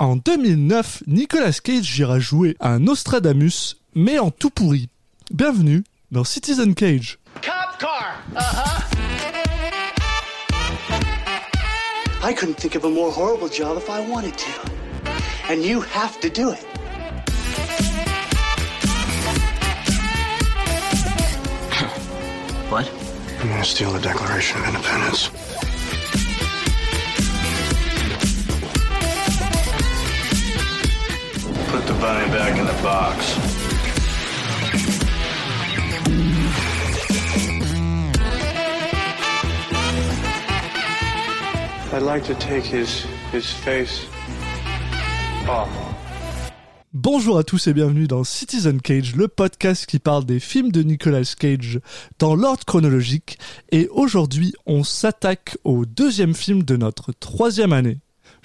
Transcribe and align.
En 0.00 0.14
2009, 0.14 1.02
Nicolas 1.08 1.58
Cage 1.60 1.98
ira 1.98 2.20
jouer 2.20 2.56
un 2.60 2.78
Nostradamus, 2.78 3.78
mais 3.96 4.20
en 4.20 4.30
tout 4.30 4.48
pourri. 4.50 4.88
Bienvenue 5.32 5.82
dans 6.12 6.22
Citizen 6.22 6.76
Cage. 6.76 7.18
Cop 7.42 7.80
car. 7.80 8.22
Uh 8.36 8.40
huh. 8.40 8.84
I 12.22 12.32
couldn't 12.32 12.58
think 12.58 12.76
of 12.76 12.84
a 12.84 12.88
more 12.88 13.10
horrible 13.10 13.48
job 13.48 13.76
if 13.76 13.90
I 13.90 13.98
wanted 14.08 14.36
to. 14.38 15.52
And 15.52 15.64
you 15.64 15.80
have 15.80 16.20
to 16.20 16.30
do 16.30 16.50
it. 16.52 16.64
What? 22.70 22.88
I'm 23.40 23.48
gonna 23.48 23.64
steal 23.64 23.90
the 23.90 24.00
Declaration 24.00 24.60
of 24.60 24.68
Independence? 24.68 25.30
Bunny 32.00 32.30
back 32.30 32.56
in 32.56 32.64
the 32.64 32.82
box. 32.82 33.36
I'd 41.92 42.02
like 42.02 42.24
to 42.24 42.34
take 42.34 42.64
his 42.64 43.04
his 43.32 43.50
face 43.50 44.06
off. 45.48 45.68
Bonjour 46.94 47.38
à 47.38 47.44
tous 47.44 47.66
et 47.66 47.74
bienvenue 47.74 48.06
dans 48.06 48.24
Citizen 48.24 48.80
Cage, 48.80 49.14
le 49.14 49.28
podcast 49.28 49.86
qui 49.86 49.98
parle 49.98 50.24
des 50.24 50.40
films 50.40 50.72
de 50.72 50.82
Nicolas 50.82 51.34
Cage 51.38 51.80
dans 52.18 52.34
l'ordre 52.34 52.64
chronologique. 52.64 53.38
Et 53.72 53.88
aujourd'hui, 53.88 54.54
on 54.66 54.84
s'attaque 54.84 55.58
au 55.64 55.84
deuxième 55.84 56.34
film 56.34 56.62
de 56.62 56.76
notre 56.76 57.12
troisième 57.12 57.72
année. 57.72 57.98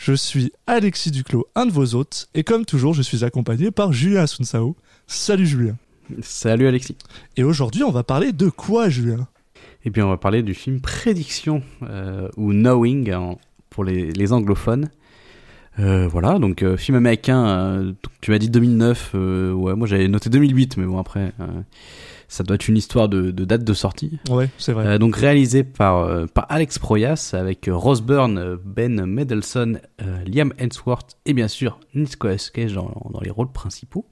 Je 0.05 0.13
suis 0.13 0.51
Alexis 0.67 1.11
Duclos, 1.11 1.45
un 1.55 1.65
de 1.65 1.71
vos 1.71 1.95
hôtes, 1.95 2.27
et 2.33 2.43
comme 2.43 2.65
toujours, 2.65 2.93
je 2.93 3.01
suis 3.01 3.23
accompagné 3.23 3.71
par 3.71 3.93
Julien 3.93 4.23
Asunsao. 4.23 4.75
Salut 5.07 5.45
Julien. 5.47 5.77
Salut 6.21 6.67
Alexis. 6.67 6.97
Et 7.37 7.43
aujourd'hui, 7.45 7.83
on 7.83 7.91
va 7.91 8.03
parler 8.03 8.33
de 8.33 8.49
quoi, 8.49 8.89
Julien? 8.89 9.27
Et 9.85 9.89
bien 9.89 10.05
on 10.05 10.09
va 10.09 10.17
parler 10.17 10.43
du 10.43 10.53
film 10.53 10.81
Prédiction 10.81 11.61
euh, 11.83 12.27
ou 12.35 12.51
Knowing 12.51 13.13
en- 13.13 13.37
pour 13.69 13.85
les, 13.85 14.11
les 14.11 14.33
anglophones. 14.33 14.89
Euh, 15.79 16.05
voilà, 16.09 16.37
donc 16.37 16.63
euh, 16.63 16.75
film 16.75 16.97
américain, 16.97 17.93
tu 18.19 18.31
m'as 18.31 18.39
dit 18.39 18.49
2009, 18.49 19.11
euh, 19.15 19.53
ouais 19.53 19.73
moi 19.73 19.87
j'avais 19.87 20.07
noté 20.09 20.29
2008, 20.29 20.75
mais 20.77 20.85
bon 20.85 20.99
après 20.99 21.31
ça 22.33 22.43
doit 22.43 22.55
être 22.55 22.67
une 22.67 22.77
histoire 22.77 23.09
de, 23.09 23.29
de 23.29 23.45
date 23.45 23.63
de 23.63 23.73
sortie. 23.75 24.17
Ouais, 24.27 24.49
c'est 24.57 24.73
vrai. 24.73 24.87
Euh, 24.87 24.97
donc 24.97 25.15
réalisé 25.15 25.63
par, 25.63 25.97
euh, 25.97 26.25
par 26.25 26.47
Alex 26.49 26.79
Proyas 26.79 27.35
avec 27.37 27.67
euh, 27.67 27.75
Rose 27.75 28.01
Byrne, 28.01 28.39
euh, 28.39 28.57
Ben 28.65 29.05
Mendelsohn, 29.05 29.79
Liam 30.25 30.51
Hemsworth 30.57 31.15
et 31.27 31.33
bien 31.33 31.47
sûr 31.47 31.79
Nicolas 31.93 32.49
Cage 32.51 32.73
dans, 32.73 32.91
dans 33.13 33.19
les 33.19 33.29
rôles 33.29 33.51
principaux. 33.51 34.07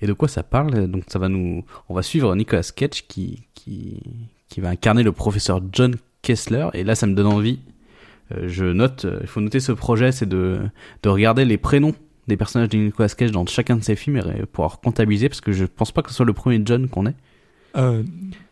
Et 0.00 0.06
de 0.06 0.14
quoi 0.14 0.28
ça 0.28 0.42
parle? 0.42 0.86
Donc 0.86 1.04
ça 1.08 1.18
va 1.18 1.28
nous, 1.28 1.62
on 1.90 1.94
va 1.94 2.02
suivre 2.02 2.34
Nicolas 2.34 2.72
Cage 2.74 3.06
qui, 3.06 3.42
qui, 3.54 4.02
qui 4.48 4.62
va 4.62 4.70
incarner 4.70 5.02
le 5.02 5.12
professeur 5.12 5.60
John 5.72 5.96
Kessler. 6.22 6.68
Et 6.72 6.84
là 6.84 6.94
ça 6.94 7.06
me 7.06 7.14
donne 7.14 7.26
envie. 7.26 7.58
Je 8.30 8.64
note, 8.64 9.06
il 9.20 9.26
faut 9.26 9.42
noter 9.42 9.60
ce 9.60 9.72
projet, 9.72 10.10
c'est 10.10 10.28
de, 10.28 10.60
de 11.02 11.08
regarder 11.10 11.44
les 11.44 11.58
prénoms 11.58 11.94
des 12.28 12.36
personnages 12.36 12.68
de 12.68 12.78
Nicolas 12.78 13.08
Cage 13.08 13.32
dans 13.32 13.44
chacun 13.46 13.76
de 13.76 13.82
ses 13.84 13.96
films 13.96 14.16
et 14.18 14.46
pouvoir 14.46 14.80
comptabiliser 14.80 15.28
parce 15.28 15.40
que 15.40 15.52
je 15.52 15.64
pense 15.64 15.90
pas 15.92 16.02
que 16.02 16.10
ce 16.10 16.16
soit 16.16 16.26
le 16.26 16.32
premier 16.32 16.60
John 16.64 16.88
qu'on 16.88 17.06
ait. 17.06 17.14
Euh, 17.76 18.02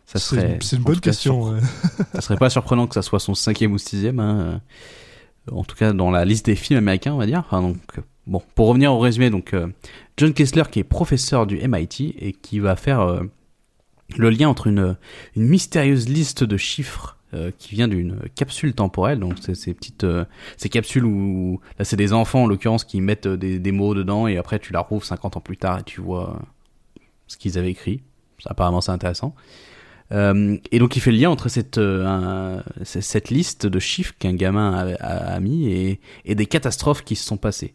Ça 0.06 0.18
c'est- 0.18 0.36
serait, 0.36 0.58
c'est 0.62 0.76
une 0.76 0.82
bonne 0.82 0.96
cas, 1.00 1.10
question. 1.10 1.42
surprenant. 1.56 1.60
ouais. 1.60 2.04
Ça 2.14 2.20
serait 2.20 2.36
pas 2.38 2.50
surprenant 2.50 2.86
que 2.86 2.94
ça 2.94 3.02
soit 3.02 3.20
son 3.20 3.34
cinquième 3.34 3.72
ou 3.72 3.78
sixième, 3.78 4.20
hein, 4.20 4.60
euh, 5.48 5.52
en 5.54 5.64
tout 5.64 5.76
cas 5.76 5.92
dans 5.92 6.10
la 6.10 6.24
liste 6.24 6.46
des 6.46 6.56
films 6.56 6.78
américains, 6.78 7.12
on 7.12 7.18
va 7.18 7.26
dire. 7.26 7.40
Enfin, 7.46 7.60
donc, 7.62 7.76
euh, 7.98 8.02
bon, 8.26 8.42
pour 8.54 8.68
revenir 8.68 8.92
au 8.92 8.98
résumé, 8.98 9.28
donc 9.30 9.54
euh, 9.54 9.66
John 10.16 10.32
Kessler 10.32 10.62
qui 10.70 10.78
est 10.80 10.84
professeur 10.84 11.46
du 11.46 11.56
MIT 11.66 12.14
et 12.18 12.32
qui 12.32 12.58
va 12.58 12.74
faire 12.76 13.00
euh, 13.00 13.22
le 14.16 14.30
lien 14.30 14.48
entre 14.48 14.66
une, 14.68 14.96
une 15.36 15.46
mystérieuse 15.46 16.08
liste 16.08 16.42
de 16.42 16.56
chiffres 16.56 17.17
euh, 17.34 17.50
qui 17.58 17.74
vient 17.74 17.88
d'une 17.88 18.20
capsule 18.34 18.72
temporelle, 18.72 19.18
donc 19.18 19.34
c'est 19.42 19.54
ces 19.54 19.74
petites 19.74 20.04
euh, 20.04 20.24
ces 20.56 20.70
capsules 20.70 21.04
où 21.04 21.60
là 21.78 21.84
c'est 21.84 21.98
des 21.98 22.14
enfants 22.14 22.44
en 22.44 22.46
l'occurrence 22.46 22.84
qui 22.84 23.02
mettent 23.02 23.26
euh, 23.26 23.36
des, 23.36 23.70
mots 23.70 23.94
dedans 23.94 24.26
et 24.26 24.38
après 24.38 24.58
tu 24.58 24.72
la 24.72 24.80
rouvres 24.80 25.04
50 25.04 25.36
ans 25.36 25.40
plus 25.42 25.58
tard 25.58 25.80
et 25.80 25.82
tu 25.82 26.00
vois 26.00 26.40
ce 27.26 27.36
qu'ils 27.36 27.58
avaient 27.58 27.70
écrit. 27.70 28.00
Apparemment 28.46 28.80
c'est 28.80 28.92
intéressant. 28.92 29.34
Et 30.10 30.78
donc 30.78 30.96
il 30.96 31.00
fait 31.00 31.10
le 31.10 31.18
lien 31.18 31.28
entre 31.28 31.50
cette, 31.50 31.78
cette 32.82 33.28
liste 33.28 33.66
de 33.66 33.78
chiffres 33.78 34.14
qu'un 34.18 34.32
gamin 34.32 34.96
a, 34.98 35.38
mis 35.38 35.68
et, 36.24 36.34
des 36.34 36.46
catastrophes 36.46 37.04
qui 37.04 37.14
se 37.14 37.26
sont 37.26 37.36
passées. 37.36 37.74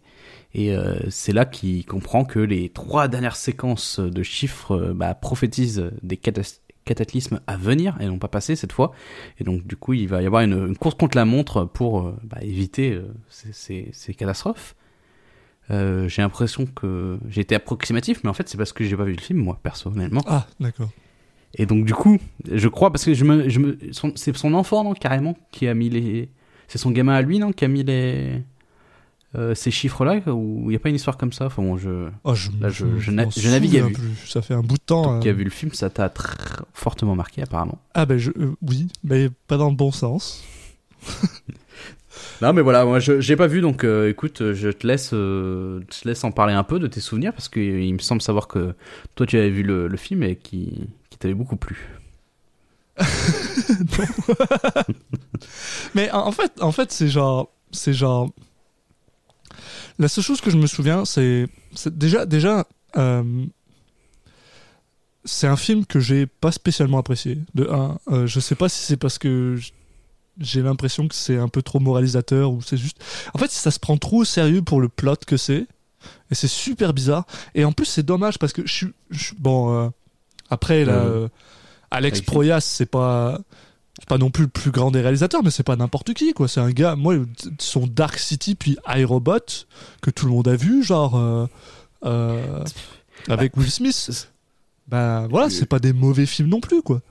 Et 0.56 0.76
c'est 1.10 1.32
là 1.32 1.46
qu'il 1.46 1.86
comprend 1.86 2.26
que 2.26 2.40
les 2.40 2.70
trois 2.70 3.08
dernières 3.08 3.36
séquences 3.36 4.00
de 4.00 4.24
chiffres 4.24 4.94
bah, 4.96 5.14
prophétisent 5.14 5.92
des 6.02 6.16
catas- 6.16 6.63
cataclysmes 6.86 7.40
à 7.48 7.58
venir 7.58 7.98
et 8.02 8.06
non 8.08 8.18
pas 8.20 8.28
passés 8.28 8.56
cette 8.56 8.72
fois. 8.74 8.92
Et 9.40 9.44
donc 9.44 9.66
du 9.66 9.76
coup 9.76 9.94
il 9.94 10.08
va 10.08 10.22
y 10.22 10.26
avoir 10.26 10.42
une, 10.44 10.68
une 10.68 10.78
course 10.78 10.96
contre 10.96 11.18
la 11.18 11.26
montre 11.26 11.66
pour 11.66 12.02
euh, 12.08 12.16
bah, 12.24 12.38
éviter 12.42 12.92
euh, 12.94 13.04
ces, 13.30 13.54
ces- 13.54 13.90
ces 13.94 14.14
catastrophes. 14.14 14.76
Euh, 15.72 16.10
j'ai 16.10 16.22
l'impression 16.22 16.66
que 16.66 17.18
j'ai 17.30 17.42
été 17.42 17.56
approximatif, 17.56 18.22
mais 18.24 18.30
en 18.30 18.34
fait 18.34 18.50
c'est 18.50 18.58
parce 18.58 18.74
que 18.74 18.84
j'ai 18.84 18.98
pas 18.98 19.06
vu 19.06 19.14
le 19.14 19.22
film 19.22 19.40
moi 19.40 19.60
personnellement. 19.64 20.22
Ah, 20.28 20.46
d'accord. 20.60 20.90
Et 21.56 21.66
donc 21.66 21.86
du 21.86 21.94
coup, 21.94 22.18
je 22.52 22.68
crois 22.68 22.92
parce 22.92 23.06
que 23.06 23.14
je 23.14 23.24
me, 23.24 23.48
je 23.48 23.60
me, 23.60 23.78
son- 23.92 24.12
c'est 24.16 24.36
son 24.36 24.54
enfant 24.56 24.84
non 24.84 24.94
carrément 24.94 25.38
qui 25.52 25.68
a 25.68 25.74
mis 25.74 25.90
les, 25.90 26.30
c'est 26.68 26.80
son 26.80 26.92
gamin 26.92 27.14
à 27.14 27.22
lui 27.22 27.40
non 27.40 27.52
qui 27.54 27.64
a 27.64 27.68
mis 27.68 27.84
les, 27.84 28.42
euh, 29.36 29.56
ces 29.56 29.72
chiffres 29.72 30.06
là 30.06 30.20
ou 30.32 30.66
il 30.70 30.74
y 30.74 30.76
a 30.76 30.80
pas 30.80 30.90
une 30.90 30.96
histoire 30.96 31.18
comme 31.18 31.34
ça? 31.34 31.48
Enfin 31.48 31.64
bon, 31.64 31.78
je, 31.78 32.08
Oh, 32.24 32.36
je, 32.36 32.50
Là, 32.62 32.70
je- 32.70 33.00
je 33.00 33.12
na- 33.12 33.28
je 33.30 33.50
navigue 33.50 33.78
à 33.78 33.88
plus. 33.88 34.16
Ça 34.28 34.42
fait 34.42 34.54
un 34.54 34.62
bout 34.62 34.78
de 34.78 34.84
temps. 34.86 35.04
toi 35.04 35.20
qui 35.20 35.28
euh. 35.28 35.32
a 35.32 35.34
vu 35.34 35.44
le 35.44 35.50
film, 35.50 35.74
ça 35.74 35.90
t'a 35.90 36.12
fortement 36.74 37.16
marqué 37.16 37.42
apparemment. 37.42 37.80
Ah 37.94 38.06
ben 38.06 38.18
je, 38.18 38.32
euh, 38.32 38.56
oui, 38.62 38.88
mais 39.04 39.30
pas 39.48 39.58
dans 39.58 39.70
le 39.70 39.76
bon 39.76 39.92
sens. 39.92 40.44
Non 42.42 42.54
mais 42.54 42.62
voilà, 42.62 42.86
moi 42.86 43.00
je 43.00 43.20
j'ai 43.22 43.36
pas 43.36 43.48
vu 43.48 43.62
donc 43.62 43.84
euh, 43.84 44.08
écoute, 44.10 44.54
je 44.54 44.70
te 44.70 44.86
laisse, 44.86 45.12
euh, 45.14 45.82
te 45.90 46.08
laisse 46.08 46.24
en 46.24 46.32
parler 46.32 46.54
un 46.54 46.64
peu 46.64 46.78
de 46.78 46.86
tes 46.88 47.00
souvenirs 47.02 47.34
parce 47.34 47.50
que 47.50 47.60
il 47.60 47.92
me 47.94 48.00
semble 48.00 48.22
savoir 48.22 48.48
que 48.48 48.76
toi 49.16 49.26
tu 49.26 49.38
avais 49.38 49.50
vu 49.50 49.64
le, 49.64 49.88
le 49.88 49.98
film 49.98 50.22
et 50.24 50.36
qui, 50.36 50.90
qui 51.10 51.18
t'avait 51.18 51.34
beaucoup 51.34 51.56
plu. 51.56 51.88
Mais 55.96 56.12
en 56.12 56.28
en 56.28 56.32
fait, 56.32 56.52
en 56.62 56.72
fait, 56.72 56.92
c'est 56.92 57.08
genre, 57.08 57.50
c'est 57.72 57.94
genre. 57.94 58.30
La 60.00 60.08
seule 60.08 60.24
chose 60.24 60.42
que 60.42 60.50
je 60.50 60.58
me 60.58 60.68
souviens, 60.68 61.06
c'est, 61.06 61.48
déjà, 61.86 62.26
déjà, 62.26 62.68
euh, 62.98 63.46
c'est 65.26 65.48
un 65.48 65.56
film 65.56 65.86
que 65.86 66.00
j'ai 66.00 66.26
pas 66.26 66.52
spécialement 66.52 66.98
apprécié. 66.98 67.40
De 67.54 67.70
un, 67.70 68.00
euh, 68.10 68.28
je 68.28 68.40
sais 68.40 68.56
pas 68.56 68.70
si 68.70 68.84
c'est 68.84 68.98
parce 68.98 69.18
que 69.18 69.58
j'ai 70.40 70.62
l'impression 70.62 71.08
que 71.08 71.16
c'est 71.16 71.38
un 71.38 71.48
peu 71.48 71.62
trop 71.62 71.80
moralisateur 71.80 72.52
ou 72.52 72.62
c'est 72.62 72.78
juste. 72.78 72.98
En 73.34 73.38
fait, 73.38 73.52
ça 73.52 73.72
se 73.72 73.80
prend 73.80 73.98
trop 73.98 74.22
au 74.22 74.26
sérieux 74.26 74.62
pour 74.62 74.82
le 74.82 74.90
plot 74.90 75.18
que 75.28 75.38
c'est, 75.38 75.68
et 76.32 76.36
c'est 76.36 76.48
super 76.48 76.94
bizarre. 76.94 77.26
Et 77.54 77.64
en 77.66 77.72
plus, 77.72 77.86
c'est 77.86 78.04
dommage 78.04 78.40
parce 78.40 78.54
que 78.54 78.66
je 78.66 78.74
suis, 78.74 79.36
bon. 79.38 79.86
euh, 79.86 79.90
après, 80.50 80.86
là, 80.86 81.06
Alex. 81.92 82.22
Proyas, 82.22 82.62
c'est 82.62 82.88
pas 82.88 83.40
c'est 84.00 84.10
pas 84.10 84.18
non 84.18 84.32
plus 84.32 84.46
le 84.46 84.50
plus 84.50 84.72
grand 84.72 84.90
des 84.90 85.02
réalisateurs, 85.02 85.44
mais 85.44 85.52
c'est 85.52 85.64
pas 85.64 85.76
n'importe 85.76 86.14
qui, 86.14 86.34
quoi. 86.34 86.48
C'est 86.48 86.60
un 86.60 86.72
gars, 86.72 86.96
moi, 86.96 87.16
son 87.60 87.86
Dark 87.86 88.18
City 88.18 88.56
puis 88.56 88.78
iRobot, 88.88 89.68
que 90.02 90.10
tout 90.10 90.26
le 90.26 90.32
monde 90.32 90.48
a 90.48 90.56
vu, 90.56 90.84
genre, 90.84 91.16
euh, 91.16 91.46
euh, 92.06 92.64
avec 93.30 93.56
Will 93.56 93.70
Smith. 93.70 94.30
Ben 94.88 95.28
voilà, 95.28 95.50
c'est 95.50 95.68
pas 95.68 95.80
des 95.80 95.94
mauvais 95.94 96.26
films 96.26 96.50
non 96.50 96.60
plus, 96.60 96.82
quoi. 96.82 97.02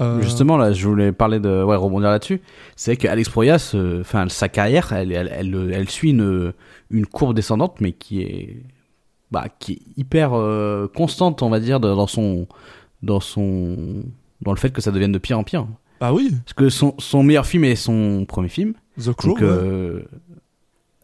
Euh, 0.00 0.22
Justement, 0.22 0.56
là, 0.56 0.72
je 0.72 0.86
voulais 0.86 1.10
parler 1.10 1.40
de, 1.40 1.64
ouais, 1.64 1.74
rebondir 1.74 2.10
là-dessus. 2.10 2.40
C'est 2.76 2.96
que 2.96 3.08
Alex 3.08 3.28
Proyas, 3.28 3.74
enfin, 4.00 4.28
sa 4.28 4.48
carrière, 4.48 4.92
elle, 4.92 5.10
elle, 5.10 5.28
elle, 5.32 5.72
elle 5.74 5.90
suit 5.90 6.10
une, 6.10 6.52
une 6.90 7.06
courbe 7.06 7.34
descendante, 7.34 7.80
mais 7.80 7.90
qui 7.90 8.22
est, 8.22 8.62
bah, 9.32 9.46
qui 9.58 9.72
est 9.72 9.82
hyper 9.96 10.30
constante, 10.94 11.42
on 11.42 11.50
va 11.50 11.58
dire, 11.58 11.80
dans 11.80 12.06
son, 12.06 12.46
dans 13.02 13.18
son, 13.18 14.04
dans 14.40 14.52
le 14.52 14.58
fait 14.58 14.70
que 14.70 14.80
ça 14.80 14.92
devienne 14.92 15.10
de 15.12 15.18
pire 15.18 15.36
en 15.36 15.42
pire. 15.42 15.66
Bah 16.00 16.12
oui, 16.12 16.32
Parce 16.44 16.54
que 16.54 16.68
son, 16.68 16.94
son 16.98 17.22
meilleur 17.22 17.46
film 17.46 17.64
est 17.64 17.76
son 17.76 18.24
premier 18.26 18.48
film. 18.48 18.74
The 19.00 19.12
Crow. 19.12 19.28
Donc, 19.30 19.38
ouais. 19.40 19.46
euh... 19.46 20.02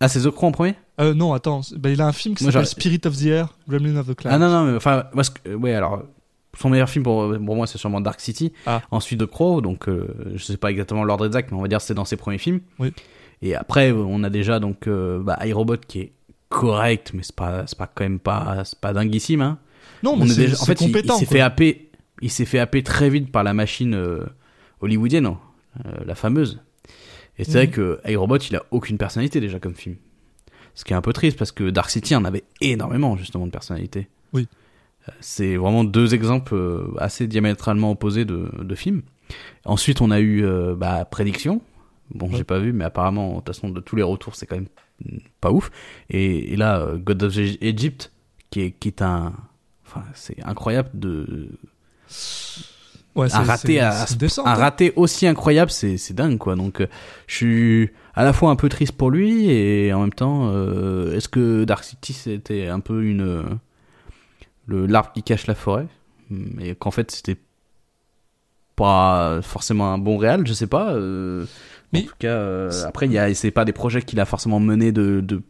ah, 0.01 0.09
c'est 0.09 0.21
The 0.21 0.31
Crow 0.31 0.47
en 0.49 0.53
premier? 0.53 0.75
Euh, 1.01 1.15
non, 1.15 1.33
attends, 1.33 1.63
bah, 1.77 1.91
il 1.91 2.01
a 2.01 2.07
un 2.07 2.13
film 2.13 2.35
qui 2.35 2.45
s'appelle 2.45 2.67
Spirit 2.67 3.01
of 3.07 3.17
the 3.17 3.27
Air, 3.27 3.59
Gremlin 3.69 3.97
of 3.97 4.07
the 4.07 4.15
Clouds. 4.15 4.31
Ah 4.33 4.39
non, 4.39 4.49
non, 4.49 4.65
mais 4.71 4.77
enfin, 4.77 5.05
moi, 5.13 5.25
ce 5.25 5.31
que- 5.31 5.49
euh, 5.49 5.57
ouais, 5.57 5.75
alors, 5.75 6.03
son 6.57 6.69
meilleur 6.71 6.89
film 6.89 7.03
pour, 7.03 7.35
pour 7.45 7.57
moi, 7.57 7.67
c'est 7.67 7.79
sûrement 7.79 8.01
Dark 8.01 8.21
City. 8.21 8.53
Ah. 8.67 8.83
Ensuite 8.93 9.21
The 9.21 9.27
Crow, 9.27 9.61
donc 9.61 9.89
euh, 9.89 10.07
je 10.37 10.45
sais 10.45 10.57
pas 10.57 10.71
exactement 10.71 11.03
l'ordre 11.03 11.27
exact, 11.27 11.51
mais 11.51 11.59
on 11.59 11.63
va 11.63 11.69
dire 11.69 11.79
que 11.79 11.85
c'est 11.85 11.95
dans 11.95 12.05
ses 12.05 12.17
premiers 12.17 12.39
films. 12.39 12.61
Oui. 12.79 12.93
Et 13.43 13.57
après, 13.57 13.91
on 13.93 14.23
a 14.23 14.31
déjà 14.31 14.61
donc 14.61 14.87
euh, 14.87 15.21
bah, 15.21 15.37
iRobot 15.45 15.77
qui 15.89 15.99
est 16.01 16.13
correct, 16.49 17.11
mais 17.13 17.23
c'est 17.25 17.35
pas, 17.35 17.65
pas 17.77 17.91
quand 17.93 18.05
même 18.05 18.21
pas, 18.21 18.63
pas 18.81 18.93
dinguissime. 18.93 19.43
Hein. 19.43 19.59
Non, 20.05 20.13
On 20.13 20.19
mais 20.19 20.27
est 20.27 20.29
c'est 20.29 20.41
déjà, 20.43 20.63
en 20.63 20.65
fait, 20.65 20.79
compétent. 20.79 21.17
il, 21.17 21.19
s'est 21.21 21.27
fait 21.27 21.41
happer, 21.41 21.91
il 22.23 22.31
s'est 22.31 22.45
fait 22.45 22.61
happer 22.61 22.83
très 22.85 23.11
vite 23.11 23.33
par 23.33 23.43
la 23.43 23.53
machine 23.53 23.95
euh, 23.95 24.25
hollywoodienne, 24.85 25.27
euh, 25.27 26.05
la 26.07 26.15
fameuse. 26.15 26.61
Et 27.39 27.45
c'est 27.45 27.51
Mhm. 27.51 27.57
vrai 27.57 27.69
que 27.71 28.01
iRobot, 28.09 28.37
il 28.39 28.55
a 28.57 28.63
aucune 28.71 28.97
personnalité 28.99 29.41
déjà 29.41 29.59
comme 29.59 29.75
film. 29.75 29.97
Ce 30.75 30.85
qui 30.85 30.93
est 30.93 30.97
un 30.97 31.03
peu 31.03 31.13
triste 31.13 31.37
parce 31.39 31.53
que 31.53 31.71
Dark 31.71 31.91
City 31.91 32.15
en 32.15 32.25
avait 32.25 32.45
énormément 32.61 33.17
justement 33.17 33.47
de 33.47 33.51
personnalité. 33.53 34.09
Oui. 34.33 34.47
Euh, 35.09 35.13
C'est 35.21 35.57
vraiment 35.57 35.85
deux 35.85 36.15
exemples 36.15 36.55
euh, 36.55 36.95
assez 36.99 37.27
diamétralement 37.27 37.91
opposés 37.93 38.25
de, 38.25 38.51
de 38.61 38.75
films. 38.75 39.03
Ensuite, 39.65 40.01
on 40.01 40.11
a 40.11 40.21
eu 40.21 40.45
euh, 40.45 40.75
bah, 40.77 41.05
Prédiction. 41.05 41.61
Bon, 42.15 42.29
Ouais. 42.29 42.37
j'ai 42.37 42.45
pas 42.45 42.59
vu, 42.59 42.73
mais 42.73 42.85
apparemment, 42.85 43.31
de 43.31 43.37
toute 43.37 43.47
façon, 43.49 43.69
de 43.71 43.81
tous 43.81 43.97
les 43.97 44.03
retours, 44.03 44.35
c'est 44.37 44.47
quand 44.47 44.57
même 44.57 44.69
pas 45.41 45.51
ouf. 45.51 45.71
Et, 46.11 46.53
et 46.53 46.57
là, 46.57 46.87
God 46.97 47.23
of 47.23 47.37
Egypt, 47.39 48.13
qui 48.51 48.61
est, 48.61 48.71
qui 48.73 48.89
est 48.89 49.03
un. 49.03 49.33
Enfin, 49.87 50.05
c'est 50.15 50.43
incroyable 50.45 50.91
de. 50.95 51.49
Ouais, 53.15 53.29
Un 53.33 53.45
raté, 53.45 53.81
à, 53.81 54.05
un 54.45 54.55
raté 54.55 54.93
aussi 54.97 55.27
incroyable, 55.29 55.71
c'est 55.71 56.13
dingue, 56.13 56.37
quoi. 56.39 56.57
Donc, 56.57 56.81
euh, 56.81 56.87
je 57.29 57.35
suis 57.37 57.91
à 58.15 58.25
la 58.25 58.33
fois 58.33 58.51
un 58.51 58.57
peu 58.57 58.69
triste 58.69 58.93
pour 58.93 59.11
lui 59.11 59.49
et 59.51 59.93
en 59.93 60.01
même 60.01 60.13
temps, 60.13 60.51
euh, 60.53 61.15
est-ce 61.17 61.29
que 61.29 61.65
Dark 61.65 61.85
City 61.85 62.13
c'était 62.13 62.67
un 62.69 62.81
peu 62.81 63.05
une. 63.05 63.21
euh, 63.23 63.43
le 64.67 64.87
l'arbre 64.87 65.13
qui 65.13 65.23
cache 65.23 65.47
la 65.47 65.55
forêt? 65.55 65.87
Et 66.61 66.75
qu'en 66.75 66.91
fait, 66.91 67.11
c'était 67.13 67.37
pas 68.77 69.41
forcément 69.43 69.93
un 69.93 69.99
bon 69.99 70.17
réal, 70.17 70.47
je 70.47 70.53
sais 70.53 70.67
pas. 70.67 70.95
Mais- 71.93 72.01
en 72.01 72.03
tout 72.03 72.15
cas, 72.19 72.69
après, 72.87 73.07
il 73.09 73.37
c'est 73.37 73.51
pas 73.53 73.65
des 73.65 73.73
projets 73.73 74.03
qu'il 74.03 74.19
a 74.19 74.25
forcément 74.25 74.59
menés 74.59 74.91
de, 74.91 75.21
de, 75.21 75.43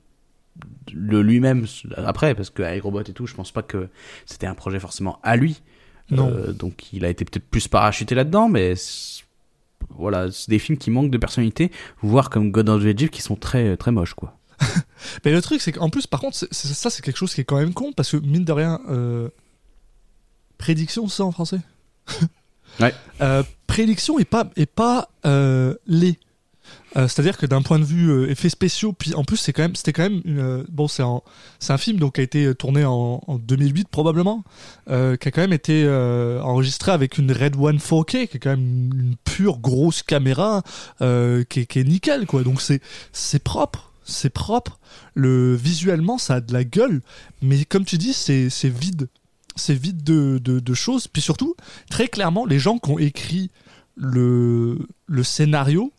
de 0.93 1.19
lui-même 1.19 1.65
après, 1.97 2.35
parce 2.35 2.51
que 2.51 2.63
iRobot 2.77 3.01
et 3.01 3.13
tout, 3.15 3.27
je 3.27 3.35
pense 3.35 3.53
pas 3.53 3.63
que 3.63 3.89
c'était 4.27 4.47
un 4.47 4.55
projet 4.55 4.79
forcément 4.79 5.19
à 5.23 5.37
lui. 5.37 5.63
Non. 6.11 6.31
Euh, 6.31 6.53
donc 6.53 6.93
il 6.93 7.05
a 7.05 7.09
été 7.09 7.25
peut-être 7.25 7.49
plus 7.49 7.69
parachuté 7.69 8.15
là-dedans, 8.15 8.49
mais 8.49 8.75
voilà, 9.91 10.31
c'est 10.31 10.51
des 10.51 10.59
films 10.59 10.79
qui 10.79 10.91
manquent 10.91 11.11
de 11.11 11.19
personnalité, 11.19 11.71
voire 12.03 12.31
comme 12.31 12.51
God 12.51 12.69
of 12.69 12.85
Egypt 12.85 13.13
qui 13.13 13.23
sont 13.23 13.37
très 13.37 13.77
très 13.77 13.91
moches 13.91 14.15
quoi. 14.15 14.37
Mais 15.25 15.33
le 15.33 15.43
truc, 15.43 15.61
c'est 15.61 15.73
qu'en 15.73 15.91
plus, 15.91 16.07
par 16.07 16.21
contre, 16.21 16.37
ça, 16.37 16.91
c'est 16.91 17.03
quelque 17.03 17.17
chose 17.17 17.35
qui 17.35 17.41
est 17.41 17.45
quand 17.45 17.59
même 17.59 17.75
con, 17.75 17.93
parce 17.93 18.13
que 18.13 18.17
mine 18.17 18.45
de 18.45 18.53
rien, 18.53 18.81
euh, 18.89 19.29
prédiction, 20.59 21.09
c'est 21.09 21.17
ça 21.17 21.25
en 21.25 21.33
français? 21.33 21.61
Ouais. 22.81 22.95
Euh, 23.21 23.45
prédiction 23.69 24.19
est 24.19 24.25
pas, 24.25 24.51
est 24.57 24.67
pas 24.67 25.09
laid. 25.87 26.19
Euh, 26.97 27.09
C'est-à-dire 27.09 27.37
que 27.37 27.47
d'un 27.47 27.63
point 27.63 27.79
de 27.79 27.85
vue 27.85 28.11
euh, 28.11 28.31
effets 28.31 28.49
spéciaux, 28.49 28.93
puis 28.93 29.15
en 29.15 29.25
plus 29.25 29.37
c'est 29.37 29.53
quand 29.53 29.63
même, 29.63 29.75
c'était 29.75 29.93
quand 29.93 30.05
même, 30.05 30.21
une, 30.25 30.39
euh, 30.39 30.65
bon 30.71 30.87
c'est 30.89 31.03
un 31.03 31.79
film 31.79 31.99
donc 31.99 32.15
qui 32.15 32.21
a 32.21 32.25
été 32.25 32.55
tourné 32.55 32.85
en, 32.85 33.21
en 33.27 33.39
2008 33.39 33.89
probablement, 33.89 34.45
euh, 34.91 35.17
qui 35.17 35.29
a 35.29 35.31
quand 35.31 35.41
même 35.41 35.53
été 35.53 35.85
euh, 35.85 36.41
enregistré 36.43 36.93
avec 36.93 37.19
une 37.19 37.33
Red 37.33 37.57
One 37.57 37.79
4K, 37.79 38.29
qui 38.29 38.37
est 38.37 38.41
quand 38.41 38.51
même 38.51 38.91
une, 38.95 39.17
pure 39.25 39.59
grosse 39.59 40.03
caméra, 40.03 40.63
euh, 41.01 41.43
qui, 41.45 41.61
est, 41.61 41.85
nickel 41.85 42.27
quoi. 42.27 42.43
Donc 42.43 42.61
c'est 42.61 42.81
c'est 43.13 43.43
propre, 43.43 43.93
c'est 44.05 44.31
propre. 44.31 44.79
Le 45.15 45.55
visuellement 45.55 46.19
ça 46.19 46.35
a 46.35 46.41
de 46.41 46.53
la 46.53 46.65
gueule, 46.65 47.03
mais 47.43 47.65
comme 47.65 47.85
tu 47.85 47.99
dis 47.99 48.13
c'est 48.13 48.51
c'est 48.51 48.69
vide, 48.69 49.09
c'est 49.57 49.75
vide 49.75 50.03
de, 50.05 50.39
de, 50.39 50.61
de 50.61 50.75
choses. 50.75 51.09
Puis 51.09 51.23
surtout 51.23 51.57
très 51.91 52.09
clairement 52.09 52.45
les 52.47 52.59
gens 52.59 52.79
qui 52.79 52.91
ont 52.91 52.99
écrit 52.99 53.51
le 53.97 54.79
le 55.07 55.23
scénario 55.23 55.93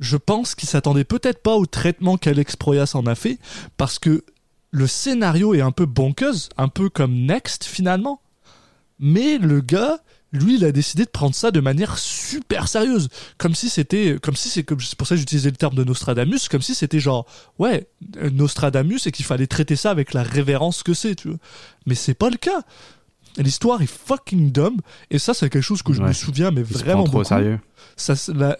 je 0.00 0.16
pense 0.16 0.54
qu'il 0.54 0.68
s'attendait 0.68 1.04
peut-être 1.04 1.42
pas 1.42 1.54
au 1.56 1.66
traitement 1.66 2.16
qu'Alex 2.16 2.56
Proyas 2.56 2.92
en 2.94 3.06
a 3.06 3.14
fait, 3.14 3.38
parce 3.76 3.98
que 3.98 4.24
le 4.70 4.86
scénario 4.86 5.54
est 5.54 5.60
un 5.60 5.72
peu 5.72 5.86
bonkeuse, 5.86 6.48
un 6.56 6.68
peu 6.68 6.88
comme 6.88 7.14
Next 7.14 7.64
finalement. 7.64 8.20
Mais 9.00 9.38
le 9.38 9.60
gars, 9.60 9.98
lui, 10.32 10.56
il 10.56 10.64
a 10.64 10.72
décidé 10.72 11.04
de 11.04 11.10
prendre 11.10 11.34
ça 11.34 11.50
de 11.50 11.60
manière 11.60 11.96
super 11.98 12.68
sérieuse, 12.68 13.08
comme 13.38 13.54
si 13.54 13.70
c'était, 13.70 14.18
comme 14.20 14.36
si 14.36 14.48
c'est 14.48 14.62
pour 14.62 15.06
ça 15.06 15.14
que 15.14 15.20
j'utilisais 15.20 15.50
le 15.50 15.56
terme 15.56 15.74
de 15.74 15.84
Nostradamus, 15.84 16.48
comme 16.50 16.62
si 16.62 16.74
c'était 16.74 17.00
genre 17.00 17.26
ouais 17.58 17.86
Nostradamus 18.32 19.06
et 19.06 19.12
qu'il 19.12 19.24
fallait 19.24 19.46
traiter 19.46 19.76
ça 19.76 19.90
avec 19.90 20.12
la 20.12 20.22
révérence 20.22 20.82
que 20.82 20.94
c'est, 20.94 21.14
tu 21.14 21.28
vois. 21.28 21.38
Mais 21.86 21.94
c'est 21.94 22.14
pas 22.14 22.28
le 22.28 22.36
cas. 22.36 22.62
L'histoire 23.36 23.80
est 23.82 23.86
fucking 23.86 24.50
dumb 24.50 24.80
et 25.10 25.18
ça 25.18 25.32
c'est 25.32 25.48
quelque 25.48 25.62
chose 25.62 25.82
que 25.82 25.92
je 25.92 26.02
me 26.02 26.12
souviens 26.12 26.50
mais 26.50 26.62
Il 26.62 26.76
se 26.76 26.82
vraiment 26.82 27.04
prend 27.04 27.10
trop 27.10 27.18
au 27.18 27.22
beaucoup 27.22 27.28
sérieux. 27.28 27.60
ça 27.96 28.14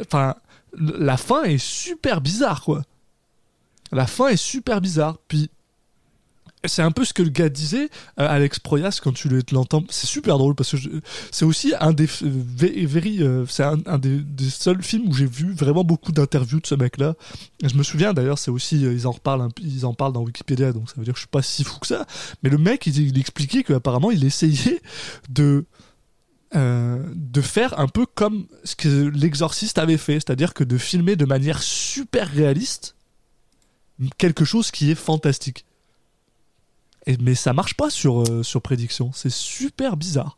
enfin, 0.06 0.36
la 0.76 1.16
fin 1.16 1.44
est 1.44 1.58
super 1.58 2.20
bizarre 2.20 2.62
quoi. 2.62 2.82
La 3.92 4.06
fin 4.06 4.28
est 4.28 4.36
super 4.36 4.80
bizarre. 4.80 5.16
Puis 5.28 5.50
c'est 6.64 6.82
un 6.82 6.90
peu 6.90 7.04
ce 7.04 7.12
que 7.14 7.22
le 7.22 7.30
gars 7.30 7.48
disait 7.48 7.88
euh, 8.18 8.26
Alex 8.28 8.58
Proyas 8.58 9.00
quand 9.02 9.12
tu 9.12 9.28
le- 9.28 9.42
l'entends. 9.52 9.84
C'est 9.90 10.08
super 10.08 10.38
drôle 10.38 10.54
parce 10.54 10.72
que 10.72 10.76
c'est 11.30 11.44
aussi 11.44 11.72
un 11.80 11.92
des 11.92 12.08
very, 12.20 13.22
euh, 13.22 13.46
c'est 13.46 13.62
un, 13.62 13.76
des, 13.98 14.20
seuls 14.50 14.82
films 14.82 15.08
où 15.08 15.14
j'ai 15.14 15.26
vu 15.26 15.52
vraiment 15.52 15.84
beaucoup 15.84 16.10
d'interviews 16.10 16.60
de 16.60 16.66
ce 16.66 16.74
mec 16.74 16.98
là 16.98 17.14
je 17.62 17.74
me 17.76 17.82
souviens 17.82 18.12
d'ailleurs 18.12 18.38
c'est 18.38 18.50
aussi 18.50 18.84
euh, 18.84 18.92
ils 18.92 19.06
en 19.06 19.12
reparlent 19.12 19.48
ils 19.60 19.86
en 19.86 19.94
parlent 19.94 20.12
dans 20.12 20.22
Wikipédia 20.22 20.72
donc 20.72 20.88
ça 20.88 20.94
veut 20.96 21.04
dire 21.04 21.14
que 21.14 21.18
je 21.18 21.22
suis 21.22 21.30
pas 21.30 21.42
si 21.42 21.62
fou 21.64 21.78
que 21.78 21.86
ça. 21.86 22.06
Mais 22.42 22.50
le 22.50 22.58
mec 22.58 22.86
il, 22.86 22.98
il 22.98 23.18
expliquait 23.18 23.62
qu'apparemment 23.62 24.10
il 24.10 24.24
essayait 24.24 24.80
de 25.28 25.64
euh, 26.56 27.02
de 27.14 27.40
faire 27.40 27.78
un 27.78 27.88
peu 27.88 28.06
comme 28.06 28.46
ce 28.64 28.74
que 28.74 28.88
l'exorciste 28.88 29.78
avait 29.78 29.98
fait, 29.98 30.14
c'est-à-dire 30.14 30.54
que 30.54 30.64
de 30.64 30.78
filmer 30.78 31.14
de 31.14 31.26
manière 31.26 31.62
super 31.62 32.28
réaliste 32.30 32.94
quelque 34.16 34.44
chose 34.44 34.70
qui 34.70 34.90
est 34.90 34.94
fantastique. 34.94 35.64
Mais 37.20 37.34
ça 37.34 37.52
marche 37.52 37.74
pas 37.74 37.90
sur, 37.90 38.22
euh, 38.22 38.42
sur 38.42 38.60
prédiction, 38.60 39.10
c'est 39.14 39.32
super 39.32 39.96
bizarre. 39.96 40.36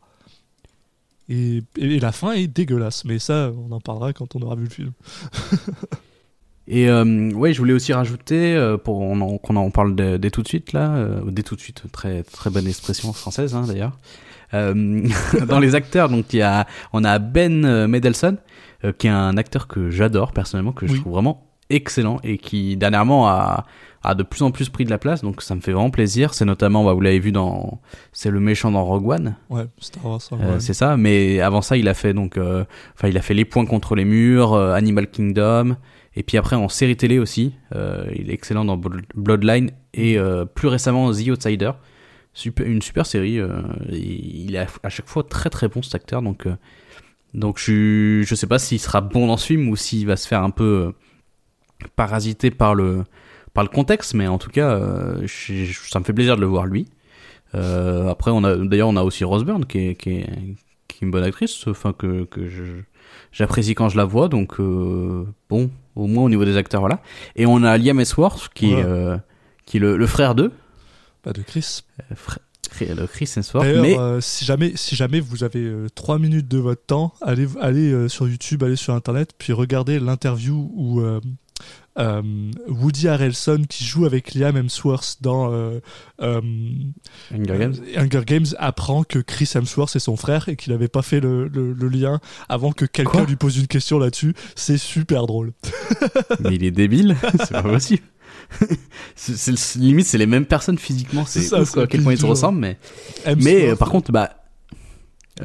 Et, 1.29 1.63
la 1.77 2.11
fin 2.11 2.33
est 2.33 2.47
dégueulasse, 2.47 3.05
mais 3.05 3.19
ça, 3.19 3.51
on 3.55 3.71
en 3.71 3.79
parlera 3.79 4.11
quand 4.13 4.35
on 4.35 4.41
aura 4.41 4.55
vu 4.55 4.65
le 4.65 4.69
film. 4.69 4.91
Et 6.67 6.89
euh, 6.89 7.31
ouais, 7.31 7.53
je 7.53 7.57
voulais 7.57 7.73
aussi 7.73 7.91
rajouter 7.91 8.53
euh, 8.55 8.77
pour 8.77 8.99
on 8.99 9.19
en- 9.19 9.37
qu'on 9.37 9.55
en 9.55 9.69
parle 9.71 9.95
dès, 9.95 10.29
tout 10.29 10.43
de 10.43 10.47
suite 10.47 10.73
là, 10.73 11.21
dès 11.27 11.43
tout 11.43 11.55
de 11.55 11.61
suite, 11.61 11.83
très 11.91 12.23
très 12.23 12.49
bonne 12.49 12.67
expression 12.67 13.11
française 13.11 13.55
hein, 13.55 13.65
d'ailleurs. 13.67 13.97
Euh, 14.53 15.07
dans 15.47 15.59
les 15.59 15.75
acteurs, 15.75 16.09
donc 16.09 16.33
il 16.33 16.37
y 16.37 16.41
a, 16.41 16.67
on 16.93 17.03
a 17.03 17.19
Ben 17.19 17.63
euh, 17.65 17.87
Mendelsohn, 17.87 18.37
euh, 18.83 18.91
qui 18.97 19.07
est 19.07 19.11
un 19.11 19.37
acteur 19.37 19.67
que 19.67 19.89
j'adore 19.89 20.31
personnellement, 20.33 20.71
que 20.73 20.87
je 20.87 20.93
Oui. 20.93 20.99
trouve 20.99 21.13
vraiment 21.13 21.47
excellent 21.69 22.19
et 22.23 22.37
qui 22.37 22.75
dernièrement 22.75 23.29
a, 23.29 23.65
a 24.03 24.13
de 24.13 24.23
plus 24.23 24.41
en 24.41 24.51
plus 24.51 24.67
pris 24.67 24.83
de 24.83 24.89
la 24.89 24.97
place, 24.97 25.21
donc 25.21 25.41
ça 25.41 25.55
me 25.55 25.61
fait 25.61 25.71
vraiment 25.71 25.89
plaisir. 25.89 26.33
C'est 26.33 26.43
notamment, 26.43 26.83
bah, 26.83 26.91
vous 26.91 26.99
l'avez 26.99 27.19
vu 27.19 27.31
dans, 27.31 27.79
c'est 28.11 28.29
le 28.29 28.41
méchant 28.41 28.71
dans 28.71 28.83
Rogue 28.83 29.07
One, 29.07 29.35
Ouais, 29.49 29.63
Star 29.79 30.05
Wars. 30.05 30.19
euh, 30.33 30.59
c'est 30.59 30.73
ça. 30.73 30.97
Mais 30.97 31.39
avant 31.39 31.61
ça, 31.61 31.77
il 31.77 31.87
a 31.87 31.93
fait 31.93 32.13
donc, 32.13 32.37
euh, 32.37 32.65
enfin, 32.97 33.07
il 33.07 33.17
a 33.17 33.21
fait 33.21 33.33
Les 33.33 33.45
Points 33.45 33.65
contre 33.65 33.95
les 33.95 34.03
murs, 34.03 34.53
euh, 34.53 34.73
Animal 34.73 35.07
Kingdom, 35.09 35.77
et 36.17 36.23
puis 36.23 36.37
après 36.37 36.57
en 36.57 36.67
série 36.67 36.97
télé 36.97 37.19
aussi. 37.19 37.53
Euh, 37.73 38.03
il 38.17 38.29
est 38.29 38.33
excellent 38.33 38.65
dans 38.65 38.75
Blood- 38.75 39.05
Bloodline 39.15 39.71
et 39.93 40.17
euh, 40.17 40.43
plus 40.43 40.67
récemment 40.67 41.09
The 41.13 41.29
Outsider. 41.29 41.71
Super, 42.33 42.65
une 42.65 42.81
super 42.81 43.05
série. 43.05 43.39
euh, 43.39 43.61
il 43.91 44.55
est 44.55 44.59
à- 44.83 44.89
chaque 44.89 45.07
fois 45.07 45.23
très 45.23 45.49
très 45.49 45.67
bon 45.67 45.81
cet 45.81 45.95
acteur. 45.95 46.21
Donc, 46.21 46.47
euh, 46.47 46.55
donc 47.33 47.59
je 47.59 48.23
je 48.25 48.35
sais 48.35 48.47
pas 48.47 48.59
s'il 48.59 48.79
sera 48.79 49.01
bon 49.01 49.27
dans 49.27 49.37
ce 49.37 49.47
film 49.47 49.69
ou 49.69 49.75
s'il 49.75 50.05
va 50.07 50.15
se 50.15 50.27
faire 50.27 50.43
un 50.43 50.49
peu 50.51 50.93
euh, 51.83 51.87
parasité 51.95 52.51
par 52.51 52.75
le 52.75 53.03
par 53.53 53.63
le 53.65 53.69
contexte, 53.69 54.13
mais 54.13 54.27
en 54.27 54.37
tout 54.37 54.49
cas, 54.49 54.69
euh, 54.71 55.19
je- 55.23 55.65
je- 55.65 55.89
ça 55.89 55.99
me 55.99 56.05
fait 56.05 56.13
plaisir 56.13 56.35
de 56.37 56.41
le 56.41 56.47
voir 56.47 56.65
lui. 56.65 56.87
Après, 57.53 58.31
on 58.31 58.43
a 58.45 58.55
d'ailleurs 58.55 58.87
on 58.87 58.95
a 58.95 59.03
aussi 59.03 59.25
Rose 59.25 59.43
Byrne 59.43 59.65
qui 59.65 59.89
est, 59.89 59.95
qui 59.95 60.11
est, 60.11 60.29
qui 60.87 60.97
est 60.99 61.05
une 61.05 61.11
bonne 61.11 61.23
actrice, 61.25 61.67
enfin 61.67 61.91
que, 61.91 62.23
que 62.23 62.47
je 62.47 62.63
j'apprécie 63.33 63.75
quand 63.75 63.89
je 63.89 63.97
la 63.97 64.05
vois, 64.05 64.29
donc 64.29 64.57
bon, 64.57 65.69
au 65.95 66.07
moins 66.07 66.23
au 66.23 66.29
niveau 66.29 66.45
des 66.45 66.55
acteurs 66.55 66.79
voilà. 66.79 67.01
Et 67.35 67.45
on 67.45 67.61
a 67.63 67.77
Liam 67.77 67.99
Hemsworth 67.99 68.49
qui 68.53 68.71
est 68.71 68.85
qui 69.65 69.77
est 69.77 69.79
le, 69.81 69.97
le 69.97 70.07
frère 70.07 70.33
d'eux, 70.33 70.53
Pas 71.23 71.33
de 71.33 71.41
Chris. 71.41 71.81
euh, 72.11 72.15
frère- 72.15 72.39
le 72.95 73.05
Chris 73.07 73.29
D'ailleurs, 73.61 73.81
mais 73.81 73.97
euh, 73.99 74.21
si 74.21 74.45
jamais, 74.45 74.73
si 74.75 74.95
jamais 74.95 75.19
vous 75.19 75.43
avez 75.43 75.61
3 75.93 76.19
minutes 76.19 76.47
de 76.47 76.57
votre 76.57 76.85
temps, 76.85 77.13
allez, 77.21 77.47
allez 77.59 77.91
euh, 77.91 78.07
sur 78.07 78.27
YouTube, 78.29 78.63
allez 78.63 78.75
sur 78.77 78.93
Internet, 78.93 79.31
puis 79.37 79.51
regardez 79.51 79.99
l'interview 79.99 80.71
où 80.73 81.01
euh, 81.01 81.19
euh, 81.19 81.19
Woody 81.97 83.07
Harrelson, 83.07 83.63
qui 83.67 83.83
joue 83.83 84.05
avec 84.05 84.33
Liam 84.33 84.55
Hemsworth 84.55 85.17
dans 85.21 85.51
euh, 85.51 85.79
euh, 86.21 86.39
Hunger 87.33 87.57
Games. 87.59 87.75
euh, 87.95 87.99
Hunger 88.01 88.23
Games, 88.25 88.45
apprend 88.57 89.03
que 89.03 89.19
Chris 89.19 89.49
Hemsworth 89.55 89.95
est 89.95 89.99
son 89.99 90.15
frère 90.15 90.47
et 90.49 90.55
qu'il 90.55 90.71
n'avait 90.73 90.87
pas 90.87 91.01
fait 91.01 91.19
le, 91.19 91.47
le- 91.47 91.73
le 91.73 91.87
lien 91.89 92.19
avant 92.49 92.71
que 92.71 92.85
quelqu'un 92.85 93.25
lui 93.25 93.35
pose 93.35 93.57
une 93.57 93.67
question 93.67 93.99
là-dessus. 93.99 94.33
C'est 94.55 94.77
super 94.77 95.27
drôle. 95.27 95.51
mais 96.39 96.55
il 96.55 96.63
est 96.63 96.71
débile, 96.71 97.15
c'est 97.39 97.51
pas 97.51 97.63
possible. 97.63 98.03
limite 99.75 100.05
c'est 100.07 100.17
les 100.17 100.25
mêmes 100.25 100.45
personnes 100.45 100.77
physiquement, 100.77 101.25
c'est, 101.25 101.53
ouf, 101.57 101.71
quoi, 101.71 101.83
à 101.83 101.87
quel 101.87 102.01
point 102.03 102.13
ils 102.13 102.19
se 102.19 102.25
ressemblent, 102.25 102.59
mais 102.59 102.77
Mais 103.37 103.69
euh, 103.69 103.75
par 103.75 103.89
contre, 103.89 104.11
bah, 104.11 104.31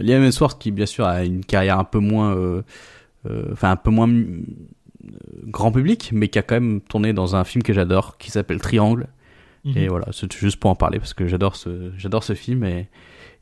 Liam 0.01 0.23
Hemsworth 0.23 0.61
qui 0.61 0.71
bien 0.71 0.87
sûr 0.87 1.07
a 1.07 1.25
une 1.25 1.45
carrière 1.45 1.79
un 1.79 1.85
peu 1.85 1.99
moins, 1.99 2.35
euh, 2.37 2.63
euh, 3.29 3.45
enfin 3.53 3.71
un 3.71 3.77
peu 3.77 3.91
moins 3.91 4.09
euh, 4.09 4.41
grand 5.45 5.73
public, 5.73 6.11
mais 6.13 6.29
qui 6.29 6.39
a 6.39 6.43
quand 6.43 6.57
même 6.57 6.81
tourné 6.81 7.13
dans 7.13 7.37
un 7.37 7.45
film 7.45 7.63
que 7.63 7.73
j'adore, 7.73 8.19
qui 8.19 8.31
s'appelle 8.31 8.61
Triangle. 8.61 9.07
Mhm. 9.65 9.77
Et 9.77 9.89
voilà, 9.89 10.07
c'est 10.13 10.33
juste 10.33 10.59
pour 10.59 10.71
en 10.71 10.77
parler 10.77 10.99
parce 10.99 11.15
que 11.15 11.27
j'adore 11.27 11.57
ce, 11.57 11.93
j'adore 11.97 12.25
ce 12.25 12.35
film 12.35 12.65
et 12.65 12.89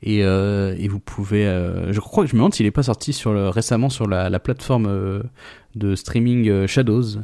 et, 0.02 0.22
euh, 0.22 0.74
et 0.78 0.86
vous 0.86 1.00
pouvez, 1.00 1.46
euh, 1.46 1.90
je 1.92 1.98
crois 1.98 2.24
que 2.24 2.30
je 2.30 2.34
me 2.34 2.40
demande 2.40 2.54
s'il 2.54 2.66
est 2.66 2.70
pas 2.70 2.82
sorti 2.82 3.14
sur 3.14 3.32
le, 3.32 3.48
récemment 3.48 3.88
sur 3.88 4.06
la, 4.06 4.28
la 4.28 4.38
plateforme 4.38 4.86
euh, 4.86 5.22
de 5.76 5.94
streaming 5.94 6.48
euh, 6.48 6.66
Shadows. 6.66 7.20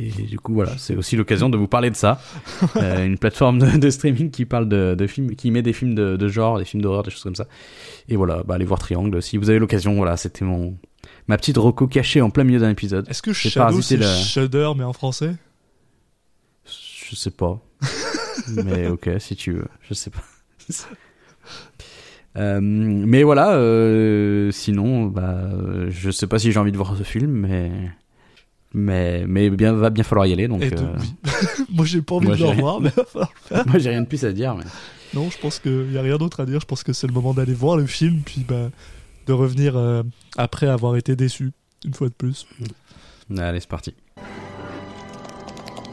Et 0.00 0.10
du 0.10 0.38
coup, 0.38 0.54
voilà, 0.54 0.72
c'est 0.78 0.94
aussi 0.94 1.16
l'occasion 1.16 1.50
de 1.50 1.56
vous 1.56 1.66
parler 1.66 1.90
de 1.90 1.96
ça. 1.96 2.20
Euh, 2.76 3.04
une 3.04 3.18
plateforme 3.18 3.58
de, 3.58 3.78
de 3.78 3.90
streaming 3.90 4.30
qui 4.30 4.44
parle 4.44 4.68
de, 4.68 4.94
de 4.96 5.06
films, 5.06 5.34
qui 5.34 5.50
met 5.50 5.62
des 5.62 5.72
films 5.72 5.94
de, 5.94 6.16
de 6.16 6.28
genre, 6.28 6.58
des 6.58 6.64
films 6.64 6.82
d'horreur, 6.82 7.02
des 7.02 7.10
choses 7.10 7.22
comme 7.22 7.34
ça. 7.34 7.46
Et 8.08 8.16
voilà, 8.16 8.42
bah, 8.44 8.54
allez 8.54 8.64
voir 8.64 8.78
Triangle. 8.78 9.20
Si 9.20 9.36
vous 9.36 9.50
avez 9.50 9.58
l'occasion, 9.58 9.94
voilà, 9.94 10.16
c'était 10.16 10.44
mon, 10.44 10.76
ma 11.28 11.36
petite 11.36 11.58
reco 11.58 11.86
cachée 11.86 12.20
en 12.20 12.30
plein 12.30 12.44
milieu 12.44 12.58
d'un 12.58 12.70
épisode. 12.70 13.08
Est-ce 13.08 13.22
que 13.22 13.32
Shadow 13.32 13.80
c'est 13.80 13.96
la- 13.96 14.14
Shudder 14.14 14.72
mais 14.76 14.84
en 14.84 14.92
français? 14.92 15.34
Je 17.10 17.14
sais 17.14 17.30
pas. 17.30 17.60
mais 18.48 18.88
ok, 18.88 19.10
si 19.18 19.36
tu 19.36 19.52
veux. 19.52 19.68
Je 19.88 19.94
sais 19.94 20.10
pas. 20.10 20.24
Euh, 22.36 22.60
mais 22.60 23.24
voilà, 23.24 23.54
euh, 23.54 24.52
sinon, 24.52 25.06
bah, 25.06 25.50
euh, 25.52 25.88
je 25.90 26.10
sais 26.10 26.28
pas 26.28 26.38
si 26.38 26.52
j'ai 26.52 26.60
envie 26.60 26.70
de 26.70 26.76
voir 26.76 26.96
ce 26.96 27.02
film, 27.02 27.32
mais 27.32 27.72
mais 28.72 29.24
mais 29.26 29.50
bien 29.50 29.72
va 29.72 29.90
bien 29.90 30.04
falloir 30.04 30.26
y 30.26 30.32
aller. 30.34 30.46
Donc, 30.46 30.62
euh. 30.62 30.76
Moi 31.72 31.84
j'ai 31.84 32.00
pas 32.00 32.16
envie 32.16 32.26
moi, 32.26 32.36
de 32.36 32.42
le 32.42 32.48
revoir, 32.48 32.80
mais 32.80 32.90
va 32.90 33.04
falloir 33.04 33.32
le 33.34 33.56
faire. 33.56 33.66
moi 33.66 33.78
j'ai 33.78 33.90
rien 33.90 34.02
de 34.02 34.06
plus 34.06 34.24
à 34.24 34.32
dire. 34.32 34.54
Mais... 34.54 34.64
Non, 35.14 35.30
je 35.30 35.38
pense 35.38 35.58
qu'il 35.58 35.90
y 35.90 35.98
a 35.98 36.02
rien 36.02 36.16
d'autre 36.16 36.40
à 36.40 36.46
dire. 36.46 36.60
Je 36.60 36.66
pense 36.66 36.84
que 36.84 36.92
c'est 36.92 37.08
le 37.08 37.14
moment 37.14 37.34
d'aller 37.34 37.54
voir 37.54 37.76
le 37.76 37.86
film, 37.86 38.20
puis 38.24 38.44
bah, 38.46 38.70
de 39.26 39.32
revenir 39.32 39.76
après 40.38 40.68
avoir 40.68 40.96
été 40.96 41.16
déçu, 41.16 41.52
une 41.84 41.92
fois 41.92 42.08
de 42.08 42.14
plus. 42.14 42.46
Mm. 43.28 43.40
Allez, 43.40 43.60
c'est 43.60 43.68
parti. 43.68 43.94
Do 44.16 44.22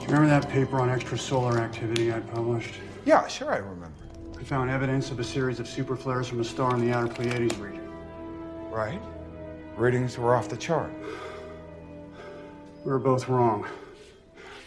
you 0.01 0.07
remember 0.07 0.29
that 0.29 0.47
paper 0.49 0.79
on 0.79 0.87
extrasolar 0.87 1.57
activity 1.57 2.11
I 2.11 2.19
published? 2.19 2.75
Yeah, 3.05 3.27
sure, 3.27 3.51
I 3.51 3.57
remember. 3.57 3.91
I 4.39 4.43
found 4.43 4.69
evidence 4.69 5.09
of 5.11 5.19
a 5.19 5.23
series 5.23 5.59
of 5.59 5.65
superflares 5.65 6.27
from 6.27 6.39
a 6.39 6.43
star 6.43 6.75
in 6.75 6.79
the 6.79 6.93
outer 6.93 7.07
Pleiades 7.07 7.57
region. 7.57 7.89
Right? 8.69 9.01
Readings 9.75 10.17
were 10.17 10.35
off 10.35 10.47
the 10.47 10.57
chart. 10.57 10.91
We 12.83 12.91
were 12.91 12.99
both 12.99 13.27
wrong. 13.27 13.65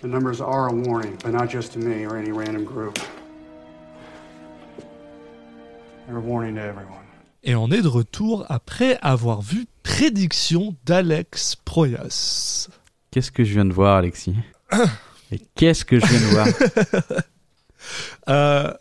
The 0.03 0.09
numbers 0.09 0.41
are 0.41 0.69
a 0.69 0.73
warning, 0.73 1.17
but 1.23 1.33
not 1.33 1.49
just 1.49 1.73
to 1.75 1.79
me 1.79 2.05
or 2.05 2.17
any 2.17 2.33
random 2.33 2.65
group. 2.65 2.99
They're 6.07 6.17
a 6.17 6.21
warning 6.21 6.57
to 6.57 6.63
everyone. 6.63 6.98
Et 7.45 7.55
on 7.55 7.71
est 7.71 7.83
de 7.83 7.89
retour 7.89 8.45
après 8.49 8.99
avoir 9.01 9.41
vu 9.43 9.67
Prédiction 9.83 10.75
d'Alex 10.85 11.57
Proyas. 11.57 12.69
Qu'est-ce 13.11 13.31
que 13.31 13.45
je 13.45 13.55
viens 13.55 13.65
de 13.65 13.73
voir, 13.73 13.97
Alexis? 13.97 14.35
Et 15.31 15.41
qu'est-ce 15.55 15.85
que 15.85 16.01
je 16.01 16.07
viens 16.07 16.21
de 16.21 16.27
voir? 16.27 16.49
Euh, 18.29 18.75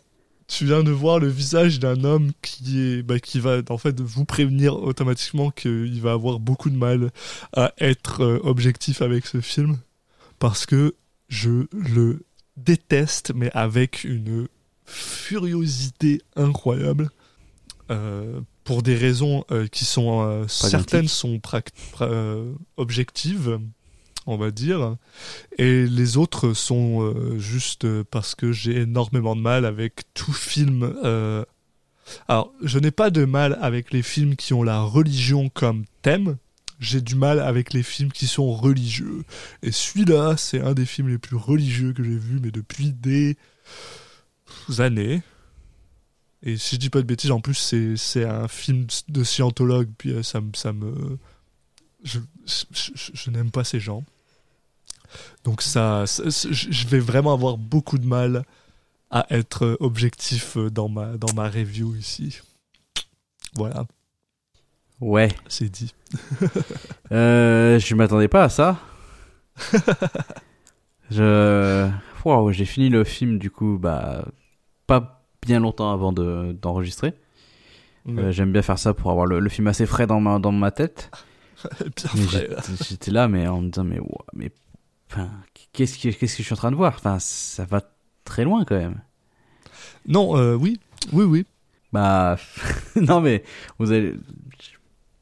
tu 0.48 0.64
viens 0.66 0.82
de 0.82 0.90
voir 0.90 1.18
le 1.18 1.28
visage 1.28 1.78
d'un 1.78 2.04
homme 2.04 2.32
qui 2.42 2.80
est, 2.80 3.02
bah, 3.02 3.20
qui 3.20 3.38
va 3.38 3.60
en 3.68 3.78
fait 3.78 4.00
vous 4.00 4.24
prévenir 4.24 4.74
automatiquement 4.82 5.50
qu'il 5.50 6.00
va 6.02 6.12
avoir 6.12 6.40
beaucoup 6.40 6.68
de 6.68 6.76
mal 6.76 7.10
à 7.54 7.72
être 7.78 8.22
euh, 8.22 8.40
objectif 8.42 9.00
avec 9.00 9.26
ce 9.26 9.40
film 9.40 9.78
parce 10.38 10.66
que 10.66 10.94
je 11.28 11.66
le 11.72 12.24
déteste, 12.56 13.32
mais 13.34 13.50
avec 13.52 14.04
une 14.04 14.48
furiosité 14.84 16.22
incroyable. 16.34 17.10
Euh, 17.90 18.40
pour 18.64 18.82
des 18.82 18.96
raisons 18.96 19.44
euh, 19.50 19.66
qui 19.66 19.86
sont 19.86 20.20
euh, 20.20 20.46
certaines 20.46 21.08
sont 21.08 21.40
objectives, 22.76 23.58
on 24.26 24.36
va 24.36 24.50
dire, 24.50 24.96
et 25.56 25.86
les 25.86 26.18
autres 26.18 26.52
sont 26.52 27.38
juste 27.38 27.86
parce 28.04 28.34
que 28.34 28.52
j'ai 28.52 28.82
énormément 28.82 29.34
de 29.34 29.40
mal 29.40 29.64
avec 29.64 30.02
tout 30.12 30.34
film. 30.34 30.94
Alors, 32.26 32.52
je 32.62 32.78
n'ai 32.78 32.90
pas 32.90 33.08
de 33.10 33.24
mal 33.24 33.58
avec 33.62 33.90
les 33.90 34.02
films 34.02 34.36
qui 34.36 34.52
ont 34.52 34.62
la 34.62 34.82
religion 34.82 35.48
comme 35.48 35.84
thème. 36.02 36.36
J'ai 36.78 37.00
du 37.00 37.14
mal 37.14 37.40
avec 37.40 37.72
les 37.72 37.82
films 37.82 38.12
qui 38.12 38.26
sont 38.26 38.52
religieux. 38.52 39.24
Et 39.62 39.72
celui-là, 39.72 40.36
c'est 40.36 40.60
un 40.60 40.74
des 40.74 40.86
films 40.86 41.08
les 41.08 41.18
plus 41.18 41.36
religieux 41.36 41.92
que 41.92 42.04
j'ai 42.04 42.18
vu, 42.18 42.38
mais 42.40 42.50
depuis 42.50 42.92
des 42.92 43.36
années. 44.78 45.22
Et 46.42 46.56
si 46.56 46.76
je 46.76 46.80
dis 46.80 46.90
pas 46.90 47.00
de 47.00 47.06
bêtises, 47.06 47.30
en 47.32 47.40
plus, 47.40 47.54
c'est, 47.54 47.96
c'est 47.96 48.24
un 48.24 48.48
film 48.48 48.86
de 49.08 49.24
scientologue, 49.24 49.88
puis 49.98 50.12
euh, 50.12 50.22
ça, 50.22 50.40
me- 50.40 50.52
ça 50.54 50.72
me. 50.72 51.18
Je, 52.04 52.20
je- 52.46 52.64
je- 52.94 53.10
je 53.14 53.30
n'aime 53.30 53.50
pas 53.50 53.64
ces 53.64 53.80
gens. 53.80 54.04
Donc 55.44 55.62
ça, 55.62 56.04
je 56.06 56.86
vais 56.88 57.00
vraiment 57.00 57.32
avoir 57.32 57.56
beaucoup 57.56 57.98
de 57.98 58.06
mal 58.06 58.44
à 59.10 59.26
être 59.30 59.76
objectif 59.80 60.56
euh, 60.58 60.70
dans 60.70 60.88
ma, 60.88 61.16
dans 61.16 61.32
ma 61.34 61.48
review 61.48 61.94
ici. 61.96 62.40
Voilà, 63.54 63.86
Ouais, 65.00 65.28
c'est 65.48 65.68
dit. 65.70 65.94
euh, 67.12 67.78
je 67.78 67.94
m'attendais 67.94 68.28
pas 68.28 68.44
à 68.44 68.48
ça. 68.48 68.78
je, 71.10 71.90
Waouh, 72.24 72.52
j'ai 72.52 72.64
fini 72.64 72.88
le 72.90 73.04
film 73.04 73.38
du 73.38 73.50
coup, 73.50 73.78
bah, 73.80 74.26
pas 74.86 75.17
bien 75.46 75.60
longtemps 75.60 75.92
avant 75.92 76.12
de 76.12 76.52
d'enregistrer. 76.60 77.14
Euh, 78.08 78.30
J'aime 78.32 78.52
bien 78.52 78.62
faire 78.62 78.78
ça 78.78 78.94
pour 78.94 79.10
avoir 79.10 79.26
le, 79.26 79.38
le 79.38 79.48
film 79.50 79.66
assez 79.66 79.84
frais 79.84 80.06
dans 80.06 80.20
ma 80.20 80.38
dans 80.38 80.52
ma 80.52 80.70
tête. 80.70 81.10
J'étais- 82.88 83.10
là, 83.10 83.28
mais 83.28 83.46
en 83.48 83.60
me 83.60 83.68
disant, 83.70 83.84
mais, 83.84 83.98
ouah, 83.98 84.24
mais, 84.32 84.50
enfin, 85.10 85.28
qu'est-ce 85.72 85.98
que, 85.98 86.08
qu'est-ce 86.16 86.36
que 86.36 86.42
je 86.42 86.46
suis 86.46 86.52
en 86.54 86.56
train 86.56 86.70
de 86.70 86.76
voir? 86.76 86.94
Enfin, 86.96 87.18
ça 87.18 87.64
va 87.64 87.82
très 88.24 88.44
loin 88.44 88.64
quand 88.64 88.78
même. 88.78 89.00
Non, 90.06 90.36
euh, 90.38 90.54
oui, 90.54 90.78
oui, 91.12 91.24
oui. 91.24 91.46
Bah, 91.92 92.36
non, 92.96 93.20
mais 93.20 93.42
vous 93.78 93.90
avez 93.92 94.14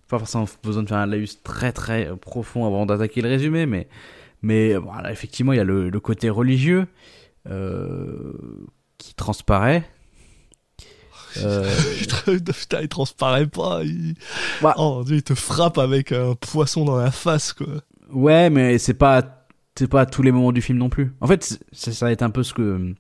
pas 0.08 0.18
forcément 0.18 0.46
besoin 0.62 0.82
de 0.84 0.88
faire 0.88 0.98
un 0.98 1.06
laïus 1.06 1.42
très 1.42 1.72
très 1.72 2.14
profond 2.16 2.66
avant 2.66 2.86
d'attaquer 2.86 3.22
le 3.22 3.28
résumé, 3.28 3.66
mais, 3.66 3.88
mais 4.42 4.76
voilà, 4.76 5.10
effectivement, 5.10 5.52
il 5.52 5.56
y 5.56 5.60
a 5.60 5.64
le, 5.64 5.88
le 5.90 6.00
côté 6.00 6.30
religieux 6.30 6.86
euh, 7.48 8.32
qui 8.98 9.14
transparaît. 9.14 9.88
Euh, 11.44 11.70
Putain, 12.26 12.80
il 12.82 12.88
transparaît 12.88 13.46
pas. 13.46 13.82
Il... 13.84 14.14
Bah. 14.62 14.74
Oh 14.78 15.02
dieu, 15.04 15.16
il 15.16 15.22
te 15.22 15.34
frappe 15.34 15.78
avec 15.78 16.12
un 16.12 16.34
poisson 16.34 16.84
dans 16.84 16.96
la 16.96 17.10
face, 17.10 17.52
quoi. 17.52 17.66
Ouais, 18.12 18.50
mais 18.50 18.78
c'est 18.78 18.94
pas 18.94 19.46
c'est 19.78 19.88
pas 19.88 20.02
à 20.02 20.06
tous 20.06 20.22
les 20.22 20.32
moments 20.32 20.52
du 20.52 20.62
film 20.62 20.78
non 20.78 20.88
plus. 20.88 21.12
En 21.20 21.26
fait, 21.26 21.44
c'est- 21.44 21.60
ça, 21.72 21.92
ça 21.92 22.06
va 22.06 22.12
être 22.12 22.22
un 22.22 22.30
peu 22.30 22.42
ce 22.42 22.54
que 22.54 22.94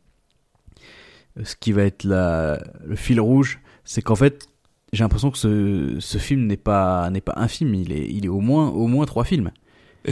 ce 1.42 1.54
qui 1.56 1.72
va 1.72 1.82
être 1.82 2.04
la, 2.04 2.58
le 2.84 2.96
fil 2.96 3.20
rouge, 3.20 3.60
c'est 3.84 4.02
qu'en 4.02 4.16
fait, 4.16 4.48
j'ai 4.92 5.04
l'impression 5.04 5.30
que 5.30 5.38
ce, 5.38 5.96
ce 6.00 6.18
film 6.18 6.46
n'est 6.46 6.56
pas 6.56 7.10
n'est 7.10 7.20
pas 7.20 7.34
un 7.36 7.48
film, 7.48 7.74
il 7.74 7.92
est 7.92 8.06
il 8.10 8.24
est 8.24 8.28
au 8.28 8.40
moins 8.40 8.68
au 8.68 8.86
moins 8.86 9.04
trois 9.06 9.24
films 9.24 9.50
Et 10.04 10.10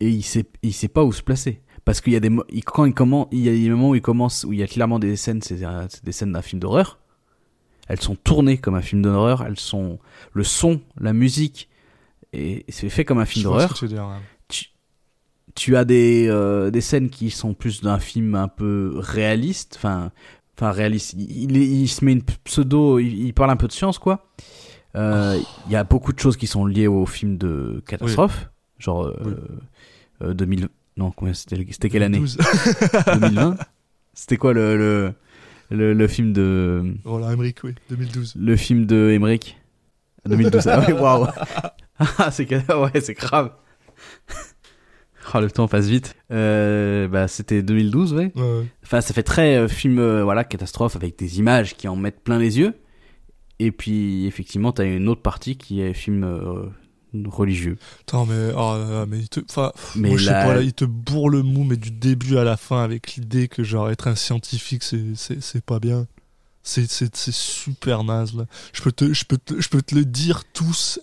et 0.00 0.08
il 0.08 0.22
sait 0.22 0.46
il 0.62 0.72
sait 0.72 0.88
pas 0.88 1.02
où 1.04 1.12
se 1.12 1.22
placer 1.22 1.60
parce 1.84 2.00
qu'il 2.00 2.12
y 2.12 2.16
a 2.16 2.20
des 2.20 2.30
quand 2.66 2.84
il 2.84 2.94
commence 2.94 3.26
il 3.32 3.40
y 3.40 3.48
a 3.48 3.52
des 3.52 3.68
moments 3.70 3.90
où 3.90 3.94
il 3.94 4.02
commence 4.02 4.44
où 4.44 4.52
il 4.52 4.58
y 4.60 4.62
a 4.62 4.66
clairement 4.66 4.98
des 4.98 5.16
scènes 5.16 5.42
c'est 5.42 5.58
des 6.04 6.12
scènes 6.12 6.32
d'un 6.32 6.42
film 6.42 6.60
d'horreur. 6.60 6.98
Elles 7.88 8.00
sont 8.00 8.14
tournées 8.16 8.58
comme 8.58 8.74
un 8.74 8.82
film 8.82 9.02
d'horreur, 9.02 9.44
elles 9.46 9.58
sont 9.58 9.98
le 10.32 10.44
son, 10.44 10.80
la 11.00 11.12
musique 11.12 11.68
et 12.32 12.64
c'est 12.68 12.90
fait 12.90 13.04
comme 13.04 13.18
un 13.18 13.24
film 13.24 13.44
d'horreur 13.44 13.72
tu 13.74 13.86
veux 13.86 13.88
dire, 13.94 14.04
ouais. 14.06 14.20
tu, 14.48 14.66
tu 15.54 15.76
as 15.76 15.84
des, 15.86 16.26
euh, 16.28 16.70
des 16.70 16.82
scènes 16.82 17.08
qui 17.08 17.30
sont 17.30 17.54
plus 17.54 17.80
d'un 17.80 17.98
film 17.98 18.34
un 18.34 18.48
peu 18.48 18.92
réaliste, 18.96 19.74
enfin, 19.76 20.12
enfin 20.56 20.70
réaliste. 20.70 21.14
Il, 21.14 21.56
il, 21.56 21.56
il 21.56 21.88
se 21.88 22.04
met 22.04 22.12
une 22.12 22.22
pseudo, 22.44 22.98
il, 22.98 23.26
il 23.26 23.32
parle 23.32 23.50
un 23.50 23.56
peu 23.56 23.66
de 23.66 23.72
science, 23.72 23.98
quoi. 23.98 24.26
Euh, 24.94 25.38
Il 25.66 25.72
y 25.72 25.76
a 25.76 25.84
beaucoup 25.84 26.12
de 26.12 26.18
choses 26.18 26.36
qui 26.36 26.46
sont 26.46 26.66
liées 26.66 26.86
au 26.86 27.06
film 27.06 27.38
de 27.38 27.82
catastrophe, 27.86 28.50
genre 28.78 29.04
euh, 29.06 29.16
Oui. 29.24 29.32
euh, 30.22 30.34
2000. 30.34 30.68
Non, 30.98 31.12
c'était 31.32 31.88
quelle 31.88 32.02
année? 32.02 32.18
12. 32.18 32.38
2020. 33.14 33.56
C'était 34.14 34.36
quoi 34.36 34.52
le, 34.52 34.76
le 34.76 35.14
le 35.70 35.92
le 35.94 36.08
film 36.08 36.32
de 36.32 36.94
Roland 37.04 37.30
Emmerich, 37.30 37.58
oui, 37.64 37.74
2012. 37.90 38.34
le 38.38 38.56
film 38.56 38.86
de 38.86 39.10
Emmerich 39.12 39.56
2012. 40.26 40.66
ah 40.68 40.84
oui, 40.86 40.92
waouh. 40.92 41.26
Ah, 42.18 42.30
c'est 42.30 42.46
que- 42.46 42.54
ouais, 42.80 43.00
c'est 43.00 43.14
grave. 43.14 43.52
Oh, 45.34 45.40
le 45.40 45.50
temps 45.50 45.68
passe 45.68 45.88
vite. 45.88 46.16
Euh, 46.30 47.06
bah, 47.06 47.28
c'était 47.28 47.62
2012, 47.62 48.14
ouais. 48.14 48.32
Ouais, 48.34 48.42
ouais. 48.42 48.66
Enfin, 48.82 49.02
ça 49.02 49.12
fait 49.12 49.22
très 49.22 49.56
euh, 49.56 49.68
film, 49.68 49.98
euh, 49.98 50.24
voilà, 50.24 50.42
catastrophe 50.42 50.96
avec 50.96 51.18
des 51.18 51.38
images 51.38 51.76
qui 51.76 51.86
en 51.86 51.96
mettent 51.96 52.20
plein 52.24 52.38
les 52.38 52.58
yeux. 52.58 52.72
Et 53.58 53.70
puis, 53.70 54.26
effectivement, 54.26 54.72
t'as 54.72 54.86
une 54.86 55.06
autre 55.06 55.20
partie 55.20 55.58
qui 55.58 55.82
est 55.82 55.92
film 55.92 56.24
euh, 56.24 56.62
religieux. 57.26 57.78
Attends, 58.00 58.26
mais, 58.26 58.52
oh 58.54 58.76
là 58.78 58.90
là, 58.90 59.06
mais 59.06 59.18
il 59.18 59.28
te, 59.28 59.40
Mais 59.96 60.08
moi, 60.10 60.18
je 60.18 60.24
sais 60.24 60.30
la- 60.30 60.44
pas, 60.44 60.54
là, 60.54 60.62
il 60.62 60.72
te 60.72 60.84
bourre 60.84 61.30
le 61.30 61.42
mou, 61.42 61.64
mais 61.64 61.76
du 61.76 61.90
début 61.90 62.38
à 62.38 62.44
la 62.44 62.56
fin, 62.56 62.82
avec 62.82 63.14
l'idée 63.16 63.48
que, 63.48 63.62
genre, 63.64 63.90
être 63.90 64.08
un 64.08 64.14
scientifique, 64.16 64.82
c'est, 64.82 65.02
c'est, 65.14 65.42
c'est 65.42 65.64
pas 65.64 65.78
bien. 65.80 66.06
C'est, 66.64 66.90
c'est, 66.90 67.16
c'est 67.16 67.32
super 67.34 68.04
naze, 68.04 68.34
là. 68.34 68.44
Je 68.74 68.82
peux 68.82 68.92
te, 68.92 69.14
je 69.14 69.24
peux 69.24 69.38
te, 69.38 69.58
je 69.58 69.68
peux 69.70 69.80
te 69.80 69.94
le 69.94 70.04
dire 70.04 70.42
tous. 70.52 71.00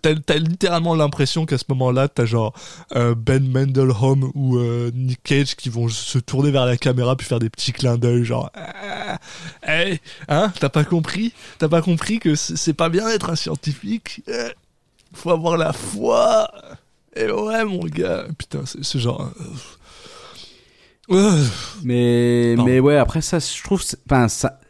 T'as, 0.00 0.14
t'as 0.14 0.36
littéralement 0.36 0.94
l'impression 0.94 1.44
qu'à 1.44 1.58
ce 1.58 1.64
moment-là, 1.70 2.08
t'as 2.08 2.24
genre 2.24 2.54
euh, 2.96 3.14
Ben 3.14 3.46
Mendelholm 3.46 4.30
ou 4.34 4.56
euh, 4.56 4.90
Nick 4.94 5.22
Cage 5.24 5.56
qui 5.56 5.68
vont 5.68 5.88
se 5.88 6.18
tourner 6.18 6.50
vers 6.52 6.64
la 6.64 6.78
caméra 6.78 7.16
puis 7.16 7.26
faire 7.26 7.40
des 7.40 7.50
petits 7.50 7.72
clins 7.72 7.98
d'œil, 7.98 8.24
genre, 8.24 8.50
ah, 8.54 9.18
hey, 9.62 10.00
hein, 10.28 10.50
t'as 10.58 10.70
pas 10.70 10.84
compris? 10.84 11.34
T'as 11.58 11.68
pas 11.68 11.82
compris 11.82 12.18
que 12.18 12.34
c'est, 12.34 12.56
c'est 12.56 12.72
pas 12.72 12.88
bien 12.88 13.08
d'être 13.08 13.28
un 13.28 13.36
scientifique? 13.36 14.22
Eh, 14.26 14.52
faut 15.14 15.30
avoir 15.30 15.56
la 15.56 15.72
foi. 15.72 16.50
Et 17.14 17.30
ouais, 17.30 17.64
mon 17.64 17.84
gars, 17.84 18.26
putain, 18.38 18.64
c'est 18.64 18.82
c'est 18.84 18.98
genre. 18.98 19.30
euh, 21.10 21.14
euh, 21.14 21.44
Mais, 21.82 22.54
Pardon. 22.56 22.70
mais 22.70 22.80
ouais, 22.80 22.96
après 22.96 23.20
ça, 23.20 23.38
je 23.38 23.62
trouve, 23.62 23.82
enfin, 24.06 24.28
ça, 24.28 24.60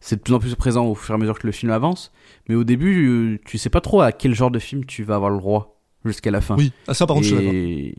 c'est 0.00 0.16
de 0.16 0.22
plus 0.22 0.34
en 0.34 0.38
plus 0.38 0.54
présent 0.54 0.86
au 0.86 0.94
fur 0.94 1.14
et 1.14 1.16
à 1.16 1.18
mesure 1.18 1.38
que 1.38 1.46
le 1.46 1.52
film 1.52 1.72
avance. 1.72 2.12
Mais 2.48 2.54
au 2.54 2.64
début, 2.64 3.06
euh, 3.08 3.38
tu 3.44 3.58
sais 3.58 3.70
pas 3.70 3.80
trop 3.80 4.00
à 4.00 4.12
quel 4.12 4.34
genre 4.34 4.50
de 4.50 4.58
film 4.58 4.84
tu 4.86 5.04
vas 5.04 5.16
avoir 5.16 5.30
le 5.30 5.38
droit 5.38 5.80
jusqu'à 6.04 6.30
la 6.30 6.40
fin. 6.40 6.56
oui, 6.56 6.72
ah, 6.88 6.94
ça 6.94 7.06
par 7.06 7.16
contre, 7.16 7.28
je 7.28 7.36
suis 7.36 7.46
et... 7.46 7.94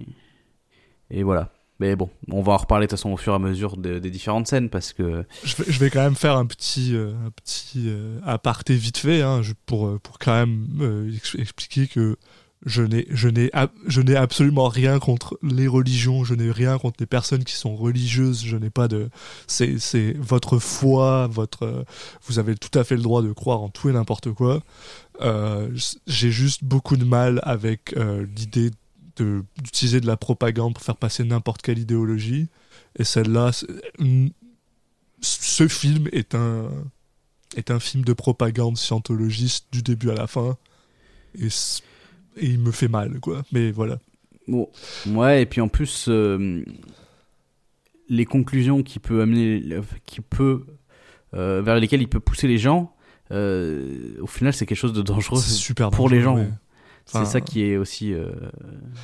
et 1.12 1.24
voilà. 1.24 1.52
Mais 1.82 1.96
bon, 1.96 2.12
on 2.30 2.44
va 2.44 2.54
en 2.54 2.58
reparler 2.58 2.86
de 2.86 2.92
toute 2.92 3.00
façon 3.00 3.10
au 3.10 3.18
fur 3.18 3.34
et 3.34 3.36
à 3.36 3.40
mesure 3.40 3.76
de- 3.76 3.98
des 3.98 4.12
différentes 4.12 4.46
scènes 4.46 4.70
parce 4.70 4.94
que 4.94 5.26
Je 5.44 5.80
vais, 5.80 5.90
quand 5.90 6.04
même 6.04 6.14
faire 6.14 6.38
un 6.38 6.46
petit, 6.46 6.96
euh, 6.96 7.12
un 7.26 7.32
petit 7.32 7.86
euh, 7.88 8.20
aparté 8.24 8.76
vite 8.76 8.98
fait 9.00 9.24
hein, 9.24 9.42
pour, 9.66 9.88
euh, 9.88 9.98
pour 9.98 10.20
quand 10.20 10.34
même 10.36 10.68
euh, 10.80 11.12
ex- 11.12 11.34
expliquer 11.40 11.88
que 11.88 12.18
je 12.68 12.84
n'ai, 12.84 14.16
absolument 14.16 14.68
rien 14.68 15.00
contre 15.00 15.40
les 15.42 15.68
religions, 15.68 16.24
je 16.24 16.36
n'ai 16.36 16.52
rien 16.52 16.78
contre 16.78 16.98
les 17.00 17.08
personnes 17.08 17.44
qui 17.44 17.56
sont 17.56 17.76
religieuses, 17.76 18.46
je 18.46 18.58
n'ai 18.58 18.70
pas 18.70 18.88
de... 18.88 19.10
C'est, 19.48 20.14
votre 20.20 20.60
foi, 20.60 21.26
votre, 21.26 21.84
vous 22.28 22.38
avez 22.38 22.54
tout 22.56 22.78
à 22.78 22.84
fait 22.84 22.96
le 22.96 23.02
droit 23.02 23.24
de 23.24 23.32
croire 23.34 23.62
en 23.62 23.70
tout 23.70 23.90
et 23.90 23.94
n'importe 23.94 24.32
quoi. 24.34 24.62
J'ai 26.06 26.30
juste 26.30 26.64
beaucoup 26.64 26.98
de 26.98 27.04
mal 27.06 27.40
avec 27.42 27.96
l'idée 28.38 28.70
d'utiliser 29.18 30.02
de 30.02 30.08
la 30.08 30.18
propagande 30.18 30.74
pour 30.74 30.84
faire 30.84 30.98
passer 30.98 31.24
n'importe 31.24 31.62
quelle 31.62 31.80
idéologie. 31.80 32.48
Et 32.98 33.04
celle-là, 33.04 33.52
c'est- 33.52 33.68
ce 35.22 35.68
film 35.68 36.08
est 36.12 36.36
un 36.36 36.70
est 37.58 37.70
un 37.70 37.82
film 37.82 38.06
de 38.06 38.14
propagande 38.14 38.78
scientologiste 38.78 39.68
du 39.74 39.82
début 39.82 40.10
à 40.10 40.16
la 40.16 40.26
fin 40.26 40.56
et, 41.38 41.50
il 42.42 42.60
me 42.60 42.72
fait 42.72 42.88
mal 42.88 43.20
quoi 43.20 43.44
mais 43.52 43.72
voilà 43.72 44.00
Bon, 44.48 44.70
ouais, 45.08 45.44
et 45.44 45.46
puis 45.46 45.62
en 45.62 45.68
plus, 45.68 46.08
euh, 46.08 46.64
les 48.10 48.26
conclusions 48.26 48.84
qui 48.84 49.00
peut 49.00 49.22
amener, 49.22 49.64
qui 50.06 50.20
peut, 50.22 50.66
euh, 51.34 51.62
vers 51.62 51.76
lesquelles 51.76 52.02
il 52.02 52.10
peut 52.10 52.20
pousser 52.20 52.48
les 52.48 52.58
gens, 52.58 52.94
euh, 53.32 54.16
au 54.20 54.28
final, 54.28 54.54
c'est 54.54 54.66
quelque 54.66 54.78
chose 54.78 54.94
de 54.94 55.02
dangereux 55.02 55.40
super 55.40 55.90
pour 55.92 56.10
les 56.10 56.22
gens. 56.22 56.38
C'est 57.20 57.26
ça 57.26 57.42
qui 57.42 57.64
est 57.64 57.78
aussi. 57.78 58.14
euh, 58.14 58.30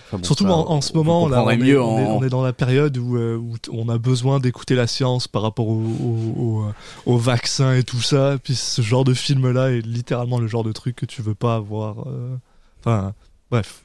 enfin 0.08 0.18
bon, 0.18 0.24
surtout 0.24 0.46
ça, 0.46 0.54
en, 0.56 0.70
en 0.70 0.82
ce 0.82 0.94
moment 0.94 1.28
là 1.28 1.38
on 1.44 1.50
est, 1.50 1.58
mieux 1.58 1.82
on 1.82 2.00
est- 2.00 2.06
en- 2.06 2.18
on 2.18 2.24
est 2.24 2.30
dans 2.30 2.42
la 2.44 2.54
période 2.54 2.98
où, 2.98 3.18
euh, 3.18 3.36
où 3.38 3.56
on 3.72 3.90
a 3.90 3.98
besoin 3.98 4.40
d'écouter 4.40 4.76
la 4.76 4.88
science 4.88 5.28
par 5.28 5.42
rapport 5.42 5.68
au, 5.68 5.74
au, 5.82 6.34
au, 6.38 6.64
euh, 6.64 6.72
au 7.06 7.18
vaccin 7.18 7.74
et 7.76 7.84
tout 7.84 8.02
ça 8.02 8.38
puis 8.44 8.56
ce 8.56 8.82
genre 8.82 9.04
de 9.04 9.14
film 9.14 9.52
là 9.52 9.72
est 9.72 9.82
littéralement 9.86 10.40
le 10.40 10.48
genre 10.48 10.64
de 10.64 10.72
truc 10.72 10.96
que 10.96 11.06
tu 11.06 11.22
veux 11.22 11.36
pas 11.36 11.56
avoir 11.56 12.08
euh, 12.08 12.36
enfin 12.80 13.14
bref 13.52 13.84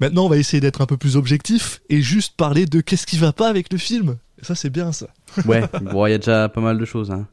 maintenant 0.00 0.26
on 0.26 0.28
va 0.28 0.36
essayer 0.36 0.60
d'être 0.60 0.80
un 0.82 0.86
peu 0.86 0.96
plus 0.96 1.16
objectif 1.16 1.80
et 1.88 2.02
juste 2.02 2.36
parler 2.36 2.66
de 2.66 2.80
qu'est-ce 2.80 3.06
qui 3.06 3.16
va 3.16 3.32
pas 3.32 3.48
avec 3.48 3.72
le 3.72 3.78
film? 3.78 4.16
Et 4.40 4.44
ça 4.44 4.54
c'est 4.54 4.70
bien 4.70 4.92
ça 4.92 5.06
Ouais, 5.46 5.62
bon, 5.80 6.06
il 6.06 6.10
y 6.10 6.14
a 6.14 6.18
déjà 6.18 6.48
pas 6.48 6.60
mal 6.60 6.76
de 6.78 6.84
choses. 6.84 7.10
Hein. 7.10 7.26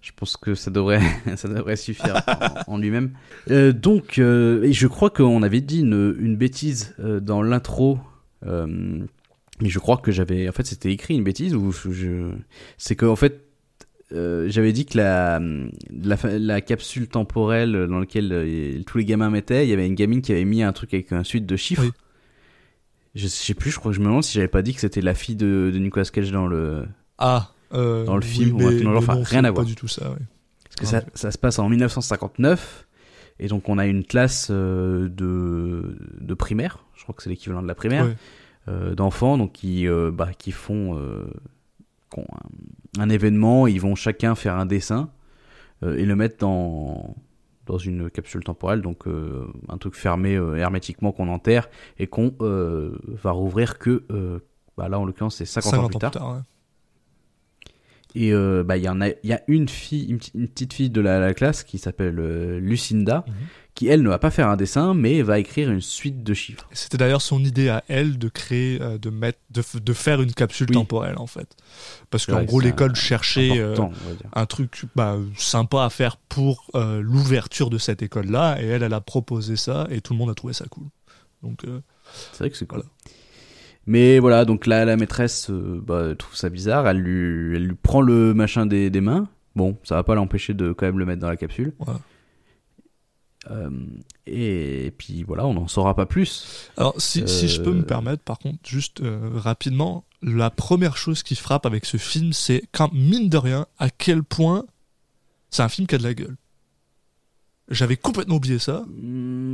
Je 0.00 0.12
pense 0.16 0.36
que 0.36 0.54
ça 0.54 0.70
devrait, 0.70 1.02
ça 1.36 1.48
devrait 1.48 1.76
suffire 1.76 2.22
en, 2.66 2.74
en 2.74 2.78
lui-même. 2.78 3.12
Euh, 3.50 3.72
donc, 3.72 4.18
euh, 4.18 4.62
et 4.62 4.72
je 4.72 4.86
crois 4.86 5.10
qu'on 5.10 5.42
avait 5.42 5.60
dit 5.60 5.80
une, 5.80 6.16
une 6.18 6.36
bêtise 6.36 6.94
euh, 7.00 7.20
dans 7.20 7.42
l'intro. 7.42 7.98
Euh, 8.46 9.04
mais 9.60 9.68
je 9.68 9.78
crois 9.78 9.98
que 9.98 10.10
j'avais, 10.10 10.48
en 10.48 10.52
fait, 10.52 10.66
c'était 10.66 10.90
écrit 10.90 11.14
une 11.14 11.24
bêtise 11.24 11.54
ou 11.54 11.70
je, 11.72 12.32
c'est 12.78 12.96
que 12.96 13.04
en 13.04 13.16
fait, 13.16 13.44
euh, 14.12 14.48
j'avais 14.48 14.72
dit 14.72 14.86
que 14.86 14.96
la, 14.96 15.40
la, 15.90 16.60
capsule 16.60 17.08
temporelle 17.08 17.86
dans 17.88 18.00
laquelle 18.00 18.32
euh, 18.32 18.82
tous 18.86 18.98
les 18.98 19.04
gamins 19.04 19.30
mettaient, 19.30 19.66
il 19.66 19.70
y 19.70 19.72
avait 19.72 19.86
une 19.86 19.94
gamine 19.94 20.22
qui 20.22 20.32
avait 20.32 20.44
mis 20.44 20.62
un 20.62 20.72
truc 20.72 20.94
avec 20.94 21.12
une 21.12 21.24
suite 21.24 21.46
de 21.46 21.56
chiffres. 21.56 21.82
Oui. 21.84 21.92
Je 23.14 23.26
sais 23.28 23.54
plus, 23.54 23.70
je 23.70 23.78
crois 23.78 23.90
que 23.90 23.96
je 23.96 24.00
me 24.00 24.06
demande 24.06 24.24
si 24.24 24.34
j'avais 24.34 24.48
pas 24.48 24.62
dit 24.62 24.72
que 24.72 24.80
c'était 24.80 25.00
la 25.00 25.14
fille 25.14 25.36
de, 25.36 25.70
de 25.72 25.78
Nicolas 25.78 26.06
Cage 26.06 26.32
dans 26.32 26.46
le, 26.46 26.86
Ah, 27.18 27.52
euh, 27.72 28.04
Dans 28.04 28.16
le 28.16 28.22
film, 28.22 28.56
ou 28.56 28.66
un 28.66 28.70
mais, 28.70 28.76
film 28.78 28.84
dans 28.84 28.90
le 28.90 29.00
genre, 29.00 29.02
mais 29.02 29.08
enfin, 29.10 29.14
non, 29.16 29.24
rien 29.24 29.44
à 29.44 29.50
voir. 29.50 29.64
Pas 29.64 29.68
du 29.68 29.74
tout 29.76 29.88
ça, 29.88 30.10
ouais. 30.10 30.16
Parce 30.64 30.76
que 30.76 30.86
ça, 30.86 31.02
ça 31.14 31.30
se 31.30 31.38
passe 31.38 31.58
en 31.58 31.68
1959. 31.68 32.86
Et 33.38 33.48
donc, 33.48 33.68
on 33.68 33.78
a 33.78 33.86
une 33.86 34.04
classe 34.04 34.48
euh, 34.50 35.08
de, 35.08 35.96
de 36.20 36.34
primaire. 36.34 36.84
Je 36.94 37.02
crois 37.02 37.14
que 37.14 37.22
c'est 37.22 37.30
l'équivalent 37.30 37.62
de 37.62 37.68
la 37.68 37.74
primaire. 37.74 38.04
Ouais. 38.04 38.16
euh, 38.68 38.94
d'enfants 38.94 39.38
donc 39.38 39.52
qui, 39.52 39.86
bah, 40.12 40.30
qui 40.36 40.52
font 40.52 40.98
un, 42.16 42.22
un 43.02 43.08
événement. 43.08 43.66
Ils 43.66 43.80
vont 43.80 43.94
chacun 43.94 44.34
faire 44.34 44.56
un 44.56 44.66
dessin 44.66 45.10
et 45.82 46.04
le 46.04 46.14
mettre 46.14 46.36
dans, 46.38 47.16
dans 47.70 47.78
une 47.78 48.10
capsule 48.10 48.42
temporelle. 48.44 48.82
Donc, 48.82 49.06
euh, 49.06 49.46
un 49.68 49.78
truc 49.78 49.94
fermé 49.94 50.34
euh, 50.36 50.56
hermétiquement 50.56 51.12
qu'on 51.12 51.28
enterre 51.28 51.68
et 51.98 52.06
qu'on 52.06 52.34
euh, 52.40 52.98
va 53.22 53.30
rouvrir 53.30 53.78
que. 53.78 54.04
bah 54.76 54.88
là, 54.88 54.98
en 54.98 55.04
l'occurrence, 55.04 55.36
c'est 55.36 55.44
50, 55.46 55.74
ans 55.74 55.88
plus 55.88 55.98
tard. 55.98 56.34
ouais. 56.34 56.40
Et 58.14 58.32
euh, 58.32 58.64
bah, 58.64 58.76
il 58.76 58.82
y 58.82 58.88
en 58.88 59.00
a, 59.00 59.08
il 59.08 59.14
y 59.24 59.32
a 59.32 59.40
une 59.46 59.68
fille, 59.68 60.06
une, 60.10 60.18
petite- 60.18 60.34
une 60.34 60.48
petite 60.48 60.72
fille 60.72 60.90
de 60.90 61.00
la, 61.00 61.20
la 61.20 61.32
classe 61.34 61.62
qui 61.64 61.78
s'appelle 61.78 62.18
euh, 62.18 62.58
Lucinda, 62.58 63.24
Mhm. 63.26 63.34
qui 63.76 63.86
elle 63.86 64.02
ne 64.02 64.08
va 64.08 64.18
pas 64.18 64.32
faire 64.32 64.48
un 64.48 64.56
dessin, 64.56 64.94
mais 64.94 65.22
va 65.22 65.38
écrire 65.38 65.70
une 65.70 65.80
suite 65.80 66.24
de 66.24 66.34
chiffres. 66.34 66.66
C'était 66.72 66.96
d'ailleurs 66.98 67.22
son 67.22 67.38
idée 67.44 67.68
à 67.68 67.84
elle 67.86 68.18
de 68.18 68.28
créer, 68.28 68.82
euh, 68.82 68.98
de 68.98 69.10
mettre, 69.10 69.38
de, 69.50 69.92
faire 69.92 70.20
une 70.22 70.32
capsule 70.32 70.66
Oui. 70.70 70.74
temporelle 70.74 71.18
en 71.18 71.28
fait, 71.28 71.56
parce 72.10 72.26
qu'en 72.26 72.42
gros 72.42 72.58
l'école 72.60 72.96
cherchait 72.96 73.58
euh, 73.60 73.76
un 74.34 74.46
truc 74.46 74.82
bah, 74.96 75.16
sympa 75.36 75.84
à 75.84 75.90
faire 75.90 76.16
pour 76.16 76.66
euh, 76.74 77.00
l'ouverture 77.00 77.70
de 77.70 77.78
cette 77.78 78.02
école-là, 78.02 78.60
et 78.60 78.66
elle, 78.66 78.82
elle 78.82 78.92
a 78.94 79.00
proposé 79.00 79.54
ça, 79.56 79.86
et 79.90 80.00
tout 80.00 80.14
le 80.14 80.18
monde 80.18 80.30
a 80.30 80.34
trouvé 80.34 80.52
ça 80.52 80.64
cool. 80.68 80.86
Donc 81.44 81.64
euh, 81.64 81.80
C'est 82.32 82.38
vrai 82.40 82.50
que 82.50 82.56
c'est 82.56 82.66
cool. 82.66 82.80
Voilà. 82.80 82.90
Mais 83.90 84.20
voilà, 84.20 84.44
donc 84.44 84.66
là, 84.66 84.84
la 84.84 84.96
maîtresse 84.96 85.50
euh, 85.50 85.82
bah, 85.84 86.14
trouve 86.16 86.36
ça 86.36 86.48
bizarre, 86.48 86.86
elle 86.86 86.98
lui, 86.98 87.56
elle 87.56 87.66
lui 87.66 87.74
prend 87.74 88.00
le 88.00 88.32
machin 88.34 88.64
des, 88.64 88.88
des 88.88 89.00
mains. 89.00 89.26
Bon, 89.56 89.78
ça 89.82 89.96
va 89.96 90.04
pas 90.04 90.14
l'empêcher 90.14 90.54
de 90.54 90.72
quand 90.72 90.86
même 90.86 91.00
le 91.00 91.06
mettre 91.06 91.20
dans 91.20 91.28
la 91.28 91.36
capsule. 91.36 91.72
Euh, 93.50 93.68
et, 94.26 94.92
puis 94.96 95.24
voilà, 95.24 95.44
on 95.44 95.54
n'en 95.54 95.66
saura 95.66 95.96
pas 95.96 96.06
plus. 96.06 96.70
Alors, 96.76 96.94
si, 96.98 97.26
si 97.26 97.48
je 97.48 97.60
peux 97.62 97.70
Euh, 97.70 97.74
me 97.74 97.82
permettre, 97.82 98.22
par 98.22 98.38
contre, 98.38 98.60
juste 98.64 99.00
euh, 99.00 99.28
rapidement, 99.34 100.04
la 100.22 100.50
première 100.50 100.96
chose 100.96 101.24
qui 101.24 101.34
frappe 101.34 101.66
avec 101.66 101.84
ce 101.84 101.96
film, 101.96 102.32
c'est 102.32 102.62
quand, 102.70 102.92
mine 102.92 103.28
de 103.28 103.38
rien, 103.38 103.66
à 103.80 103.90
quel 103.90 104.22
point 104.22 104.66
c'est 105.50 105.64
un 105.64 105.68
film 105.68 105.88
qui 105.88 105.96
a 105.96 105.98
de 105.98 106.04
la 106.04 106.14
gueule. 106.14 106.36
J'avais 107.70 107.96
complètement 107.96 108.36
oublié 108.36 108.58
ça. 108.58 108.84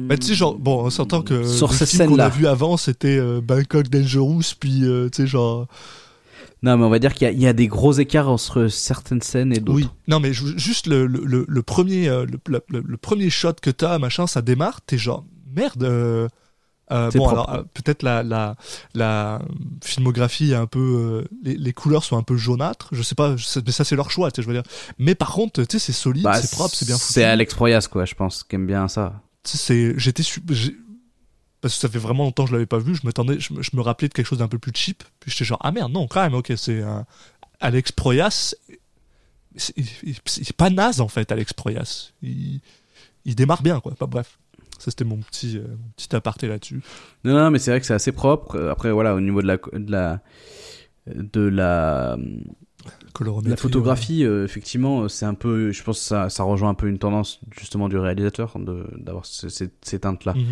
Bah, 0.09 0.17
tu 0.17 0.27
sais, 0.29 0.35
genre, 0.35 0.57
bon, 0.59 0.87
en 0.87 0.91
sortant 0.91 1.21
que 1.23 1.45
Sur 1.45 1.69
le 1.69 1.75
cette 1.75 1.89
film 1.91 2.09
qu'on 2.09 2.19
a 2.19 2.29
vu 2.31 2.47
avant, 2.47 2.77
c'était 2.77 3.19
euh, 3.19 3.41
Bangkok 3.43 3.89
Dangerous, 3.89 4.43
puis, 4.59 4.85
euh, 4.85 5.09
tu 5.11 5.23
sais, 5.23 5.27
genre... 5.27 5.67
Non, 6.63 6.79
mais 6.79 6.85
on 6.85 6.89
va 6.91 6.99
dire 6.99 7.13
qu'il 7.13 7.27
y, 7.27 7.29
a- 7.29 7.33
il 7.33 7.41
y 7.41 7.47
a 7.47 7.53
des 7.53 7.69
gros 7.69 7.93
écarts 7.93 8.31
entre 8.31 8.69
certaines 8.69 9.21
scènes 9.21 9.53
et 9.53 9.61
d'autres. 9.61 9.77
Oui. 9.77 9.89
Non, 10.09 10.21
mais 10.21 10.33
ju- 10.33 10.59
juste 10.59 10.87
le, 10.87 11.07
le, 11.07 11.25
le, 11.25 11.45
le 11.47 11.63
premier, 11.63 12.09
euh, 12.09 12.25
le, 12.25 12.39
le- 12.49 12.63
le- 12.71 12.85
le 12.87 12.97
premier 12.97 13.29
shot 13.29 13.53
que 13.61 13.71
t'as, 13.71 13.99
machin, 13.99 14.27
ça 14.27 14.41
démarre, 14.41 14.81
t'es 14.81 14.97
genre, 14.99 15.25
merde... 15.55 16.29
euh, 16.91 17.07
euh, 17.07 17.11
bon, 17.13 17.25
propre. 17.27 17.33
alors 17.33 17.51
euh, 17.55 17.63
peut-être 17.75 18.03
la, 18.03 18.23
la, 18.23 18.57
la 18.95 19.41
filmographie 19.83 20.53
est 20.53 20.57
un 20.57 20.67
peu, 20.67 21.25
euh, 21.25 21.29
les, 21.43 21.57
les 21.57 21.73
couleurs 21.73 22.05
sont 22.05 22.17
un 22.17 22.23
peu 22.23 22.37
jaunâtres. 22.37 22.89
Je 22.93 23.03
sais 23.03 23.15
pas, 23.15 23.35
mais 23.65 23.73
ça 23.73 23.85
c'est 23.85 23.97
leur 23.97 24.11
choix, 24.11 24.31
tu 24.31 24.37
sais, 24.37 24.43
je 24.43 24.49
veux 24.49 24.55
dire. 24.55 24.71
Mais 24.99 25.15
par 25.15 25.33
contre, 25.33 25.63
tu 25.65 25.73
sais, 25.73 25.79
c'est 25.79 25.93
solide, 25.93 26.23
Bah, 26.25 26.41
c'est 26.41 26.51
propre, 26.53 26.75
c'est 26.75 26.87
bien 26.87 26.97
foutu. 26.99 27.13
C'est 27.15 27.25
Alex 27.25 27.55
Proyas, 27.55 27.89
quoi, 27.91 28.05
je 28.05 28.15
pense, 28.15 28.45
qui 28.45 28.55
aime 28.57 28.67
bien 28.67 28.87
ça. 28.89 29.21
Tu 29.43 29.53
sais, 29.53 29.59
c'est, 29.59 29.99
j'étais 29.99 30.23
parce 31.63 31.75
que 31.75 31.81
ça 31.81 31.89
fait 31.89 31.99
vraiment 31.99 32.25
longtemps 32.25 32.45
que 32.45 32.51
je 32.51 32.55
l'avais 32.55 32.67
pas 32.67 32.79
vu. 32.79 32.95
Je 32.95 33.01
m'attendais, 33.05 33.41
je, 33.41 33.53
me- 33.55 33.63
je 33.63 33.71
me 33.75 33.81
rappelais 33.81 34.09
de 34.09 34.15
quelque 34.15 34.27
chose 34.27 34.39
d'un 34.39 34.47
peu 34.49 34.59
plus 34.59 34.73
cheap. 34.75 35.03
Puis 35.21 35.31
j'étais 35.33 35.45
genre, 35.45 35.59
ah 35.63 35.73
merde, 35.73 35.91
non, 35.91 36.07
quand 36.07 36.21
même, 36.23 36.35
ok, 36.35 36.53
c'est 36.57 36.83
un 36.83 37.05
Alex 37.61 37.91
Proyas. 37.93 38.55
C'est 39.57 40.53
pas 40.57 40.71
naze 40.71 41.01
en 41.01 41.09
fait, 41.09 41.33
Alex 41.33 41.53
Proyas. 41.53 42.13
Il, 42.23 42.61
il 43.25 43.35
démarre 43.35 43.63
bien, 43.63 43.81
quoi. 43.81 43.95
Pas 43.95 44.07
bref. 44.07 44.39
Ça 44.79 44.91
c'était 44.91 45.05
mon 45.05 45.17
petit, 45.19 45.59
euh, 45.59 45.67
mon 45.69 45.89
petit 45.97 46.15
aparté 46.15 46.49
là-dessus. 46.49 46.81
Non, 47.25 47.35
non, 47.35 47.51
mais 47.51 47.59
c'est 47.59 47.71
vrai 47.71 47.81
que 47.81 47.87
c'est 47.87 47.95
assez 47.95 48.13
propre. 48.13 48.57
Euh, 48.57 48.71
Après, 48.71 48.93
voilà, 48.93 49.15
au 49.15 49.21
niveau 49.21 49.41
de 49.43 49.47
la, 49.47 49.57
de 49.73 49.91
la, 49.91 50.21
de 51.07 51.41
la, 51.41 52.17
la 53.51 53.57
photographie, 53.57 54.25
euh, 54.25 54.45
effectivement, 54.45 55.09
c'est 55.09 55.25
un 55.25 55.35
peu, 55.35 55.73
je 55.73 55.83
pense 55.83 55.99
que 55.99 56.05
ça, 56.05 56.29
ça 56.29 56.43
rejoint 56.43 56.69
un 56.71 56.75
peu 56.75 56.89
une 56.89 56.99
tendance, 56.99 57.41
justement, 57.59 57.89
du 57.89 57.97
réalisateur, 57.97 58.55
d'avoir 58.99 59.25
ce- 59.27 59.49
ces, 59.49 59.71
ces 59.83 59.99
teintes-là. 60.01 60.35
Mhm. 60.35 60.45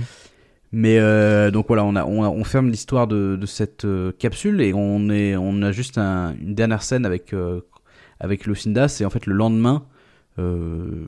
Mais 0.73 0.99
euh, 0.99 1.51
donc 1.53 1.69
voilà, 1.69 1.85
on, 1.85 1.95
a, 1.95 2.05
on, 2.05 2.25
a- 2.25 2.29
on 2.29 2.43
ferme 2.43 2.69
l'histoire 2.71 3.07
de, 3.07 3.37
de 3.41 3.47
cette 3.47 3.87
capsule 4.19 4.61
et 4.61 4.73
on, 4.75 5.09
est, 5.11 5.37
on 5.37 5.63
a 5.63 5.71
juste 5.71 5.99
un- 5.99 6.35
une 6.41 6.55
dernière 6.55 6.83
scène 6.83 7.07
avec, 7.07 7.35
avec 8.21 8.47
Lucinda. 8.47 8.89
C'est 8.89 9.05
en 9.05 9.11
fait 9.11 9.27
le 9.27 9.35
lendemain. 9.35 9.87
euh, 10.39 11.07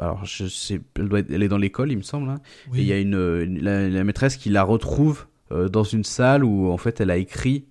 alors, 0.00 0.24
je 0.24 0.46
sais, 0.46 0.80
elle, 0.96 1.08
doit 1.08 1.20
être- 1.20 1.30
elle 1.30 1.42
est 1.42 1.48
dans 1.48 1.58
l'école, 1.58 1.90
il 1.92 1.96
me 1.96 2.02
semble. 2.02 2.28
hein. 2.30 2.40
Oui. 2.70 2.78
Et 2.78 2.82
il 2.82 2.86
y 2.88 2.92
a 2.92 2.98
une, 2.98 3.14
une- 3.14 3.60
la, 3.62 3.88
la 3.88 4.04
maîtresse 4.04 4.36
qui 4.36 4.48
la 4.50 4.62
retrouve 4.62 5.26
euh, 5.52 5.68
dans 5.68 5.84
une 5.84 6.04
salle 6.04 6.44
où 6.44 6.70
en 6.70 6.76
fait 6.76 7.00
elle 7.00 7.10
a 7.10 7.16
écrit, 7.16 7.64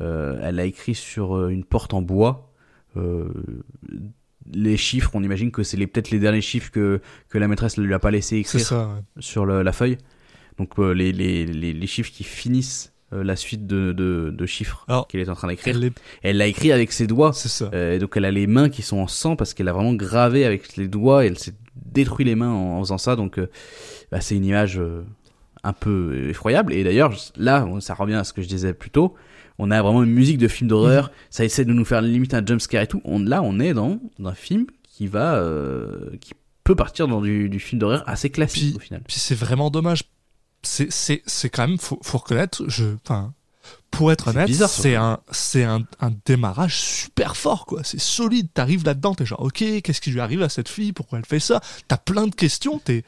euh, 0.00 0.38
elle 0.42 0.58
a 0.60 0.64
écrit 0.64 0.94
sur 0.94 1.36
euh, 1.36 1.48
une 1.48 1.64
porte 1.64 1.94
en 1.94 2.02
bois 2.02 2.52
euh, 2.96 3.28
les 4.52 4.76
chiffres. 4.76 5.10
On 5.14 5.22
imagine 5.22 5.50
que 5.50 5.62
c'est 5.62 5.76
les- 5.76 5.86
peut-être 5.86 6.10
les 6.10 6.18
derniers 6.18 6.40
chiffres 6.40 6.70
que, 6.70 7.00
que 7.28 7.38
la 7.38 7.48
maîtresse 7.48 7.78
ne 7.78 7.84
lui 7.84 7.94
a 7.94 7.98
pas 7.98 8.10
laissé 8.10 8.36
écrire 8.36 8.60
ça, 8.60 8.88
ouais. 8.88 9.00
sur 9.22 9.46
le- 9.46 9.62
la 9.62 9.72
feuille. 9.72 9.98
donc 10.58 10.78
les, 10.78 11.12
les, 11.12 11.46
les, 11.46 11.72
les 11.72 11.86
chiffres 11.86 12.10
qui 12.12 12.24
finissent 12.24 12.92
euh, 13.12 13.22
la 13.22 13.36
suite 13.36 13.66
de, 13.66 13.92
de, 13.92 14.34
de 14.36 14.46
chiffres 14.46 14.84
qu'elle 15.08 15.20
est 15.20 15.28
en 15.28 15.34
train 15.34 15.48
d'écrire. 15.48 15.78
Elle 16.22 16.38
l'a 16.38 16.46
écrit 16.46 16.72
avec 16.72 16.92
ses 16.92 17.06
doigts. 17.06 17.32
C'est 17.32 17.48
ça. 17.48 17.70
Euh, 17.72 17.94
et 17.94 17.98
donc 17.98 18.16
elle 18.16 18.24
a 18.24 18.30
les 18.30 18.46
mains 18.46 18.68
qui 18.68 18.82
sont 18.82 18.98
en 18.98 19.06
sang 19.06 19.36
parce 19.36 19.54
qu'elle 19.54 19.68
a 19.68 19.72
vraiment 19.72 19.94
gravé 19.94 20.44
avec 20.44 20.76
les 20.76 20.88
doigts 20.88 21.24
et 21.24 21.28
elle 21.28 21.38
s'est 21.38 21.54
détruit 21.74 22.24
les 22.24 22.34
mains 22.34 22.50
en, 22.50 22.78
en 22.78 22.80
faisant 22.82 22.98
ça. 22.98 23.14
Donc 23.16 23.38
euh, 23.38 23.48
bah, 24.10 24.20
c'est 24.20 24.36
une 24.36 24.44
image 24.44 24.80
un 25.62 25.72
peu 25.72 26.28
effroyable. 26.28 26.72
Et 26.72 26.82
d'ailleurs 26.84 27.12
là, 27.36 27.66
ça 27.80 27.94
revient 27.94 28.14
à 28.14 28.24
ce 28.24 28.32
que 28.32 28.42
je 28.42 28.48
disais 28.48 28.74
plus 28.74 28.90
tôt. 28.90 29.14
On 29.58 29.70
a 29.70 29.80
vraiment 29.80 30.02
une 30.02 30.12
musique 30.12 30.38
de 30.38 30.48
film 30.48 30.68
d'horreur. 30.68 31.10
Ça 31.30 31.44
essaie 31.44 31.64
de 31.64 31.72
nous 31.72 31.84
faire 31.84 32.02
limite 32.02 32.34
un 32.34 32.44
jumpscare 32.44 32.82
et 32.82 32.86
tout. 32.86 33.00
On, 33.04 33.20
là, 33.20 33.40
on 33.42 33.58
est 33.60 33.72
dans, 33.72 34.00
dans 34.18 34.28
un 34.30 34.34
film 34.34 34.66
qui 34.82 35.06
va, 35.06 35.42
qui 36.20 36.32
peut 36.64 36.74
partir 36.74 37.06
dans 37.08 37.20
du, 37.20 37.48
du 37.48 37.58
film 37.60 37.78
d'horreur 37.78 38.02
assez 38.06 38.28
classique 38.30 38.70
Puis- 38.70 38.76
au 38.76 38.80
final. 38.80 39.00
Puis 39.06 39.18
c'est 39.18 39.34
vraiment 39.34 39.70
dommage. 39.70 40.02
C'est, 40.66 40.90
c'est, 40.92 41.22
c'est 41.26 41.48
quand 41.50 41.66
même, 41.66 41.78
faut, 41.78 41.98
faut 42.02 42.18
reconnaître, 42.18 42.64
je, 42.68 42.84
pour 43.90 44.12
être 44.12 44.28
honnête, 44.28 44.46
bizarre, 44.46 44.68
c'est 44.82 44.94
un, 44.96 45.20
c'est 45.30 45.64
un, 45.64 45.82
un 46.00 46.12
démarrage 46.24 46.76
super 46.78 47.36
fort, 47.36 47.64
quoi. 47.66 47.82
C'est 47.84 48.00
solide. 48.00 48.48
T'arrives 48.52 48.84
là-dedans, 48.84 49.14
t'es 49.14 49.24
genre, 49.24 49.40
ok, 49.40 49.58
qu'est-ce 49.82 50.00
qui 50.00 50.10
lui 50.10 50.20
arrive 50.20 50.42
à 50.42 50.48
cette 50.48 50.68
fille? 50.68 50.92
Pourquoi 50.92 51.18
elle 51.18 51.24
fait 51.26 51.40
ça? 51.40 51.60
T'as 51.88 51.96
plein 51.96 52.26
de 52.26 52.34
questions, 52.34 52.78
t'es, 52.78 53.04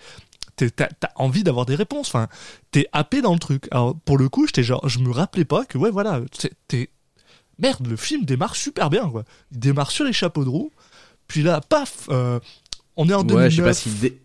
t'es- 0.57 0.71
t'as, 0.71 0.89
t'as 0.89 1.11
envie 1.17 1.43
d'avoir 1.43 1.67
des 1.67 1.75
réponses. 1.75 2.09
Enfin, 2.09 2.29
t'es 2.71 2.87
happé 2.93 3.21
dans 3.23 3.33
le 3.35 3.39
truc. 3.39 3.69
Alors, 3.71 3.97
pour 4.05 4.17
le 4.19 4.29
coup, 4.29 4.47
j'étais 4.47 4.63
genre, 4.63 4.89
je 4.89 5.01
me 5.01 5.11
rappelais 5.11 5.45
pas 5.45 5.65
que, 5.65 5.77
ouais, 5.79 5.91
voilà, 5.91 6.21
t'es, 6.69 6.89
merde, 7.59 7.87
le 7.87 7.97
film 7.97 8.25
démarre 8.25 8.57
super 8.57 8.89
bien, 8.89 9.09
quoi. 9.11 9.25
Il 9.53 9.59
démarre 9.59 9.91
sur 9.91 10.05
les 10.05 10.13
chapeaux 10.13 10.45
de 10.45 10.49
roue. 10.49 10.71
Puis 11.27 11.43
là, 11.43 11.61
paf, 11.61 12.07
euh, 12.09 12.41
on 12.97 13.09
est 13.09 13.15
en 13.15 13.25
2009. 13.25 13.45
Ouais, 13.45 13.51
je 13.51 13.57
sais 13.57 13.63
pas 13.63 13.75
s'il 13.75 13.99
dé- 14.01 14.21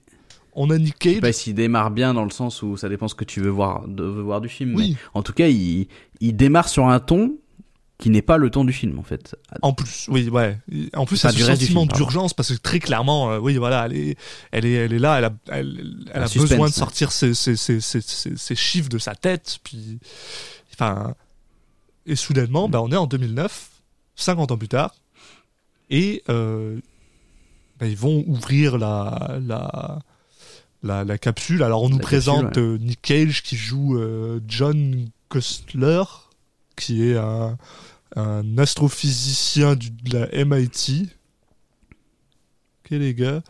On 0.56 0.70
a 0.70 0.78
Nick 0.78 0.96
je 1.02 1.10
sais 1.10 1.14
Cage. 1.16 1.22
pas 1.22 1.34
s'il 1.34 1.56
démarre 1.56 1.92
bien 1.92 2.14
dans 2.14 2.24
le 2.26 2.30
sens 2.32 2.62
où 2.62 2.78
ça 2.78 2.90
dépend 2.90 3.08
ce 3.08 3.16
que 3.16 3.26
tu 3.26 3.42
veux 3.42 3.50
voir, 3.50 3.88
de, 3.88 4.04
veux 4.04 4.22
voir 4.22 4.42
du 4.42 4.50
film. 4.50 4.76
Oui. 4.76 4.92
mais 4.92 4.98
en 5.14 5.24
tout 5.24 5.34
cas, 5.34 5.48
il, 5.48 5.88
il 6.20 6.36
démarre 6.36 6.70
sur 6.70 6.88
un 6.88 7.00
ton 7.00 7.38
qui 8.00 8.10
n'est 8.10 8.22
pas 8.24 8.38
le 8.38 8.50
ton 8.50 8.66
du 8.66 8.74
film 8.74 9.00
en 9.00 9.04
fait. 9.04 9.36
En 9.62 9.72
plus, 9.74 10.08
oui, 10.10 10.28
ouais. 10.28 10.58
En 10.96 11.06
plus, 11.06 11.26
du 11.28 11.32
ce 11.40 11.46
sentiment 11.46 11.86
d'urgence 11.86 12.34
parce 12.34 12.52
que 12.54 12.62
très 12.62 12.80
clairement, 12.80 13.32
euh, 13.32 13.40
oui, 13.40 13.56
voilà, 13.58 13.86
elle 13.86 13.96
est, 13.96 14.18
elle 14.52 14.66
est, 14.66 14.74
elle 14.74 14.94
est 14.94 15.00
là, 15.00 15.18
elle 15.20 15.26
a, 15.26 15.34
elle, 15.50 16.04
elle 16.14 16.22
Un 16.22 16.26
a 16.26 16.28
suspense, 16.28 16.50
besoin 16.50 16.68
de 16.70 16.74
sortir 16.74 17.12
ses, 17.12 17.34
ses, 17.34 17.56
ses, 17.56 17.80
ses, 17.80 18.02
ses- 18.02 18.36
ses 18.36 18.56
chiffres 18.56 18.90
de 18.90 18.98
sa 18.98 19.16
tête, 19.16 19.60
puis, 19.64 20.00
enfin, 20.74 21.14
et 22.06 22.16
soudainement, 22.18 22.68
ben, 22.68 22.80
on 22.80 22.92
est 22.92 22.98
en 22.98 23.08
2009, 23.08 23.70
50 24.16 24.52
ans 24.52 24.58
plus 24.58 24.68
tard, 24.68 24.94
et 25.90 26.24
euh, 26.30 26.80
ben, 27.80 27.86
ils 27.88 27.96
vont 27.98 28.24
ouvrir 28.28 28.78
la, 28.78 29.38
la, 29.42 30.00
la, 30.84 31.04
la 31.04 31.18
capsule. 31.18 31.64
Alors, 31.64 31.84
on 31.84 31.90
nous 31.90 31.98
La 31.98 32.04
présente 32.04 32.44
capsule, 32.46 32.64
euh, 32.64 32.78
Nick 32.78 33.02
Cage 33.02 33.42
qui 33.44 33.56
joue 33.56 33.98
euh, 33.98 34.40
John 34.48 35.08
Costler, 35.30 36.04
qui 36.76 37.04
est 37.10 37.18
un, 37.18 37.58
un 38.16 38.58
astrophysicien 38.58 39.76
du- 39.76 39.92
de 39.92 40.18
la 40.18 40.46
MIT. 40.46 41.08
Ok 42.86 42.92
les 42.92 43.14
gars, 43.16 43.42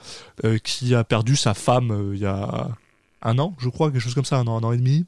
euh, 0.46 0.58
qui 0.60 0.94
a 0.94 1.04
perdu 1.04 1.36
sa 1.36 1.54
femme 1.56 1.92
euh, 1.92 2.16
il 2.16 2.22
y 2.22 2.26
a 2.26 2.70
un 3.24 3.40
an, 3.40 3.56
je 3.58 3.68
crois, 3.70 3.90
quelque 3.92 4.02
chose 4.02 4.14
comme 4.14 4.26
ça, 4.26 4.38
un 4.38 4.46
an, 4.48 4.58
un 4.60 4.64
an 4.64 4.72
et 4.74 4.78
demi, 4.78 5.06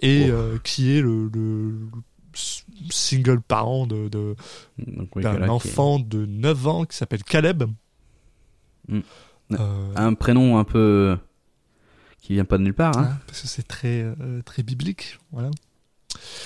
et 0.00 0.26
Oh. 0.28 0.32
euh, 0.32 0.58
qui 0.64 0.90
est 0.96 1.02
le, 1.02 1.30
single 2.90 3.42
parent 3.42 3.86
de, 3.86 4.08
de- 4.08 4.34
oui, 5.14 5.22
d'un 5.22 5.42
est- 5.42 5.48
enfant 5.50 5.98
de 5.98 6.24
9 6.24 6.66
ans 6.66 6.84
qui 6.86 6.96
s'appelle 6.96 7.22
Caleb. 7.22 7.64
Mm. 8.88 9.00
Un 9.96 10.14
prénom 10.14 10.56
un 10.58 10.64
peu 10.64 11.18
qui 12.22 12.32
vient 12.34 12.44
pas 12.46 12.56
de 12.56 12.62
nulle 12.62 12.72
part. 12.74 12.96
Hein. 12.96 13.10
hein, 13.12 13.18
parce 13.26 13.42
que 13.42 13.48
c'est 13.48 13.66
très, 13.66 14.02
euh, 14.02 14.40
très 14.44 14.62
biblique, 14.62 15.18
voilà. 15.32 15.50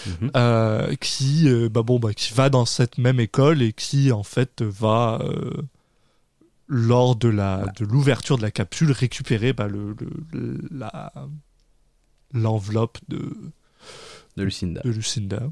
Mhm. 0.07 0.31
euh, 0.37 0.95
qui 1.01 1.49
euh, 1.49 1.69
bah 1.69 1.83
bon 1.83 1.99
bah 1.99 2.15
qui 2.15 2.33
va 2.33 2.51
dans 2.51 2.65
cette 2.65 2.99
même 2.99 3.19
école 3.19 3.62
et 3.62 3.73
qui 3.73 4.12
en 4.12 4.23
fait 4.23 4.62
va 4.62 5.19
euh, 5.23 5.51
lors 6.69 7.17
de 7.17 7.27
la 7.29 7.65
de 7.77 7.85
l'ouverture 7.85 8.37
de 8.37 8.43
la 8.43 8.53
capsule 8.53 8.93
récupérer 8.93 9.53
bah, 9.53 9.67
le, 9.67 9.97
la 10.71 11.12
l'enveloppe 12.33 12.99
de, 13.09 13.37
de 14.37 14.43
Lucinda. 14.45 14.83
de 14.85 14.91
Lucinda 14.91 15.43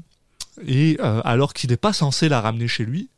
et 0.65 0.97
alors 0.99 1.53
qu'il 1.53 1.71
n'est 1.71 1.77
pas 1.77 1.91
censé 1.91 2.29
la 2.29 2.39
ramener 2.39 2.69
chez 2.69 2.85
lui 2.85 3.09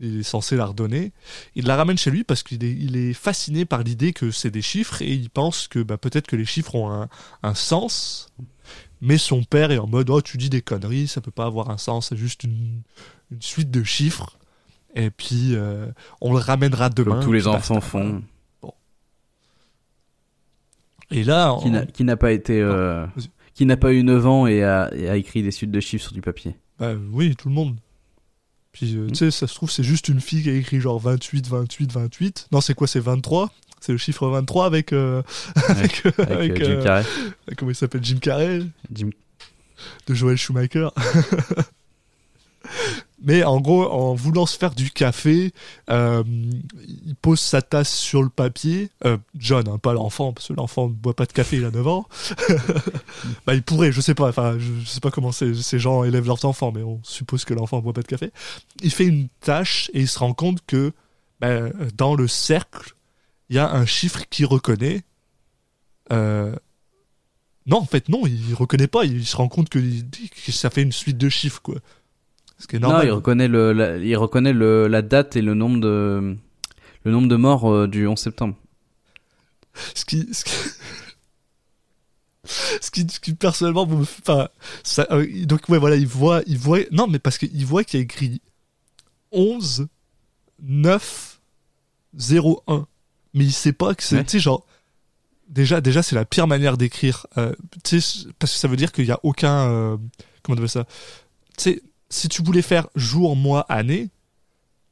il 0.00 0.20
est 0.20 0.22
censé 0.24 0.56
la 0.56 0.66
redonner 0.66 1.12
il 1.54 1.66
la 1.66 1.76
ramène 1.76 1.96
chez 1.98 2.10
lui 2.10 2.24
parce 2.24 2.42
qu'il 2.42 2.64
est, 2.64 2.72
il 2.72 2.96
est 2.96 3.12
fasciné 3.12 3.64
par 3.64 3.82
l'idée 3.82 4.12
que 4.12 4.30
c'est 4.30 4.50
des 4.50 4.62
chiffres 4.62 5.00
et 5.02 5.12
il 5.12 5.30
pense 5.30 5.68
que 5.68 5.78
bah, 5.82 5.96
peut-être 5.98 6.26
que 6.26 6.36
les 6.36 6.44
chiffres 6.44 6.74
ont 6.74 6.90
un, 6.90 7.08
un 7.42 7.54
sens 7.54 8.28
mais 9.00 9.18
son 9.18 9.44
père 9.44 9.70
est 9.70 9.78
en 9.78 9.86
mode 9.86 10.10
oh 10.10 10.20
tu 10.20 10.36
dis 10.36 10.50
des 10.50 10.62
conneries 10.62 11.06
ça 11.06 11.20
peut 11.20 11.30
pas 11.30 11.46
avoir 11.46 11.70
un 11.70 11.78
sens 11.78 12.08
c'est 12.08 12.16
juste 12.16 12.42
une, 12.44 12.82
une 13.30 13.40
suite 13.42 13.70
de 13.70 13.84
chiffres 13.84 14.36
et 14.96 15.10
puis 15.10 15.54
euh, 15.54 15.86
on 16.20 16.32
le 16.32 16.38
ramènera 16.38 16.88
demain 16.90 17.16
Comme 17.16 17.24
tous 17.24 17.32
les 17.32 17.46
enfants 17.46 17.74
basta. 17.76 17.88
font. 17.88 18.22
et 21.10 21.22
là 21.24 21.56
Qui 21.60 21.68
on- 21.68 21.70
n'a- 21.70 21.86
qui 21.86 22.04
n'a 22.04 22.16
pas 22.16 22.32
été. 22.32 22.60
euh, 22.60 23.06
qui 23.54 23.66
n'a 23.66 23.76
pas 23.76 23.92
eu 23.92 24.02
9 24.02 24.26
ans 24.26 24.46
et 24.48 24.64
a, 24.64 24.92
et 24.94 25.08
a 25.08 25.16
écrit 25.16 25.42
des 25.44 25.52
suites 25.52 25.70
de 25.70 25.78
chiffres 25.78 26.04
sur 26.04 26.12
du 26.12 26.20
papier. 26.20 26.56
Bah 26.80 26.94
oui, 27.12 27.36
tout 27.36 27.48
le 27.48 27.54
monde. 27.54 27.76
Puis, 28.74 28.96
euh, 28.96 29.06
tu 29.08 29.14
sais, 29.14 29.30
ça 29.30 29.46
se 29.46 29.54
trouve, 29.54 29.70
c'est 29.70 29.82
juste 29.84 30.08
une 30.08 30.20
fille 30.20 30.42
qui 30.42 30.50
a 30.50 30.52
écrit 30.52 30.80
genre 30.80 30.98
28, 31.00 31.46
28, 31.48 31.92
28. 31.92 32.48
Non, 32.52 32.60
c'est 32.60 32.74
quoi, 32.74 32.86
c'est 32.86 33.00
23 33.00 33.50
C'est 33.80 33.92
le 33.92 33.98
chiffre 33.98 34.26
23 34.28 34.66
avec. 34.66 34.92
euh, 34.92 35.22
avec, 35.68 36.04
euh, 36.04 36.10
Avec, 36.18 36.60
euh, 36.60 36.64
Jim 36.64 36.70
euh, 36.72 36.82
Carrey. 36.84 37.04
comment 37.56 37.70
il 37.70 37.74
s'appelle? 37.76 38.04
Jim 38.04 38.18
Carrey? 38.20 38.60
Jim- 38.92 39.10
de 40.06 40.14
Joel 40.14 40.36
Schumacher. 40.36 40.88
Mais 43.24 43.42
en 43.42 43.58
gros, 43.58 43.90
en 43.90 44.14
voulant 44.14 44.44
se 44.44 44.58
faire 44.58 44.74
du 44.74 44.90
café, 44.90 45.52
euh, 45.90 46.22
il 46.26 47.14
pose 47.16 47.40
sa 47.40 47.62
tasse 47.62 47.92
sur 47.92 48.22
le 48.22 48.28
papier. 48.28 48.90
Euh, 49.06 49.16
John, 49.34 49.66
hein, 49.66 49.78
pas 49.78 49.94
l'enfant, 49.94 50.34
parce 50.34 50.48
que 50.48 50.52
l'enfant 50.52 50.88
ne 50.88 50.92
boit 50.92 51.16
pas 51.16 51.24
de 51.24 51.32
café, 51.32 51.56
il 51.56 51.64
a 51.64 51.70
9 51.70 51.88
ans. 51.88 52.06
bah, 53.46 53.54
il 53.54 53.62
pourrait, 53.62 53.92
je 53.92 54.02
sais 54.02 54.14
pas. 54.14 54.28
Enfin, 54.28 54.58
je, 54.58 54.70
je 54.80 54.86
sais 54.86 55.00
pas 55.00 55.10
comment 55.10 55.32
ces, 55.32 55.54
gens 55.78 56.04
élèvent 56.04 56.26
leurs 56.26 56.44
enfants, 56.44 56.70
mais 56.70 56.82
on 56.82 57.00
suppose 57.02 57.46
que 57.46 57.54
l'enfant 57.54 57.78
ne 57.78 57.82
boit 57.82 57.94
pas 57.94 58.02
de 58.02 58.06
café. 58.06 58.30
Il 58.82 58.90
fait 58.90 59.06
une 59.06 59.28
tâche 59.40 59.90
et 59.94 60.00
il 60.00 60.08
se 60.08 60.18
rend 60.18 60.34
compte 60.34 60.58
que 60.66 60.92
ben, 61.40 61.72
dans 61.96 62.14
le 62.14 62.28
cercle, 62.28 62.94
il 63.48 63.56
y 63.56 63.58
a 63.58 63.72
un 63.72 63.86
chiffre 63.86 64.28
qu'il 64.28 64.44
reconnaît. 64.44 65.02
Euh, 66.12 66.54
non, 67.64 67.78
en 67.78 67.86
fait, 67.86 68.10
non, 68.10 68.26
il 68.26 68.52
reconnaît 68.52 68.86
pas. 68.86 69.06
Il 69.06 69.24
se 69.24 69.36
rend 69.36 69.48
compte 69.48 69.70
que, 69.70 69.78
que 69.78 70.52
ça 70.52 70.68
fait 70.68 70.82
une 70.82 70.92
suite 70.92 71.16
de 71.16 71.30
chiffres, 71.30 71.62
quoi. 71.62 71.76
Ce 72.64 72.68
qui 72.68 72.76
est 72.76 72.78
Non, 72.78 72.88
normal. 72.88 73.06
il 73.08 73.10
reconnaît, 73.12 73.46
le, 73.48 73.72
la, 73.74 73.98
il 73.98 74.16
reconnaît 74.16 74.54
le, 74.54 74.88
la 74.88 75.02
date 75.02 75.36
et 75.36 75.42
le 75.42 75.52
nombre 75.52 75.80
de, 75.80 76.34
le 77.04 77.10
nombre 77.12 77.28
de 77.28 77.36
morts 77.36 77.70
euh, 77.70 77.86
du 77.86 78.06
11 78.06 78.18
septembre. 78.18 78.54
ce 79.94 80.06
qui, 80.06 80.26
ce 80.32 80.44
qui, 80.44 80.52
ce 82.80 82.90
qui, 82.90 83.06
ce 83.10 83.20
qui, 83.20 83.34
personnellement 83.34 83.86
me 83.86 84.00
enfin, 84.02 84.48
ça, 84.82 85.06
euh, 85.10 85.26
donc 85.46 85.68
ouais 85.68 85.78
voilà 85.78 85.96
il 85.96 86.06
voit 86.06 86.42
il 86.46 86.58
voit 86.58 86.78
non 86.90 87.06
mais 87.06 87.18
parce 87.18 87.38
qu'il 87.38 87.64
voit 87.66 87.84
qu'il 87.84 88.00
y 88.00 88.02
a 88.02 88.04
écrit 88.04 88.40
11 89.32 89.88
9 90.62 91.40
0 92.16 92.62
1 92.66 92.86
mais 93.34 93.44
il 93.44 93.52
sait 93.52 93.72
pas 93.72 93.94
que 93.94 94.02
c'est 94.02 94.16
Ouais. 94.16 94.24
tu 94.24 94.30
sais 94.32 94.40
genre 94.40 94.66
déjà 95.48 95.80
déjà 95.80 96.02
c'est 96.02 96.14
la 96.14 96.24
pire 96.24 96.46
manière 96.46 96.76
d'écrire 96.76 97.26
euh, 97.38 97.52
tu 97.82 98.00
sais 98.00 98.26
parce 98.38 98.52
que 98.52 98.58
ça 98.58 98.68
veut 98.68 98.76
dire 98.76 98.92
qu'il 98.92 99.06
y 99.06 99.10
a 99.12 99.20
aucun 99.22 99.68
euh, 99.68 99.96
comment 100.42 100.54
on 100.54 100.58
appelle 100.58 100.68
ça 100.70 100.84
tu 101.56 101.64
sais 101.64 101.82
si 102.14 102.28
tu 102.28 102.42
voulais 102.42 102.62
faire 102.62 102.86
jour 102.94 103.36
mois 103.36 103.66
année 103.68 104.08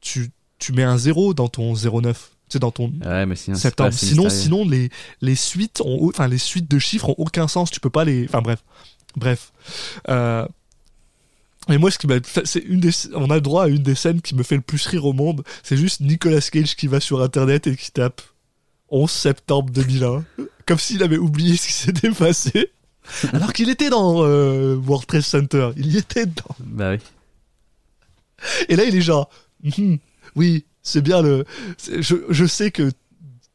tu 0.00 0.30
tu 0.58 0.72
mets 0.72 0.82
un 0.82 0.98
0 0.98 1.34
dans 1.34 1.48
ton 1.48 1.74
09 1.74 2.30
tu 2.48 2.54
sais 2.54 2.58
dans 2.58 2.70
ton 2.70 2.92
Ouais, 3.04 3.24
mais 3.24 3.36
sinon, 3.36 3.56
c'est 3.56 3.62
septembre. 3.62 3.92
Sinon, 3.94 4.28
sinon 4.28 4.68
les, 4.68 4.90
les 5.22 5.34
suites 5.34 5.80
ont, 5.80 6.08
enfin 6.08 6.28
les 6.28 6.38
suites 6.38 6.70
de 6.70 6.78
chiffres 6.78 7.08
ont 7.08 7.14
aucun 7.16 7.48
sens. 7.48 7.70
Tu 7.70 7.80
peux 7.80 7.90
pas 7.90 8.04
les, 8.04 8.24
enfin 8.24 8.42
bref, 8.42 8.62
bref. 9.16 9.52
Euh, 10.08 10.46
et 11.68 11.78
moi, 11.78 11.90
ce 11.90 11.98
qui 11.98 12.06
m'a, 12.06 12.16
c'est 12.44 12.60
une 12.60 12.80
des, 12.80 12.90
on 13.14 13.30
a 13.30 13.36
le 13.36 13.40
droit 13.40 13.64
à 13.64 13.68
une 13.68 13.82
des 13.82 13.94
scènes 13.94 14.20
qui 14.20 14.34
me 14.34 14.42
fait 14.42 14.56
le 14.56 14.62
plus 14.62 14.84
rire 14.86 15.06
au 15.06 15.12
monde. 15.12 15.44
C'est 15.62 15.76
juste 15.76 16.00
Nicolas 16.00 16.40
Cage 16.40 16.76
qui 16.76 16.88
va 16.88 17.00
sur 17.00 17.22
internet 17.22 17.68
et 17.68 17.76
qui 17.76 17.90
tape 17.92 18.20
11 18.90 19.10
septembre 19.10 19.70
2001, 19.70 20.24
comme 20.66 20.78
s'il 20.78 21.02
avait 21.02 21.16
oublié 21.18 21.56
ce 21.56 21.68
qui 21.68 21.72
s'était 21.72 22.10
passé. 22.10 22.70
Alors 23.32 23.52
qu'il 23.52 23.68
était 23.70 23.90
dans 23.90 24.22
euh, 24.24 24.76
World 24.76 25.06
Trade 25.06 25.22
Center, 25.22 25.70
il 25.76 25.92
y 25.92 25.98
était 25.98 26.26
dedans. 26.26 26.54
Bah 26.60 26.92
oui. 26.92 26.98
Et 28.68 28.76
là, 28.76 28.84
il 28.84 28.94
est 28.96 29.00
genre, 29.00 29.28
Mhm, 29.62 29.98
oui, 30.34 30.64
c'est 30.82 31.02
bien 31.02 31.22
le. 31.22 31.44
Je, 32.00 32.16
je 32.28 32.44
sais 32.46 32.70
que 32.72 32.90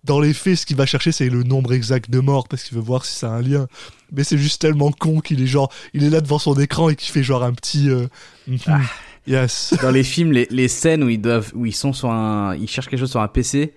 dans 0.06 0.22
les 0.22 0.34
faits, 0.34 0.56
ce 0.60 0.66
qu'il 0.66 0.78
va 0.78 0.86
chercher, 0.86 1.12
c'est 1.12 1.30
le 1.30 1.44
nombre 1.44 1.74
exact 1.74 2.10
de 2.10 2.20
morts 2.20 2.48
parce 2.48 2.64
qu'il 2.64 2.78
veut 2.78 2.84
voir 2.84 3.04
si 3.04 3.14
ça 3.14 3.28
a 3.28 3.32
un 3.36 3.42
lien. 3.42 3.68
Mais 4.14 4.24
c'est 4.24 4.38
juste 4.38 4.62
tellement 4.62 4.92
con 4.94 5.20
qu'il 5.20 5.42
est 5.42 5.48
genre, 5.48 5.70
il 5.94 6.04
est 6.06 6.10
là 6.10 6.22
devant 6.22 6.40
son 6.40 6.58
écran 6.58 6.88
et 6.90 6.96
qu'il 6.96 7.12
fait 7.12 7.24
genre 7.24 7.44
un 7.44 7.54
petit. 7.54 7.90
euh, 7.90 8.08
Mhm, 8.48 8.60
Yes. 9.28 9.74
Dans 9.82 9.92
les 9.92 10.04
films, 10.06 10.32
les, 10.32 10.48
les 10.50 10.70
scènes 10.70 11.04
où 11.04 11.10
ils 11.10 11.20
doivent, 11.22 11.52
où 11.54 11.66
ils 11.66 11.76
sont 11.76 11.92
sur 11.92 12.10
un, 12.10 12.56
ils 12.56 12.70
cherchent 12.70 12.88
quelque 12.88 13.02
chose 13.02 13.12
sur 13.12 13.20
un 13.20 13.28
PC, 13.28 13.74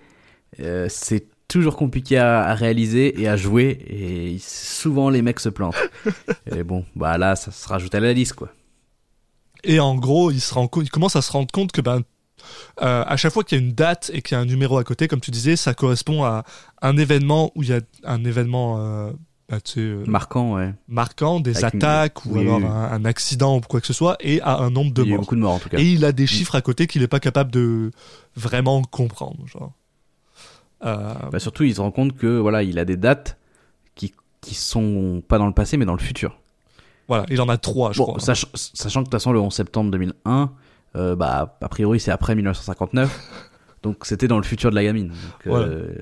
euh, 0.61 0.87
c'est 0.89 1.25
toujours 1.51 1.75
compliqué 1.75 2.17
à, 2.17 2.43
à 2.43 2.53
réaliser 2.55 3.21
et 3.21 3.27
à 3.27 3.35
jouer 3.35 3.77
et 3.87 4.37
souvent 4.39 5.09
les 5.09 5.21
mecs 5.21 5.39
se 5.41 5.49
plantent. 5.49 5.75
et 6.55 6.63
bon, 6.63 6.85
bah 6.95 7.17
là, 7.17 7.35
ça 7.35 7.51
se 7.51 7.67
rajoute 7.67 7.93
à 7.93 7.99
la 7.99 8.13
liste 8.13 8.33
quoi. 8.33 8.49
Et 9.63 9.79
en 9.79 9.95
gros, 9.95 10.31
il, 10.31 10.39
se 10.41 10.53
rend 10.53 10.67
compte, 10.67 10.85
il 10.85 10.89
commence 10.89 11.15
à 11.15 11.21
se 11.21 11.31
rendre 11.31 11.51
compte 11.51 11.71
que 11.71 11.81
ben, 11.81 12.01
euh, 12.81 13.03
à 13.05 13.17
chaque 13.17 13.31
fois 13.33 13.43
qu'il 13.43 13.59
y 13.59 13.61
a 13.61 13.63
une 13.63 13.73
date 13.73 14.09
et 14.13 14.21
qu'il 14.21 14.35
y 14.35 14.39
a 14.39 14.41
un 14.41 14.45
numéro 14.45 14.77
à 14.77 14.83
côté, 14.83 15.07
comme 15.07 15.19
tu 15.19 15.29
disais, 15.29 15.55
ça 15.55 15.73
correspond 15.73 16.23
à 16.23 16.43
un 16.81 16.97
événement 16.97 17.51
où 17.55 17.61
il 17.63 17.69
y 17.69 17.73
a 17.73 17.81
un 18.05 18.23
événement 18.25 18.77
euh, 18.79 19.11
bah, 19.49 19.59
tu 19.61 19.73
sais, 19.73 19.79
euh, 19.81 20.03
Marquant, 20.07 20.55
ouais. 20.55 20.73
marquant, 20.87 21.39
des 21.41 21.57
Avec 21.57 21.73
une- 21.75 21.83
attaques 21.83 22.25
ou 22.25 22.29
oui, 22.35 22.41
alors 22.41 22.57
oui. 22.59 22.65
Un, 22.65 22.69
un 22.93 23.05
accident 23.05 23.57
ou 23.57 23.61
quoi 23.61 23.81
que 23.81 23.87
ce 23.87 23.93
soit, 23.93 24.15
et 24.21 24.41
à 24.41 24.57
un 24.57 24.69
nombre 24.71 24.93
de 24.93 25.03
Il 25.03 25.09
y 25.09 25.11
a 25.11 25.15
morts. 25.15 25.21
beaucoup 25.21 25.35
de 25.35 25.41
morts 25.41 25.53
en 25.55 25.59
tout 25.59 25.69
cas. 25.69 25.77
Et 25.77 25.83
il 25.91 26.05
a 26.05 26.11
des 26.13 26.25
chiffres 26.25 26.55
à 26.55 26.61
côté 26.61 26.87
qu'il 26.87 27.01
n'est 27.01 27.07
pas 27.09 27.19
capable 27.19 27.51
de 27.51 27.91
vraiment 28.35 28.81
comprendre. 28.83 29.45
Genre. 29.47 29.73
Euh, 30.83 31.13
Bah, 31.31 31.39
surtout, 31.39 31.63
il 31.63 31.75
se 31.75 31.81
rend 31.81 31.91
compte 31.91 32.15
que 32.17 32.27
voilà, 32.39 32.63
il 32.63 32.79
a 32.79 32.85
des 32.85 32.97
dates 32.97 33.37
qui 33.95 34.13
qui 34.41 34.55
sont 34.55 35.21
pas 35.27 35.37
dans 35.37 35.45
le 35.47 35.53
passé 35.53 35.77
mais 35.77 35.85
dans 35.85 35.93
le 35.93 35.99
futur. 35.99 36.39
voilà, 37.07 37.25
il 37.29 37.39
en 37.41 37.49
a 37.49 37.57
trois, 37.57 37.91
je 37.91 37.99
Bon, 37.99 38.05
crois. 38.05 38.19
sach- 38.19 38.45
sachant 38.55 39.01
que 39.01 39.05
de 39.05 39.09
toute 39.09 39.19
façon 39.19 39.31
le 39.31 39.39
11 39.39 39.53
septembre 39.53 39.91
2001, 39.91 40.51
euh, 40.95 41.15
bah 41.15 41.57
a 41.61 41.69
priori 41.69 41.99
c'est 41.99 42.09
après 42.11 42.33
1959, 42.35 43.51
donc 43.83 43.97
c'était 44.05 44.27
dans 44.27 44.37
le 44.37 44.43
futur 44.43 44.69
de 44.71 44.75
la 44.75 44.83
gamine. 44.83 45.09
Donc 45.09 45.17
Voilà. 45.45 45.67
euh, 45.67 45.93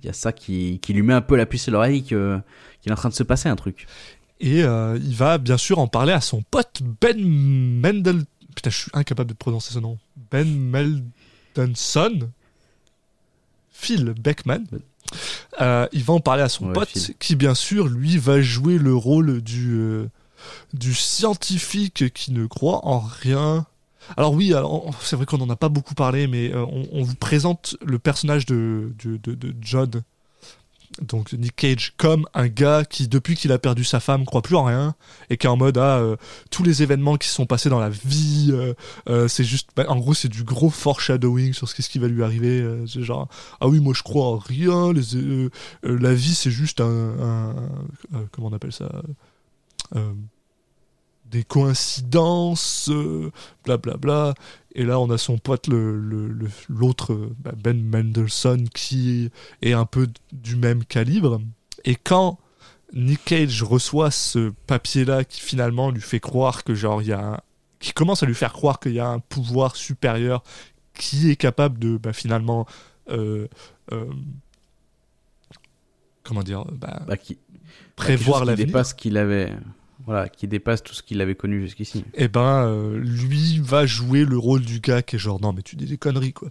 il 0.00 0.04
y 0.04 0.08
a 0.08 0.12
ça 0.12 0.32
qui, 0.32 0.78
qui 0.80 0.92
lui 0.92 1.02
met 1.02 1.14
un 1.14 1.22
peu 1.22 1.36
la 1.36 1.46
puce 1.46 1.66
à 1.68 1.70
l'oreille 1.70 2.02
qu'il 2.02 2.16
est 2.86 2.92
en 2.92 2.96
train 2.96 3.08
de 3.08 3.14
se 3.14 3.22
passer 3.22 3.48
un 3.48 3.56
truc. 3.56 3.86
Et 4.40 4.62
euh, 4.62 4.98
il 5.02 5.14
va 5.16 5.38
bien 5.38 5.56
sûr 5.56 5.78
en 5.78 5.86
parler 5.88 6.12
à 6.12 6.20
son 6.20 6.42
pote 6.42 6.82
Ben 7.00 7.16
Mendel. 7.26 8.24
Putain, 8.54 8.68
je 8.70 8.76
suis 8.76 8.90
incapable 8.92 9.30
de 9.30 9.34
prononcer 9.34 9.72
ce 9.72 9.78
nom. 9.78 9.96
Ben 10.30 10.46
Meldenson. 11.56 12.28
Phil 13.78 14.14
Beckman. 14.18 14.64
Euh, 15.60 15.86
il 15.92 16.02
va 16.02 16.14
en 16.14 16.20
parler 16.20 16.42
à 16.42 16.48
son 16.48 16.66
Ouais, 16.66 16.72
pote, 16.72 16.88
Phil. 16.88 17.14
qui 17.18 17.36
bien 17.36 17.54
sûr, 17.54 17.86
lui, 17.86 18.18
va 18.18 18.40
jouer 18.40 18.78
le 18.78 18.94
rôle 18.94 19.40
du, 19.40 19.74
euh, 19.74 20.08
du 20.72 20.94
scientifique 20.94 22.12
qui 22.12 22.32
ne 22.32 22.46
croit 22.46 22.84
en 22.86 22.98
rien. 22.98 23.66
Alors 24.16 24.32
oui, 24.34 24.52
c'est 25.02 25.16
vrai 25.16 25.26
qu'on 25.26 25.38
n'en 25.38 25.50
a 25.50 25.56
pas 25.56 25.68
beaucoup 25.68 25.94
parlé, 25.94 26.26
mais 26.26 26.52
euh, 26.52 26.64
on, 26.64 26.86
on 26.92 27.02
vous 27.02 27.14
présente 27.16 27.76
le 27.84 27.98
personnage 27.98 28.46
de, 28.46 28.92
de, 29.04 29.16
de, 29.16 29.34
de 29.34 29.54
John, 29.60 29.90
donc 31.00 31.32
Nick 31.32 31.56
Cage, 31.56 31.94
comme 31.96 32.26
un 32.34 32.48
gars 32.48 32.84
qui, 32.84 33.08
depuis 33.08 33.36
qu'il 33.36 33.52
a 33.52 33.58
perdu 33.58 33.84
sa 33.84 34.00
femme, 34.00 34.24
croit 34.24 34.42
plus 34.42 34.56
en 34.56 34.64
rien, 34.64 34.94
et 35.30 35.36
qui 35.36 35.46
est 35.46 35.50
en 35.50 35.56
mode, 35.56 35.78
ah, 35.78 35.98
euh, 35.98 36.16
tous 36.50 36.62
les 36.62 36.82
événements 36.82 37.16
qui 37.16 37.28
se 37.28 37.34
sont 37.34 37.46
passés 37.46 37.68
dans 37.68 37.80
la 37.80 37.90
vie, 37.90 38.50
euh, 38.52 38.74
euh, 39.08 39.28
c'est 39.28 39.44
juste, 39.44 39.70
bah, 39.76 39.84
en 39.88 39.96
gros, 39.96 40.14
c'est 40.14 40.28
du 40.28 40.44
gros 40.44 40.70
foreshadowing 40.70 41.52
sur 41.52 41.68
ce 41.68 41.74
qui 41.74 41.98
va 41.98 42.08
lui 42.08 42.22
arriver. 42.22 42.64
c'est 42.86 43.02
genre, 43.02 43.28
ah 43.60 43.68
oui, 43.68 43.80
moi 43.80 43.94
je 43.94 44.02
crois 44.02 44.26
en 44.26 44.38
rien, 44.38 44.92
la 45.82 46.14
vie 46.14 46.34
c'est 46.34 46.50
juste 46.50 46.80
un, 46.80 47.54
comment 48.32 48.48
on 48.48 48.52
appelle 48.52 48.72
ça 48.72 48.90
des 51.30 51.42
coïncidences, 51.42 52.90
blablabla. 53.64 54.34
Et 54.78 54.84
là, 54.84 55.00
on 55.00 55.08
a 55.10 55.16
son 55.18 55.38
pote, 55.38 55.68
le- 55.68 55.98
le- 55.98 56.28
le- 56.28 56.50
l'autre, 56.68 57.30
bah, 57.38 57.52
Ben 57.56 57.82
Mendelssohn, 57.82 58.68
qui 58.68 59.30
est 59.62 59.72
un 59.72 59.86
peu 59.86 60.06
du 60.32 60.54
même 60.56 60.84
calibre. 60.84 61.40
Et 61.84 61.94
quand 61.96 62.38
Nick 62.92 63.24
Cage 63.24 63.62
reçoit 63.62 64.10
ce 64.10 64.52
papier-là 64.66 65.24
qui 65.24 65.40
finalement 65.40 65.90
lui 65.90 66.02
fait 66.02 66.20
croire 66.20 66.62
que, 66.62 66.74
genre, 66.74 67.00
il 67.02 67.08
y 67.08 67.12
a 67.12 67.20
un- 67.34 67.40
qui 67.80 67.92
commence 67.92 68.22
à 68.22 68.26
lui 68.26 68.34
faire 68.34 68.52
croire 68.52 68.78
qu'il 68.78 68.92
y 68.92 69.00
a 69.00 69.08
un 69.08 69.18
pouvoir 69.18 69.76
supérieur 69.76 70.42
qui 70.94 71.30
est 71.30 71.36
capable 71.36 71.78
de, 71.78 71.96
bah, 71.96 72.12
finalement, 72.12 72.66
euh, 73.10 73.48
euh, 73.92 74.04
comment 76.22 76.42
dire, 76.42 76.64
bah, 76.72 77.02
Bah, 77.06 77.16
qui, 77.16 77.38
prévoir 77.96 78.40
quelque 78.40 78.48
chose 78.50 78.56
qui 78.58 78.66
dépasse 78.66 78.94
qu'il 78.94 79.16
avait, 79.16 79.52
voilà, 80.06 80.28
qui 80.28 80.46
dépasse 80.48 80.82
tout 80.82 80.94
ce 80.94 81.02
qu'il 81.02 81.20
avait 81.20 81.34
connu 81.34 81.60
jusqu'ici. 81.60 82.04
eh 82.14 82.28
ben, 82.28 82.66
euh, 82.66 82.98
lui 82.98 83.58
va 83.58 83.86
jouer 83.86 84.24
le 84.24 84.38
rôle 84.38 84.62
du 84.62 84.80
gars 84.80 85.02
qui 85.02 85.16
est 85.16 85.18
genre, 85.18 85.40
non, 85.40 85.52
mais 85.52 85.62
tu 85.62 85.76
dis 85.76 85.86
des 85.86 85.98
conneries, 85.98 86.32
quoi. 86.32 86.50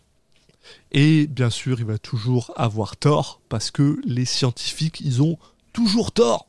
Et 0.91 1.27
bien 1.27 1.49
sûr, 1.49 1.79
il 1.79 1.85
va 1.85 1.97
toujours 1.97 2.51
avoir 2.55 2.97
tort, 2.97 3.39
parce 3.49 3.71
que 3.71 3.99
les 4.05 4.25
scientifiques, 4.25 4.99
ils 5.01 5.21
ont 5.21 5.37
toujours 5.73 6.11
tort. 6.11 6.47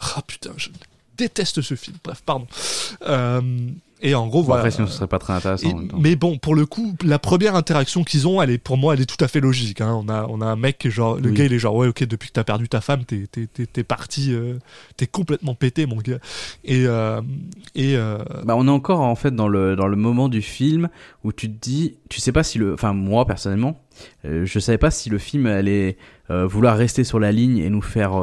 Ah 0.00 0.22
putain, 0.26 0.52
je 0.56 0.70
déteste 1.16 1.62
ce 1.62 1.74
film. 1.74 1.96
Bref, 2.02 2.22
pardon. 2.24 2.46
Euh, 3.02 3.68
et 4.02 4.14
en 4.14 4.26
gros, 4.26 4.40
Bon, 4.40 4.46
voilà. 4.48 4.60
Après, 4.62 4.70
sinon, 4.70 4.86
ce 4.86 4.92
serait 4.94 5.06
pas 5.06 5.18
très 5.18 5.32
intéressant. 5.32 5.68
Et- 5.68 5.72
en 5.72 5.78
même 5.78 5.88
temps. 5.88 5.98
mais 6.00 6.16
bon, 6.16 6.36
pour 6.38 6.54
le 6.54 6.66
coup, 6.66 6.94
la 7.04 7.18
première 7.18 7.54
interaction 7.56 8.04
qu'ils 8.04 8.28
ont, 8.28 8.42
elle 8.42 8.50
est 8.50 8.58
pour 8.58 8.76
moi, 8.76 8.94
elle 8.94 9.00
est 9.00 9.06
tout 9.06 9.22
à 9.24 9.28
fait 9.28 9.40
logique. 9.40 9.80
hein. 9.80 9.98
On 10.04 10.08
a, 10.08 10.26
on 10.28 10.40
a 10.40 10.46
un 10.46 10.56
mec 10.56 10.78
qui 10.78 10.88
est 10.88 10.90
genre, 10.90 11.16
le 11.16 11.30
Oui. 11.30 11.34
gars, 11.36 11.44
il 11.44 11.52
est 11.52 11.58
genre, 11.58 11.74
ouais, 11.74 11.88
ok, 11.88 12.04
depuis 12.04 12.28
que 12.28 12.34
t'as 12.34 12.44
perdu 12.44 12.68
ta 12.68 12.80
femme, 12.80 13.04
t'es, 13.04 13.26
t'es, 13.30 13.46
t'es, 13.46 13.66
t'es 13.66 13.84
parti, 13.84 14.32
euh, 14.32 14.54
t'es 14.96 15.06
complètement 15.06 15.54
pété, 15.54 15.86
mon 15.86 15.96
gars. 15.96 16.18
Et, 16.64 16.84
euh, 16.86 17.20
et 17.74 17.96
euh, 17.96 18.18
Bah, 18.44 18.54
on 18.56 18.66
est 18.66 18.70
encore 18.70 19.00
en 19.00 19.14
fait 19.16 19.34
dans 19.34 19.48
le 19.48 19.76
dans 19.76 19.86
le 19.88 19.96
moment 19.96 20.28
du 20.28 20.42
film 20.42 20.88
où 21.24 21.32
tu 21.32 21.48
te 21.50 21.58
dis, 21.58 21.94
tu 22.08 22.20
sais 22.20 22.32
pas 22.32 22.42
si 22.42 22.58
le, 22.58 22.74
enfin 22.74 22.92
moi 22.92 23.24
personnellement, 23.26 23.80
euh, 24.24 24.44
je 24.44 24.58
savais 24.58 24.78
pas 24.78 24.90
si 24.90 25.08
le 25.10 25.18
film 25.18 25.46
allait 25.46 25.96
euh, 26.30 26.46
vouloir 26.46 26.76
rester 26.76 27.02
sur 27.04 27.18
la 27.18 27.32
ligne 27.32 27.58
et 27.58 27.70
nous 27.70 27.82
faire 27.82 28.16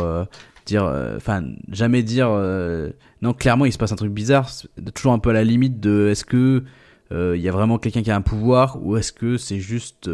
dire, 0.66 0.84
euh, 0.86 1.18
enfin 1.18 1.44
jamais 1.70 2.04
dire, 2.04 2.28
euh, 2.30 2.90
non 3.22 3.34
clairement 3.34 3.66
il 3.66 3.74
se 3.74 3.78
passe 3.78 3.92
un 3.92 3.96
truc 3.96 4.12
bizarre, 4.12 4.50
toujours 4.94 5.14
un 5.14 5.20
peu 5.20 5.30
à 5.30 5.34
la 5.34 5.44
limite 5.44 5.80
de 5.80 6.08
est-ce 6.10 6.26
que 6.26 6.64
euh, 7.12 7.36
il 7.36 7.42
y 7.42 7.50
a 7.50 7.52
vraiment 7.52 7.78
quelqu'un 7.78 8.02
qui 8.02 8.12
a 8.12 8.16
un 8.16 8.22
pouvoir 8.22 8.78
ou 8.82 8.98
est-ce 8.98 9.12
que 9.12 9.38
c'est 9.38 9.60
juste 9.60 10.10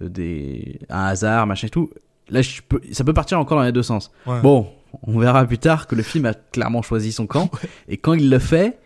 Mm. 0.00 0.08
des 0.08 0.80
un 0.88 1.04
hasard 1.04 1.46
machin 1.46 1.66
et 1.66 1.70
tout. 1.70 1.90
Là 2.28 2.42
je 2.42 2.60
peux, 2.66 2.80
ça 2.92 3.04
peut 3.04 3.14
partir 3.14 3.38
encore 3.38 3.58
dans 3.58 3.64
les 3.64 3.72
deux 3.72 3.82
sens. 3.82 4.10
ouais. 4.26 4.40
Bon, 4.40 4.68
on 5.02 5.18
verra 5.18 5.44
plus 5.44 5.58
tard 5.58 5.86
que 5.86 5.94
le 5.94 6.02
film 6.02 6.26
a 6.26 6.34
clairement 6.34 6.82
choisi 6.82 7.12
son 7.12 7.26
camp. 7.26 7.50
Et 7.88 7.96
quand 7.96 8.14
il 8.14 8.30
le 8.30 8.38
fait, 8.38 8.78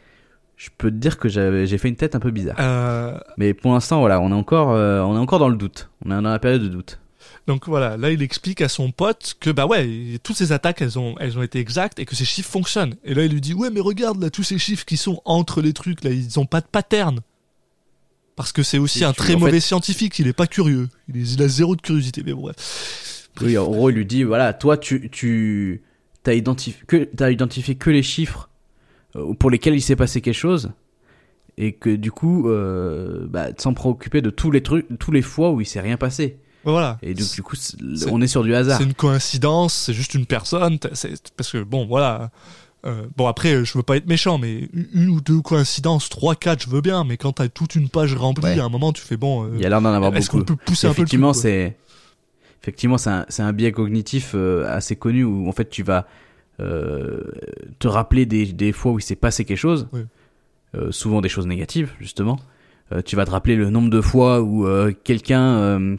je 0.56 0.68
peux 0.76 0.90
te 0.90 0.96
dire 0.96 1.18
que 1.18 1.28
j'ai 1.28 1.78
fait 1.78 1.88
une 1.88 1.96
tête 1.96 2.14
un 2.14 2.20
peu 2.20 2.30
bizarre. 2.30 2.56
Euh, 2.61 3.18
Mais 3.38 3.54
pour 3.54 3.72
l'instant, 3.72 4.00
voilà, 4.00 4.20
on 4.20 4.30
est 4.30 4.35
encore, 4.35 4.72
euh, 4.72 5.00
on 5.00 5.16
est 5.16 5.18
encore 5.20 5.38
dans 5.38 5.48
le 5.48 5.56
doute. 5.56 5.90
On 6.04 6.11
est 6.11 6.22
dans 6.22 6.30
la 6.30 6.38
période 6.38 6.62
de 6.62 6.68
doute. 6.68 7.00
Donc 7.51 7.67
voilà, 7.67 7.97
là 7.97 8.13
il 8.13 8.23
explique 8.23 8.61
à 8.61 8.69
son 8.69 8.93
pote 8.93 9.35
que 9.41 9.51
bah 9.51 9.67
ouais, 9.67 10.21
toutes 10.23 10.37
ces 10.37 10.53
attaques 10.53 10.83
elles 10.83 11.01
ont 11.01 11.17
elles 11.19 11.37
ont 11.37 11.43
été 11.43 11.59
exactes 11.59 11.99
et 11.99 12.05
que 12.07 12.15
ces 12.15 12.25
chiffres 12.25 12.49
fonctionnent. 12.49 12.95
Et 13.05 13.13
là 13.13 13.25
il 13.25 13.33
lui 13.33 13.41
dit 13.41 13.55
ouais 13.55 13.71
mais 13.71 13.81
regarde 13.81 14.23
là 14.23 14.31
tous 14.31 14.45
ces 14.45 14.57
chiffres 14.57 14.85
qui 14.85 14.97
sont 14.97 15.21
entre 15.25 15.61
les 15.61 15.73
trucs 15.73 16.05
là 16.05 16.11
ils 16.13 16.39
ont 16.39 16.47
pas 16.47 16.61
de 16.61 16.67
pattern. 16.71 17.19
Parce 18.37 18.53
que 18.53 18.63
c'est 18.63 18.79
aussi 18.79 18.99
Si, 18.99 19.05
un 19.05 19.13
très 19.13 19.35
mauvais 19.35 19.51
fait- 19.55 19.61
scientifique, 19.61 20.17
il 20.21 20.29
est 20.29 20.33
pas 20.33 20.47
curieux, 20.47 20.89
il, 21.09 21.17
est- 21.17 21.33
il 21.35 21.43
a 21.43 21.49
zéro 21.49 21.75
de 21.75 21.83
curiosité 21.83 22.23
mais 22.25 22.33
bref. 22.35 23.29
Oui, 23.43 23.59
en 23.59 23.65
gros, 23.69 23.91
il 23.91 23.97
lui 23.97 24.07
dit, 24.07 24.23
voilà, 24.23 24.53
toi, 24.53 24.77
tu, 24.79 25.11
tu, 25.11 25.83
t'as 26.23 26.35
identifié 26.35 26.81
que, 26.87 27.05
t'as 27.05 27.31
identifié 27.33 27.75
que 27.75 27.91
les 27.91 28.03
chiffres 28.05 28.49
euh, 29.17 29.35
pour 29.35 29.51
lesquels 29.51 29.75
il 29.75 29.81
s'est 29.83 29.97
passé 29.97 30.21
quelque 30.21 30.35
chose. 30.35 30.71
Et 31.59 31.73
que 31.73 31.91
du 31.97 32.13
coup, 32.13 32.49
euh, 32.49 33.27
bah, 33.29 33.49
sans 33.59 33.75
préoccuper 33.75 34.23
de 34.23 34.31
tous 34.31 34.53
les 34.53 34.63
trucs, 34.63 34.87
tous 35.01 35.11
les 35.11 35.23
fois 35.23 35.51
où 35.51 35.61
il 35.61 35.67
s'est 35.67 35.81
rien 35.81 35.97
passé. 35.97 36.39
Voilà. 36.64 36.99
Et 37.03 37.14
donc, 37.14 37.31
du 37.33 37.42
coup, 37.42 37.57
on 38.11 38.20
est 38.20 38.27
sur 38.27 38.42
du 38.42 38.55
hasard. 38.55 38.79
C'est 38.79 38.85
une 38.85 38.94
coïncidence, 38.94 39.73
c'est 39.75 39.94
juste 39.94 40.14
une 40.14 40.27
personne. 40.27 40.79
Parce 40.79 41.51
que 41.53 41.62
bon, 41.62 41.87
voilà. 41.87 42.31
Euh, 42.87 43.03
bon 43.16 43.27
après, 43.27 43.62
je 43.64 43.77
veux 43.77 43.83
pas 43.83 43.96
être 43.99 44.07
méchant, 44.07 44.38
mais 44.38 44.68
une, 44.94 45.11
ou 45.11 45.20
deux 45.20 45.40
coïncidences, 45.42 46.09
trois, 46.09 46.35
quatre, 46.35 46.64
je 46.64 46.70
veux 46.70 46.81
bien. 46.81 47.05
Mais 47.05 47.16
quand 47.18 47.33
t'as 47.33 47.49
toute 47.49 47.75
une 47.75 47.88
page 47.90 48.14
remplie, 48.14 48.44
Ouais. 48.44 48.59
à 48.59 48.64
un 48.64 48.68
moment, 48.70 48.92
tu 48.92 49.03
fais 49.03 49.16
bon. 49.18 49.44
euh, 49.44 49.51
Il 49.57 49.61
y 49.61 49.66
a 49.66 49.68
l'air 49.68 49.83
d'en 49.83 49.92
avoir 49.92 50.14
Est-ce 50.16 50.31
beaucoup. 50.31 50.38
qu'on 50.44 50.55
peut 50.55 50.57
pousser 50.64 50.87
un 50.87 50.90
peu 50.90 51.03
Effectivement, 51.03 51.33
c'est 51.35 51.77
effectivement 52.62 52.99
c'est 52.99 53.11
un, 53.11 53.27
un 53.38 53.53
biais 53.53 53.73
cognitif 53.73 54.33
euh, 54.35 54.66
assez 54.68 54.96
connu 54.96 55.25
où 55.25 55.49
en 55.49 55.53
fait 55.53 55.68
tu 55.70 55.83
vas 55.83 56.07
euh, 56.61 57.23
te 57.79 57.88
rappeler 57.88 58.27
des, 58.27 58.46
des 58.46 58.73
fois 58.73 58.92
où 58.92 58.99
il 58.99 59.03
s'est 59.03 59.16
passé 59.16 59.44
quelque 59.46 59.57
chose, 59.59 59.88
souvent 60.90 61.20
des 61.20 61.29
choses 61.29 61.46
négatives 61.46 61.92
justement. 62.01 62.38
Tu 63.05 63.14
vas 63.16 63.25
te 63.25 63.31
rappeler 63.31 63.57
le 63.57 63.70
nombre 63.70 63.88
de 63.90 64.01
fois 64.01 64.40
où 64.42 64.66
quelqu'un 65.05 65.96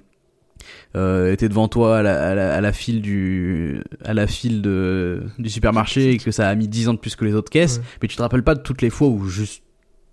euh, 0.96 1.32
était 1.32 1.48
devant 1.50 1.68
toi 1.68 2.00
à 2.00 2.02
la, 2.02 2.30
à 2.30 2.36
la, 2.36 2.54
à 2.56 2.62
la 2.62 2.74
file 2.74 3.02
du 3.02 3.82
à 4.04 4.14
la 4.14 4.28
file 4.28 4.62
de 4.62 5.24
du 5.40 5.50
supermarché 5.50 6.12
et 6.12 6.18
que 6.18 6.32
ça 6.32 6.48
a 6.50 6.56
mis 6.56 6.68
10 6.68 6.90
ans 6.90 6.94
de 6.94 7.00
plus 7.00 7.16
que 7.16 7.24
les 7.26 7.34
autres 7.34 7.50
caisses, 7.52 7.78
Ouais. 7.78 7.84
mais 8.02 8.08
tu 8.08 8.16
te 8.18 8.22
rappelles 8.22 8.44
pas 8.44 8.56
de 8.56 8.62
toutes 8.62 8.82
les 8.82 8.90
fois 8.90 9.08
où 9.08 9.28
juste 9.30 9.64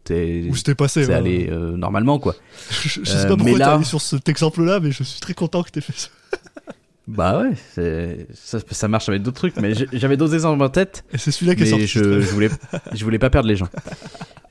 t'es 0.04 0.46
Où 0.50 0.54
c'était 0.56 0.74
passé. 0.76 1.02
c'est 1.04 1.08
ouais. 1.10 1.14
allé 1.14 1.48
euh, 1.50 1.76
normalement 1.76 2.18
quoi. 2.18 2.34
Je, 2.70 2.88
je 2.88 3.04
sais 3.04 3.16
Euh, 3.24 3.28
pas 3.28 3.36
pourquoi 3.36 3.58
là- 3.58 3.66
t'es 3.66 3.72
allé 3.72 3.84
sur 3.84 4.00
cet 4.00 4.28
exemple-là, 4.28 4.78
mais 4.80 4.90
je 4.92 5.02
suis 5.02 5.20
très 5.20 5.34
content 5.34 5.62
que 5.62 5.70
t'aies 5.70 5.80
fait 5.80 5.96
ça. 5.98 6.08
Bah 7.10 7.40
ouais, 7.42 8.26
ça, 8.34 8.58
ça 8.70 8.86
marche 8.86 9.08
avec 9.08 9.22
d'autres 9.22 9.38
trucs, 9.38 9.56
mais 9.56 9.72
j'avais 9.94 10.18
d'autres 10.18 10.34
exemples 10.34 10.62
en 10.62 10.68
tête, 10.68 11.06
Et 11.10 11.16
c'est 11.16 11.30
celui-là 11.30 11.54
qui 11.54 11.62
est 11.62 11.66
sorti. 11.66 11.86
je, 11.86 12.20
je 12.20 12.30
voulais 12.30 12.50
je 12.92 13.02
voulais 13.02 13.18
pas 13.18 13.30
perdre 13.30 13.48
les 13.48 13.56
gens. 13.56 13.68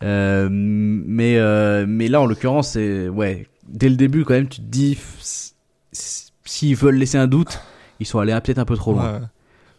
Euh, 0.03 0.47
mais 0.51 1.37
euh, 1.37 1.85
mais 1.87 2.07
là 2.07 2.21
en 2.21 2.27
l'occurrence 2.27 2.73
c'est 2.73 3.09
ouais 3.09 3.47
dès 3.67 3.89
le 3.89 3.95
début 3.95 4.25
quand 4.25 4.35
même 4.35 4.47
tu 4.47 4.59
te 4.59 4.65
dis 4.69 4.95
s'ils 6.57 6.75
veulent 6.75 6.95
laisser 6.95 7.17
un 7.17 7.27
doute 7.27 7.59
ils 7.99 8.05
sont 8.05 8.19
allés 8.19 8.33
peut-être 8.43 8.59
un 8.59 8.65
peu 8.65 8.75
trop 8.75 8.93
loin. 8.93 9.13
Ouais. 9.13 9.25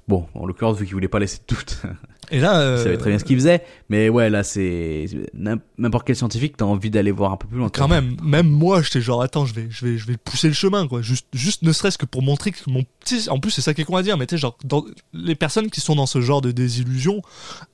Bon 0.06 0.26
en 0.34 0.46
l'occurrence 0.46 0.78
vu 0.78 0.84
qu'ils 0.84 0.94
voulaient 0.94 1.08
pas 1.08 1.18
laisser 1.18 1.38
de 1.38 1.54
doute 1.54 1.82
Et 2.30 2.40
là, 2.40 2.60
euh, 2.60 2.76
Il 2.78 2.82
savait 2.84 2.96
très 2.98 3.10
bien 3.10 3.18
ce 3.18 3.24
qu'il 3.24 3.36
faisait. 3.36 3.62
Mais 3.88 4.08
ouais, 4.08 4.28
là, 4.28 4.42
c'est 4.44 5.06
n'im- 5.34 5.60
n'importe 5.78 6.06
quel 6.06 6.16
scientifique, 6.16 6.56
t'as 6.56 6.66
envie 6.66 6.90
d'aller 6.90 7.10
voir 7.10 7.32
un 7.32 7.36
peu 7.36 7.46
plus 7.48 7.58
loin. 7.58 7.68
quand 7.70 7.88
même, 7.88 8.16
même 8.22 8.48
moi, 8.48 8.82
j'étais 8.82 9.00
genre, 9.00 9.22
attends, 9.22 9.46
je 9.46 9.54
vais, 9.54 9.66
je 9.70 9.84
vais, 9.86 9.96
je 9.98 10.06
vais 10.06 10.16
pousser 10.16 10.48
le 10.48 10.54
chemin, 10.54 10.86
quoi. 10.86 11.00
Juste, 11.00 11.26
juste 11.32 11.62
ne 11.62 11.72
serait-ce 11.72 11.96
que 11.96 12.04
pour 12.06 12.22
montrer 12.22 12.50
que 12.52 12.58
mon 12.66 12.84
petit, 13.00 13.28
en 13.30 13.38
plus, 13.40 13.50
c'est 13.50 13.62
ça 13.62 13.72
qui 13.72 13.80
est 13.80 13.84
con 13.84 13.96
à 13.96 14.02
dire, 14.02 14.16
mais 14.18 14.26
tu 14.26 14.34
sais, 14.34 14.38
genre, 14.40 14.58
dans 14.64 14.84
les 15.14 15.34
personnes 15.34 15.70
qui 15.70 15.80
sont 15.80 15.94
dans 15.96 16.06
ce 16.06 16.20
genre 16.20 16.40
de 16.42 16.50
désillusion, 16.50 17.22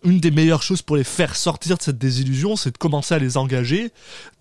une 0.05 0.21
des 0.21 0.31
meilleures 0.31 0.63
choses 0.63 0.83
pour 0.83 0.97
les 0.97 1.05
faire 1.05 1.35
sortir 1.35 1.77
de 1.77 1.83
cette 1.83 1.99
désillusion, 1.99 2.55
c'est 2.57 2.71
de 2.73 2.79
commencer 2.79 3.15
à 3.15 3.19
les 3.19 3.37
engager, 3.37 3.91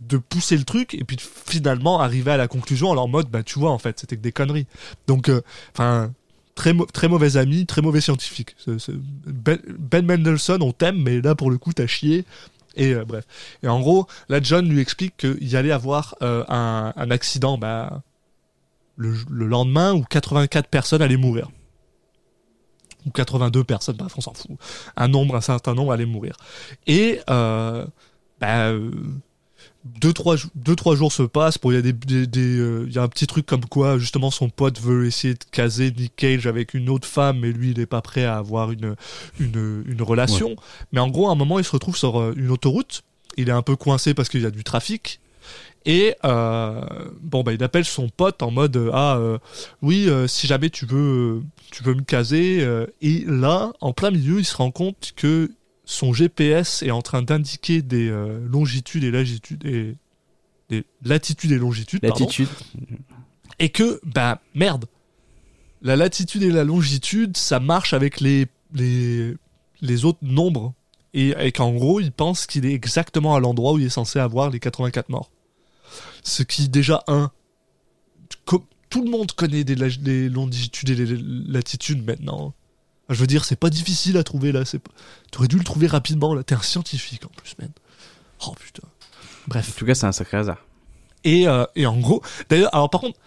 de 0.02 0.18
pousser 0.18 0.58
le 0.58 0.64
truc, 0.64 0.94
et 0.94 1.04
puis 1.04 1.16
de 1.16 1.22
finalement 1.22 2.00
arriver 2.02 2.32
à 2.32 2.38
la 2.38 2.48
conclusion 2.48 2.90
en 2.90 2.94
leur 2.94 3.08
mode, 3.08 3.30
bah, 3.30 3.42
tu 3.42 3.58
vois, 3.58 3.72
en 3.72 3.80
fait, 3.80 4.00
c'était 4.00 4.16
que 4.18 4.22
des 4.22 4.32
conneries. 4.32 4.68
Donc, 5.08 5.30
euh, 5.30 5.42
enfin, 5.74 6.12
très, 6.56 6.74
mau- 6.74 6.86
très 6.86 7.08
mauvais 7.08 7.38
ami, 7.38 7.66
très 7.66 7.82
mauvais 7.82 8.02
scientifique. 8.02 8.56
Ben, 9.26 9.60
Ben 9.80 10.06
Mendelssohn, 10.06 10.62
on 10.62 10.72
t'aime, 10.72 11.02
mais 11.02 11.22
là, 11.22 11.36
pour 11.36 11.52
le 11.52 11.58
coup, 11.58 11.74
t'as 11.74 11.88
chié. 11.88 12.26
Et 12.76 12.94
euh, 12.94 13.06
bref. 13.06 13.26
Et 13.62 13.68
en 13.68 13.80
gros, 13.80 14.08
là, 14.30 14.40
John 14.42 14.68
lui 14.68 14.80
explique 14.80 15.18
qu'il 15.18 15.56
allait 15.56 15.72
avoir 15.72 16.16
euh, 16.22 16.44
un, 16.48 17.12
accident 17.12 17.58
bah, 17.58 18.02
le, 18.96 19.14
le 19.30 19.48
lendemain 19.48 19.94
où 19.94 20.04
84 20.04 20.68
personnes 20.68 21.02
allaient 21.02 21.18
mourir. 21.18 21.50
Ou 23.06 23.12
82 23.12 23.64
personnes, 23.64 23.98
bref, 23.98 24.14
on 24.18 24.22
s'en 24.22 24.34
fout. 24.34 24.52
Un 24.96 25.08
nombre, 25.08 25.36
un 25.36 25.42
certain 25.42 25.74
nombre 25.74 25.92
allaient 25.92 26.06
mourir. 26.06 26.38
Et 26.88 27.20
euh, 27.30 27.86
bah, 28.40 28.68
euh, 28.70 28.92
deux, 29.86 30.14
trois, 30.14 30.36
deux, 30.56 30.76
trois 30.76 30.96
jours 30.96 31.12
se 31.12 31.24
passent. 31.24 31.58
Bon, 31.60 31.72
il 31.72 31.76
y 31.76 31.78
a 31.78 31.82
des, 31.82 31.94
des- 31.94 32.28
des, 32.28 32.58
euh, 32.60 32.88
y 32.90 32.98
a 32.98 33.04
un 33.04 33.08
petit 33.08 33.28
truc 33.28 33.46
comme 33.46 33.66
quoi, 33.66 33.98
justement, 33.98 34.32
son 34.32 34.50
pote 34.50 34.80
veut 34.80 35.06
essayer 35.06 35.34
de 35.34 35.40
caser 35.52 35.92
Nick 35.92 36.16
Cage 36.16 36.48
avec 36.48 36.74
une 36.74 36.90
autre 36.90 37.08
femme, 37.08 37.40
mais 37.40 37.52
lui, 37.52 37.72
il 37.72 37.80
n'est 37.80 37.86
pas 37.86 38.02
prêt 38.02 38.24
à 38.24 38.38
avoir 38.38 38.72
une, 38.72 38.96
une, 39.40 39.84
une 39.88 40.02
relation. 40.02 40.56
Mais 40.92 41.00
en 41.00 41.10
gros, 41.10 41.28
à 41.28 41.32
un 41.32 41.36
moment, 41.36 41.60
il 41.60 41.66
se 41.66 41.72
retrouve 41.72 41.98
sur 41.98 42.20
euh, 42.20 42.34
une 42.38 42.50
autoroute. 42.52 43.04
Il 43.38 43.50
est 43.50 43.54
un 43.54 43.62
peu 43.62 43.76
coincé 43.76 44.14
parce 44.14 44.30
qu'il 44.30 44.42
y 44.42 44.46
a 44.46 44.52
du 44.52 44.64
trafic. 44.64 45.20
Et 45.86 46.16
euh, 46.24 46.82
bon, 47.22 47.44
bah, 47.44 47.52
il 47.52 47.62
appelle 47.62 47.84
son 47.84 48.08
pote 48.08 48.42
en 48.42 48.52
mode 48.52 48.78
euh, 48.78 48.90
Ah, 48.94 49.18
euh, 49.18 49.38
oui, 49.82 50.08
si 50.28 50.48
jamais 50.48 50.70
tu 50.70 50.86
veux, 50.86 51.42
tu 51.72 51.84
veux 51.84 51.94
me 51.94 52.04
caser. 52.04 52.66
et 53.02 53.26
là, 53.28 53.74
en 53.82 53.92
plein 53.92 54.12
milieu, 54.12 54.40
il 54.40 54.46
se 54.46 54.56
rend 54.56 54.72
compte 54.72 55.12
que 55.18 55.52
son 55.86 56.14
GPS 56.14 56.84
est 56.84 56.92
en 56.92 57.02
train 57.02 57.22
d'indiquer 57.22 57.82
des 57.82 58.10
euh, 58.10 58.40
longitudes 58.48 59.04
et 59.04 59.12
latitudes 59.12 59.66
et 59.66 59.96
des 60.70 60.86
latitudes 61.04 61.52
et 61.52 61.58
longitudes. 61.58 62.02
pardon 62.02 62.20
L'attitude. 62.20 62.48
et 63.60 63.70
que, 63.70 64.00
bah 64.06 64.42
merde, 64.56 64.86
la 65.82 65.96
latitude 65.96 66.44
et 66.44 66.52
la 66.52 66.64
longitude, 66.64 67.36
ça 67.36 67.60
marche 67.60 67.94
avec 67.94 68.22
les, 68.22 68.48
les, 68.74 69.36
les 69.82 70.06
autres 70.06 70.20
nombres. 70.22 70.74
Et, 71.16 71.36
et 71.38 71.52
qu'en 71.52 71.72
gros, 71.74 72.00
il 72.00 72.12
pense 72.12 72.48
qu'il 72.48 72.66
est 72.66 72.74
exactement 72.74 73.36
à 73.36 73.40
l'endroit 73.40 73.74
où 73.74 73.80
il 73.80 73.86
est 73.86 73.90
censé 73.90 74.18
avoir 74.18 74.50
les 74.50 74.60
84 74.60 75.10
morts. 75.10 75.30
Ce 76.24 76.42
qui, 76.42 76.70
déjà, 76.70 77.04
un, 77.08 77.30
tout 78.94 79.04
le 79.04 79.10
monde 79.10 79.32
connaît 79.32 79.64
des, 79.64 79.74
les 79.74 80.30
longitudes 80.30 80.92
et 80.92 80.96
les 80.96 81.18
latitudes 81.48 82.06
maintenant. 82.06 82.54
Je 83.10 83.20
veux 83.20 83.28
dire, 83.28 83.46
c'est 83.46 83.56
pas 83.58 83.70
difficile 83.70 84.18
à 84.18 84.24
trouver 84.24 84.52
là. 84.52 84.64
T'aurais 85.32 85.48
dû 85.48 85.58
le 85.58 85.64
trouver 85.64 85.88
rapidement 85.88 86.34
là. 86.34 86.44
T'es 86.44 86.56
un 86.56 86.62
scientifique 86.62 87.26
en 87.26 87.30
plus, 87.30 87.56
man. 87.60 87.70
Oh 88.48 88.54
putain. 88.60 88.88
Bref. 89.48 89.70
En 89.70 89.80
tout 89.80 89.86
cas, 89.86 89.96
c'est 89.96 90.06
un 90.06 90.12
sacré 90.12 90.38
hasard. 90.38 90.66
Et, 91.24 91.48
euh, 91.48 91.66
et 91.76 91.86
en 91.86 91.98
gros, 91.98 92.22
d'ailleurs, 92.50 92.74
alors 92.74 92.90
par 92.90 93.02
contre, 93.02 93.20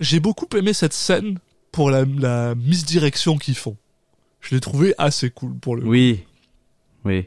j'ai 0.00 0.20
beaucoup 0.20 0.46
aimé 0.56 0.72
cette 0.72 0.92
scène 0.92 1.38
pour 1.72 1.90
la, 1.90 2.04
la 2.04 2.54
misdirection 2.54 3.36
qu'ils 3.38 3.56
font. 3.56 3.76
Je 4.40 4.54
l'ai 4.54 4.60
trouvé 4.60 4.94
assez 4.98 5.30
cool 5.30 5.54
pour 5.58 5.76
le 5.76 5.84
Oui. 5.84 6.24
Oui. 7.04 7.26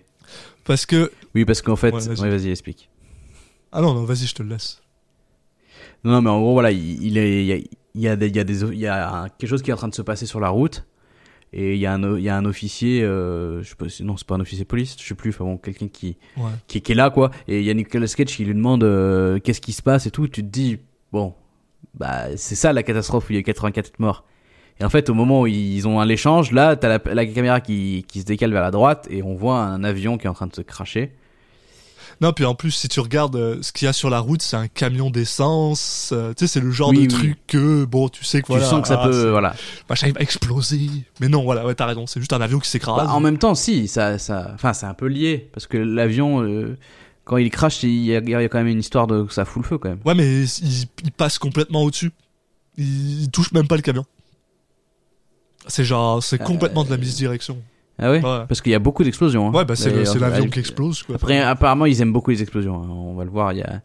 Parce 0.64 0.86
que. 0.86 1.12
Oui, 1.36 1.46
parce 1.46 1.62
qu'en 1.62 1.76
fait. 1.76 1.92
Ouais, 1.94 2.00
vas-y. 2.00 2.46
ouais, 2.46 2.50
explique. 2.50 2.90
Ah 3.72 3.82
non, 3.82 3.94
non, 3.94 4.04
vas-y, 4.04 4.28
je 4.28 4.36
te 4.36 4.44
le 4.44 4.50
laisse. 4.50 4.82
Non, 6.04 6.12
non, 6.14 6.22
mais 6.22 6.30
en 6.30 6.40
gros, 6.40 6.54
voilà, 6.54 6.72
il, 6.72 7.04
il 7.04 7.18
est, 7.18 7.42
il 7.42 7.46
y 7.46 7.54
a, 7.54 7.58
il 7.96 8.02
y 8.02 8.08
a 8.08 8.16
des, 8.16 8.64
il 8.64 8.80
y 8.80 8.88
a 8.88 9.28
quelque 9.38 9.50
chose 9.50 9.62
qui 9.62 9.70
est 9.70 9.74
en 9.74 9.78
train 9.78 9.88
de 9.88 9.96
se 9.96 10.02
passer 10.02 10.26
sur 10.26 10.40
la 10.40 10.50
route. 10.50 10.84
Et 11.54 11.74
il 11.74 11.80
y 11.80 11.86
a 11.86 11.94
un, 11.94 12.18
il 12.18 12.24
y 12.24 12.30
a 12.30 12.38
un 12.38 12.46
officier, 12.46 13.04
euh, 13.04 13.62
je 13.62 13.70
sais 13.70 13.76
pas, 13.76 13.86
non, 14.02 14.16
c'est 14.16 14.26
pas 14.26 14.36
un 14.36 14.40
officier 14.40 14.64
de 14.64 14.68
police, 14.70 14.96
je 14.98 15.06
sais 15.06 15.16
plus, 15.16 15.32
enfin 15.32 15.44
bon, 15.44 15.58
quelqu'un 15.58 15.90
qui, 15.90 16.18
Ouais. 16.38 16.44
qui, 16.68 16.82
qui 16.82 16.92
est 16.94 16.96
là, 16.96 17.10
quoi. 17.10 17.30
Et 17.50 17.60
il 17.60 17.66
y 17.66 17.70
a 17.70 17.74
Nicolas 17.74 18.08
Cage 18.08 18.28
qui 18.28 18.46
lui 18.46 18.54
demande 18.54 18.84
euh, 18.86 19.38
qu'est-ce 19.40 19.60
qui 19.60 19.74
se 19.74 19.82
passe 19.82 20.06
et 20.06 20.12
tout. 20.12 20.28
Tu 20.30 20.42
te 20.44 20.48
dis, 20.48 20.80
bon, 21.12 21.34
bah, 21.94 22.28
c'est 22.38 22.56
ça 22.56 22.72
la 22.72 22.84
catastrophe 22.84 23.30
où 23.30 23.34
il 23.34 23.36
y 23.36 23.40
a 23.40 23.44
84 23.44 24.00
morts. 24.00 24.24
Et 24.80 24.86
en 24.86 24.90
fait, 24.90 25.10
au 25.10 25.14
moment 25.14 25.42
où 25.42 25.48
ils 25.48 25.88
ont 25.90 26.00
un 26.00 26.08
échange, 26.08 26.54
là, 26.54 26.76
t'as 26.78 26.88
la, 26.88 27.14
la 27.14 27.26
caméra 27.26 27.60
qui, 27.60 28.06
qui 28.08 28.22
se 28.22 28.26
décale 28.26 28.52
vers 28.54 28.62
la 28.64 28.72
droite 28.72 29.08
et 29.12 29.22
on 29.22 29.36
voit 29.36 29.58
un 29.60 29.84
avion 29.84 30.18
qui 30.18 30.28
est 30.28 30.30
en 30.30 30.34
train 30.34 30.48
de 30.48 30.56
se 30.56 30.62
cracher. 30.62 31.12
Non, 32.22 32.34
puis 32.34 32.46
en 32.46 32.54
plus, 32.54 32.70
si 32.70 32.88
tu 32.88 33.00
regardes 33.00 33.36
euh, 33.36 33.58
ce 33.64 33.72
qu'il 33.72 33.88
y 33.88 33.90
a 33.90 33.94
sur 33.94 34.12
la 34.12 34.20
route, 34.20 34.44
c'est 34.44 34.56
un 34.56 34.68
camion 34.68 35.10
d'essence. 35.10 36.12
euh, 36.14 36.34
tu 36.36 36.46
sais, 36.46 36.54
c'est 36.54 36.60
le 36.60 36.70
genre 36.70 36.90
Oui, 36.90 37.08
de 37.08 37.14
oui. 37.14 37.20
truc 37.20 37.40
que, 37.48 37.84
bon, 37.86 38.10
tu 38.10 38.24
sais 38.24 38.42
que 38.42 38.46
Tu 38.46 38.52
voilà. 38.52 38.66
sens 38.68 38.82
que 38.84 38.88
ça 38.90 39.00
ah, 39.02 39.08
peut, 39.08 39.30
voilà. 39.32 39.56
Machin, 39.90 40.08
il 40.08 40.14
va 40.14 40.22
exploser. 40.22 40.88
Mais 41.20 41.30
non, 41.30 41.44
voilà, 41.44 41.66
ouais, 41.66 41.74
t'as 41.74 41.88
raison. 41.88 42.06
C'est 42.06 42.20
juste 42.20 42.32
un 42.34 42.42
avion 42.42 42.60
qui 42.60 42.70
s'écrase. 42.70 43.08
Bah, 43.08 43.12
en 43.12 43.20
même 43.20 43.40
temps, 43.40 43.56
si, 43.56 43.88
ça, 43.88 44.20
ça, 44.20 44.52
enfin, 44.54 44.74
c'est 44.74 44.86
un 44.86 44.94
peu 44.94 45.08
lié 45.08 45.50
parce 45.52 45.66
que 45.66 45.78
l'avion, 45.78 46.44
euh, 46.44 46.78
quand 47.24 47.38
il 47.38 47.50
crache, 47.50 47.82
il 47.82 48.04
y, 48.06 48.16
a, 48.16 48.20
il 48.20 48.30
y 48.30 48.36
a 48.36 48.48
quand 48.50 48.60
même 48.60 48.68
une 48.68 48.80
histoire 48.80 49.08
de 49.08 49.24
que 49.24 49.34
ça 49.34 49.44
fout 49.44 49.64
le 49.64 49.68
feu 49.68 49.78
quand 49.80 49.90
même. 49.90 50.00
Ouais, 50.06 50.14
mais 50.14 50.44
il, 50.46 50.86
il 51.04 51.12
passe 51.12 51.40
complètement 51.40 51.82
au-dessus. 51.82 52.12
Il, 52.78 53.24
il 53.24 53.32
touche 53.32 53.52
même 53.52 53.68
pas 53.68 53.78
le 53.78 53.82
camion. 53.82 54.06
C'est 55.68 55.86
genre, 55.86 56.22
c'est 56.22 56.38
complètement 56.38 56.84
de 56.84 56.90
la 56.92 56.98
misdirection. 56.98 57.58
Ah 58.02 58.12
ouais, 58.12 58.18
Ouais. 58.24 58.46
Parce 58.48 58.62
qu'il 58.62 58.72
y 58.72 58.76
a 58.76 58.80
beaucoup 58.80 59.04
d'explosions. 59.04 59.48
hein. 59.48 59.52
Ouais, 59.54 59.64
bah 59.66 59.76
c'est 59.76 59.90
le- 59.90 59.98
D'ailleurs, 59.98 60.14
c'est 60.14 60.20
l'avion 60.20 60.46
qui 60.50 60.60
explose, 60.60 61.04
quoi. 61.04 61.16
Après, 61.16 61.40
apparemment, 61.40 61.86
ils 61.86 62.02
aiment 62.02 62.12
beaucoup 62.14 62.32
les 62.32 62.42
explosions. 62.42 62.76
hein. 62.82 62.88
On 62.90 63.14
va 63.14 63.24
le 63.24 63.30
voir. 63.30 63.54
Il 63.54 63.60
y 63.60 63.62
a 63.62 63.82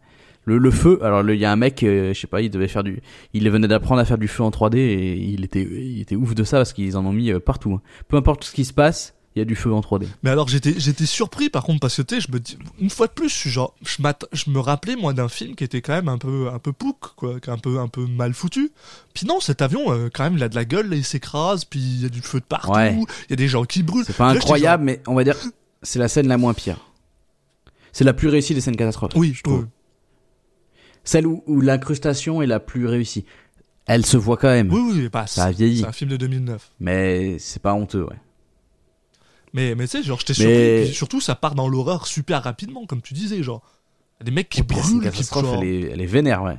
le, 0.46 0.58
le 0.58 0.70
feu. 0.70 0.98
Alors, 1.02 1.28
il 1.28 1.38
y 1.38 1.44
a 1.44 1.50
un 1.52 1.56
mec, 1.56 1.82
euh, 1.82 2.14
je 2.14 2.20
sais 2.20 2.26
pas, 2.28 2.40
il 2.40 2.48
devait 2.50 2.68
faire 2.68 2.84
du, 2.84 3.00
il 3.34 3.50
venait 3.50 3.66
d'apprendre 3.68 4.00
à 4.00 4.04
faire 4.04 4.16
du 4.16 4.28
feu 4.28 4.42
en 4.44 4.50
3D 4.50 4.76
et 4.78 5.16
il 5.16 5.44
était, 5.44 5.62
il 5.62 6.00
était 6.00 6.14
ouf 6.16 6.34
de 6.36 6.44
ça 6.44 6.58
parce 6.58 6.72
qu'ils 6.72 6.96
en 6.96 7.04
ont 7.04 7.12
mis 7.12 7.30
euh, 7.32 7.40
partout. 7.40 7.72
hein. 7.74 7.80
Peu 8.08 8.16
importe 8.16 8.44
ce 8.44 8.52
qui 8.52 8.64
se 8.64 8.72
passe, 8.72 9.15
il 9.36 9.40
y 9.40 9.42
a 9.42 9.44
du 9.44 9.54
feu 9.54 9.70
en 9.72 9.80
3D. 9.80 10.06
Mais 10.22 10.30
alors 10.30 10.48
j'étais 10.48 10.74
j'étais 10.78 11.04
surpris 11.04 11.50
par 11.50 11.62
contre 11.62 11.80
parce 11.80 11.94
que 11.96 12.02
tu 12.02 12.20
je 12.22 12.32
me 12.32 12.40
dis 12.40 12.56
une 12.80 12.88
fois 12.88 13.06
de 13.06 13.12
plus 13.12 13.48
genre 13.48 13.74
je 13.84 13.98
je 14.32 14.50
me 14.50 14.58
rappelais 14.58 14.96
moi 14.96 15.12
d'un 15.12 15.28
film 15.28 15.54
qui 15.54 15.62
était 15.62 15.82
quand 15.82 15.92
même 15.92 16.08
un 16.08 16.16
peu 16.16 16.48
un 16.52 16.58
peu 16.58 16.72
pouc 16.72 16.96
quoi 17.16 17.36
un 17.46 17.58
peu 17.58 17.78
un 17.78 17.86
peu 17.88 18.06
mal 18.06 18.32
foutu. 18.32 18.72
Puis 19.12 19.26
non 19.26 19.38
cet 19.40 19.60
avion 19.60 19.92
euh, 19.92 20.08
quand 20.12 20.24
même 20.24 20.36
il 20.38 20.42
a 20.42 20.48
de 20.48 20.54
la 20.54 20.64
gueule 20.64 20.88
il 20.94 21.04
s'écrase 21.04 21.66
puis 21.66 21.78
il 21.78 22.02
y 22.02 22.06
a 22.06 22.08
du 22.08 22.22
feu 22.22 22.40
de 22.40 22.46
partout, 22.46 22.72
Ouais. 22.72 22.94
il 22.94 23.30
y 23.30 23.32
a 23.34 23.36
des 23.36 23.48
gens 23.48 23.64
qui 23.64 23.82
brûlent. 23.82 24.04
C'est 24.06 24.16
pas 24.16 24.32
Là, 24.32 24.38
incroyable, 24.38 24.84
mais 24.84 25.02
on 25.06 25.14
va 25.14 25.22
dire, 25.22 25.36
c'est 25.82 25.98
la 25.98 26.08
scène 26.08 26.28
la 26.28 26.38
moins 26.38 26.54
pire. 26.54 26.78
C'est 27.92 28.04
la 28.04 28.14
plus 28.14 28.28
réussie 28.28 28.54
des 28.54 28.62
scènes 28.62 28.76
catastrophes. 28.76 29.12
Oui 29.16 29.34
je 29.34 29.42
trouve. 29.42 29.66
Celle 31.04 31.26
où, 31.26 31.42
où 31.46 31.60
l'incrustation 31.60 32.40
est 32.42 32.46
la 32.46 32.58
plus 32.58 32.86
réussie. 32.86 33.24
Elle 33.86 34.04
se 34.04 34.16
voit 34.16 34.36
quand 34.36 34.48
même. 34.48 34.72
Oui 34.72 34.80
oui 34.94 35.08
bah, 35.12 35.26
Ça 35.26 35.44
a 35.44 35.50
vieilli. 35.52 35.80
c'est 35.80 35.86
un 35.86 35.92
film 35.92 36.10
de 36.10 36.16
2009. 36.16 36.72
Mais 36.80 37.38
c'est 37.38 37.62
pas 37.62 37.74
honteux, 37.74 38.02
ouais. 38.02 38.16
Mais 39.52 39.74
mais 39.74 39.84
tu 39.86 39.98
sais 39.98 40.02
genre 40.02 40.18
j'étais 40.20 40.32
Mais- 40.44 40.76
surpris 40.76 40.84
puis 40.86 40.94
surtout 40.94 41.20
ça 41.20 41.34
part 41.34 41.54
dans 41.54 41.68
l'horreur 41.68 42.06
super 42.06 42.42
rapidement 42.42 42.84
comme 42.86 43.00
tu 43.02 43.14
disais 43.14 43.42
genre 43.42 43.62
des 44.22 44.30
mecs 44.30 44.48
qui 44.48 44.58
scène 44.58 44.66
brûlent 44.66 44.98
qui 44.98 45.04
catastrophe, 45.04 45.44
genre- 45.46 45.62
elle 45.62 45.68
est, 45.68 45.80
elle 45.92 46.00
est 46.00 46.06
vénère, 46.06 46.42
ouais. 46.42 46.56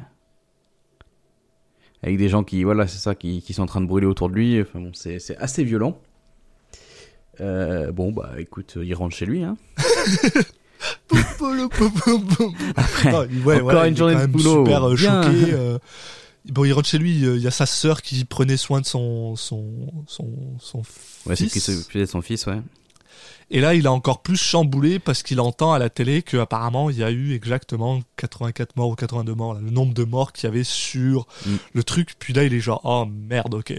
Avec 2.04 2.18
des 2.20 2.30
gens 2.30 2.44
qui, 2.44 2.64
voilà, 2.64 2.86
c'est 2.88 3.00
ça, 3.00 3.16
qui, 3.16 3.42
qui 3.42 3.54
sont 3.54 3.64
en 3.64 3.66
train 3.66 3.82
de 3.82 3.88
brûler 3.88 4.06
autour 4.06 4.30
de 4.30 4.36
lui. 4.36 4.62
Enfin 4.62 4.80
bon, 4.80 4.92
c'est, 4.94 5.20
assez 5.40 5.64
violent. 5.64 6.00
Euh, 7.42 7.92
bon, 7.92 8.12
bah 8.12 8.34
écoute, 8.38 8.78
il 8.82 8.94
rentre 8.94 9.16
chez 9.16 9.26
lui, 9.26 9.44
hein. 9.44 9.58
Après, 12.76 13.12
Non, 13.12 13.26
ouais, 13.46 13.62
encore 13.62 13.84
une 13.86 13.98
journée 13.98 14.16
de 14.16 14.26
boulot. 14.28 14.66
Super 14.66 14.84
euh, 14.88 14.96
Bien. 14.96 15.24
choqué. 15.24 15.54
euh, 15.54 15.78
bon, 16.52 16.66
il 16.66 16.74
rentre 16.74 16.88
chez 16.88 16.98
lui. 16.98 17.26
euh, 17.26 17.38
Il 17.38 17.42
y 17.44 17.48
a 17.48 17.52
sa 17.52 17.66
sœur 17.66 18.02
qui 18.02 18.26
prenait 18.26 18.58
soin 18.58 18.82
de 18.82 18.86
son 18.86 19.36
son 19.36 20.06
son 20.08 20.30
son 20.60 20.80
ouais, 21.26 21.36
c'est 21.36 21.46
fils. 21.50 21.54
qui 21.54 21.60
s'occupait 21.60 22.00
de 22.02 22.06
son 22.06 22.22
fils, 22.22 22.46
ouais. 22.48 22.62
Et 23.50 23.62
là, 23.62 23.74
il 23.76 23.88
a 23.88 23.94
encore 23.94 24.22
plus 24.22 24.36
chamboulé 24.36 25.00
parce 25.00 25.24
qu'il 25.24 25.40
entend 25.40 25.72
à 25.72 25.80
la 25.80 25.90
télé 25.90 26.22
que 26.22 26.36
apparemment 26.38 26.90
il 26.90 26.98
y 26.98 27.04
a 27.04 27.12
eu 27.12 27.34
exactement 27.34 28.02
84 28.18 28.76
morts 28.76 28.90
ou 28.90 28.96
82 28.96 29.34
morts, 29.36 29.54
là, 29.54 29.62
le 29.62 29.70
nombre 29.70 29.94
de 29.94 30.04
morts 30.04 30.34
qu'il 30.34 30.48
y 30.48 30.52
avait 30.52 30.66
sur 30.66 31.28
Mm. 31.46 31.56
le 31.74 31.84
truc. 31.84 32.16
Puis 32.20 32.34
là, 32.34 32.44
il 32.44 32.54
est 32.54 32.60
genre 32.60 32.82
oh 32.84 33.06
merde, 33.06 33.54
ok. 33.54 33.74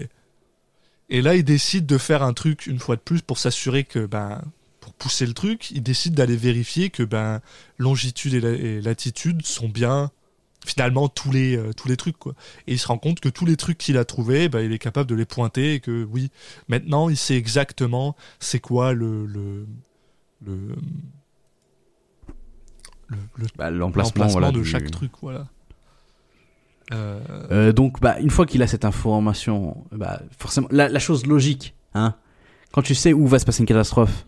Et 1.11 1.21
là, 1.21 1.35
il 1.35 1.43
décide 1.43 1.85
de 1.85 1.97
faire 1.97 2.23
un 2.23 2.33
truc 2.33 2.67
une 2.67 2.79
fois 2.79 2.95
de 2.95 3.01
plus 3.01 3.21
pour 3.21 3.37
s'assurer 3.37 3.83
que 3.83 4.05
ben 4.05 4.41
pour 4.79 4.93
pousser 4.93 5.25
le 5.25 5.33
truc, 5.33 5.69
il 5.71 5.83
décide 5.83 6.13
d'aller 6.15 6.35
vérifier 6.35 6.89
que 6.89 7.03
ben 7.03 7.41
longitude 7.77 8.33
et, 8.33 8.39
la- 8.41 8.49
et 8.51 8.81
latitude 8.81 9.45
sont 9.45 9.69
bien 9.69 10.09
finalement 10.65 11.07
tous 11.09 11.31
les 11.31 11.55
euh, 11.57 11.71
tous 11.73 11.87
les 11.87 11.97
trucs 11.97 12.17
quoi. 12.17 12.33
Et 12.67 12.73
il 12.73 12.79
se 12.79 12.87
rend 12.87 12.97
compte 12.97 13.19
que 13.19 13.29
tous 13.29 13.45
les 13.45 13.55
trucs 13.55 13.77
qu'il 13.77 13.97
a 13.97 14.05
trouvés, 14.05 14.49
ben, 14.49 14.59
il 14.59 14.71
est 14.71 14.79
capable 14.79 15.09
de 15.09 15.15
les 15.15 15.25
pointer 15.25 15.75
et 15.75 15.79
que 15.79 16.03
oui, 16.11 16.31
maintenant 16.67 17.09
il 17.09 17.17
sait 17.17 17.35
exactement 17.37 18.15
c'est 18.39 18.59
quoi 18.59 18.93
le 18.93 19.25
le 19.25 19.65
le 20.45 20.75
le, 23.07 23.17
le- 23.37 23.47
Bah, 23.57 23.71
l'emplacement, 23.71 24.27
voilà, 24.27 24.51
de 24.51 24.59
du- 24.59 24.65
chaque 24.65 24.91
truc 24.91 25.11
voilà. 25.21 25.47
Euh, 26.91 27.19
Euh, 27.51 27.71
donc, 27.71 27.99
bah, 28.01 28.19
une 28.19 28.29
fois 28.29 28.45
qu'il 28.45 28.61
a 28.63 28.67
cette 28.67 28.85
information, 28.85 29.83
bah, 29.91 30.21
forcément, 30.37 30.67
la, 30.71 30.89
la 30.89 30.99
chose 30.99 31.25
logique, 31.25 31.75
hein, 31.93 32.15
quand 32.71 32.81
tu 32.81 32.95
sais 32.95 33.13
où 33.13 33.27
va 33.27 33.39
se 33.39 33.45
passer 33.45 33.59
une 33.61 33.65
catastrophe, 33.67 34.25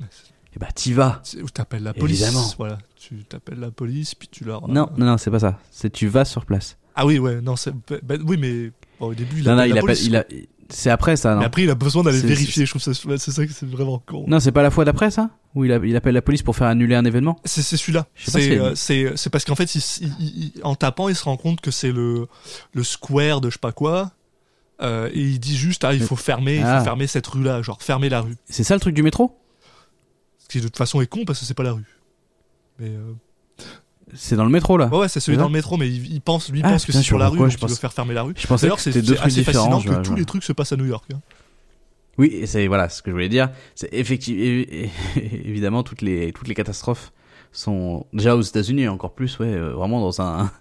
et 0.56 0.60
bah 0.60 0.68
t'y 0.74 0.94
vas. 0.94 1.22
Où 1.42 1.50
t'appelles 1.50 1.84
la 1.84 1.94
police. 1.94 2.22
Évidemment. 2.22 2.46
Voilà, 2.58 2.78
tu 3.18 3.26
t'appelles 3.26 3.60
la 3.60 3.72
police, 3.72 4.16
puis 4.16 4.28
tu 4.32 4.44
leur. 4.46 4.68
Non, 4.68 4.90
non, 4.98 5.06
non, 5.06 5.18
c'est 5.18 5.32
pas 5.32 5.40
ça. 5.40 5.60
C'est 5.72 5.92
tu 5.92 6.08
vas 6.08 6.26
sur 6.26 6.46
place. 6.46 6.78
Ah 6.96 7.06
oui, 7.06 7.20
ouais, 7.20 7.42
non, 7.42 7.56
c'est. 7.56 7.74
ben, 8.04 8.22
oui, 8.28 8.38
mais 8.38 8.72
bon, 9.00 9.08
au 9.08 9.14
début, 9.14 9.40
il 9.40 9.46
non, 9.46 9.56
non, 9.56 9.64
il 9.64 9.78
appelle. 9.78 9.98
Il 10.04 10.16
a... 10.16 10.26
C'est 10.74 10.90
après 10.90 11.18
ça, 11.18 11.34
non 11.34 11.40
Mais 11.40 11.46
après, 11.46 11.64
il 11.64 11.70
a 11.70 11.76
besoin 11.76 12.02
d'aller 12.02 12.22
vérifier. 12.22 12.66
Je 12.66 12.72
trouve 12.72 12.82
ça, 12.82 12.94
c'est 12.94 13.32
ça 13.32 13.46
que 13.46 13.52
c'est 13.52 13.66
vraiment 13.66 14.00
con. 14.00 14.24
Non, 14.28 14.40
c'est 14.40 14.54
pas 14.54 14.64
la 14.64 14.72
fois 14.72 14.86
d'après 14.86 15.12
ça 15.12 15.30
Où 15.54 15.66
il, 15.66 15.72
a- 15.74 15.82
il 15.84 15.94
appelle 15.98 16.14
la 16.14 16.22
police 16.22 16.44
pour 16.44 16.56
faire 16.56 16.68
annuler 16.68 16.96
un 16.96 17.04
événement 17.04 17.38
C'est 17.44 17.62
c'est 17.62 17.76
celui-là. 17.76 18.08
C'est 18.16 18.58
euh, 18.58 18.70
une- 19.10 19.18
c'est 19.18 19.30
parce 19.30 19.44
qu'en 19.44 19.56
fait, 19.56 19.76
il, 19.76 19.82
il- 20.00 20.14
il- 20.22 20.52
il- 20.56 20.62
en 20.64 20.76
tapant, 20.76 21.10
il 21.10 21.16
se 21.16 21.26
rend 21.26 21.36
compte 21.36 21.60
que 21.60 21.72
c'est 21.72 21.92
le 21.92 22.28
le 22.74 22.84
square 22.86 23.42
de 23.42 23.50
je 23.50 23.56
sais 23.56 23.60
pas 23.60 23.74
quoi. 23.74 24.12
euh, 24.82 25.10
et 25.14 25.20
il 25.20 25.40
dit 25.42 25.58
juste 25.58 25.84
ah 25.84 25.94
il 25.94 26.02
faut 26.04 26.16
fermer, 26.16 26.56
il 26.60 26.64
Ah. 26.64 26.78
faut 26.80 26.86
fermer 26.86 27.06
cette 27.08 27.28
rue 27.28 27.44
là, 27.44 27.62
genre 27.62 27.82
fermer 27.84 28.08
la 28.08 28.22
rue. 28.22 28.38
C'est 28.46 28.64
ça 28.64 28.74
le 28.74 28.80
truc 28.80 28.96
du 28.96 29.04
métro? 29.04 29.38
Ce 30.40 30.48
qui 30.48 30.60
de 30.60 30.64
toute 30.64 30.78
façon 30.78 31.02
est 31.02 31.08
con 31.08 31.26
parce 31.26 31.40
que 31.40 31.46
c'est 31.46 31.54
pas 31.54 31.64
la 31.64 31.74
rue. 31.74 31.86
Mais 32.82 32.90
euh, 32.90 33.14
C'est 34.14 34.36
dans 34.36 34.44
le 34.44 34.50
métro 34.50 34.76
là 34.78 34.88
ouais, 34.88 34.98
ouais, 35.00 35.08
c'est 35.08 35.20
celui 35.22 35.38
dans 35.38 35.46
le 35.48 35.54
métro, 35.54 35.78
mais 35.78 35.88
il, 35.88 36.14
il 36.14 36.20
pense, 36.22 36.50
lui, 36.50 36.62
Ah, 36.64 36.72
pense 36.72 36.86
que 36.86 36.92
c'est 36.92 37.02
sur 37.04 37.18
la 37.18 37.30
rue, 37.30 37.38
donc 37.38 37.48
je 37.50 37.54
il 37.56 37.62
veut 37.62 37.68
pense- 37.68 37.80
faire 37.80 37.94
fermer 37.94 38.14
la 38.14 38.24
rue. 38.24 38.34
Je 38.36 38.48
pensais 38.48 38.68
que 38.70 38.80
c'était 38.82 39.02
deux 39.02 39.16
trucs 39.16 39.32
différents. 39.32 39.80
fascinant 39.80 40.02
que 40.02 40.06
tous 40.06 40.16
les 40.16 40.26
trucs 40.26 40.44
se 40.44 40.52
passent 40.52 40.74
à 40.74 40.78
New 40.78 40.86
York. 40.86 41.06
hein. 41.14 41.22
Oui, 42.18 42.28
et 42.34 42.46
c'est 42.46 42.68
voilà 42.68 42.90
ce 42.90 43.02
que 43.02 43.10
je 43.10 43.14
voulais 43.14 43.30
dire. 43.30 43.50
C'est 43.76 43.88
effectivement 43.94 44.66
évidemment 45.16 45.84
toutes 45.84 46.02
les 46.02 46.34
toutes 46.34 46.50
les 46.50 46.56
catastrophes 46.56 47.14
sont 47.54 48.06
déjà 48.14 48.36
aux 48.36 48.42
États-Unis 48.42 48.88
encore 48.90 49.14
plus, 49.14 49.40
ouais, 49.40 49.48
euh, 49.54 49.72
vraiment 49.74 50.02
dans 50.02 50.22
un 50.22 50.52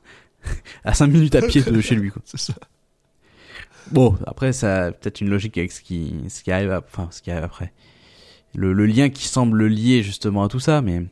à 0.85 0.95
5 0.95 1.09
minutes 1.09 1.35
à 1.35 1.43
pied 1.43 1.63
de 1.63 1.81
chez 1.81 1.95
lui. 1.97 2.11
Quoi. 2.11 2.23
C'est 2.27 2.39
ça. 2.39 2.55
Bon, 3.91 4.17
après 4.27 4.53
ça 4.53 4.87
a 4.87 4.93
peut-être 4.93 5.21
une 5.21 5.29
logique 5.31 5.59
avec 5.59 5.73
ce 5.73 5.81
qui 5.81 6.15
ce 6.29 6.43
qui 6.45 6.53
arrive, 6.53 6.71
à- 6.71 6.83
enfin 6.87 7.09
ce 7.11 7.21
qui 7.23 7.31
arrive 7.33 7.45
après. 7.45 7.73
Le, 8.55 8.73
le 8.73 8.87
lien 8.87 9.09
qui 9.11 9.27
semble 9.29 9.67
lié 9.67 10.03
justement 10.03 10.43
à 10.43 10.49
tout 10.49 10.61
ça, 10.61 10.83
mais 10.83 11.05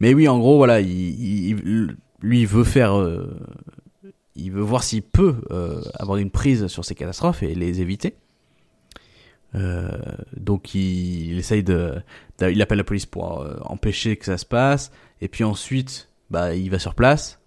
mais 0.00 0.12
oui, 0.12 0.28
en 0.28 0.38
gros, 0.38 0.58
voilà, 0.58 0.80
il, 0.80 1.96
lui 2.20 2.40
il 2.40 2.46
veut 2.46 2.64
faire, 2.64 2.98
euh, 2.98 3.34
il 4.34 4.52
veut 4.52 4.60
voir 4.60 4.84
s'il 4.84 5.02
peut 5.02 5.36
euh, 5.50 5.80
avoir 5.94 6.18
une 6.18 6.30
prise 6.30 6.66
sur 6.66 6.84
ces 6.84 6.94
catastrophes 6.94 7.42
et 7.42 7.54
les 7.54 7.80
éviter. 7.80 8.14
Euh, 9.54 9.88
donc 10.36 10.74
il, 10.74 11.30
il 11.32 11.38
essaye 11.38 11.62
de, 11.62 11.94
de- 12.40 12.50
il 12.50 12.60
appelle 12.60 12.78
la 12.78 12.84
police 12.84 13.06
pour 13.06 13.46
empêcher 13.62 14.16
que 14.16 14.26
ça 14.26 14.36
se 14.36 14.44
passe, 14.44 14.90
et 15.22 15.28
puis 15.28 15.44
ensuite, 15.44 16.10
bah 16.30 16.54
il 16.54 16.70
va 16.70 16.78
sur 16.78 16.94
place. 16.94 17.40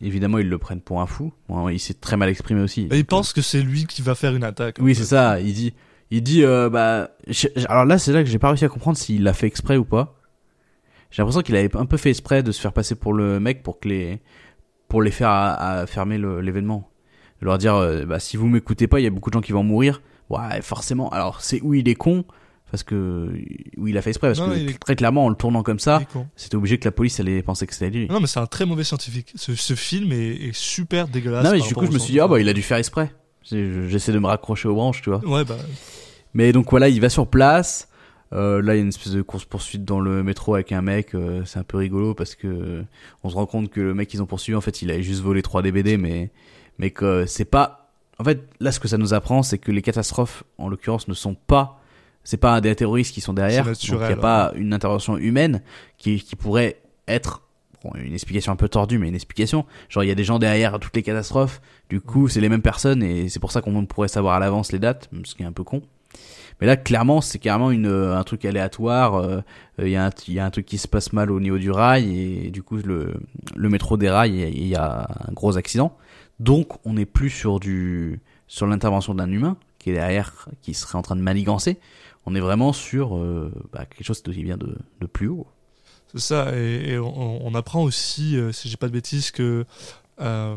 Évidemment, 0.00 0.38
ils 0.38 0.48
le 0.48 0.56
prennent 0.58 0.80
pour 0.80 1.00
un 1.02 1.06
fou. 1.06 1.32
Bon, 1.48 1.68
il 1.68 1.78
s'est 1.78 1.94
très 1.94 2.16
mal 2.16 2.30
exprimé 2.30 2.62
aussi. 2.62 2.88
Et 2.90 2.96
il 2.98 3.04
pense 3.04 3.32
que 3.34 3.42
c'est 3.42 3.60
lui 3.62 3.84
qui 3.86 4.00
va 4.00 4.14
faire 4.14 4.34
une 4.34 4.44
attaque. 4.44 4.78
Oui, 4.80 4.94
c'est 4.94 5.04
ça. 5.04 5.38
Il 5.38 5.52
dit, 5.52 5.74
il 6.10 6.22
dit, 6.22 6.44
euh, 6.44 6.68
bah, 6.70 7.10
je- 7.26 7.48
alors 7.68 7.84
là, 7.84 7.98
c'est 7.98 8.12
là 8.12 8.22
que 8.22 8.28
j'ai 8.28 8.38
pas 8.38 8.48
réussi 8.48 8.64
à 8.64 8.68
comprendre 8.68 8.96
s'il 8.96 9.22
l'a 9.22 9.32
fait 9.32 9.46
exprès 9.46 9.76
ou 9.76 9.84
pas. 9.84 10.14
J'ai 11.10 11.22
l'impression 11.22 11.42
qu'il 11.42 11.56
avait 11.56 11.74
un 11.76 11.86
peu 11.86 11.96
fait 11.96 12.10
exprès 12.10 12.42
de 12.42 12.52
se 12.52 12.60
faire 12.60 12.72
passer 12.72 12.94
pour 12.94 13.12
le 13.14 13.40
mec 13.40 13.62
pour 13.62 13.80
que 13.80 13.88
les, 13.88 14.20
pour 14.88 15.02
les 15.02 15.10
faire 15.10 15.28
à, 15.30 15.54
à 15.80 15.86
fermer 15.86 16.18
l'événement. 16.18 16.90
De 17.40 17.46
leur 17.46 17.58
dire, 17.58 17.74
euh, 17.74 18.04
bah, 18.06 18.18
si 18.18 18.36
vous 18.36 18.46
m'écoutez 18.48 18.86
pas, 18.86 19.00
il 19.00 19.04
y 19.04 19.06
a 19.06 19.10
beaucoup 19.10 19.30
de 19.30 19.34
gens 19.34 19.40
qui 19.40 19.52
vont 19.52 19.62
mourir. 19.62 20.00
Ouais, 20.30 20.60
forcément. 20.62 21.08
Alors, 21.10 21.40
c'est 21.42 21.60
où 21.62 21.74
il 21.74 21.88
est 21.88 21.94
con, 21.94 22.24
parce 22.70 22.82
que, 22.82 23.30
où 23.76 23.86
il 23.86 23.96
a 23.96 24.02
fait 24.02 24.10
exprès, 24.10 24.28
parce 24.28 24.40
Non, 24.40 24.50
que 24.50 24.56
est- 24.58 24.78
très 24.78 24.96
clairement, 24.96 25.26
en 25.26 25.28
le 25.28 25.36
tournant 25.36 25.62
comme 25.62 25.78
ça, 25.78 26.00
c'était 26.34 26.56
obligé 26.56 26.78
que 26.78 26.84
la 26.86 26.92
police 26.92 27.20
allait 27.20 27.42
penser 27.42 27.66
que 27.66 27.74
c'était 27.74 27.90
lui. 27.90 28.08
Non, 28.08 28.20
mais 28.20 28.26
c'est 28.26 28.40
un 28.40 28.46
très 28.46 28.64
mauvais 28.66 28.84
scientifique. 28.84 29.32
Ce, 29.36 29.54
ce 29.54 29.74
film 29.74 30.12
est, 30.12 30.34
est 30.48 30.54
super 30.56 31.08
dégueulasse. 31.08 31.44
Non, 31.44 31.52
mais 31.52 31.60
du 31.60 31.74
coup, 31.74 31.86
je 31.86 31.92
me 31.92 31.98
suis 31.98 32.12
dit, 32.12 32.20
ah 32.20 32.26
bah, 32.28 32.40
il 32.40 32.48
a 32.48 32.52
dû 32.52 32.62
faire 32.62 32.78
exprès. 32.78 33.10
J'essaie 33.50 34.12
de 34.12 34.18
me 34.18 34.26
raccrocher 34.26 34.68
aux 34.68 34.74
branches, 34.74 35.02
tu 35.02 35.10
vois. 35.10 35.24
Ouais, 35.24 35.44
bah. 35.44 35.56
Mais 36.34 36.52
donc 36.52 36.70
voilà, 36.70 36.88
il 36.88 37.00
va 37.00 37.08
sur 37.08 37.26
place. 37.28 37.88
Euh, 38.32 38.60
là, 38.60 38.74
il 38.74 38.78
y 38.78 38.80
a 38.80 38.82
une 38.82 38.88
espèce 38.88 39.12
de 39.12 39.22
course 39.22 39.44
poursuite 39.44 39.84
dans 39.84 40.00
le 40.00 40.22
métro 40.24 40.54
avec 40.54 40.72
un 40.72 40.82
mec. 40.82 41.14
euh, 41.14 41.44
c'est 41.44 41.58
un 41.60 41.62
peu 41.64 41.76
rigolo 41.76 42.12
parce 42.12 42.34
que 42.34 42.84
on 43.22 43.30
se 43.30 43.36
rend 43.36 43.46
compte 43.46 43.70
que 43.70 43.80
le 43.80 43.94
mec 43.94 44.08
qu'ils 44.08 44.20
ont 44.22 44.26
poursuivi, 44.26 44.56
en 44.56 44.60
fait, 44.60 44.82
il 44.82 44.90
avait 44.90 45.02
juste 45.04 45.22
volé 45.22 45.42
3 45.42 45.62
DVD, 45.62 45.96
mais 45.96 46.30
mais 46.78 46.90
que 46.90 47.24
c'est 47.26 47.44
pas. 47.44 47.88
En 48.18 48.24
fait, 48.24 48.40
là, 48.60 48.72
ce 48.72 48.80
que 48.80 48.88
ça 48.88 48.98
nous 48.98 49.14
apprend, 49.14 49.42
c'est 49.42 49.58
que 49.58 49.70
les 49.70 49.82
catastrophes, 49.82 50.42
en 50.58 50.68
l'occurrence, 50.68 51.06
ne 51.06 51.14
sont 51.14 51.34
pas. 51.34 51.80
C'est 52.24 52.38
pas 52.38 52.60
des 52.60 52.74
terroristes 52.74 53.14
qui 53.14 53.20
sont 53.20 53.32
derrière. 53.32 53.64
Donc 53.64 53.76
il 53.82 53.94
n'y 53.94 54.02
a 54.12 54.16
pas 54.16 54.52
une 54.56 54.74
intervention 54.74 55.16
humaine 55.16 55.62
qui 55.96 56.20
qui 56.20 56.34
pourrait 56.34 56.80
être 57.06 57.42
bon, 57.86 57.98
une 57.98 58.12
explication 58.12 58.52
un 58.52 58.56
peu 58.56 58.68
tordue, 58.68 58.98
mais 58.98 59.08
une 59.08 59.14
explication. 59.14 59.64
Genre, 59.88 60.04
il 60.04 60.08
y 60.08 60.10
a 60.10 60.14
des 60.14 60.24
gens 60.24 60.38
derrière 60.38 60.78
toutes 60.80 60.96
les 60.96 61.02
catastrophes. 61.02 61.60
Du 61.88 62.00
coup, 62.00 62.28
c'est 62.28 62.40
les 62.40 62.48
mêmes 62.48 62.62
personnes 62.62 63.02
et 63.02 63.28
c'est 63.28 63.40
pour 63.40 63.52
ça 63.52 63.60
qu'on 63.62 63.86
pourrait 63.86 64.08
savoir 64.08 64.34
à 64.34 64.38
l'avance 64.40 64.72
les 64.72 64.78
dates, 64.78 65.08
ce 65.24 65.34
qui 65.34 65.42
est 65.42 65.46
un 65.46 65.52
peu 65.52 65.64
con. 65.64 65.82
Mais 66.60 66.66
là, 66.66 66.76
clairement, 66.78 67.20
c'est 67.20 67.38
carrément 67.38 67.70
une, 67.70 67.86
un 67.86 68.22
truc 68.24 68.44
aléatoire. 68.46 69.14
euh, 69.16 69.40
Il 69.78 69.88
y, 69.88 69.96
a 69.96 70.06
un- 70.06 70.10
y 70.28 70.38
a 70.38 70.44
un 70.46 70.50
truc 70.50 70.64
qui 70.64 70.78
se 70.78 70.88
passe 70.88 71.12
mal 71.12 71.30
au 71.30 71.38
niveau 71.38 71.58
du 71.58 71.70
rail 71.70 72.18
et, 72.46 72.50
du 72.50 72.62
coup, 72.62 72.76
le, 72.78 73.14
le 73.54 73.68
métro 73.68 73.98
des 73.98 74.08
rails, 74.08 74.32
il 74.32 74.40
y 74.40 74.44
a- 74.44 74.48
il 74.48 74.66
y 74.68 74.74
a 74.74 75.06
un 75.28 75.32
gros 75.32 75.58
accident. 75.58 75.94
Donc, 76.40 76.78
on 76.86 76.94
n'est 76.94 77.06
plus 77.06 77.30
sur 77.30 77.60
du 77.60 78.20
sur 78.48 78.66
l'intervention 78.66 79.14
d'un 79.14 79.30
humain 79.30 79.56
qui 79.78 79.90
est 79.90 79.94
derrière, 79.94 80.48
qui 80.62 80.72
serait 80.72 80.96
en 80.96 81.02
train 81.02 81.16
de 81.16 81.20
manigancer. 81.20 81.78
On 82.24 82.34
est 82.34 82.40
vraiment 82.40 82.72
sur 82.72 83.16
euh, 83.18 83.52
bah, 83.72 83.84
quelque 83.86 84.04
chose 84.06 84.22
qui 84.22 84.42
vient 84.42 84.56
de, 84.56 84.76
de 85.00 85.06
plus 85.06 85.28
haut. 85.28 85.46
C'est 86.12 86.20
ça, 86.20 86.56
et, 86.56 86.90
et 86.92 86.98
on, 86.98 87.46
on 87.46 87.54
apprend 87.54 87.82
aussi, 87.82 88.36
euh, 88.36 88.52
si 88.52 88.68
j'ai 88.68 88.76
pas 88.76 88.86
de 88.88 88.92
bêtises, 88.92 89.30
que 89.30 89.64
euh, 90.20 90.56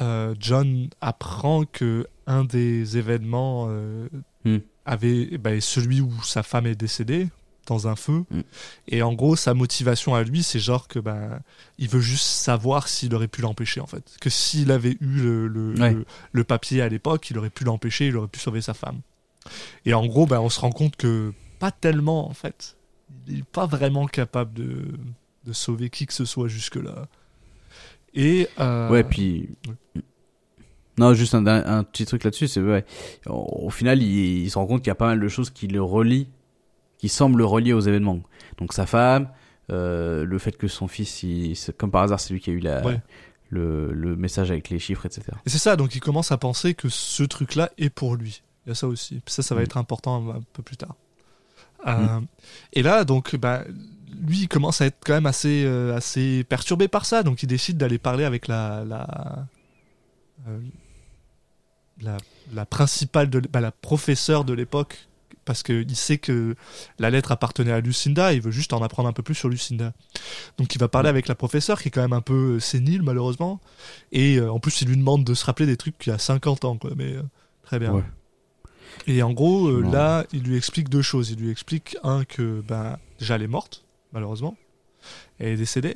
euh, 0.00 0.34
John 0.40 0.88
apprend 1.00 1.64
que 1.64 2.06
un 2.26 2.44
des 2.44 2.96
événements 2.98 3.68
Hmm. 4.44 4.58
avait 4.86 5.38
bah, 5.38 5.54
est 5.54 5.60
celui 5.60 6.00
où 6.00 6.12
sa 6.24 6.42
femme 6.42 6.66
est 6.66 6.74
décédée 6.74 7.28
dans 7.66 7.86
un 7.86 7.94
feu. 7.94 8.24
Hmm. 8.30 8.40
Et 8.88 9.02
en 9.02 9.12
gros, 9.12 9.36
sa 9.36 9.54
motivation 9.54 10.16
à 10.16 10.24
lui, 10.24 10.42
c'est 10.42 10.58
genre 10.58 10.88
que 10.88 10.98
ben 10.98 11.38
il 11.78 11.88
veut 11.88 12.00
juste 12.00 12.24
savoir 12.24 12.88
s'il 12.88 13.14
aurait 13.14 13.28
pu 13.28 13.40
l'empêcher 13.42 13.80
en 13.80 13.86
fait. 13.86 14.02
Que 14.20 14.30
s'il 14.30 14.72
avait 14.72 14.96
eu 15.00 15.20
le, 15.22 15.46
le, 15.46 15.74
Ouais. 15.80 15.92
le, 15.94 16.04
le 16.32 16.44
papier 16.44 16.82
à 16.82 16.88
l'époque, 16.88 17.30
il 17.30 17.38
aurait 17.38 17.50
pu 17.50 17.62
l'empêcher, 17.62 18.08
il 18.08 18.16
aurait 18.16 18.26
pu 18.26 18.40
sauver 18.40 18.60
sa 18.62 18.74
femme. 18.74 19.00
Et 19.86 19.94
en 19.94 20.06
gros, 20.06 20.26
ben, 20.26 20.40
on 20.40 20.48
se 20.48 20.58
rend 20.58 20.72
compte 20.72 20.96
que 20.96 21.32
pas 21.60 21.70
tellement 21.70 22.28
en 22.28 22.34
fait. 22.34 22.76
Il 23.28 23.36
n'est 23.36 23.42
pas 23.42 23.66
vraiment 23.66 24.06
capable 24.06 24.52
de, 24.54 24.84
de 25.44 25.52
sauver 25.52 25.90
qui 25.90 26.06
que 26.06 26.12
ce 26.12 26.24
soit 26.24 26.48
jusque-là. 26.48 27.06
Et. 28.14 28.48
euh, 28.60 28.90
Ouais, 28.90 29.04
puis. 29.04 29.48
Non, 30.98 31.14
juste 31.14 31.34
un, 31.34 31.46
un- 31.46 31.84
petit 31.84 32.04
truc 32.04 32.22
là-dessus, 32.24 32.48
c'est 32.48 32.60
ouais. 32.60 32.84
Au, 33.26 33.64
au 33.66 33.70
final, 33.70 34.02
il, 34.02 34.42
il 34.44 34.50
se 34.50 34.58
rend 34.58 34.66
compte 34.66 34.80
qu'il 34.82 34.88
y 34.88 34.90
a 34.90 34.94
pas 34.96 35.06
mal 35.06 35.20
de 35.20 35.28
choses 35.28 35.48
qui 35.50 35.66
le 35.66 35.82
relient, 35.82 36.28
qui 36.98 37.08
semblent 37.08 37.38
le 37.38 37.46
relier 37.46 37.72
aux 37.72 37.80
événements. 37.80 38.20
Donc 38.58 38.74
sa 38.74 38.84
femme, 38.84 39.28
euh, 39.70 40.24
le 40.24 40.38
fait 40.38 40.52
que 40.56 40.68
son 40.68 40.88
fils, 40.88 41.22
il- 41.22 41.56
comme 41.78 41.90
par 41.90 42.02
hasard, 42.02 42.20
c'est 42.20 42.34
lui 42.34 42.40
qui 42.40 42.50
a 42.50 42.52
eu 42.52 42.58
la, 42.60 42.84
Ouais. 42.84 43.00
le, 43.48 43.90
le 43.92 44.16
message 44.16 44.50
avec 44.50 44.68
les 44.68 44.78
chiffres, 44.78 45.06
etc. 45.06 45.22
Et 45.46 45.50
c'est 45.50 45.58
ça, 45.58 45.76
donc 45.76 45.94
il 45.94 46.00
commence 46.00 46.30
à 46.30 46.36
penser 46.36 46.74
que 46.74 46.90
ce 46.90 47.22
truc-là 47.22 47.70
est 47.78 47.88
pour 47.90 48.14
lui. 48.16 48.42
Il 48.66 48.68
y 48.68 48.72
a 48.72 48.74
ça 48.74 48.86
aussi. 48.86 49.14
Puis 49.24 49.32
ça, 49.34 49.42
ça 49.42 49.54
va 49.54 49.62
Mm. 49.62 49.64
être 49.64 49.76
important 49.78 50.30
un 50.30 50.40
peu 50.52 50.62
plus 50.62 50.76
tard. 50.76 50.94
Euh, 51.86 52.20
Et 52.72 52.82
là, 52.82 53.04
donc, 53.04 53.36
bah, 53.36 53.64
lui, 54.26 54.42
il 54.42 54.48
commence 54.48 54.80
à 54.80 54.86
être 54.86 54.98
quand 55.04 55.14
même 55.14 55.26
assez, 55.26 55.64
euh, 55.64 55.96
assez 55.96 56.44
perturbé 56.44 56.88
par 56.88 57.06
ça. 57.06 57.22
Donc, 57.22 57.42
il 57.42 57.46
décide 57.46 57.76
d'aller 57.76 57.98
parler 57.98 58.24
avec 58.24 58.46
la, 58.48 58.84
la, 58.84 59.46
euh, 60.48 60.58
la, 62.00 62.16
la 62.52 62.66
principale, 62.66 63.30
de, 63.30 63.40
bah, 63.40 63.60
la 63.60 63.72
professeure 63.72 64.44
de 64.44 64.52
l'époque. 64.52 65.08
Parce 65.44 65.64
qu'il 65.64 65.96
sait 65.96 66.18
que 66.18 66.54
la 67.00 67.10
lettre 67.10 67.32
appartenait 67.32 67.72
à 67.72 67.80
Lucinda, 67.80 68.32
il 68.32 68.40
veut 68.40 68.52
juste 68.52 68.72
en 68.72 68.80
apprendre 68.80 69.08
un 69.08 69.12
peu 69.12 69.24
plus 69.24 69.34
sur 69.34 69.48
Lucinda. 69.48 69.92
Donc 70.56 70.76
il 70.76 70.78
va 70.78 70.86
parler 70.86 71.08
avec 71.08 71.26
la 71.26 71.34
professeure, 71.34 71.82
qui 71.82 71.88
est 71.88 71.90
quand 71.90 72.00
même 72.00 72.12
un 72.12 72.20
peu 72.20 72.60
sénile 72.60 73.02
malheureusement, 73.02 73.60
et 74.12 74.36
euh, 74.36 74.52
en 74.52 74.60
plus, 74.60 74.82
il 74.82 74.88
lui 74.88 74.96
demande 74.96 75.24
de 75.24 75.34
se 75.34 75.44
rappeler 75.44 75.66
des 75.66 75.76
trucs 75.76 75.98
qu'il 75.98 76.12
y 76.12 76.14
a 76.14 76.18
50 76.18 76.64
ans, 76.64 76.76
quoi. 76.76 76.92
Mais 76.96 77.16
très 77.64 77.80
bien. 77.80 77.90
Ouais. 77.92 78.04
Et 79.06 79.22
en 79.22 79.32
gros, 79.32 79.66
euh, 79.68 79.82
là, 79.92 80.24
il 80.32 80.42
lui 80.42 80.56
explique 80.56 80.88
deux 80.88 81.02
choses. 81.02 81.30
Il 81.30 81.38
lui 81.40 81.50
explique, 81.50 81.96
un, 82.02 82.24
que 82.24 82.60
ben, 82.66 82.98
déjà, 83.18 83.34
elle 83.36 83.42
est 83.42 83.46
morte, 83.48 83.84
malheureusement. 84.12 84.56
Elle 85.38 85.48
est 85.48 85.56
décédée. 85.56 85.94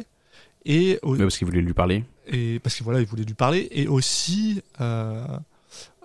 Et, 0.64 0.98
au- 1.02 1.14
parce 1.16 1.38
qu'il 1.38 1.46
voulait 1.46 1.60
lui 1.60 1.72
parler. 1.74 2.04
et 2.26 2.58
parce 2.60 2.74
que 2.76 2.82
voilà, 2.84 3.00
il 3.00 3.06
voulait 3.06 3.24
lui 3.24 3.34
parler. 3.34 3.68
Et 3.70 3.86
aussi 3.86 4.62
euh, 4.80 5.24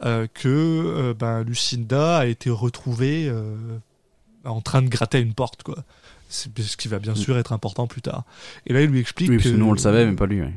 euh, 0.05 0.27
que 0.33 0.47
euh, 0.47 1.13
ben, 1.13 1.43
Lucinda 1.43 2.19
a 2.19 2.25
été 2.27 2.49
retrouvée 2.51 3.27
euh, 3.27 3.55
en 4.43 4.61
train 4.61 4.81
de 4.83 4.89
gratter 4.89 5.17
à 5.17 5.21
une 5.21 5.33
porte, 5.33 5.63
quoi. 5.63 5.83
Ce 6.33 6.77
qui 6.77 6.87
va 6.87 6.99
bien 6.99 7.13
sûr 7.13 7.37
être 7.37 7.51
important 7.51 7.87
plus 7.87 8.01
tard. 8.01 8.23
Et 8.65 8.73
là, 8.73 8.81
il 8.81 8.89
lui 8.89 8.99
explique 8.99 9.29
Mm. 9.29 9.31
Oui, 9.33 9.37
parce 9.37 9.49
que 9.51 9.55
nous 9.55 9.65
on 9.67 9.73
le 9.73 9.77
savait, 9.77 10.05
mais 10.05 10.15
pas 10.15 10.25
lui. 10.25 10.41
ouais. 10.41 10.53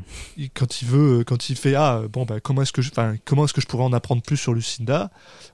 quand 0.55 0.81
il 0.81 0.89
veut, 0.89 1.25
quand 1.25 1.51
il 1.51 1.57
fait 1.57 1.75
ah 1.75 2.03
bon 2.11 2.25
bah 2.25 2.39
comment 2.41 2.62
est-ce 2.62 2.72
que 2.72 2.81
je, 2.83 2.91
comment 3.25 3.45
est-ce 3.45 3.53
que 3.53 3.61
je 3.61 3.66
pourrais 3.66 3.85
en 3.85 3.93
apprendre 3.93 4.22
plus 4.22 4.37
sur 4.37 4.55
Lucinda, 4.55 5.11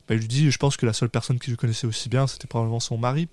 bah, 0.09 0.15
il 0.15 0.21
lui 0.21 0.29
dit 0.29 0.51
je 0.51 0.59
pense 0.59 0.77
que 0.77 0.85
la 0.87 0.93
seule 0.93 1.09
personne 1.11 1.39
qui 1.39 1.51
le 1.51 1.57
connaissait 1.57 1.87
aussi 1.87 2.09
bien 2.11 2.27
c'était 2.27 2.47
probablement 2.47 2.81
son 2.81 2.99
mari. 2.99 3.29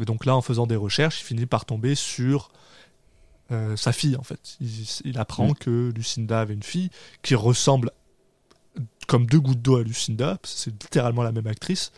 Et 0.00 0.04
donc 0.04 0.26
là 0.26 0.36
en 0.36 0.42
faisant 0.42 0.66
des 0.66 0.76
recherches, 0.76 1.20
il 1.22 1.24
finit 1.24 1.46
par 1.46 1.64
tomber 1.64 1.94
sur 1.94 2.50
euh, 3.50 3.76
sa 3.76 3.92
fille 3.92 4.16
en 4.16 4.22
fait. 4.22 4.56
Il, 4.60 4.68
il 5.04 5.18
apprend 5.18 5.48
Mm. 5.50 5.54
que 5.54 5.92
Lucinda 5.96 6.40
avait 6.40 6.54
une 6.54 6.62
fille 6.62 6.90
qui 7.22 7.34
ressemble 7.34 7.90
comme 9.06 9.24
deux 9.26 9.40
gouttes 9.40 9.62
d'eau 9.62 9.76
à 9.76 9.82
Lucinda, 9.82 10.36
parce 10.42 10.52
que 10.54 10.60
c'est 10.60 10.82
littéralement 10.82 11.22
la 11.22 11.32
même 11.32 11.46
actrice. 11.46 11.92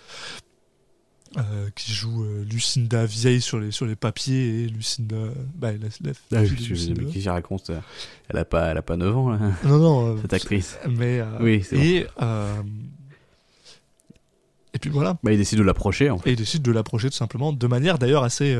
Euh, 1.37 1.69
qui 1.75 1.93
joue 1.93 2.25
euh, 2.25 2.43
Lucinda 2.45 3.05
vieille 3.05 3.41
sur 3.43 3.59
les, 3.61 3.71
sur 3.71 3.85
les 3.87 3.97
papiers 3.97 4.63
et 4.63 4.67
Lucinda. 4.69 5.17
Bah, 5.55 5.73
la, 5.73 5.89
la 6.01 6.13
Ah, 6.41 6.45
je- 6.45 6.55
Lucinda. 6.55 7.03
mais 7.03 7.11
qui 7.13 7.21
j'y 7.21 7.29
raconte 7.29 7.69
euh, 7.71 7.81
Elle 8.29 8.39
a 8.39 8.45
pas, 8.47 8.67
elle 8.71 8.79
a 8.79 8.83
pas 8.83 8.97
9 8.97 9.17
ans, 9.17 9.29
là, 9.31 9.39
Non, 9.65 9.79
non. 9.79 10.19
cette 10.23 10.33
actrice. 10.33 10.79
Mais. 10.89 11.21
euh, 11.21 11.27
Oui, 11.41 11.63
c'est 11.69 11.77
et, 11.77 12.07
et 14.75 14.79
puis 14.79 14.91
voilà. 14.91 15.19
Bah, 15.23 15.33
il 15.33 15.39
décide 15.39 15.59
de 15.59 15.65
l'approcher, 15.65 16.09
en 16.11 16.19
fait. 16.19 16.31
Et 16.31 16.33
il 16.33 16.37
décide 16.37 16.63
de 16.63 16.73
l'approcher 16.73 17.09
tout 17.11 17.17
simplement, 17.17 17.53
de 17.53 17.67
manière 17.67 17.99
d'ailleurs 17.99 18.25
assez. 18.25 18.57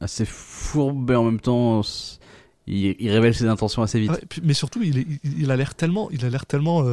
Assez 0.00 0.24
fourbe, 0.24 1.10
et 1.10 1.14
en 1.14 1.24
même 1.24 1.40
temps, 1.40 1.82
il, 2.66 2.96
il 2.98 3.10
révèle 3.10 3.34
ses 3.34 3.46
intentions 3.46 3.82
assez 3.82 4.00
vite. 4.00 4.12
puis- 4.30 4.40
mais 4.42 4.54
surtout, 4.54 4.82
il, 4.82 4.98
est- 4.98 5.06
il, 5.24 5.42
il 5.42 5.50
a 5.50 5.56
l'air 5.56 5.74
tellement, 5.74 6.10
il 6.10 6.24
a 6.24 6.30
l'air 6.30 6.46
tellement 6.46 6.84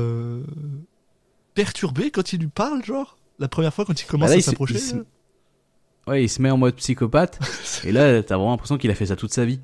perturbé 1.53 2.11
quand 2.11 2.33
il 2.33 2.39
lui 2.41 2.47
parle, 2.47 2.83
genre. 2.83 3.17
La 3.39 3.47
première 3.47 3.73
fois 3.73 3.85
quand 3.85 3.99
il 4.01 4.05
commence 4.05 4.29
Bah 4.29 4.35
là, 4.35 4.39
à 4.39 4.41
s'approcher. 4.41 4.77
se- 4.79 4.95
là. 4.95 5.01
Ouais, 6.07 6.23
il 6.23 6.29
se 6.29 6.41
met 6.41 6.49
en 6.49 6.57
mode 6.57 6.75
psychopathe. 6.75 7.39
et 7.85 7.91
là, 7.91 8.23
t'as 8.23 8.35
vraiment 8.35 8.51
l'impression 8.51 8.77
qu'il 8.77 8.89
a 8.91 8.95
fait 8.95 9.07
ça 9.07 9.15
toute 9.15 9.33
sa 9.33 9.45
vie. 9.45 9.59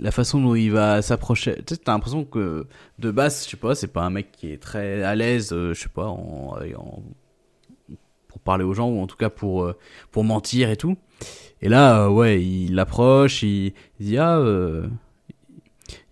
La 0.00 0.10
façon 0.10 0.40
dont 0.40 0.54
il 0.54 0.70
va 0.70 1.00
s'approcher. 1.00 1.54
Tu 1.66 1.74
sais, 1.74 1.80
t'as 1.82 1.92
l'impression 1.92 2.24
que 2.24 2.66
de 2.98 3.10
base, 3.10 3.44
je 3.44 3.50
sais 3.50 3.56
pas, 3.56 3.74
c'est 3.74 3.86
pas 3.86 4.02
un 4.02 4.10
mec 4.10 4.30
qui 4.32 4.52
est 4.52 4.60
très 4.60 5.02
à 5.02 5.14
l'aise, 5.14 5.52
euh, 5.52 5.72
je 5.72 5.80
sais 5.82 5.88
pas, 5.88 6.06
en, 6.08 6.56
en- 6.76 7.02
pour 8.28 8.40
parler 8.40 8.64
aux 8.64 8.74
gens 8.74 8.88
ou 8.90 9.00
en 9.00 9.06
tout 9.06 9.16
cas 9.16 9.30
pour 9.30 9.62
euh, 9.64 9.74
pour 10.10 10.24
mentir 10.24 10.68
et 10.68 10.76
tout. 10.76 10.96
Et 11.62 11.70
là, 11.70 12.02
euh, 12.04 12.08
ouais, 12.10 12.42
il 12.44 12.74
l'approche, 12.74 13.42
il, 13.42 13.72
il 13.98 14.06
dit 14.06 14.18
ah, 14.18 14.36
euh, 14.36 14.86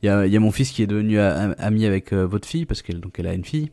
il 0.02 0.06
y 0.06 0.08
a 0.08 0.24
il 0.26 0.32
y 0.32 0.36
a 0.36 0.40
mon 0.40 0.50
fils 0.52 0.70
qui 0.70 0.82
est 0.82 0.86
devenu 0.86 1.18
ami 1.18 1.84
avec 1.84 2.12
euh, 2.14 2.24
votre 2.26 2.48
fille 2.48 2.64
parce 2.64 2.80
qu'elle 2.80 3.00
donc 3.00 3.18
elle 3.18 3.26
a 3.26 3.34
une 3.34 3.44
fille 3.44 3.70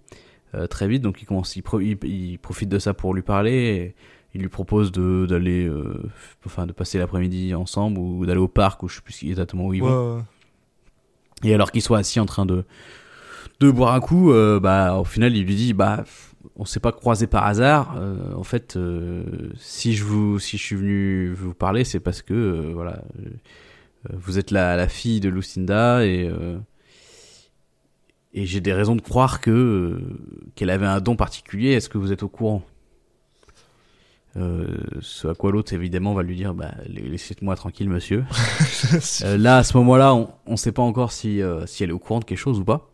euh, 0.56 0.68
très 0.68 0.88
vite, 0.88 1.02
donc 1.02 1.22
il 1.22 1.26
commence, 1.26 1.56
il, 1.56 1.62
pro- 1.64 1.80
il, 1.80 1.98
il 2.04 2.40
profite 2.40 2.70
de 2.70 2.80
ça 2.80 2.94
pour 2.94 3.14
lui 3.14 3.22
parler. 3.22 3.54
Et, 3.54 3.96
il 4.34 4.40
lui 4.40 4.48
propose 4.48 4.94
de 4.94 5.26
d'aller 5.28 5.66
euh, 5.66 6.10
enfin 6.46 6.66
de 6.66 6.72
passer 6.72 6.98
l'après-midi 6.98 7.54
ensemble 7.54 8.00
ou 8.00 8.26
d'aller 8.26 8.40
au 8.40 8.48
parc 8.48 8.82
ou 8.82 8.88
je 8.88 8.96
sais 8.96 9.02
plus 9.02 9.24
exactement 9.26 9.66
où 9.68 9.74
ils 9.74 9.82
vont 9.82 9.90
Ouais, 10.14 10.16
ouais. 11.44 11.50
et 11.50 11.54
alors 11.54 11.70
qu'ils 11.70 11.82
soient 11.82 11.98
assis 11.98 12.18
en 12.22 12.26
train 12.26 12.46
de 12.46 12.64
de 13.60 13.70
boire 13.70 13.94
un 13.94 14.00
coup 14.00 14.32
euh, 14.32 14.58
bah 14.62 14.96
au 14.98 15.04
final 15.04 15.36
il 15.36 15.46
lui 15.46 15.56
dit 15.56 15.74
bah 15.74 16.06
on 16.56 16.64
s'est 16.64 16.80
pas 16.80 16.94
croisé 16.94 17.28
par 17.28 17.46
hasard 17.46 17.96
Euh, 17.98 18.16
en 18.34 18.44
fait 18.44 18.78
euh, 18.78 19.24
si 19.58 19.96
je 19.96 20.06
vous 20.06 20.40
si 20.40 20.58
je 20.58 20.64
suis 20.64 20.78
venu 20.78 21.34
vous 21.34 21.54
parler 21.54 21.84
c'est 21.84 22.00
parce 22.00 22.22
que 22.22 22.34
euh, 22.34 22.72
voilà 22.74 23.04
euh, 23.20 23.30
vous 24.14 24.40
êtes 24.40 24.52
la, 24.52 24.78
la 24.78 24.88
fille 24.88 25.20
de 25.20 25.28
Lucinda 25.28 26.06
et 26.06 26.26
euh, 26.26 26.58
et 28.34 28.46
j'ai 28.46 28.62
des 28.62 28.74
raisons 28.74 28.96
de 28.96 29.02
croire 29.02 29.42
que 29.42 29.52
euh, 29.52 30.00
qu'elle 30.56 30.70
avait 30.70 30.86
un 30.86 31.02
don 31.02 31.16
particulier 31.16 31.72
est-ce 31.72 31.90
que 31.90 31.98
vous 31.98 32.12
êtes 32.12 32.24
au 32.24 32.30
courant? 32.30 32.64
Euh, 34.38 34.78
ce 35.02 35.28
à 35.28 35.36
quoi 35.36 35.52
l'autre 35.52 35.74
évidemment 35.74 36.14
va 36.14 36.24
lui 36.24 36.38
dire 36.38 36.54
bah 36.54 36.72
laissez-moi 36.88 37.54
tranquille 37.58 37.90
monsieur 37.90 38.24
euh, 39.26 39.38
là, 39.38 39.58
à 39.58 39.64
ce 39.64 39.76
moment-là, 39.76 40.16
on 40.16 40.30
ne 40.48 40.56
sait 40.56 40.72
pas 40.72 40.82
encore 40.82 41.12
si, 41.12 41.42
euh, 41.42 41.66
si 41.66 41.84
elle 41.84 41.90
est 41.90 41.94
au 41.94 42.00
courant 42.00 42.22
de 42.22 42.26
quelque 42.26 42.38
chose 42.38 42.58
ou 42.60 42.64
pas. 42.64 42.90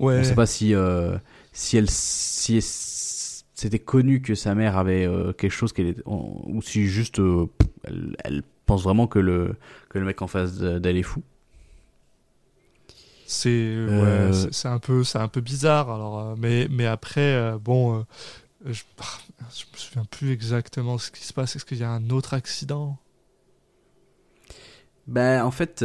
Ouais. 0.00 0.14
On 0.16 0.18
ne 0.18 0.24
sait 0.24 0.34
pas 0.34 0.46
si, 0.46 0.74
euh, 0.74 1.16
si 1.52 1.76
elle 1.76 1.88
si 1.88 2.58
c'était 2.60 3.78
connu 3.78 4.20
que 4.22 4.34
sa 4.34 4.56
mère 4.56 4.76
avait 4.76 5.06
euh, 5.06 5.32
quelque 5.32 5.52
chose 5.52 5.72
qu'elle 5.72 5.86
est, 5.86 6.02
ou 6.04 6.60
si 6.60 6.86
juste 6.86 7.20
elle, 7.84 8.16
elle 8.24 8.42
pense 8.66 8.82
vraiment 8.82 9.06
que 9.06 9.20
le, 9.20 9.54
que 9.88 10.00
le 10.00 10.04
mec 10.04 10.20
en 10.20 10.26
face 10.26 10.58
de- 10.58 10.80
d'elle 10.80 10.96
est 10.96 11.04
fou. 11.04 11.22
C'est 13.26 13.48
Euh, 13.50 14.26
ouais, 14.28 14.32
c'est- 14.32 14.52
c'est 14.52 14.68
un 14.68 14.78
peu 14.78 15.02
c'est 15.04 15.18
un 15.18 15.28
peu 15.28 15.40
bizarre 15.40 15.90
alors 15.90 16.18
euh, 16.20 16.34
mais 16.38 16.68
mais 16.70 16.86
après 16.86 17.34
euh, 17.34 17.58
bon 17.58 18.04
je, 18.66 18.82
ah, 19.00 19.04
je 19.54 19.64
me 19.72 19.76
souviens 19.78 20.04
plus 20.04 20.30
exactement 20.32 20.98
ce 20.98 21.10
qui 21.10 21.24
se 21.24 21.32
passe 21.32 21.56
est-ce 21.56 21.64
qu'il 21.64 21.78
y 21.78 21.84
a 21.84 21.90
un 21.90 22.10
autre 22.10 22.34
accident? 22.34 22.98
Ben, 25.06 25.42
en 25.44 25.50
fait. 25.50 25.84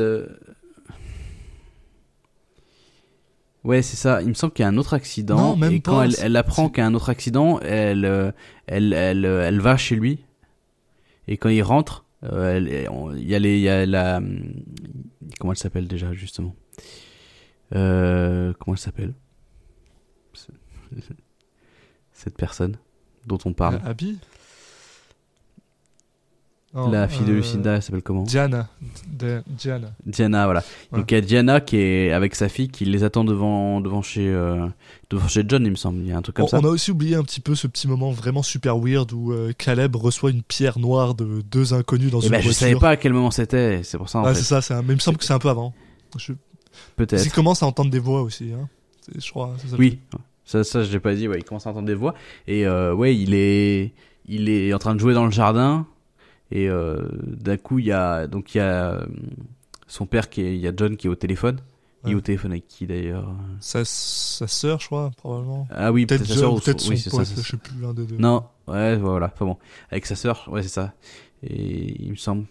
Ouais, 3.65 3.81
c'est 3.81 3.97
ça. 3.97 4.21
Il 4.21 4.29
me 4.29 4.33
semble 4.33 4.53
qu'il 4.53 4.63
y 4.63 4.65
a 4.65 4.69
un 4.69 4.77
autre 4.77 4.93
accident. 4.93 5.35
Non, 5.37 5.55
même 5.57 5.73
et 5.73 5.79
quand 5.81 6.01
elle, 6.01 6.15
elle 6.19 6.35
apprend 6.37 6.69
qu'il 6.69 6.77
y 6.77 6.81
a 6.81 6.85
un 6.87 6.93
autre 6.93 7.09
accident, 7.09 7.59
elle, 7.59 8.33
elle, 8.67 8.93
elle, 8.93 9.25
elle 9.25 9.59
va 9.59 9.75
chez 9.75 9.95
lui. 9.95 10.19
Et 11.27 11.35
quand 11.37 11.49
il 11.49 11.61
rentre, 11.61 12.05
il 12.23 12.27
y 13.17 13.35
a 13.35 13.39
les, 13.39 13.55
il 13.57 13.61
y 13.61 13.69
a 13.69 13.85
la, 13.85 14.17
hum, 14.17 14.53
comment 15.39 15.51
elle 15.51 15.57
s'appelle 15.57 15.87
déjà 15.87 16.13
justement? 16.13 16.55
Euh, 17.75 18.53
Comment 18.59 18.75
elle 18.75 18.79
s'appelle? 18.81 19.13
Cette 22.13 22.35
personne 22.35 22.77
dont 23.25 23.37
on 23.45 23.53
parle. 23.53 23.75
Euh, 23.75 23.89
Abby? 23.91 24.17
Non, 26.73 26.91
la 26.91 27.07
fille 27.07 27.25
de 27.25 27.31
euh, 27.31 27.37
Lucinda, 27.37 27.75
elle 27.75 27.81
s'appelle 27.81 28.03
comment? 28.03 28.21
Diana 28.23 28.67
De- 29.07 29.41
Diana 29.47 29.91
Diana, 30.05 30.45
voilà. 30.45 30.59
Ouais. 30.91 30.99
Donc 30.99 31.09
il 31.11 31.15
y 31.15 31.17
a 31.17 31.21
Diana 31.21 31.61
qui 31.61 31.77
est 31.77 32.11
avec 32.11 32.35
sa 32.35 32.47
fille 32.47 32.67
qui 32.67 32.85
les 32.85 33.03
attend 33.03 33.23
devant 33.23 33.81
devant 33.81 34.03
chez 34.03 34.27
euh, 34.29 34.67
devant 35.09 35.27
chez 35.27 35.43
John, 35.47 35.65
il 35.65 35.71
me 35.71 35.75
semble. 35.75 36.01
Il 36.01 36.07
y 36.07 36.11
a 36.11 36.17
un 36.17 36.21
truc 36.21 36.35
comme 36.35 36.45
on, 36.45 36.47
ça. 36.47 36.59
on 36.59 36.65
a 36.65 36.69
aussi 36.69 36.91
oublié 36.91 37.15
un 37.15 37.23
petit 37.23 37.39
peu 37.41 37.55
ce 37.55 37.65
petit 37.65 37.87
moment 37.87 38.11
vraiment 38.11 38.43
super 38.43 38.77
weird 38.77 39.11
où 39.13 39.33
Caleb 39.57 39.95
reçoit 39.95 40.29
une 40.29 40.43
pierre 40.43 40.77
noire 40.77 41.15
de 41.15 41.41
deux 41.41 41.73
inconnus 41.73 42.11
dans 42.11 42.19
Et 42.21 42.25
une 42.25 42.31
ben 42.31 42.37
je 42.39 42.43
voiture 42.45 42.59
savais 42.67 42.75
pas 42.75 42.89
à 42.89 42.97
quel 42.97 43.13
moment 43.13 43.31
c'était. 43.31 43.81
C'est 43.83 43.97
pour 43.97 44.09
ça 44.09 44.19
en 44.19 44.25
ah, 44.25 44.35
c'est 44.35 44.43
ça 44.61 44.75
un- 44.77 44.81
mais 44.83 44.93
il 44.93 44.97
me 44.97 44.99
semble 45.01 45.17
que 45.17 45.23
c'est 45.25 45.33
un 45.33 45.39
peu 45.39 45.49
avant 45.49 45.73
je... 46.17 46.33
Peut-être. 46.95 47.21
qu'il 47.23 47.31
commence 47.31 47.63
à 47.63 47.65
entendre 47.67 47.89
des 47.91 47.99
voix 47.99 48.21
aussi 48.21 48.51
hein. 48.53 48.67
Je 49.17 49.29
crois 49.31 49.55
ça 49.65 49.75
Oui. 49.77 49.99
Ça 50.45 50.63
ça 50.63 50.83
je 50.83 50.91
l'ai 50.91 50.99
pas 50.99 51.13
dit. 51.15 51.27
Ouais, 51.27 51.37
il 51.39 51.43
commence 51.43 51.67
à 51.67 51.69
entendre 51.71 51.87
des 51.87 51.95
voix 51.95 52.13
et 52.47 52.65
euh, 52.65 52.93
ouais 52.93 53.15
il 53.15 53.33
est 53.33 53.93
il 54.27 54.49
est 54.49 54.73
en 54.73 54.79
train 54.79 54.93
de 54.95 54.99
jouer 54.99 55.13
dans 55.13 55.25
le 55.25 55.31
jardin 55.31 55.85
et 56.51 56.67
euh, 56.69 57.07
d'un 57.25 57.57
coup 57.57 57.79
il 57.79 57.85
y 57.85 57.91
a 57.91 58.27
donc 58.27 58.53
il 58.55 58.57
y 58.57 58.61
a 58.61 58.91
euh, 58.93 59.05
son 59.87 60.05
père 60.05 60.29
qui 60.29 60.41
est 60.41 60.55
il 60.55 60.61
y 60.61 60.67
a 60.67 60.71
John 60.75 60.97
qui 60.97 61.07
est 61.07 61.09
au 61.09 61.15
téléphone. 61.15 61.59
Il 62.05 62.11
est 62.13 62.15
au 62.15 62.21
téléphone 62.21 62.51
avec 62.51 62.65
qui 62.65 62.87
d'ailleurs? 62.87 63.29
Sa, 63.59 63.83
sa 63.83 64.47
sœur 64.47 64.79
je 64.79 64.85
crois 64.85 65.11
probablement 65.17 65.67
Ah 65.69 65.91
oui 65.91 66.05
peut-être 66.05 66.21
peut-être 66.21 66.33
sa 66.33 66.39
sœur 66.39 66.53
ou 66.53 66.59
peut-être 66.59 66.79
son- 66.79 66.91
oui, 66.91 66.97
son 66.97 67.17
pote 67.17 67.27
je 67.35 67.41
sais 67.41 67.57
plus 67.57 67.81
l'un 67.81 67.93
des 67.93 68.05
deux 68.05 68.15
Non, 68.17 68.45
ouais, 68.69 68.95
voilà, 68.95 69.29
enfin 69.33 69.45
bon, 69.45 69.57
avec 69.91 70.05
sa 70.05 70.15
sœur, 70.15 70.47
ouais, 70.49 70.63
c'est 70.63 70.69
ça. 70.69 70.93
Et 71.43 72.01
il 72.01 72.11
me 72.11 72.15
semble. 72.15 72.45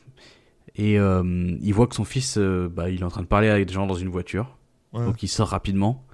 Et 0.79 0.99
euh, 0.99 1.57
il 1.61 1.73
voit 1.75 1.87
que 1.89 1.95
son 1.97 2.05
fils, 2.05 2.39
euh, 2.39 2.69
bah, 2.73 2.89
il 2.89 3.01
est 3.01 3.05
en 3.05 3.11
train 3.11 3.23
de 3.23 3.27
parler 3.27 3.49
avec 3.49 3.67
des 3.67 3.75
gens 3.75 3.87
dans 3.87 3.95
une 3.97 4.09
voiture. 4.09 4.57
Ouais. 4.93 5.05
Donc 5.05 5.23
il 5.23 5.29
sort 5.29 5.49
rapidement. 5.49 6.05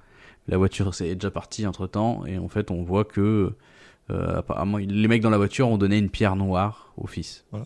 La 0.47 0.57
voiture 0.57 0.93
c'est 0.93 1.13
déjà 1.15 1.31
partie 1.31 1.65
entre 1.65 1.87
temps. 1.87 2.25
Et 2.25 2.37
en 2.37 2.47
fait, 2.49 2.69
on 2.71 2.83
voit 2.83 3.05
que 3.05 3.53
euh, 4.11 4.37
apparemment, 4.37 4.77
les 4.77 5.07
mecs 5.07 5.21
dans 5.21 5.29
la 5.29 5.37
voiture 5.37 5.67
ont 5.69 5.77
donné 5.77 5.97
une 5.97 6.09
pierre 6.09 6.35
noire 6.35 6.91
au 6.97 7.07
fils. 7.07 7.45
Voilà. 7.51 7.65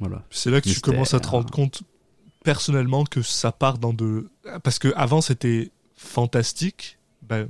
Voilà. 0.00 0.22
C'est 0.30 0.50
là 0.50 0.60
que 0.60 0.68
tu 0.68 0.80
commences 0.80 1.14
à 1.14 1.20
te 1.20 1.28
rendre 1.28 1.50
compte 1.50 1.82
personnellement 2.42 3.04
que 3.04 3.22
ça 3.22 3.52
part 3.52 3.78
dans 3.78 3.92
de 3.92 4.28
parce 4.62 4.78
que 4.78 4.88
avant 4.96 5.20
c'était 5.20 5.70
fantastique 5.94 6.98
ben, 7.22 7.48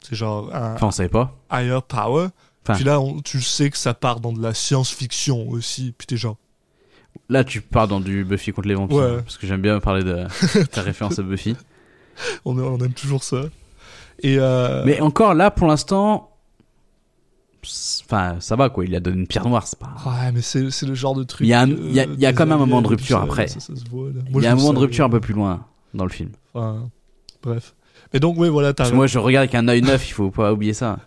c'est 0.00 0.16
genre 0.16 0.52
un 0.52 0.74
Enfin, 0.74 0.88
on 0.88 0.90
savait 0.90 1.08
pas. 1.08 1.38
higher 1.52 1.80
power 1.86 2.28
Enfin- 2.64 2.74
puis 2.74 2.82
là 2.84 3.00
on- 3.00 3.20
tu 3.20 3.40
sais 3.40 3.70
que 3.70 3.76
ça 3.78 3.94
part 3.94 4.18
dans 4.18 4.32
de 4.32 4.42
la 4.42 4.52
science-fiction 4.52 5.48
aussi 5.48 5.94
puis 5.96 6.08
t'es 6.08 6.16
genre 6.16 6.38
Là, 7.28 7.44
tu 7.44 7.60
pars 7.60 7.88
dans 7.88 8.00
du 8.00 8.24
Buffy 8.24 8.52
contre 8.52 8.68
les 8.68 8.74
vampires. 8.74 8.96
Ouais. 8.98 9.16
Parce 9.22 9.38
que 9.38 9.46
j'aime 9.46 9.62
bien 9.62 9.78
parler 9.80 10.02
de 10.04 10.24
ta 10.72 10.82
référence 10.82 11.18
à 11.18 11.22
Buffy. 11.22 11.56
on, 12.44 12.58
on 12.58 12.78
aime 12.78 12.92
toujours 12.92 13.22
ça 13.24 13.42
et 14.22 14.36
euh, 14.38 14.82
Mais 14.84 15.00
encore 15.00 15.34
là, 15.34 15.50
pour 15.50 15.66
l'instant, 15.66 16.30
enfin, 18.04 18.36
ça 18.40 18.56
va 18.56 18.68
quoi. 18.70 18.84
Il 18.84 18.94
a 18.94 19.00
donné 19.00 19.20
une 19.20 19.26
pierre 19.26 19.46
noire, 19.48 19.66
c'est 19.66 19.78
pas. 19.78 19.94
ouais 20.06 20.32
mais 20.32 20.42
c'est 20.42 20.82
le 20.86 20.94
genre 20.94 21.14
de 21.14 21.24
truc 21.24 21.46
Il 21.46 21.50
y 21.50 21.54
a 21.54 21.62
un- 21.62 21.68
il 21.68 21.92
y 21.92 22.00
a- 22.00 22.04
il 22.04 22.20
y 22.20 22.26
a 22.26 22.32
des 22.32 22.36
quand 22.36 22.44
même 22.46 22.52
un 22.54 22.58
moment 22.58 22.82
de 22.82 22.88
rupture 22.88 23.18
ça, 23.18 23.24
après. 23.24 23.48
ça, 23.48 23.60
ça 23.60 23.74
se 23.76 23.84
voit, 23.90 24.08
là. 24.08 24.20
Il 24.26 24.32
Moi, 24.32 24.42
y 24.42 24.46
a 24.46 24.52
un 24.52 24.56
moment 24.56 24.72
de 24.72 24.78
rupture 24.78 25.04
un 25.04 25.10
peu 25.10 25.20
plus 25.20 25.34
loin 25.34 25.64
dans 25.94 26.04
le 26.04 26.10
film. 26.10 26.30
Enfin, 26.54 26.88
bref 27.42 27.74
mais 28.12 28.20
donc 28.20 28.36
oui 28.38 28.48
voilà 28.50 28.68
t'as 28.74 28.84
Parce 28.84 28.90
que 28.90 28.96
moi, 28.96 29.06
je 29.06 29.18
regarde 29.18 29.44
avec 29.44 29.54
un 29.54 29.68
œil 29.68 29.80
neuf, 29.80 30.06
il 30.08 30.12
faut 30.12 30.30
pas 30.30 30.52
oublier 30.52 30.74
ça. 30.74 30.98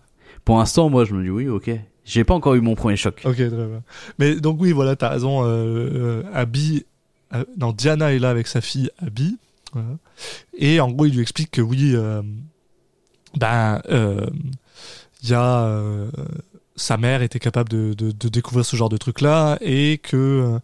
Pour 0.44 0.58
l'instant, 0.58 0.90
moi, 0.90 1.06
je 1.06 1.14
me 1.14 1.22
dis 1.24 1.30
oui, 1.30 1.48
ok. 1.48 1.70
J'ai 2.06 2.24
pas 2.24 2.36
encore 2.36 2.54
eu 2.54 2.62
mon 2.62 2.76
premier 2.76 2.96
choc. 2.96 3.22
Ok, 3.26 3.36
très 3.36 3.50
bien. 3.50 3.84
Mais 4.20 4.36
donc 4.36 4.62
oui, 4.62 4.72
voilà, 4.72 4.96
t'as 4.96 5.10
raison. 5.10 5.44
Euh, 5.44 5.48
euh, 5.48 6.24
Abby, 6.34 6.86
euh, 7.34 7.44
non, 7.58 7.72
Diana 7.72 8.14
est 8.14 8.20
là 8.20 8.30
avec 8.30 8.48
sa 8.48 8.62
fille 8.62 8.90
Abby. 9.06 9.38
Et 10.58 10.80
en 10.80 10.90
gros, 10.90 11.06
il 11.06 11.14
lui 11.16 11.22
explique 11.22 11.52
que 11.52 11.62
oui, 11.62 11.92
euh, 11.96 12.22
ben, 13.36 13.82
euh, 13.90 14.26
il 15.22 15.30
y 15.30 15.34
a 15.34 15.66
euh, 15.66 16.10
sa 16.78 16.96
mère 16.96 17.22
était 17.22 17.40
capable 17.40 17.70
de, 17.70 17.94
de, 17.94 18.12
de 18.12 18.30
découvrir 18.30 18.66
ce 18.66 18.78
genre 18.78 18.88
de 18.88 18.96
truc-là 18.96 19.58
et 19.60 19.98
que 19.98 20.60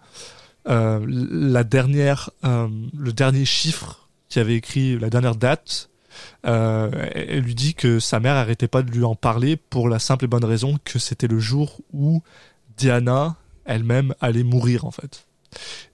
euh, 0.69 1.05
la 1.07 1.63
dernière, 1.65 2.29
euh, 2.45 2.69
le 2.97 3.11
dernier 3.11 3.43
chiffre 3.43 4.07
qui 4.29 4.39
avait 4.39 4.55
écrit, 4.55 4.97
la 4.97 5.09
dernière 5.09 5.35
date, 5.35 5.89
euh, 6.45 6.89
elle 7.13 7.39
lui 7.39 7.55
dit 7.55 7.73
que 7.73 7.99
sa 7.99 8.19
mère 8.19 8.35
arrêtait 8.35 8.67
pas 8.67 8.81
de 8.81 8.91
lui 8.91 9.03
en 9.03 9.15
parler 9.15 9.55
pour 9.55 9.89
la 9.89 9.99
simple 9.99 10.25
et 10.25 10.27
bonne 10.27 10.45
raison 10.45 10.77
que 10.83 10.99
c'était 10.99 11.27
le 11.27 11.39
jour 11.39 11.81
où 11.93 12.21
Diana 12.77 13.35
elle-même 13.65 14.13
allait 14.19 14.43
mourir 14.43 14.85
en 14.85 14.91
fait. 14.91 15.25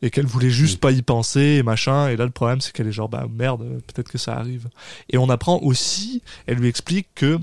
Et 0.01 0.11
qu'elle 0.11 0.27
voulait 0.27 0.51
juste 0.51 0.79
pas 0.79 0.91
y 0.91 1.01
penser 1.01 1.57
et 1.59 1.63
machin. 1.63 2.09
Et 2.09 2.15
là 2.15 2.25
le 2.25 2.31
problème 2.31 2.61
c'est 2.61 2.71
qu'elle 2.71 2.87
est 2.87 2.91
genre 2.91 3.09
bah 3.09 3.25
merde 3.29 3.63
peut-être 3.87 4.09
que 4.09 4.17
ça 4.17 4.35
arrive. 4.35 4.69
Et 5.09 5.17
on 5.17 5.29
apprend 5.29 5.59
aussi 5.59 6.21
elle 6.45 6.57
lui 6.57 6.67
explique 6.67 7.09
que 7.15 7.39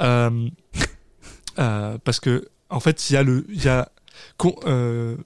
euh, 0.00 0.48
Euh, 1.58 1.98
parce 2.04 2.20
que 2.20 2.48
en 2.70 2.80
fait, 2.80 3.10
il 3.10 3.14
y 3.14 3.16
a 3.16 3.22
le, 3.22 3.46
il 3.48 3.62
y 3.62 3.68
a, 3.68 3.90
euh, 4.66 5.16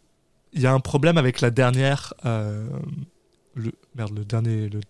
il 0.53 0.61
y 0.61 0.66
a 0.66 0.72
un 0.72 0.80
problème 0.80 1.18
avec 1.18 1.41
la 1.41 1.51
dernière, 1.51 2.14
le 2.24 3.72
merde, 3.95 4.16
le 4.16 4.24
dernier, 4.24 4.68
le, 4.68 4.80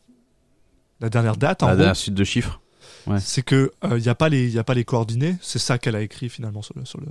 la 1.01 1.09
dernière 1.11 1.37
date. 1.37 1.63
En 1.63 1.67
La 1.67 1.73
gros, 1.73 1.79
dernière 1.79 1.97
suite 1.97 2.15
de 2.15 2.25
chiffres. 2.25 2.61
ouais. 3.07 3.19
c'est 3.21 3.43
que 3.43 3.73
euh, 3.85 3.99
il 3.99 4.05
y 4.05 4.09
a 4.09 4.15
pas 4.15 4.29
les, 4.29 4.45
il 4.47 4.53
y 4.55 4.59
a 4.59 4.65
pas 4.65 4.75
les 4.75 4.85
coordonnées. 4.85 5.37
C'est 5.41 5.59
ça 5.59 5.79
qu'elle 5.79 5.97
a 5.97 6.03
écrit 6.03 6.29
finalement 6.29 6.63
sur 6.63 6.75
le, 6.79 6.85
sur 6.85 7.01
le, 7.01 7.07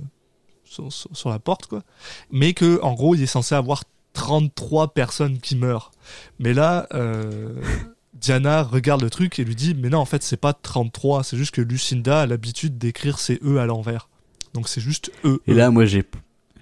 sur, 0.64 0.92
sur- 0.92 1.10
sur 1.16 1.30
la 1.30 1.38
porte 1.38 1.66
quoi. 1.66 1.82
Mais 2.30 2.52
que 2.54 2.80
en 2.82 2.94
gros, 2.94 3.14
il 3.14 3.22
est 3.22 3.26
censé 3.26 3.54
avoir 3.54 3.84
33 4.12 4.92
personnes 4.94 5.38
qui 5.38 5.56
meurent. 5.56 5.90
Mais 6.38 6.52
là, 6.54 6.86
euh, 6.94 7.54
Diana 8.14 8.62
regarde 8.62 9.02
le 9.02 9.10
truc 9.10 9.38
et 9.38 9.44
lui 9.44 9.54
dit, 9.54 9.74
mais 9.74 9.88
non, 9.88 9.98
en 9.98 10.04
fait, 10.04 10.22
c'est 10.22 10.36
pas 10.36 10.52
33, 10.52 11.24
c'est 11.24 11.36
juste 11.36 11.54
que 11.54 11.60
Lucinda 11.62 12.20
a 12.22 12.26
l'habitude 12.26 12.76
d'écrire 12.76 13.18
ses 13.18 13.38
E 13.44 13.58
à 13.58 13.66
l'envers. 13.66 14.08
Donc 14.52 14.68
c'est 14.68 14.80
juste 14.80 15.10
E. 15.24 15.40
Et 15.46 15.54
là, 15.54 15.70
moi, 15.70 15.84
j'ai 15.84 16.04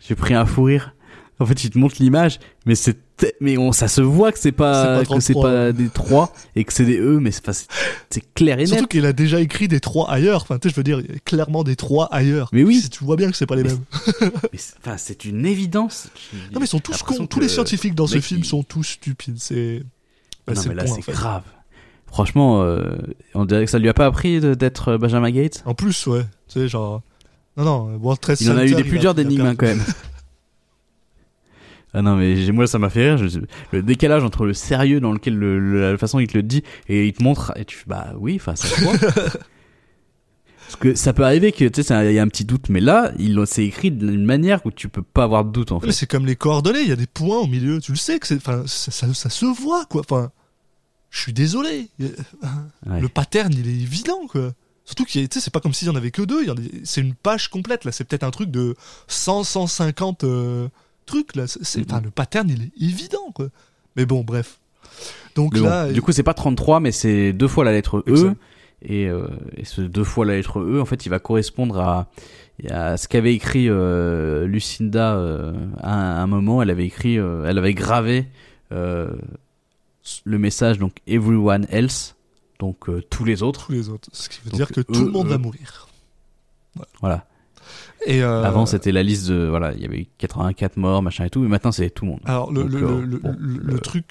j'ai 0.07 0.15
pris 0.15 0.35
un 0.35 0.47
fou 0.47 0.65
rire. 0.65 0.95
En 1.41 1.47
fait, 1.47 1.63
il 1.65 1.71
te 1.71 1.79
montre 1.79 1.97
l'image, 2.01 2.41
mais 2.67 2.75
c'est 2.75 2.97
mais 3.41 3.59
on 3.59 3.73
ça 3.73 3.89
se 3.89 4.01
voit 4.01 4.31
que 4.33 4.39
c'est 4.39 4.53
pas, 4.53 4.99
pas 4.99 5.05
que 5.05 5.21
c'est 5.21 5.33
33, 5.33 5.43
pas 5.51 5.73
des 5.73 5.89
3 5.89 6.33
et 6.57 6.65
que 6.65 6.73
c'est 6.73 6.85
des 6.85 6.99
E, 6.99 7.19
mais 7.21 7.31
c'est 7.33 8.35
clair 8.35 8.59
et 8.59 8.63
net. 8.63 8.69
Surtout 8.69 8.87
qu'il 8.87 9.07
a 9.07 9.13
déjà 9.13 9.41
écrit 9.41 9.67
des 9.69 9.81
3 9.81 10.11
ailleurs. 10.11 10.43
Enfin, 10.43 10.59
tu 10.59 10.69
sais, 10.69 10.73
je 10.73 10.77
veux 10.77 10.85
dire, 10.85 11.01
clairement 11.25 11.65
des 11.65 11.77
3 11.77 12.07
ailleurs. 12.13 12.49
Mais 12.53 12.63
oui. 12.65 12.85
Tu 12.91 13.05
vois 13.05 13.17
bien 13.17 13.31
que 13.31 13.37
c'est 13.37 13.47
pas 13.47 13.57
les 13.57 13.65
Mais 13.65 13.71
mêmes. 13.71 14.31
Enfin, 14.81 14.97
c'est 14.97 15.25
une 15.25 15.47
évidence. 15.47 16.09
Non, 16.53 16.61
mais 16.61 16.67
ils 16.67 16.69
sont 16.69 16.79
tous 16.81 17.03
cons. 17.03 17.27
Tous 17.27 17.41
les 17.41 17.47
que- 17.47 17.53
scientifiques 17.53 17.95
dans 17.95 18.07
ce 18.07 18.21
film 18.21 18.41
il- 18.41 18.47
sont 18.47 18.63
tous 18.63 18.83
stupides. 18.85 19.39
C'est. 19.39 19.83
Bah, 20.47 20.55
non, 20.55 20.63
mais 20.69 20.75
là, 20.75 20.87
c'est 20.87 21.13
grave. 21.13 21.43
Franchement, 22.07 22.63
euh, 22.63 22.97
on 23.35 23.45
dirait 23.45 23.65
que 23.65 23.71
ça 23.71 23.79
lui 23.79 23.89
a 23.89 23.95
pas 23.95 24.07
appris 24.07 24.41
d'être 24.41 24.89
euh, 24.93 24.99
Benjamin 24.99 25.31
Gates? 25.31 25.63
En 25.67 25.75
plus, 25.75 26.07
ouais. 26.07 26.23
Tu 26.49 26.61
sais, 26.61 26.69
genre. 26.69 27.03
Non, 27.57 27.65
non, 27.65 27.97
World 27.97 28.21
Trade 28.21 28.41
Il 28.41 28.51
en 28.51 28.57
a 28.57 28.65
eu 28.65 28.75
des 28.75 28.85
plus 28.85 29.05
a 29.07 29.13
d'énigmes 29.13 29.45
hein, 29.47 29.55
quand 29.57 29.67
même. 29.67 29.83
Ah 31.95 32.03
non 32.03 32.17
mais 32.17 32.35
moi 32.53 32.67
ça 32.67 32.79
m'a 32.79 32.91
fait 32.91 33.15
rire 33.15 33.29
je- 33.29 33.41
le 33.73 33.83
décalage 33.83 34.23
entre 34.23 34.45
le 34.45 34.53
sérieux 34.55 35.01
dans 35.01 35.13
lequel 35.13 35.37
le, 35.37 35.59
le- 35.59 35.93
la 35.93 35.99
façon 35.99 36.19
il 36.21 36.27
te 36.27 36.37
le 36.37 36.43
dit 36.43 36.63
et 36.89 37.07
il 37.07 37.13
te 37.15 37.23
montre 37.23 37.53
et 37.57 37.65
tu 37.65 37.77
fais 37.77 37.85
bah 37.87 38.13
oui 38.19 38.37
enfin 38.37 38.55
ça 38.57 38.69
se 38.69 38.81
voit 38.83 38.93
parce 40.69 40.77
que 40.81 40.95
ça 40.95 41.15
peut 41.15 41.25
arriver 41.25 41.51
que 41.53 41.65
tu 41.67 41.83
sais 41.83 42.11
il 42.11 42.15
y 42.15 42.19
a 42.19 42.23
un 42.23 42.29
petit 42.29 42.45
doute 42.45 42.69
mais 42.69 42.81
là 42.81 43.13
il 43.19 43.43
c'est 43.47 43.65
écrit 43.65 43.91
d'une 43.91 44.25
manière 44.25 44.61
où 44.67 44.71
tu 44.71 44.89
peux 44.91 45.03
pas 45.03 45.25
avoir 45.25 45.45
de 45.47 45.51
doute 45.51 45.73
en 45.73 45.79
Mais 45.81 45.87
fait 45.87 45.93
c'est 45.93 46.07
comme 46.07 46.27
les 46.27 46.37
coordonnées, 46.37 46.83
il 46.83 46.89
y 46.89 46.93
a 46.93 46.97
des 46.97 47.07
points 47.07 47.39
au 47.39 47.47
milieu. 47.47 47.81
Tu 47.81 47.93
le 47.93 47.97
sais 47.97 48.19
que 48.19 48.27
c'est. 48.27 48.37
Enfin, 48.37 48.65
ça, 48.67 48.91
ça, 48.91 49.13
ça 49.15 49.31
se 49.31 49.47
voit, 49.47 49.87
quoi. 49.87 50.03
Enfin. 50.03 50.31
Je 51.11 51.21
suis 51.23 51.33
désolé. 51.33 51.89
Ouais. 51.99 53.01
Le 53.01 53.09
pattern, 53.09 53.51
il 53.55 53.67
est 53.67 53.73
évident, 53.73 54.27
quoi. 54.29 54.53
Surtout 54.85 55.07
sais, 55.09 55.27
c'est 55.31 55.51
pas 55.53 55.61
comme 55.61 55.73
s'il 55.73 55.89
y 55.89 55.91
en 55.91 55.95
avait 55.97 56.11
que 56.11 56.21
deux. 56.21 56.45
C'est 56.85 57.01
une 57.01 57.15
page 57.15 57.49
complète, 57.49 57.87
là. 57.87 57.93
C'est 57.93 58.05
peut-être 58.05 58.25
un 58.25 58.31
truc 58.31 58.51
de 58.51 58.75
100, 59.07 59.45
150 59.45 60.25
euh, 60.25 60.69
trucs, 61.09 61.35
là. 61.35 61.47
C'est- 61.49 61.85
Enfin, 61.91 62.01
le 62.03 62.11
pattern, 62.11 62.49
il 62.49 62.63
est 62.63 62.73
évident, 62.89 63.33
quoi. 63.35 63.49
Mais 63.97 64.07
bon, 64.07 64.23
bref. 64.23 64.59
Donc 65.35 65.55
Mais 65.55 65.61
bon, 65.61 65.67
là. 65.67 65.93
du 65.93 66.03
coup 66.03 66.11
c'est 66.13 66.23
pas 66.25 66.35
33 66.35 66.81
mais 66.81 66.91
c'est 66.93 67.33
deux 67.33 67.47
fois 67.47 67.65
la 67.65 67.71
lettre 67.73 68.03
E 68.09 68.11
Exact. 68.11 68.37
et, 68.83 69.07
euh, 69.09 69.29
et 69.57 69.65
ce 69.65 69.81
deux 69.83 70.03
fois 70.03 70.25
la 70.25 70.35
lettre 70.35 70.59
E 70.61 70.81
en 70.81 70.85
fait 70.85 71.05
il 71.07 71.11
va 71.11 71.19
correspondre 71.21 71.79
à, 71.79 72.11
à 72.71 72.97
ce 72.97 73.07
qu'avait 73.07 73.35
écrit 73.35 73.69
euh, 73.69 74.47
Lucinda 74.47 75.15
euh, 75.15 75.53
à 75.81 76.21
un 76.23 76.27
moment 76.27 76.63
elle 76.63 76.71
avait 76.71 76.87
écrit 76.87 77.19
euh, 77.19 77.45
elle 77.47 77.59
avait 77.59 77.75
gravé 77.75 78.27
euh, 78.73 79.13
le 80.25 80.39
message 80.39 80.79
donc 80.79 80.97
everyone 81.07 81.67
else 81.71 82.17
donc 82.59 82.89
euh, 82.89 83.01
tous 83.11 83.25
les 83.25 83.43
autres 83.45 83.67
tous 83.67 83.73
les 83.73 83.89
autres. 83.91 84.09
Ce 84.13 84.29
qui 84.29 84.41
veut 84.45 84.51
Donc, 84.51 84.59
dire 84.59 84.69
que 84.73 84.81
tout 84.81 85.05
le 85.05 85.11
monde 85.13 85.27
eux. 85.27 85.31
va 85.31 85.39
mourir. 85.39 85.87
voilà 87.01 87.27
Et 88.07 88.23
euh, 88.23 88.45
avant 88.45 88.65
c'était 88.65 88.93
la 88.93 89.03
liste 89.03 89.27
de 89.29 89.47
voilà 89.49 89.73
il 89.75 89.81
y 89.81 89.85
avait 89.85 89.99
eu 90.01 90.07
84 90.19 90.77
morts 90.77 91.03
machin 91.03 91.25
et 91.25 91.31
tout 91.31 91.41
mais 91.41 91.49
maintenant 91.49 91.73
c'est 91.73 91.91
tout 91.91 92.05
le 92.05 92.13
monde 92.13 92.21
Alors 92.27 92.53
le, 92.53 92.63
Donc, 92.65 92.73
le, 92.73 92.87
euh, 92.87 93.01
le, 93.01 93.07
le- 93.07 93.19
bon, 93.19 93.37
le- 93.39 93.59
le- 93.59 93.73
le 93.73 93.79
truc 93.81 94.07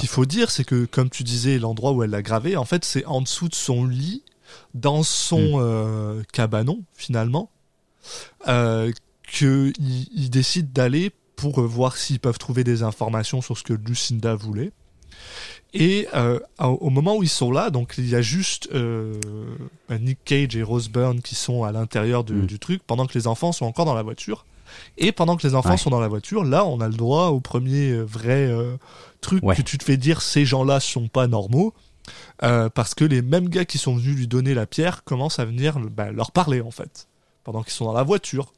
qu'il 0.00 0.08
faut 0.08 0.24
dire, 0.26 0.50
c'est 0.50 0.64
que 0.64 0.84
comme 0.86 1.10
tu 1.10 1.24
disais, 1.24 1.58
l'endroit 1.58 1.92
où 1.92 2.02
elle 2.04 2.10
l'a 2.10 2.22
gravé, 2.22 2.56
en 2.56 2.64
fait, 2.64 2.84
c'est 2.84 3.04
en 3.06 3.20
dessous 3.20 3.48
de 3.48 3.54
son 3.54 3.84
lit, 3.84 4.22
dans 4.74 5.02
son 5.02 5.58
Hmm. 5.58 5.60
euh, 5.60 6.22
cabanon 6.32 6.82
finalement, 6.94 7.50
euh, 8.48 8.90
qu'il 9.30 9.72
il 9.78 10.30
décide 10.30 10.72
d'aller 10.72 11.10
pour 11.36 11.60
voir 11.62 11.96
s'ils 11.96 12.20
peuvent 12.20 12.38
trouver 12.38 12.64
des 12.64 12.82
informations 12.82 13.40
sur 13.42 13.56
ce 13.58 13.62
que 13.62 13.72
Lucinda 13.72 14.34
voulait. 14.34 14.72
Et 15.72 16.08
euh, 16.14 16.40
au 16.58 16.90
moment 16.90 17.16
où 17.16 17.22
ils 17.22 17.28
sont 17.28 17.52
là, 17.52 17.70
donc 17.70 17.94
il 17.96 18.08
y 18.08 18.16
a 18.16 18.22
juste 18.22 18.68
euh, 18.74 19.14
Nick 19.88 20.18
Cage 20.24 20.56
et 20.56 20.62
Rose 20.64 20.88
Byrne 20.88 21.20
qui 21.22 21.36
sont 21.36 21.62
à 21.62 21.70
l'intérieur 21.70 22.24
du, 22.24 22.32
Mm. 22.34 22.46
du 22.46 22.58
truc 22.58 22.82
pendant 22.86 23.06
que 23.06 23.16
les 23.16 23.26
enfants 23.28 23.52
sont 23.52 23.66
encore 23.66 23.84
dans 23.84 23.94
la 23.94 24.02
voiture. 24.02 24.46
Et 24.98 25.12
pendant 25.12 25.36
que 25.36 25.46
les 25.46 25.54
enfants 25.54 25.70
Ouais. 25.70 25.76
sont 25.76 25.90
dans 25.90 26.00
la 26.00 26.08
voiture, 26.08 26.42
là, 26.44 26.64
on 26.64 26.80
a 26.80 26.88
le 26.88 26.94
droit 26.94 27.28
au 27.28 27.40
premier 27.40 27.90
euh, 27.90 28.02
vrai 28.02 28.46
euh, 28.48 28.76
truc 29.20 29.44
Ouais. 29.44 29.54
que 29.54 29.62
tu 29.62 29.78
te 29.78 29.84
fais 29.84 29.96
dire 29.96 30.22
ces 30.22 30.44
gens-là 30.44 30.80
sont 30.80 31.06
pas 31.08 31.26
normaux. 31.28 31.72
parce 32.40 32.94
que 32.96 33.04
les 33.04 33.22
mêmes 33.22 33.48
gars 33.48 33.64
qui 33.64 33.78
sont 33.78 33.94
venus 33.94 34.16
lui 34.16 34.26
donner 34.26 34.54
la 34.54 34.66
pierre 34.66 35.04
commencent 35.04 35.38
à 35.38 35.44
venir 35.44 35.78
bah, 35.78 36.10
leur 36.10 36.32
parler 36.32 36.60
en 36.60 36.72
fait 36.72 37.06
pendant 37.44 37.62
qu'ils 37.62 37.72
sont 37.74 37.84
dans 37.84 37.92
la 37.92 38.02
voiture. 38.02 38.52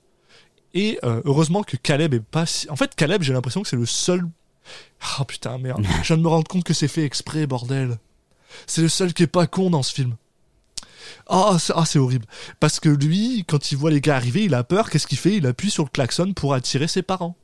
Et 0.73 0.99
heureusement 1.03 1.63
que 1.63 1.77
Caleb 1.77 2.15
est 2.15 2.21
pas 2.21 2.47
si... 2.47 2.71
En 2.71 2.77
fait, 2.77 2.95
Caleb, 2.95 3.21
j'ai 3.23 3.35
l'impression 3.35 3.61
que 3.63 3.69
c'est 3.69 3.77
le 3.77 3.85
seul... 3.85 4.23
Oh 5.21 5.25
putain, 5.25 5.59
merde. 5.59 5.85
Je 6.03 6.09
viens 6.09 6.17
de 6.17 6.23
me 6.23 6.29
rendre 6.29 6.47
compte 6.49 6.65
que 6.65 6.75
c'est 6.75 6.89
fait 6.89 7.05
exprès, 7.05 7.47
bordel. 7.47 7.99
C'est 8.67 8.83
le 8.83 8.89
seul 8.89 9.13
qui 9.15 9.23
est 9.25 9.27
pas 9.29 9.47
con 9.47 9.71
dans 9.71 9.83
ce 9.83 9.93
film. 9.93 10.15
Ah, 11.29 11.57
c'est 11.59 11.73
ah, 11.77 11.85
c'est 11.85 11.99
horrible. 11.99 12.27
Parce 12.61 12.81
que 12.81 12.89
lui, 12.89 13.45
quand 13.47 13.73
il 13.73 13.79
voit 13.79 13.91
les 13.91 14.01
gars 14.01 14.17
arriver, 14.17 14.45
il 14.45 14.55
a 14.55 14.65
peur. 14.65 14.91
Qu'est-ce 14.91 15.07
qu'il 15.07 15.19
fait? 15.19 15.37
Il 15.37 15.47
appuie 15.47 15.71
sur 15.71 15.85
le 15.85 15.89
klaxon 15.89 16.33
pour 16.35 16.55
attirer 16.55 16.89
ses 16.89 17.03
parents. 17.03 17.37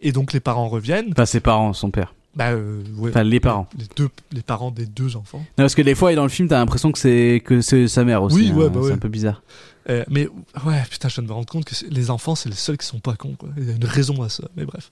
Et 0.00 0.12
donc 0.12 0.32
les 0.32 0.40
parents 0.40 0.68
reviennent. 0.68 1.08
enfin 1.12 1.24
ses 1.24 1.40
parents 1.40 1.72
son 1.72 1.90
père 1.90 2.14
Bah, 2.34 2.50
euh, 2.50 2.82
ouais. 2.96 3.10
enfin 3.10 3.22
les 3.22 3.40
parents 3.40 3.68
Les 3.78 3.86
deux, 3.96 4.10
les 4.32 4.42
parents 4.42 4.70
des 4.70 4.84
deux 4.86 5.16
enfants. 5.16 5.38
non, 5.38 5.64
parce 5.64 5.74
que 5.74 5.82
des 5.82 5.94
fois 5.94 6.14
dans 6.14 6.24
le 6.24 6.28
film 6.28 6.46
t'as 6.48 6.58
l'impression 6.58 6.92
que 6.92 6.98
c'est 6.98 7.40
que 7.44 7.60
c'est 7.62 7.88
sa 7.88 8.04
mère 8.04 8.22
aussi 8.22 8.36
Oui, 8.36 8.50
hein, 8.50 8.54
ouais, 8.56 8.68
bah 8.68 8.80
c'est 8.82 8.86
ouais. 8.88 8.92
un 8.92 8.98
peu 8.98 9.08
bizarre 9.08 9.42
Euh, 9.90 10.04
mais 10.08 10.28
ouais, 10.64 10.82
putain, 10.90 11.08
je 11.08 11.14
viens 11.16 11.22
de 11.24 11.28
me 11.28 11.34
rendre 11.34 11.48
compte 11.48 11.64
que 11.66 11.74
les 11.90 12.10
enfants, 12.10 12.34
c'est 12.34 12.48
les 12.48 12.54
seuls 12.54 12.78
qui 12.78 12.86
sont 12.86 13.00
pas 13.00 13.14
cons. 13.16 13.34
Quoi. 13.38 13.50
Il 13.56 13.64
y 13.68 13.70
a 13.70 13.74
une 13.74 13.84
raison 13.84 14.22
à 14.22 14.28
ça, 14.28 14.44
mais 14.56 14.64
bref. 14.64 14.90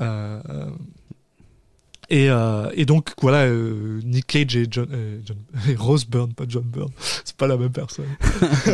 Euh, 0.00 0.40
euh, 0.50 0.70
et, 2.10 2.28
euh, 2.28 2.68
et 2.74 2.84
donc, 2.84 3.10
voilà, 3.22 3.48
Nick 3.48 4.26
Cage 4.26 4.54
et, 4.56 4.66
John, 4.70 4.86
John- 5.24 5.36
et 5.70 5.74
Rose 5.76 6.04
Byrne, 6.04 6.34
pas 6.34 6.44
John 6.46 6.62
Byrne, 6.64 6.90
c'est 7.24 7.36
pas 7.36 7.46
la 7.46 7.56
même 7.56 7.70
personne. 7.72 8.04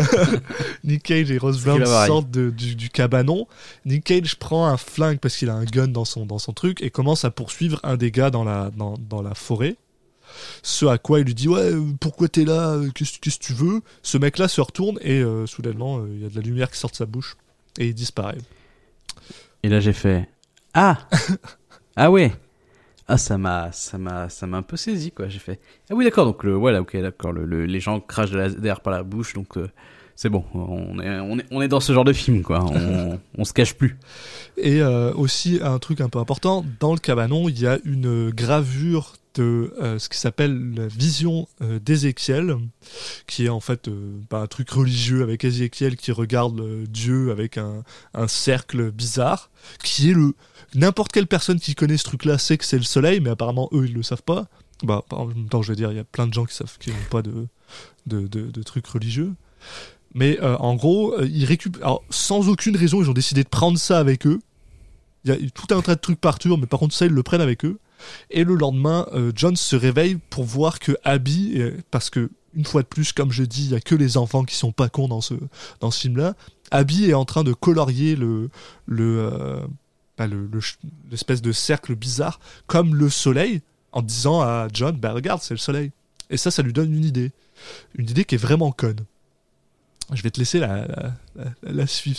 Nick 0.84 1.03
Cage 1.05 1.30
et 1.30 1.39
Rose 1.39 1.62
Byrne 1.62 1.78
sortent 2.07 2.30
de- 2.30 2.51
du, 2.51 2.74
du 2.74 2.89
cabanon. 2.91 3.47
Nick 3.84 4.05
Cage 4.05 4.36
prend 4.36 4.66
un 4.66 4.76
flingue 4.76 5.18
parce 5.18 5.36
qu'il 5.36 5.51
a 5.51 5.55
un 5.55 5.64
gun 5.64 5.89
dans 5.89 6.05
son, 6.05 6.26
dans 6.26 6.39
son 6.39 6.53
truc 6.53 6.82
et 6.82 6.91
commence 6.91 7.24
à 7.24 7.30
poursuivre 7.30 7.78
un 7.84 7.97
des 7.97 8.11
gars 8.11 8.30
dans 8.30 8.45
la, 8.45 8.70
dans, 8.76 8.95
dans 8.99 9.22
la 9.22 9.34
forêt. 9.34 9.76
Ce 10.62 10.86
à 10.86 10.99
quoi 10.99 11.20
il 11.20 11.26
lui 11.26 11.34
dit 11.34 11.49
ouais 11.49 11.72
pourquoi 12.01 12.28
t'es 12.28 12.45
là 12.45 12.78
qu'est-ce 12.95 13.18
que 13.39 13.45
tu 13.45 13.53
veux? 13.53 13.80
Ce 14.03 14.18
mec 14.18 14.39
là 14.39 14.49
se 14.49 14.61
retourne 14.61 14.99
et 15.03 15.20
euh, 15.20 15.47
soudainement 15.47 15.99
euh, 15.99 16.09
il 16.12 16.22
y 16.22 16.26
a 16.26 16.28
de 16.28 16.34
la 16.36 16.43
lumière 16.43 16.70
qui 16.70 16.78
sort 16.78 16.91
de 16.91 16.97
sa 16.97 17.07
bouche 17.07 17.36
et 17.78 17.86
il 17.89 17.95
disparaît. 17.95 18.39
Et 19.62 19.68
là 19.68 19.80
j'ai 19.80 19.93
fait 19.93 20.28
ah! 20.74 20.99
Ah 21.97 22.11
ouais! 22.11 22.32
Ah 23.09 23.16
ça 23.16 23.39
m'a 23.39 23.72
ça 23.72 23.97
m'a 23.99 24.28
ça 24.28 24.47
m'a 24.47 24.59
un 24.59 24.62
peu 24.62 24.76
saisi 24.76 25.11
quoi. 25.12 25.28
J'ai 25.28 25.39
fait 25.39 25.59
ah 25.91 25.95
oui 25.95 26.05
d'accord 26.05 26.26
donc 26.26 26.45
le 26.45 26.55
voilà 26.55 26.80
ok 26.82 26.97
d'accord 26.99 27.32
le, 27.32 27.45
le- 27.47 27.64
les 27.66 27.80
gens 27.80 28.01
crachent 28.01 28.30
de 28.30 28.36
la- 28.39 28.51
d'air 28.51 28.80
par 28.80 28.93
la 28.93 29.03
bouche 29.03 29.32
donc 29.34 29.57
euh, 29.57 29.68
c'est 30.14 30.28
bon 30.28 30.45
on 30.53 30.99
est 31.01 31.18
on 31.20 31.39
est 31.39 31.47
on 31.51 31.62
est 31.62 31.68
dans 31.68 31.80
ce 31.80 31.93
genre 31.93 32.05
de 32.05 32.12
film 32.12 32.43
quoi. 32.43 32.64
On 32.64 33.18
on 33.39 33.45
se 33.45 33.53
cache 33.55 33.74
plus. 33.74 33.97
Et 34.59 34.82
euh, 34.82 35.12
aussi 35.14 35.59
un 35.62 35.78
truc 35.78 36.01
un 36.03 36.09
peu 36.11 36.18
important 36.18 36.66
dans 36.80 36.93
le 36.93 36.99
cabanon 36.99 37.49
il 37.49 37.59
y 37.59 37.66
a 37.66 37.78
une 37.84 38.30
gravure 38.30 39.14
de 39.39 39.72
euh, 39.80 39.99
ce 39.99 40.09
qui 40.09 40.18
s'appelle 40.18 40.74
la 40.74 40.89
vision 40.89 41.49
euh, 41.62 41.78
d'Ézéchiel 41.78 42.57
qui 43.26 43.47
est 43.47 43.49
en 43.49 43.61
fait 43.61 43.86
euh, 43.86 44.18
un 44.32 44.47
truc 44.49 44.68
religieux 44.70 45.22
avec 45.22 45.45
Ézéchiel 45.45 45.97
qui 45.97 46.11
regarde 46.11 46.59
euh, 46.61 46.84
Dieu 46.89 47.30
avec 47.30 47.57
un, 47.57 47.84
cercle 48.26 48.91
bizarre 48.91 49.51
qui 49.82 50.11
est 50.11 50.14
le 50.14 50.34
n'importe 50.74 51.12
quelle 51.12 51.28
personne 51.28 51.61
qui 51.61 51.74
connaît 51.74 51.97
ce 51.97 52.05
truc 52.05 52.24
là 52.24 52.36
sait 52.36 52.59
que 52.59 52.64
c'est 52.64 52.78
le 52.78 52.82
soleil 52.82 53.20
mais 53.20 53.30
apparemment 53.30 53.68
eux 53.72 53.86
ils 53.86 53.95
le 53.95 54.03
savent 54.03 54.22
pas. 54.22 54.49
Bah 54.82 55.05
en 55.11 55.26
même 55.26 55.49
temps 55.49 55.62
je 55.62 55.70
veux 55.70 55.76
dire 55.76 55.93
il 55.93 55.97
y 55.97 56.01
a 56.01 56.05
plein 56.05 56.26
de 56.26 56.34
gens 56.34 56.45
qui 56.45 56.55
savent 56.55 56.76
qui 56.78 56.91
n'ont 56.91 56.97
pas 57.11 57.22
de 57.22 57.47
de, 58.07 58.26
de, 58.26 58.62
trucs 58.62 58.86
religieux. 58.86 59.32
Mais 60.14 60.41
en 60.41 60.74
gros 60.74 61.20
ils 61.22 61.45
récupèrent 61.45 61.99
sans 62.11 62.49
aucune 62.49 62.76
raison 62.76 63.03
ils 63.03 63.11
ont 63.11 63.14
décidé 63.14 63.45
de 63.45 63.49
prendre 63.49 63.78
ça 63.78 63.99
avec 63.99 64.26
eux 64.26 64.41
il 65.25 65.31
y 65.31 65.35
a 65.35 65.51
tout 65.51 65.75
un 65.75 65.81
tas 65.81 65.95
de 65.95 66.01
trucs 66.01 66.21
partout 66.21 66.57
mais 66.57 66.66
par 66.66 66.81
contre 66.81 66.95
ça 66.95 67.07
ils 67.07 67.12
le 67.12 67.23
prennent 67.23 67.41
avec 67.41 67.64
eux. 67.64 67.79
Et 68.31 68.45
le 68.45 68.55
lendemain 68.55 69.07
euh, 69.12 69.33
John 69.35 69.57
se 69.57 69.75
réveille 69.75 70.19
pour 70.31 70.45
voir 70.45 70.79
que 70.79 70.97
Abby 71.05 71.55
euh, 71.57 71.77
parce 71.91 72.11
que 72.11 72.31
une 72.55 72.64
fois 72.64 72.83
de 72.83 72.87
plus 72.87 73.12
comme 73.12 73.33
je 73.33 73.43
dis 73.43 73.64
il 73.64 73.71
y 73.71 73.75
a 73.75 73.81
que 73.81 73.95
les 73.95 74.16
enfants 74.16 74.45
qui 74.45 74.55
sont 74.55 74.73
pas 74.73 74.89
cons 74.89 75.09
dans 75.09 75.21
ce 75.21 75.35
dans 75.81 75.91
ce 75.91 76.01
film 76.01 76.16
là 76.16 76.35
Abby 76.71 77.11
est 77.11 77.14
en 77.14 77.25
train 77.25 77.45
de 77.45 77.53
colorier 77.53 78.14
le 78.14 78.51
le 78.87 79.31
euh, 79.33 79.61
bah, 80.16 80.27
l'espèce 81.11 81.43
de 81.43 81.53
cercle 81.53 81.95
bizarre 81.95 82.41
comme 82.66 82.95
le 82.95 83.11
soleil 83.11 83.62
en 83.93 84.03
disant 84.03 84.41
à 84.43 84.69
John 84.73 84.97
bah 84.97 85.12
regarde 85.12 85.43
c'est 85.43 85.55
le 85.55 85.59
soleil. 85.59 85.91
Et 86.31 86.37
ça 86.37 86.51
ça 86.51 86.62
lui 86.62 86.73
donne 86.73 86.95
une 86.95 87.05
idée. 87.05 87.33
Une 87.97 88.09
idée 88.09 88.25
qui 88.25 88.37
est 88.37 88.39
vraiment 88.39 88.71
conne. 88.71 89.01
Je 90.12 90.23
vais 90.23 90.31
te 90.31 90.39
laisser 90.39 90.59
la, 90.59 90.87
la, 91.62 91.87
suivre, 91.87 92.19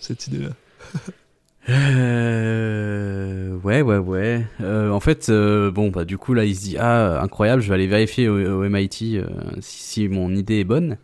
cette 0.00 0.26
idée-là. 0.26 0.50
Euh, 1.68 3.56
ouais, 3.58 3.82
ouais, 3.82 3.98
ouais. 3.98 4.46
Euh, 4.60 4.90
en 4.90 5.00
fait, 5.00 5.28
euh, 5.28 5.70
bon, 5.70 5.90
bah, 5.90 6.04
du 6.04 6.18
coup, 6.18 6.34
là, 6.34 6.44
il 6.44 6.56
se 6.56 6.62
dit, 6.62 6.76
ah, 6.78 7.20
incroyable, 7.22 7.62
je 7.62 7.68
vais 7.68 7.74
aller 7.74 7.86
vérifier 7.86 8.28
au, 8.28 8.68
MIT 8.68 9.16
euh, 9.16 9.26
si, 9.60 10.08
mon 10.08 10.34
idée 10.34 10.60
est 10.60 10.64
bonne. 10.64 10.98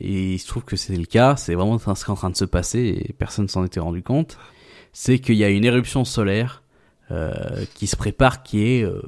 Et 0.00 0.34
il 0.34 0.38
se 0.38 0.46
trouve 0.46 0.64
que 0.64 0.76
c'est 0.76 0.96
le 0.96 1.04
cas, 1.04 1.36
c'est 1.36 1.54
vraiment 1.54 1.78
ce 1.78 1.84
qui 1.84 1.90
est 1.90 2.10
en 2.10 2.16
train 2.16 2.30
de 2.30 2.36
se 2.36 2.44
passer 2.44 3.04
et 3.08 3.12
personne 3.12 3.48
s'en 3.48 3.64
était 3.64 3.80
rendu 3.80 4.02
compte. 4.02 4.38
C'est 4.92 5.18
qu'il 5.18 5.36
y 5.36 5.44
a 5.44 5.48
une 5.48 5.64
éruption 5.64 6.04
solaire 6.04 6.62
euh, 7.10 7.64
qui 7.74 7.86
se 7.86 7.96
prépare, 7.96 8.42
qui 8.42 8.64
est 8.64 8.82
euh, 8.82 9.02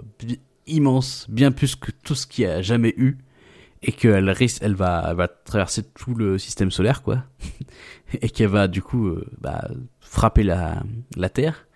immense, 0.67 1.27
bien 1.29 1.51
plus 1.53 1.77
que 1.77 1.91
tout 1.91 2.15
ce 2.15 2.27
qu'il 2.27 2.45
y 2.45 2.47
a 2.47 2.63
jamais 2.63 2.95
eu. 2.97 3.19
Et 3.83 3.93
qu'elle 3.93 4.31
risque, 4.31 4.63
elle 4.63 4.75
va, 4.75 5.07
elle 5.11 5.17
va 5.17 5.29
traverser 5.29 5.83
tout 5.85 6.15
le 6.15 6.39
système 6.39 6.71
solaire, 6.71 7.03
quoi. 7.03 7.25
et 8.21 8.31
qu'elle 8.31 8.49
va, 8.49 8.69
du 8.69 8.83
coup, 8.83 9.15
bah, 9.41 9.69
frapper 10.09 10.43
la, 10.43 10.83
la 11.17 11.29
Terre 11.29 11.67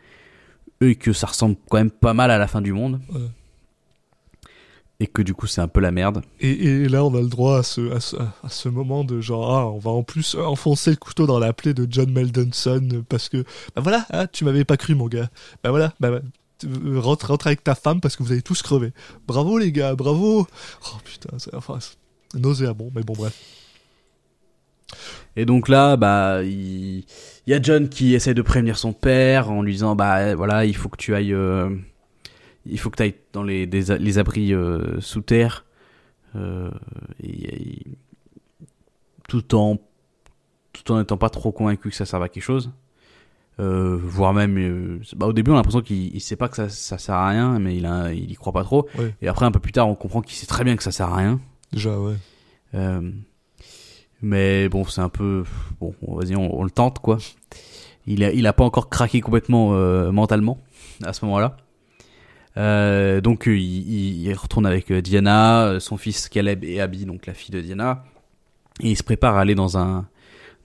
et 0.81 0.95
que 0.95 1.13
ça 1.13 1.27
ressemble 1.27 1.57
quand 1.69 1.77
même 1.79 1.91
pas 1.91 2.15
mal 2.15 2.31
à 2.31 2.39
la 2.39 2.47
fin 2.47 2.63
du 2.63 2.73
monde 2.73 3.01
Ouais. 3.13 3.21
et 4.99 5.07
que 5.07 5.23
du 5.23 5.35
coup 5.35 5.47
c'est 5.47 5.61
un 5.61 5.69
peu 5.69 5.81
la 5.81 5.91
merde 5.91 6.23
Et, 6.41 6.51
et 6.51 6.89
là, 6.89 7.05
on 7.05 7.15
a 7.15 7.21
le 7.21 7.29
droit 7.29 7.59
à 7.59 7.63
ce, 7.63 7.91
à 7.93 8.01
ce, 8.01 8.17
à 8.17 8.49
ce 8.49 8.69
moment 8.69 9.05
de 9.05 9.21
genre, 9.21 9.51
ah, 9.55 9.67
on 9.71 9.79
va 9.79 9.91
en 9.91 10.03
plus 10.03 10.35
enfoncer 10.37 10.91
le 10.91 10.97
couteau 10.97 11.27
dans 11.27 11.39
la 11.39 11.53
plaie 11.53 11.75
de 11.75 11.87
John 11.91 12.11
Meldenson 12.13 13.05
parce 13.09 13.29
que, 13.29 13.45
bah 13.75 13.83
voilà, 13.83 14.07
ah, 14.11 14.27
tu 14.27 14.45
m'avais 14.45 14.65
pas 14.65 14.77
cru, 14.77 14.95
mon 14.95 15.07
gars. 15.09 15.29
Bah 15.63 15.71
voilà, 15.71 15.93
bah, 16.01 16.11
bah, 16.11 16.21
euh, 16.65 17.01
rentre, 17.01 17.27
rentre 17.29 17.47
avec 17.47 17.65
ta 17.65 17.75
femme 17.75 18.01
parce 18.01 18.17
que 18.17 18.23
vous 18.23 18.33
avez 18.33 18.43
tous 18.43 18.61
crevé. 18.63 18.93
Bravo, 19.27 19.59
les 19.59 19.73
gars, 19.73 19.95
bravo. 19.95 20.47
Oh 20.87 20.97
putain, 21.05 21.31
c'est 21.39 21.55
enfin, 21.55 21.79
nauséabond, 22.35 22.91
mais 22.95 23.03
bon, 23.03 23.15
bref. 23.15 23.39
et 25.37 25.45
donc 25.47 25.69
là 25.69 25.97
bah 25.97 26.43
il 26.43 27.05
il 27.51 27.53
y 27.53 27.57
a 27.57 27.61
John 27.61 27.89
qui 27.89 28.15
essaie 28.15 28.33
de 28.33 28.43
prévenir 28.43 28.79
son 28.79 28.93
père 28.93 29.51
en 29.51 29.63
lui 29.63 29.73
disant 29.73 29.97
bah 29.97 30.37
voilà 30.37 30.65
il 30.65 30.77
faut 30.77 30.89
que 30.89 30.97
tu 30.97 31.17
ailles 31.17 31.35
euh, 31.35 31.69
il 32.65 32.79
faut 32.79 32.91
que 32.91 32.97
tu 32.97 33.03
ailles 33.03 33.17
dans 33.33 33.43
les 33.43 33.67
des- 33.67 33.99
les 33.99 34.19
abris 34.19 34.55
euh, 34.55 35.01
sous 35.01 35.21
terre 35.21 35.65
euh, 36.37 36.71
et- 37.21 37.55
et- 37.57 37.87
tout 39.29 39.55
en 39.57 39.79
tout 40.73 40.93
en 40.93 40.99
n'étant 40.99 41.17
pas 41.17 41.31
trop 41.31 41.51
convaincu 41.51 41.91
que 41.91 41.95
ça 41.97 42.07
serve 42.07 42.23
à 42.23 42.29
quelque 42.29 42.43
chose 42.45 42.71
euh, 43.59 43.99
voire 44.01 44.33
même 44.33 45.01
bah, 45.17 45.27
au 45.27 45.33
début 45.33 45.51
on 45.51 45.55
a 45.55 45.57
l'impression 45.57 45.81
qu'il 45.83 46.15
il 46.15 46.21
sait 46.21 46.37
pas 46.37 46.49
que 46.49 46.55
ça, 46.57 46.69
ça 46.69 46.99
sert 46.99 47.15
à 47.17 47.29
rien 47.31 47.59
mais 47.59 47.77
il 47.77 47.85
a, 47.87 48.13
il 48.13 48.31
y 48.31 48.35
croit 48.35 48.53
pas 48.53 48.63
trop 48.65 48.87
Ouais. 48.99 49.13
et 49.23 49.29
après 49.29 49.45
un 49.47 49.51
peu 49.51 49.59
plus 49.61 49.73
tard 49.73 49.89
on 49.89 49.95
comprend 49.97 50.23
qu'il 50.23 50.37
sait 50.37 50.47
très 50.47 50.63
bien 50.63 50.77
que 50.77 50.83
ça 50.85 50.93
sert 50.93 51.09
à 51.09 51.17
rien 51.17 51.41
Déjà, 51.73 51.99
ouais. 51.99 52.15
Mais 54.23 54.69
bon, 54.69 54.85
c'est 54.85 55.01
un 55.01 55.09
peu 55.09 55.45
bon. 55.81 55.95
Vas-y, 56.07 56.37
on, 56.37 56.59
on 56.59 56.65
le 56.65 56.71
tente 56.71 56.99
quoi. 56.99 57.19
Il 58.07 58.25
a, 58.25 58.33
il 58.33 58.47
a 58.47 58.53
pas 58.53 58.65
encore 58.65 58.89
craqué 58.89 59.21
complètement 59.21 59.75
euh, 59.75 60.11
mentalement 60.11 60.59
à 61.05 61.13
ce 61.13 61.25
moment-là. 61.25 61.57
Euh, 62.57 63.21
donc 63.21 63.47
euh, 63.47 63.57
il, 63.57 64.33
retourne 64.35 64.67
avec 64.67 64.93
Diana, 64.93 65.77
son 65.79 65.97
fils 65.97 66.29
Caleb 66.29 66.65
et 66.65 66.81
Abby, 66.81 67.05
donc 67.05 67.27
la 67.27 67.35
fille 67.35 67.55
de 67.55 67.61
Diana, 67.61 68.05
et 68.83 68.91
il 68.91 68.97
se 68.97 69.03
prépare 69.03 69.37
à 69.37 69.41
aller 69.41 69.55
dans 69.55 69.79
un 69.79 70.07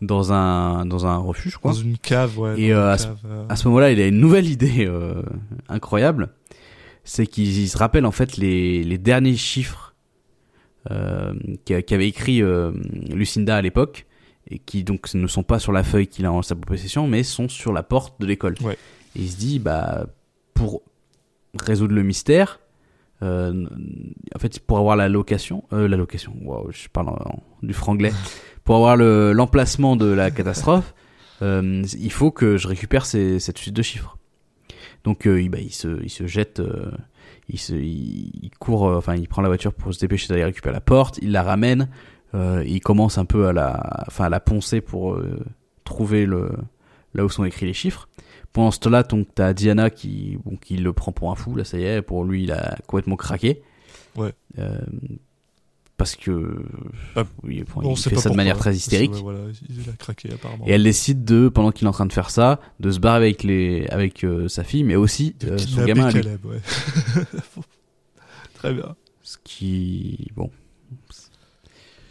dans 0.01 0.33
un 0.33 0.85
dans 0.85 1.05
un 1.05 1.17
refuge, 1.17 1.57
crois. 1.57 1.71
Dans 1.71 1.77
une 1.77 1.97
cave, 1.97 2.37
ouais. 2.39 2.59
Et, 2.59 2.73
euh, 2.73 2.91
à 2.91 2.97
ce- 2.97 3.07
cave, 3.07 3.45
À 3.47 3.55
ce 3.55 3.67
moment-là, 3.67 3.91
il 3.91 4.01
a 4.01 4.07
une 4.07 4.19
nouvelle 4.19 4.49
idée 4.49 4.89
incroyable. 5.69 6.29
C'est 7.03 7.27
qu'il 7.27 7.45
il 7.45 7.69
se 7.69 7.77
rappelle 7.77 8.05
en 8.07 8.11
fait 8.11 8.35
les, 8.37 8.83
les 8.83 8.97
derniers 8.97 9.35
chiffres 9.35 9.84
euh, 10.91 11.33
qu'a- 11.65 11.81
qu'avait 11.81 12.07
écrit 12.07 12.41
euh, 12.41 12.71
Lucinda 13.13 13.55
à 13.57 13.61
l'époque 13.61 14.05
et 14.49 14.59
qui 14.59 14.83
donc 14.83 15.13
ne 15.13 15.27
sont 15.27 15.43
pas 15.43 15.57
sur 15.59 15.71
la 15.71 15.83
feuille 15.83 16.07
qu'il 16.07 16.25
a 16.25 16.31
en 16.31 16.41
sa 16.41 16.55
possession, 16.55 17.07
mais 17.07 17.23
sont 17.23 17.47
sur 17.49 17.73
la 17.73 17.81
porte 17.83 18.19
de 18.21 18.25
l'école. 18.27 18.55
Ouais. 18.61 18.77
Et 19.15 19.21
il 19.21 19.29
se 19.29 19.37
dit, 19.37 19.59
bah, 19.59 20.05
pour 20.53 20.81
résoudre 21.59 21.93
le 21.95 22.03
mystère, 22.03 22.59
euh, 23.23 23.65
en 24.35 24.39
fait, 24.39 24.59
pour 24.59 24.77
avoir 24.77 24.95
la 24.95 25.09
location, 25.09 25.63
euh, 25.73 25.87
la 25.87 25.97
location, 25.97 26.35
wow, 26.43 26.69
je 26.71 26.87
parle 26.89 27.09
en- 27.09 27.41
du 27.63 27.73
franglais, 27.73 28.11
pour 28.63 28.75
avoir 28.75 28.97
le- 28.97 29.31
l'emplacement 29.31 29.95
de 29.95 30.05
la 30.05 30.29
catastrophe, 30.31 30.93
euh, 31.41 31.81
il 31.97 32.11
faut 32.11 32.29
que 32.31 32.57
je 32.57 32.67
récupère 32.67 33.05
ces- 33.05 33.39
cette 33.39 33.57
suite 33.57 33.73
de 33.73 33.81
chiffres. 33.81 34.17
Donc, 35.05 35.25
il, 35.25 35.49
bah, 35.49 35.59
il, 35.59 35.71
se, 35.73 36.01
il 36.03 36.09
se 36.09 36.27
jette, 36.27 36.61
il, 37.49 37.59
se, 37.59 37.73
il, 37.73 38.31
il 38.43 38.51
court, 38.59 38.87
euh, 38.87 38.97
enfin, 38.97 39.15
il 39.15 39.27
prend 39.27 39.41
la 39.41 39.47
voiture 39.47 39.73
pour 39.73 39.93
se 39.93 39.99
dépêcher 39.99 40.27
d'aller 40.27 40.45
récupérer 40.45 40.73
la 40.73 40.81
porte, 40.81 41.19
il 41.21 41.31
la 41.31 41.43
ramène, 41.43 41.89
euh, 42.33 42.63
il 42.65 42.79
commence 42.79 43.17
un 43.17 43.25
peu 43.25 43.47
à 43.47 43.53
la, 43.53 44.03
enfin, 44.07 44.25
à 44.25 44.29
la 44.29 44.39
poncer 44.39 44.81
pour 44.81 45.13
euh, 45.13 45.39
trouver 45.83 46.25
le, 46.25 46.51
là 47.13 47.23
où 47.25 47.29
sont 47.29 47.45
écrits 47.45 47.65
les 47.65 47.73
chiffres. 47.73 48.07
Pendant 48.53 48.71
ce 48.71 48.79
temps-là, 48.79 49.03
donc, 49.03 49.27
t'as 49.35 49.53
Diana 49.53 49.89
qui, 49.89 50.37
bon, 50.45 50.55
qui 50.55 50.77
le 50.77 50.93
prend 50.93 51.11
pour 51.11 51.29
un 51.31 51.35
fou, 51.35 51.55
là, 51.55 51.65
ça 51.65 51.77
y 51.77 51.83
est, 51.83 52.01
pour 52.01 52.23
lui, 52.23 52.43
il 52.43 52.51
a 52.51 52.77
complètement 52.87 53.17
craqué. 53.17 53.61
Ouais. 54.15 54.31
Euh, 54.59 54.79
parce 55.97 56.15
que, 56.15 56.55
Ah, 57.15 57.23
oui, 57.43 57.63
bon, 57.73 57.81
on 57.91 57.93
il 57.93 57.97
fait 57.97 58.15
ça 58.17 58.29
de 58.29 58.35
manière 58.35 58.55
pourquoi. 58.55 58.71
très 58.71 58.77
hystérique. 58.77 59.11
Voilà, 59.13 59.39
il 59.69 59.89
a 59.89 59.93
craqué 59.93 60.33
apparemment. 60.33 60.65
Et 60.67 60.71
elle 60.71 60.83
décide 60.83 61.23
de, 61.23 61.47
pendant 61.49 61.71
qu'il 61.71 61.85
est 61.85 61.89
en 61.89 61.93
train 61.93 62.05
de 62.05 62.13
faire 62.13 62.29
ça, 62.29 62.59
de 62.79 62.91
se 62.91 62.99
barrer 62.99 63.17
avec 63.27 63.43
les, 63.43 63.87
avec 63.87 64.23
euh, 64.23 64.47
sa 64.49 64.63
fille, 64.63 64.83
mais 64.83 64.95
aussi 64.95 65.35
euh, 65.45 65.57
son 65.57 65.85
gamin. 65.85 66.11
Caleb, 66.11 66.45
ouais. 66.45 66.59
Très 68.55 68.73
bien. 68.73 68.95
Ce 69.23 69.37
qui, 69.43 70.31
bon, 70.35 70.51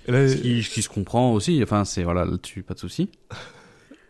là, 0.08 0.28
ce 0.28 0.34
qui, 0.36 0.62
ce 0.62 0.70
qui 0.70 0.82
se 0.82 0.88
comprend 0.88 1.32
aussi. 1.32 1.60
Enfin, 1.62 1.84
c'est 1.84 2.02
voilà, 2.02 2.24
là-dessus, 2.24 2.62
pas 2.62 2.74
de 2.74 2.78
souci. 2.80 3.08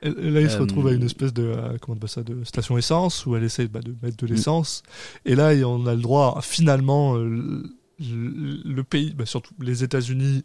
Et 0.03 0.11
là, 0.31 0.41
il 0.43 0.51
se 0.51 0.57
Euh, 0.57 0.61
retrouve 0.61 0.89
à 0.89 0.93
une 0.93 1.03
espèce 1.03 1.33
de, 1.33 1.45
euh, 1.45 1.77
comment 1.81 1.99
on 2.03 2.07
ça, 2.07 2.23
de 2.23 2.45
station 2.45 2.77
essence 2.77 3.25
où 3.27 3.37
elle 3.37 3.45
essaie 3.45 3.69
bah, 3.69 3.81
de 3.81 3.95
mettre 4.03 4.17
de 4.19 4.27
Mm. 4.27 4.35
l'essence. 4.35 4.83
Et 5.25 5.35
là, 5.35 5.53
on 5.67 5.87
a 5.87 5.95
le 5.95 6.01
droit, 6.03 6.39
finalement, 6.43 7.17
euh, 7.17 7.63
le, 8.01 8.83
pays, 8.83 9.15
bah, 9.15 9.27
surtout 9.27 9.55
les 9.61 9.85
États-Unis, 9.85 10.43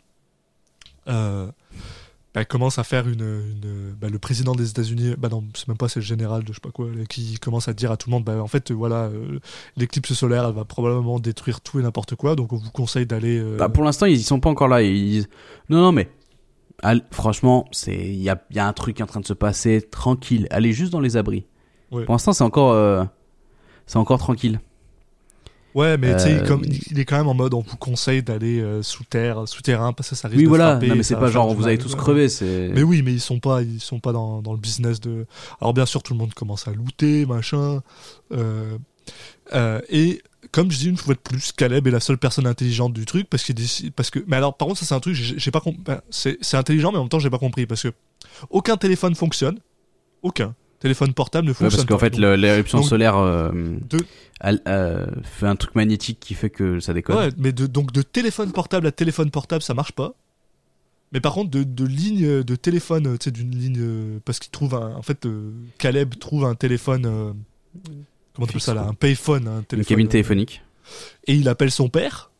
euh, 1.07 1.51
bah, 2.33 2.45
commence 2.45 2.77
à 2.77 2.83
faire 2.83 3.07
une. 3.07 3.21
une- 3.21 3.95
bah, 3.99 4.07
le 4.09 4.19
président 4.19 4.53
des 4.53 4.69
États-Unis, 4.69 5.15
bah 5.17 5.29
non, 5.29 5.43
c'est 5.55 5.67
même 5.67 5.77
pas, 5.77 5.87
c'est 5.89 5.99
le 5.99 6.05
général 6.05 6.43
de 6.43 6.49
je 6.49 6.53
sais 6.53 6.59
pas 6.61 6.69
quoi, 6.71 6.87
qui 7.09 7.39
commence 7.39 7.67
à 7.67 7.73
dire 7.73 7.91
à 7.91 7.97
tout 7.97 8.09
le 8.09 8.13
monde, 8.15 8.23
bah, 8.23 8.41
en 8.41 8.47
fait, 8.47 8.69
euh, 8.69 8.73
voilà, 8.75 9.05
euh, 9.05 9.39
l'éclipse 9.77 10.13
solaire, 10.13 10.45
elle 10.47 10.53
va 10.53 10.63
probablement 10.65 11.19
détruire 11.19 11.61
tout 11.61 11.79
et 11.79 11.83
n'importe 11.83 12.15
quoi, 12.15 12.35
donc 12.35 12.53
on 12.53 12.57
vous 12.57 12.69
conseille 12.71 13.05
d'aller. 13.07 13.39
euh, 13.39 13.57
Bah, 13.57 13.69
pour 13.69 13.83
l'instant, 13.83 14.05
ils 14.05 14.15
y 14.17 14.21
sont 14.23 14.39
pas 14.39 14.49
encore 14.49 14.67
là. 14.67 14.81
Ils 14.83 15.09
disent, 15.09 15.29
non, 15.69 15.81
non, 15.81 15.91
mais, 15.91 16.09
allez, 16.83 17.01
franchement, 17.11 17.67
c'est, 17.71 17.95
il 17.97 18.21
y 18.21 18.29
a, 18.29 18.39
il 18.51 18.55
y 18.57 18.59
a 18.59 18.67
un 18.67 18.73
truc 18.73 18.95
qui 18.97 19.01
est 19.01 19.03
en 19.03 19.07
train 19.07 19.21
de 19.21 19.25
se 19.25 19.33
passer, 19.33 19.81
tranquille. 19.81 20.47
Allez 20.51 20.71
juste 20.71 20.91
dans 20.91 20.99
les 21.01 21.17
abris. 21.17 21.45
Ouais. 21.91 22.05
Pour 22.05 22.13
l'instant, 22.13 22.33
c'est 22.33 22.43
encore, 22.43 23.07
c'est 23.87 23.97
encore 23.97 24.19
tranquille. 24.19 24.59
Ouais, 25.75 25.97
mais 25.97 26.15
tu 26.15 26.23
sais, 26.23 26.39
Euh, 26.41 26.47
comme 26.47 26.63
il 26.91 26.99
est 26.99 27.05
quand 27.05 27.17
même 27.17 27.27
en 27.27 27.33
mode, 27.35 27.53
on 27.53 27.61
vous 27.61 27.77
conseille 27.77 28.23
d'aller 28.23 28.59
euh, 28.59 28.81
sous 28.81 29.03
terre, 29.03 29.47
souterrain, 29.47 29.93
parce 29.93 30.09
que 30.09 30.15
ça 30.15 30.27
risque 30.27 30.37
Oui, 30.39 30.43
de 30.45 30.49
voilà. 30.49 30.71
frapper, 30.71 30.87
non, 30.87 30.95
mais 30.95 31.03
ça 31.03 31.09
c'est 31.09 31.19
pas 31.19 31.29
genre, 31.29 31.53
vous 31.53 31.67
allez 31.67 31.77
tous 31.77 31.93
crever, 31.95 32.27
c'est. 32.27 32.69
Mais 32.73 32.81
oui, 32.83 33.01
mais 33.03 33.13
ils 33.13 33.21
sont 33.21 33.39
pas, 33.39 33.61
ils 33.61 33.79
sont 33.79 33.99
pas 33.99 34.11
dans, 34.11 34.41
dans 34.41 34.53
le 34.53 34.57
business 34.59 34.99
de. 34.99 35.25
Alors 35.61 35.73
bien 35.73 35.85
sûr, 35.85 36.01
tout 36.01 36.13
le 36.13 36.19
monde 36.19 36.33
commence 36.33 36.67
à 36.67 36.71
looter, 36.71 37.25
machin. 37.27 37.81
euh, 38.31 38.77
euh, 39.53 39.79
et 39.89 40.21
comme 40.51 40.71
je 40.71 40.77
dis 40.77 40.87
une 40.89 40.97
fois 40.97 41.13
de 41.13 41.19
plus, 41.19 41.51
Caleb 41.51 41.85
est 41.87 41.91
la 41.91 41.99
seule 41.99 42.17
personne 42.17 42.47
intelligente 42.47 42.93
du 42.93 43.05
truc 43.05 43.29
parce 43.29 43.43
qu'il 43.43 43.55
décide, 43.55 43.93
parce 43.93 44.09
que. 44.09 44.19
Mais 44.27 44.37
alors, 44.37 44.55
par 44.57 44.67
contre, 44.67 44.79
ça 44.79 44.85
c'est 44.87 44.95
un 44.95 44.99
truc, 44.99 45.15
j'ai 45.15 45.51
pas 45.51 45.59
compris. 45.61 45.81
c'est 46.09 46.37
c'est 46.41 46.57
intelligent, 46.57 46.91
mais 46.91 46.97
en 46.97 47.01
même 47.01 47.09
temps, 47.09 47.19
j'ai 47.19 47.29
pas 47.29 47.37
compris 47.39 47.65
parce 47.67 47.83
que 47.83 47.89
aucun 48.49 48.77
téléphone 48.77 49.13
fonctionne, 49.15 49.59
aucun 50.23 50.55
téléphone 50.79 51.13
portable 51.13 51.45
ne 51.47 51.51
Ouais, 51.51 51.55
fonctionne 51.55 51.85
parce 51.85 51.89
qu'en 51.89 51.97
fait, 51.99 52.17
l'éruption 52.17 52.81
solaire 52.83 53.17
euh, 53.17 53.51
De- 53.89 54.05
elle, 54.39 54.61
euh, 54.67 55.05
fait 55.23 55.47
un 55.47 55.55
truc 55.55 55.75
magnétique 55.75 56.19
qui 56.19 56.33
fait 56.33 56.49
que 56.49 56.79
ça 56.79 56.93
déconne. 56.93 57.17
Ouais, 57.17 57.29
mais 57.37 57.51
de, 57.51 57.67
donc 57.67 57.91
de 57.91 58.01
téléphone 58.01 58.51
portable 58.51 58.87
à 58.87 58.91
téléphone 58.91 59.29
portable, 59.31 59.61
ça 59.61 59.73
marche 59.73 59.91
pas. 59.91 60.13
Mais 61.11 61.19
par 61.19 61.33
contre, 61.33 61.49
de, 61.49 61.63
de 61.63 61.85
ligne 61.85 62.43
de 62.43 62.55
téléphone, 62.55 63.07
euh, 63.07 63.17
tu 63.17 63.25
sais, 63.25 63.31
d'une 63.31 63.51
ligne. 63.55 64.19
parce 64.25 64.39
qu'il 64.39 64.51
trouve 64.51 64.75
un. 64.75 64.95
En 64.95 65.01
fait, 65.01 65.25
euh, 65.25 65.51
Caleb 65.79 66.15
trouve 66.19 66.45
un 66.45 66.55
téléphone. 66.55 67.35
comment 68.33 68.47
tu 68.47 68.59
ça 68.59 68.73
là 68.73 68.83
Un 68.87 68.93
payphone. 68.93 69.47
Un 69.47 69.57
Une 69.59 69.63
téléphone, 69.65 69.89
cabine 69.89 70.07
euh, 70.07 70.11
téléphonique. 70.11 70.61
et 71.27 71.33
il 71.35 71.49
appelle 71.49 71.71
son 71.71 71.89
père. 71.89 72.31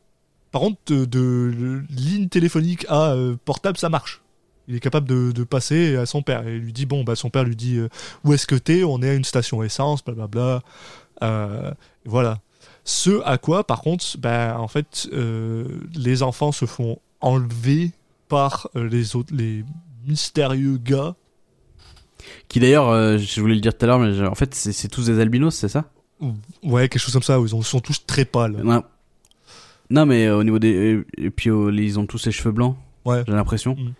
Par 0.52 0.62
contre, 0.62 0.80
de, 0.88 1.84
ligne 1.90 2.28
téléphonique 2.30 2.86
à 2.90 3.16
portable, 3.46 3.78
ça 3.78 3.90
marche. 3.90 4.22
Il 4.70 4.76
est 4.76 4.80
capable 4.80 5.07
de, 5.07 5.32
de 5.32 5.43
passer 5.43 5.95
à 5.97 6.05
son 6.05 6.22
père. 6.22 6.47
Et 6.47 6.55
il 6.55 6.61
lui 6.61 6.72
dit 6.74 6.86
bon, 6.86 7.03
bah, 7.03 7.15
son 7.15 7.30
père 7.30 7.43
lui 7.43 7.55
dit 7.55 7.78
euh, 7.78 7.89
où 8.24 8.34
est-ce 8.34 8.45
que 8.47 8.55
t'es? 8.55 8.84
On 8.84 9.01
est 9.01 9.09
à 9.09 9.13
une 9.15 9.24
station 9.26 9.61
essence, 9.63 10.03
blablabla. 10.05 10.61
Euh, 11.24 11.72
voilà. 12.05 12.39
Ce 12.86 13.22
à 13.26 13.38
quoi, 13.38 13.65
par 13.65 13.82
contre, 13.82 14.05
bah, 14.20 14.55
en 14.59 14.67
fait, 14.67 15.09
euh, 15.11 15.65
les 15.95 16.24
enfants 16.24 16.51
se 16.51 16.65
font 16.65 16.99
enlever 17.20 17.91
par 18.28 18.70
les 18.76 19.15
autres, 19.15 19.34
les 19.36 19.65
mystérieux 20.07 20.78
gars. 20.78 21.15
Qui 22.47 22.59
d'ailleurs, 22.59 23.17
je 23.17 23.41
voulais 23.41 23.55
le 23.55 23.61
dire 23.61 23.78
tout 23.78 23.86
à 23.86 23.88
l'heure, 23.88 23.99
mais 23.99 24.28
en 24.28 24.36
fait, 24.36 24.53
c'est 24.53 24.88
tous 24.88 25.05
des 25.07 25.20
albinos, 25.20 25.55
c'est 25.55 25.67
ça? 25.70 25.86
Ouais, 26.63 26.89
quelque 26.89 27.01
chose 27.01 27.13
comme 27.13 27.24
ça. 27.24 27.39
Où 27.39 27.45
ils 27.45 27.55
ont- 27.55 27.61
sont 27.61 27.80
tous 27.80 28.05
très 28.05 28.26
pâles. 28.26 28.57
non. 28.63 28.84
non, 29.89 30.05
mais 30.05 30.28
euh, 30.28 30.38
au 30.38 30.43
niveau 30.43 30.59
des. 30.59 31.03
Et 31.17 31.30
puis, 31.30 31.49
euh, 31.49 31.72
ils 31.74 31.97
ont 31.97 32.05
tous 32.05 32.26
les 32.26 32.32
cheveux 32.32 32.51
blancs, 32.51 32.76
Ouais. 33.05 33.24
j'ai 33.26 33.34
l'impression. 33.34 33.76
Mm. 33.76 33.93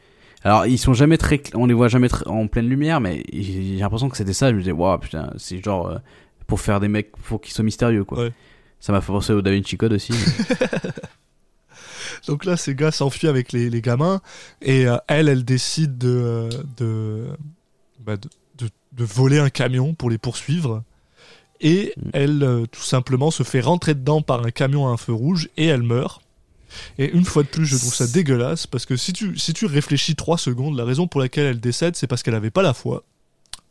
Alors, 0.44 0.66
ils 0.66 0.78
sont 0.78 0.94
jamais 0.94 1.18
très, 1.18 1.42
on 1.54 1.66
les 1.66 1.74
voit 1.74 1.90
jamais 1.90 2.08
en 2.26 2.48
pleine 2.48 2.68
lumière, 2.70 3.02
mais 3.02 3.24
j'ai 3.34 3.78
l'impression 3.78 4.08
que 4.10 4.16
c'était 4.18 4.34
ça. 4.34 4.50
Je 4.50 4.56
me 4.56 4.60
disais, 4.60 4.72
waouh, 4.72 4.98
putain, 4.98 5.32
c'est 5.38 5.62
genre 5.64 5.88
euh, 5.88 5.98
pour 6.48 6.62
faire 6.62 6.80
des 6.80 6.88
mecs, 6.88 7.12
pour 7.12 7.42
qu'ils 7.42 7.54
soient 7.54 7.66
mystérieux, 7.66 8.06
quoi. 8.06 8.20
Ouais. 8.20 8.32
Ça 8.80 8.94
m'a 8.94 9.02
fait 9.02 9.12
penser 9.12 9.34
au 9.34 9.42
Da 9.42 9.52
Vinci 9.52 9.76
Code 9.78 9.94
aussi. 9.94 10.14
Donc 12.28 12.46
là, 12.46 12.58
ces 12.58 12.76
gars 12.76 12.92
s'enfuient 12.92 13.28
avec 13.28 13.52
les, 13.52 13.70
les 13.70 13.82
gamins 13.82 14.22
et 14.62 14.88
euh, 14.88 14.98
elle, 15.08 15.30
elle 15.30 15.46
décide 15.46 15.98
de 15.98 16.50
de, 16.78 17.28
bah, 18.00 18.18
de 18.18 18.30
de 18.58 18.70
de 18.94 19.04
voler 19.04 19.40
un 19.40 19.50
camion 19.50 19.94
pour 19.94 20.10
les 20.10 20.18
poursuivre. 20.18 20.84
Et 21.62 21.94
Mm. 21.98 22.10
elle, 22.14 22.44
euh, 22.44 22.66
tout 22.66 22.82
simplement, 22.82 23.32
se 23.32 23.44
fait 23.44 23.62
rentrer 23.62 23.94
dedans 23.94 24.22
par 24.22 24.46
un 24.46 24.52
camion 24.52 24.88
à 24.88 24.92
un 24.92 24.98
feu 24.98 25.14
rouge 25.14 25.50
et 25.58 25.66
elle 25.66 25.84
meurt. 25.84 26.22
Et 26.98 27.10
une 27.12 27.26
fois 27.26 27.44
de 27.44 27.48
plus, 27.48 27.66
je 27.66 27.78
trouve 27.78 27.94
ça 27.94 28.08
dégueulasse 28.08 28.68
parce 28.68 28.86
que 28.86 28.96
si 28.96 29.14
tu, 29.14 29.38
si 29.38 29.54
tu 29.54 29.66
réfléchis 29.66 30.16
trois 30.16 30.38
secondes, 30.38 30.78
la 30.78 30.86
raison 30.86 31.08
pour 31.08 31.20
laquelle 31.22 31.46
elle 31.46 31.60
décède, 31.60 31.96
c'est 31.96 32.08
parce 32.08 32.24
qu'elle 32.24 32.36
avait 32.36 32.52
pas 32.52 32.62
la 32.62 32.74
foi. 32.74 33.04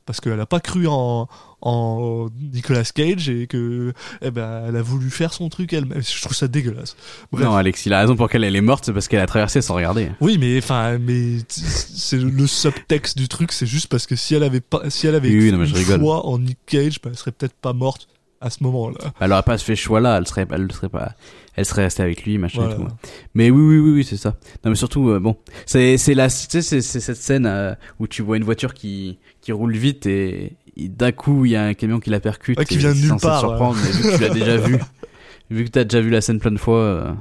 Parce 0.07 0.23
qu'elle 0.23 0.41
a 0.41 0.47
pas 0.47 0.61
cru 0.61 0.87
en, 0.87 1.29
en 1.61 2.29
Nicolas 2.55 2.83
Cage 2.85 3.29
et 3.29 3.47
que, 3.47 3.93
eh 4.23 4.31
ben, 4.31 4.65
elle 4.67 4.77
a 4.77 4.81
voulu 4.81 5.11
faire 5.11 5.35
son 5.35 5.51
truc 5.51 5.75
elle-même. 5.75 6.01
Je 6.03 6.23
trouve 6.23 6.35
ça 6.35 6.49
dégueulasse. 6.49 6.97
Bref. 7.31 7.45
non, 7.45 7.55
Alexis, 7.55 7.91
la 7.91 8.01
raison 8.01 8.17
pour 8.17 8.25
laquelle 8.25 8.45
elle 8.45 8.57
est 8.57 8.63
morte, 8.63 8.87
c'est 8.87 8.95
parce 8.95 9.07
qu'elle 9.07 9.21
a 9.21 9.27
traversé 9.27 9.61
sans 9.61 9.75
regarder. 9.75 10.11
Oui, 10.23 10.39
mais 10.39 10.57
enfin, 10.57 10.97
mais 10.97 11.41
c'est 11.49 12.17
le 12.17 12.47
subtexte 12.47 13.19
du 13.19 13.29
truc, 13.29 13.53
c'est 13.53 13.67
juste 13.67 13.89
parce 13.89 14.07
que 14.07 14.17
si 14.17 14.35
elle 14.35 14.45
avait 14.45 14.63
pas, 14.63 14.89
si 14.89 15.07
elle 15.07 15.15
avait 15.15 15.29
Oui, 15.29 15.41
oui, 15.41 15.53
non, 15.53 15.59
mais 15.59 15.67
je 15.67 15.73
une 15.73 15.77
rigole. 15.79 16.01
foi 16.01 16.25
en 16.25 16.39
Nick 16.39 16.57
Cage, 16.65 17.03
ben, 17.03 17.11
elle 17.11 17.19
serait 17.19 17.33
peut-être 17.33 17.53
pas 17.61 17.75
morte 17.75 18.09
à 18.41 18.51
ce 18.51 18.63
moment-là. 18.65 18.99
Elle 19.21 19.33
aurait 19.33 19.43
pas 19.43 19.59
fait 19.59 19.75
ce 19.77 19.81
choix-là, 19.83 20.17
elle 20.19 20.27
serait, 20.27 20.47
elle 20.51 20.71
serait 20.73 20.89
pas, 20.89 21.13
elle 21.57 21.65
serait 21.65 21.83
restée 21.85 22.03
avec 22.03 22.25
lui, 22.25 22.39
machin 22.39 22.61
Voilà. 22.63 22.75
et 22.75 22.79
tout. 22.79 22.87
Mais 23.35 23.51
oui, 23.51 23.61
oui, 23.61 23.79
oui, 23.79 23.91
oui, 23.97 24.05
c'est 24.05 24.17
ça. 24.17 24.37
Non, 24.65 24.71
mais 24.71 24.77
surtout, 24.77 25.11
euh, 25.11 25.19
bon, 25.21 25.37
c'est, 25.67 25.97
c'est 25.99 26.15
la, 26.15 26.29
tu 26.29 26.37
sais, 26.49 26.63
c'est, 26.63 26.81
c'est 26.81 27.01
cette 27.01 27.17
scène 27.17 27.47
euh, 27.47 27.75
où 27.99 28.07
tu 28.07 28.23
vois 28.23 28.37
une 28.37 28.45
voiture 28.45 28.75
qui, 28.75 29.19
qui 29.41 29.51
roule 29.53 29.75
vite 29.77 30.07
et, 30.07 30.57
et 30.77 30.89
d'un 30.89 31.11
coup 31.13 31.45
il 31.47 31.53
y 31.53 31.57
a 31.57 31.65
un 31.65 31.75
camion 31.75 31.99
qui 32.01 32.11
la 32.11 32.21
percute. 32.21 32.59
Ouais, 32.59 32.65
qui 32.65 32.77
vient 32.79 32.93
de 32.95 32.99
nulle 32.99 33.17
part, 33.21 33.41
surprendre, 33.41 33.77
mais 33.83 33.91
vu 33.91 34.03
que 34.03 34.17
tu 34.17 34.23
l'as 34.23 34.29
déjà 34.31 34.57
vu, 34.57 34.79
vu 35.51 35.65
que 35.65 35.71
t'as 35.71 35.85
déjà 35.85 36.01
vu 36.01 36.11
la 36.11 36.21
scène 36.21 36.39
plein 36.39 36.53
de 36.53 36.59
fois. 36.59 36.79
euh, 36.79 37.13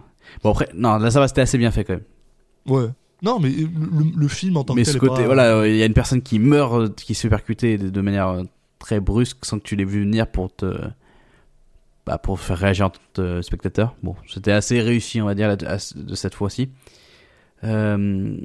Bon 0.43 0.51
après, 0.51 0.69
non, 0.75 0.97
là 0.97 1.09
ça 1.09 1.19
va, 1.19 1.27
c'était 1.27 1.41
assez 1.41 1.57
bien 1.57 1.71
fait 1.71 1.83
quand 1.83 1.93
même. 1.93 2.03
Ouais. 2.67 2.89
Non, 3.23 3.39
mais 3.39 3.49
le, 3.49 4.27
film 4.27 4.57
en 4.57 4.63
tant 4.63 4.75
mais 4.75 4.83
que 4.83 4.87
ce 4.89 4.91
tel 4.93 4.97
est 5.03 5.07
côté, 5.09 5.21
pas- 5.21 5.25
voilà, 5.27 5.67
il 5.67 5.75
y 5.75 5.81
a 5.81 5.87
une 5.87 5.93
personne 5.95 6.21
qui 6.21 6.37
meurt, 6.37 6.93
qui 6.95 7.15
se 7.15 7.21
fait 7.21 7.29
percuter 7.29 7.79
de, 7.79 7.89
de 7.89 8.01
manière 8.01 8.43
très 8.77 8.99
brusque 8.99 9.43
sans 9.43 9.57
que 9.57 9.63
tu 9.63 9.75
l'aies 9.75 9.85
vu 9.85 10.01
venir 10.01 10.27
pour 10.27 10.55
te, 10.55 10.77
bah, 12.07 12.17
pour 12.17 12.39
faire 12.39 12.57
réagir 12.57 12.85
en 12.87 12.89
tant 12.89 12.99
que 13.13 13.21
euh, 13.21 13.41
spectateur. 13.41 13.95
Bon, 14.01 14.15
c'était 14.27 14.53
assez 14.53 14.81
réussi, 14.81 15.21
on 15.21 15.25
va 15.25 15.35
dire, 15.35 15.55
de 15.57 16.15
cette 16.15 16.33
fois-ci. 16.33 16.69
Euh, 17.63 18.37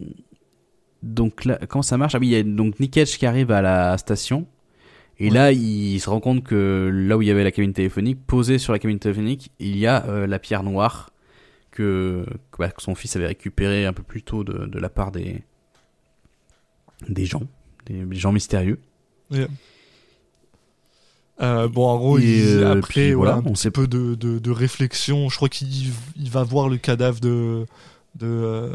donc 1.03 1.45
là, 1.45 1.59
comment 1.69 1.83
ça 1.83 1.97
marche? 1.97 2.15
Ah 2.15 2.19
oui, 2.19 2.29
il 2.29 2.33
y 2.33 2.37
a 2.37 2.43
donc 2.43 2.79
Nick 2.81 2.93
Cage 2.93 3.17
qui 3.19 3.25
arrive 3.27 3.51
à 3.51 3.63
la 3.63 3.97
station. 3.99 4.47
Et 5.19 5.29
Ouais. 5.29 5.35
là, 5.35 5.53
il 5.53 6.01
se 6.01 6.11
rend 6.11 6.21
compte 6.21 6.43
que 6.43 6.91
là 6.93 7.17
où 7.17 7.23
il 7.23 7.29
y 7.29 7.31
avait 7.31 7.45
la 7.45 7.53
cabine 7.53 7.73
téléphonique, 7.73 8.19
posée 8.27 8.59
sur 8.59 8.73
la 8.73 8.79
cabine 8.79 8.99
téléphonique, 8.99 9.51
il 9.61 9.77
y 9.77 9.87
a 9.87 10.05
euh, 10.07 10.27
la 10.27 10.39
pierre 10.39 10.63
noire 10.65 11.11
que, 11.71 12.27
que, 12.51 12.59
bah, 12.59 12.71
que 12.71 12.83
son 12.83 12.95
fils 12.95 13.15
avait 13.17 13.27
récupérée 13.29 13.87
un 13.87 13.93
peu 13.93 14.03
plus 14.03 14.23
tôt 14.23 14.43
de, 14.45 14.67
de 14.67 14.79
la 14.79 14.89
part 14.89 15.13
des, 15.13 15.43
des 17.09 17.27
gens, 17.27 17.43
des 17.87 18.05
gens 18.13 18.33
mystérieux. 18.33 18.79
Euh, 21.43 21.66
bon, 21.68 21.86
en 21.88 21.97
gros, 21.99 22.18
Et, 22.18 22.22
il, 22.22 22.59
euh, 22.62 22.72
après, 22.78 23.07
puis 23.07 23.12
voilà, 23.14 23.34
un 23.34 23.38
on 23.38 23.53
petit 23.53 23.62
sait- 23.62 23.70
peu 23.70 23.86
de, 23.88 24.14
de, 24.14 24.38
de 24.38 24.51
réflexion. 24.51 25.28
Je 25.28 25.36
crois 25.36 25.49
qu'il 25.49 25.68
il 26.16 26.30
va 26.30 26.45
voir 26.45 26.68
le 26.68 26.76
cadavre 26.76 27.18
de 27.20 27.66
de 28.18 28.70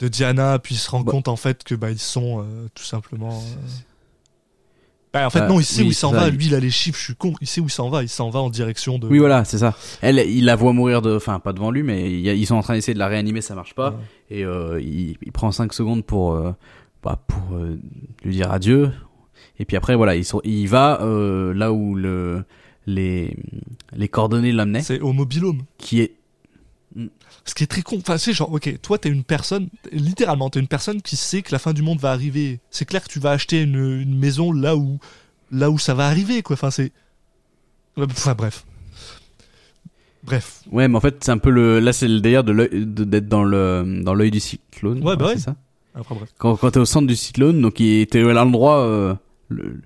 de 0.00 0.08
Diana, 0.08 0.58
puis 0.58 0.74
il 0.74 0.78
se 0.78 0.90
rend 0.90 1.00
Bah. 1.00 1.12
compte 1.12 1.28
en 1.28 1.36
fait 1.36 1.62
que 1.64 1.74
bah 1.74 1.90
ils 1.90 1.98
sont 1.98 2.40
euh, 2.40 2.66
tout 2.74 2.82
simplement. 2.84 3.30
euh, 3.38 3.68
Bah, 5.12 5.26
en 5.26 5.30
fait, 5.30 5.40
Bah, 5.40 5.48
non, 5.48 5.60
il 5.60 5.64
sait 5.64 5.82
oui, 5.82 5.88
où 5.88 5.90
il 5.90 5.94
s'en 5.94 6.10
va. 6.12 6.30
Lui, 6.30 6.46
il 6.46 6.54
a 6.54 6.60
les 6.60 6.70
chiffres. 6.70 6.98
Je 6.98 7.04
suis 7.04 7.14
con. 7.14 7.34
Il 7.42 7.46
sait 7.46 7.60
où 7.60 7.66
il 7.66 7.70
s'en 7.70 7.90
va. 7.90 8.02
Il 8.02 8.08
s'en 8.08 8.30
va 8.30 8.40
en 8.40 8.48
direction 8.48 8.98
de. 8.98 9.06
Oui, 9.08 9.18
voilà, 9.18 9.44
c'est 9.44 9.58
ça. 9.58 9.76
Elle, 10.00 10.18
il 10.18 10.46
la 10.46 10.56
voit 10.56 10.72
mourir 10.72 11.02
de, 11.02 11.14
enfin, 11.14 11.38
pas 11.38 11.52
devant 11.52 11.70
lui, 11.70 11.82
mais 11.82 12.10
ils 12.10 12.46
sont 12.46 12.54
en 12.54 12.62
train 12.62 12.74
d'essayer 12.74 12.94
de 12.94 12.98
la 12.98 13.08
réanimer, 13.08 13.42
ça 13.42 13.54
marche 13.54 13.74
pas. 13.74 13.90
Ouais. 14.30 14.38
Et 14.38 14.40
il, 14.40 15.16
il 15.22 15.32
prend 15.32 15.52
5 15.52 15.72
secondes 15.74 16.02
pour, 16.04 16.40
bah, 17.02 17.22
pour 17.26 17.58
lui 18.24 18.34
dire 18.34 18.50
adieu. 18.50 18.90
Et 19.58 19.64
puis 19.64 19.76
après, 19.76 19.94
voilà, 19.96 20.16
ils 20.16 20.24
sont, 20.24 20.40
il 20.44 20.66
va 20.68 21.00
euh, 21.02 21.52
là 21.54 21.72
où 21.72 21.94
le, 21.94 22.44
les, 22.86 23.36
les 23.92 24.08
coordonnées 24.08 24.52
l'amenaient, 24.52 24.82
C'est 24.82 25.00
au 25.00 25.12
mobilhome. 25.12 25.62
qui 25.78 26.00
est 26.00 26.14
Ce 27.44 27.54
qui 27.54 27.64
est 27.64 27.66
très 27.68 27.82
con. 27.82 27.98
Enfin, 27.98 28.18
c'est 28.18 28.32
genre, 28.32 28.52
ok, 28.52 28.80
toi, 28.82 28.98
t'es 28.98 29.08
une 29.08 29.24
personne, 29.24 29.68
littéralement, 29.92 30.50
t'es 30.50 30.60
une 30.60 30.68
personne 30.68 31.00
qui 31.02 31.16
sait 31.16 31.42
que 31.42 31.52
la 31.52 31.58
fin 31.58 31.72
du 31.72 31.82
monde 31.82 31.98
va 32.00 32.10
arriver. 32.12 32.60
C'est 32.70 32.84
clair 32.86 33.02
que 33.04 33.08
tu 33.08 33.20
vas 33.20 33.30
acheter 33.32 33.62
une, 33.62 34.00
une 34.00 34.18
maison 34.18 34.52
là 34.52 34.76
où, 34.76 34.98
là 35.50 35.70
où 35.70 35.78
ça 35.78 35.94
va 35.94 36.06
arriver, 36.06 36.42
quoi. 36.42 36.54
Enfin, 36.54 36.70
c'est. 36.70 36.92
Enfin, 37.96 38.34
bref. 38.34 38.64
Bref. 40.24 40.62
Ouais, 40.70 40.86
mais 40.88 40.96
en 40.96 41.00
fait, 41.00 41.22
c'est 41.24 41.32
un 41.32 41.38
peu 41.38 41.50
le. 41.50 41.80
Là, 41.80 41.92
c'est 41.92 42.06
le 42.08 42.20
délire 42.20 42.42
l'œil- 42.44 42.86
d'être 42.86 43.28
dans 43.28 43.42
le 43.44 44.00
dans 44.04 44.14
l'œil 44.14 44.30
du 44.30 44.40
cyclone. 44.40 45.02
Ouais, 45.06 45.16
bah 45.16 45.26
ouais. 45.26 45.34
c'est 45.34 45.40
ça. 45.42 45.56
Après, 45.94 46.14
bref. 46.14 46.28
Quand, 46.38 46.56
quand 46.56 46.70
t'es 46.70 46.78
au 46.78 46.84
centre 46.84 47.06
du 47.08 47.16
cyclone, 47.16 47.60
donc 47.60 47.80
il 47.80 48.00
était 48.00 48.20
à 48.20 48.32
l'endroit. 48.32 48.78
Euh, 48.86 49.14
le- 49.52 49.82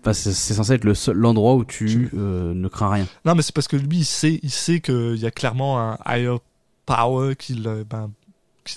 enfin, 0.00 0.12
c'est 0.12 0.32
censé 0.32 0.74
être 0.74 0.84
le 0.84 0.94
seul 0.94 1.16
l'endroit 1.16 1.54
où 1.54 1.64
tu 1.64 2.10
euh, 2.14 2.54
ne 2.54 2.68
crains 2.68 2.90
rien. 2.90 3.06
Non, 3.24 3.34
mais 3.34 3.42
c'est 3.42 3.54
parce 3.54 3.68
que 3.68 3.76
lui, 3.76 3.98
il 3.98 4.04
sait, 4.04 4.40
il 4.42 4.50
sait 4.50 4.80
qu'il 4.80 5.16
y 5.16 5.26
a 5.26 5.30
clairement 5.30 5.80
un 5.80 5.98
higher 6.06 6.36
power 6.86 7.36
qui 7.36 7.54
l'a, 7.54 7.84
ben, 7.84 8.10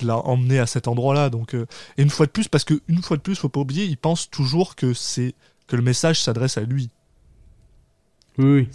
l'a 0.01 0.17
emmené 0.17 0.59
à 0.59 0.65
cet 0.67 0.87
endroit-là. 0.87 1.29
Donc, 1.29 1.53
euh, 1.55 1.65
et 1.97 2.03
une 2.03 2.09
fois 2.09 2.25
de 2.25 2.31
plus, 2.31 2.47
parce 2.47 2.63
que 2.63 2.79
une 2.87 3.01
fois 3.01 3.17
de 3.17 3.21
plus, 3.21 3.35
faut 3.35 3.49
pas 3.49 3.59
oublier, 3.59 3.85
il 3.85 3.97
pense 3.97 4.29
toujours 4.29 4.75
que 4.75 4.93
c'est 4.93 5.35
que 5.67 5.75
le 5.75 5.81
message 5.81 6.21
s'adresse 6.21 6.57
à 6.57 6.61
lui. 6.61 6.89
Oui, 8.37 8.67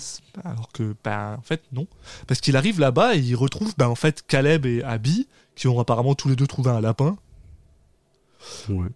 Alors 0.42 0.72
que, 0.72 0.94
ben, 1.04 1.36
en 1.38 1.42
fait, 1.42 1.62
non. 1.72 1.86
Parce 2.26 2.40
qu'il 2.40 2.56
arrive 2.56 2.80
là-bas 2.80 3.14
et 3.16 3.18
il 3.18 3.34
retrouve, 3.36 3.74
ben, 3.76 3.88
en 3.88 3.94
fait, 3.94 4.24
Caleb 4.26 4.64
et 4.64 4.82
Abby, 4.82 5.28
qui 5.54 5.68
ont 5.68 5.78
apparemment 5.78 6.14
tous 6.14 6.28
les 6.28 6.36
deux 6.36 6.46
trouvé 6.46 6.70
un 6.70 6.80
lapin. 6.80 7.18
Ouais. 8.70 8.88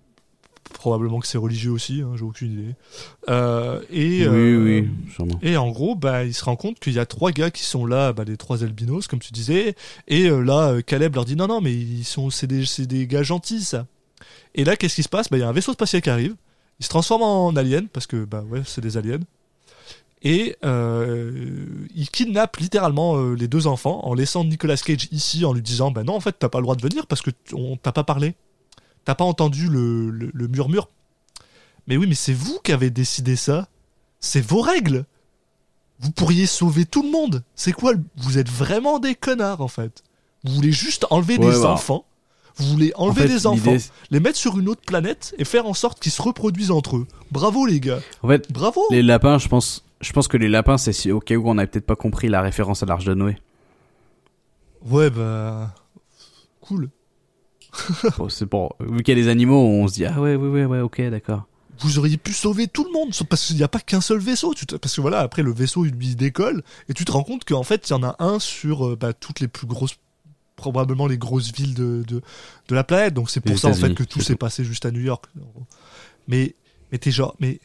Probablement 0.73 1.21
que 1.21 1.27
c'est 1.27 1.39
religieux 1.39 1.71
aussi, 1.71 2.01
hein, 2.03 2.13
j'ai 2.17 2.25
aucune 2.25 2.53
idée. 2.53 2.75
Euh, 3.29 3.81
et, 3.91 4.27
Oui, 4.27 4.37
euh, 4.37 4.65
oui, 4.65 4.89
sûrement. 5.15 5.39
Et 5.43 5.57
en 5.57 5.71
gros, 5.71 5.95
bah, 5.95 6.25
il 6.25 6.35
se 6.35 6.45
rend 6.45 6.57
compte 6.57 6.81
qu'il 6.81 6.95
y 6.95 6.99
a 6.99 7.07
trois 7.07 7.33
gars 7.33 7.51
qui 7.51 7.63
sont 7.63 7.85
là, 7.87 8.13
bah, 8.13 8.25
les 8.25 8.37
trois 8.37 8.65
albinos, 8.65 9.07
comme 9.07 9.19
tu 9.19 9.33
disais. 9.33 9.77
Et 10.09 10.27
euh, 10.27 10.41
là, 10.41 10.81
Caleb 10.83 11.15
leur 11.15 11.27
dit 11.27 11.37
non, 11.37 11.47
non, 11.47 11.61
mais 11.61 11.73
ils 11.73 12.05
sont, 12.05 12.31
c'est 12.31 12.47
des, 12.47 12.65
c'est 12.65 12.87
des 12.87 13.07
gars 13.07 13.23
gentils, 13.23 13.63
ça. 13.63 13.87
Et 14.55 14.65
là, 14.65 14.77
qu'est-ce 14.77 14.95
qui 14.95 15.03
se 15.03 15.09
passe? 15.09 15.29
Bah, 15.31 15.37
il 15.37 15.41
y 15.41 15.45
a 15.45 15.49
un 15.49 15.53
vaisseau 15.53 15.73
spatial 15.75 16.01
qui 16.01 16.11
arrive. 16.11 16.35
Il 16.81 16.85
se 16.85 16.91
transforme 16.91 17.23
en 17.23 17.55
alien 17.57 17.89
parce 17.89 18.07
que, 18.07 18.25
bah, 18.25 18.43
ouais, 18.49 18.63
c'est 18.65 18.81
des 18.81 18.97
aliens. 18.97 19.21
Et 20.23 20.57
il 20.63 22.09
kidnappe 22.11 22.57
littéralement 22.57 23.33
les 23.33 23.49
deux 23.49 23.67
enfants 23.67 24.01
en 24.05 24.15
laissant 24.15 24.45
Nicolas 24.45 24.77
Cage 24.79 25.09
ici 25.13 25.45
en 25.45 25.53
lui 25.53 25.61
disant 25.61 25.91
bah 25.91 26.03
non 26.03 26.15
en 26.15 26.21
fait 26.21 26.35
t'as 26.39 26.49
pas 26.49 26.61
le 26.61 26.63
droit 26.63 26.77
de 26.77 26.81
venir 26.81 27.07
parce 27.07 27.21
que 27.21 27.31
on 27.53 27.77
t'a 27.77 27.93
pas 27.93 28.05
parlé 28.05 28.35
t'as 29.05 29.15
pas 29.15 29.25
entendu 29.25 29.69
le, 29.69 30.11
le- 30.11 30.31
le 30.33 30.49
murmure? 30.49 30.89
Mais 31.87 31.97
oui 31.97 32.07
mais 32.09 32.15
c'est 32.15 32.33
vous 32.35 32.59
qui 32.65 32.73
avez 32.73 32.91
décidé 32.91 33.37
ça. 33.37 33.69
C'est 34.21 34.41
vos 34.41 34.61
règles. 34.61 35.05
Vous 36.01 36.11
pourriez 36.11 36.47
sauver 36.47 36.85
tout 36.87 37.03
le 37.03 37.11
monde. 37.11 37.43
C'est 37.55 37.73
quoi 37.73 37.93
le- 37.93 38.03
vous 38.17 38.39
êtes 38.39 38.49
vraiment 38.49 38.99
des 38.99 39.15
connards 39.15 39.61
en 39.61 39.69
fait? 39.69 40.03
Vous 40.45 40.53
voulez 40.55 40.73
juste 40.73 41.07
enlever 41.11 41.39
Ouais, 41.39 41.51
des 41.55 41.61
bah. 41.63 41.71
enfants. 41.73 42.05
Vous 42.57 42.67
voulez 42.67 42.93
En 42.97 43.07
enlever 43.07 43.23
fait, 43.23 43.29
des 43.29 43.47
enfants 43.49 43.77
les 44.11 44.21
mettre 44.21 44.39
sur 44.39 44.59
une 44.59 44.69
autre 44.69 44.83
planète 44.87 45.35
et 45.39 45.45
faire 45.45 45.67
en 45.67 45.75
sorte 45.75 45.99
qu'ils 46.01 46.13
se 46.13 46.23
reproduisent 46.23 46.71
entre 46.71 46.97
eux. 46.99 47.07
Bravo 47.33 47.67
les 47.67 47.81
gars. 47.81 47.99
En 48.23 48.29
fait, 48.29 48.51
bravo. 48.53 48.81
les 48.91 49.03
lapins, 49.03 49.39
je 49.39 49.49
pense, 49.49 49.85
je 50.01 50.13
pense 50.13 50.29
que 50.29 50.37
les 50.37 50.49
lapins, 50.49 50.79
c'est 50.79 50.93
si, 50.93 51.11
au 51.11 51.19
cas 51.19 51.35
où 51.35 51.49
on 51.51 51.55
n'avait 51.55 51.67
peut-être 51.67 51.87
pas 51.87 51.97
compris 51.97 52.29
la 52.29 52.43
référence 52.43 52.83
à 52.83 52.87
l'Arche 52.87 53.05
de 53.07 53.15
Noé. 53.15 53.37
ouais 54.87 55.11
bah 55.11 55.75
cool 56.61 56.91
Bon, 58.19 58.29
c'est 58.29 58.47
pour, 58.47 58.77
vu 58.81 59.03
qu'il 59.03 59.17
y 59.17 59.21
a 59.21 59.23
des 59.23 59.29
animaux, 59.29 59.59
on 59.61 59.89
se 59.89 59.95
dit 59.95 60.05
ah 60.07 60.21
ouais, 60.21 60.37
ouais, 60.37 60.49
ouais, 60.49 60.65
ouais, 60.65 60.81
ok, 60.81 61.01
d'accord. 61.11 61.45
vous 61.81 61.99
auriez 61.99 62.17
pu 62.17 62.33
sauver 62.33 62.69
tout 62.69 62.85
le 62.85 62.93
monde 62.93 63.11
parce 63.29 63.47
qu'il 63.47 63.57
n'y 63.57 63.63
a 63.63 63.69
pas 63.69 63.81
qu'un 63.81 64.01
seul 64.01 64.19
vaisseau 64.19 64.55
tu 64.55 64.65
te- 64.67 64.77
parce 64.77 64.95
que 64.95 65.01
voilà 65.01 65.21
après 65.21 65.43
le 65.43 65.53
vaisseau 65.53 65.85
il 65.85 65.93
lui 65.93 66.15
décolle 66.15 66.63
et 66.89 66.95
tu 66.95 67.05
te 67.05 67.11
rends 67.13 67.25
compte 67.25 67.45
qu'en 67.45 67.65
fait 67.65 67.89
il 67.89 67.93
y 67.93 67.95
en 67.95 68.03
a 68.05 68.15
un 68.21 68.39
sur 68.39 68.87
euh, 68.87 68.97
bah, 68.97 69.13
toutes 69.13 69.41
les 69.41 69.49
plus 69.49 69.67
grosses 69.67 69.97
probablement 70.57 71.09
les 71.09 71.19
grosses 71.19 71.53
villes 71.53 71.75
de, 71.75 72.05
de, 72.07 72.23
de 72.69 72.75
la 72.75 72.85
planète. 72.85 73.13
Donc 73.13 73.29
c'est 73.29 73.41
pour 73.41 73.59
ça 73.59 73.69
en 73.69 73.75
fait 73.75 73.95
que 73.95 74.05
tout 74.05 74.21
s'est 74.21 74.37
passé 74.37 74.65
juste 74.65 74.87
à 74.87 74.93
New 74.93 75.01
York. 75.01 75.25
Mais 76.29 76.55
mais 76.93 76.99
t'es 76.99 77.11
genre 77.11 77.35
mais 77.41 77.59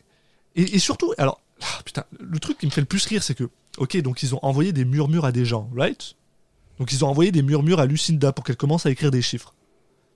et, 0.55 0.75
et 0.75 0.79
surtout 0.79 1.13
alors 1.19 1.39
ah, 1.61 1.81
putain 1.85 2.03
le 2.19 2.39
truc 2.39 2.57
qui 2.57 2.65
me 2.65 2.71
fait 2.71 2.81
le 2.81 2.87
plus 2.87 3.05
rire 3.05 3.21
c'est 3.21 3.35
que 3.35 3.47
ok 3.77 3.95
donc 4.01 4.23
ils 4.23 4.33
ont 4.33 4.39
envoyé 4.41 4.73
des 4.73 4.85
murmures 4.85 5.25
à 5.25 5.31
des 5.31 5.45
gens 5.45 5.69
right? 5.75 6.15
Donc 6.79 6.91
ils 6.93 7.05
ont 7.05 7.09
envoyé 7.09 7.31
des 7.31 7.43
murmures 7.43 7.79
à 7.79 7.85
Lucinda 7.85 8.31
pour 8.33 8.43
qu'elle 8.43 8.57
commence 8.57 8.85
à 8.87 8.89
écrire 8.89 9.11
des 9.11 9.21
chiffres 9.21 9.53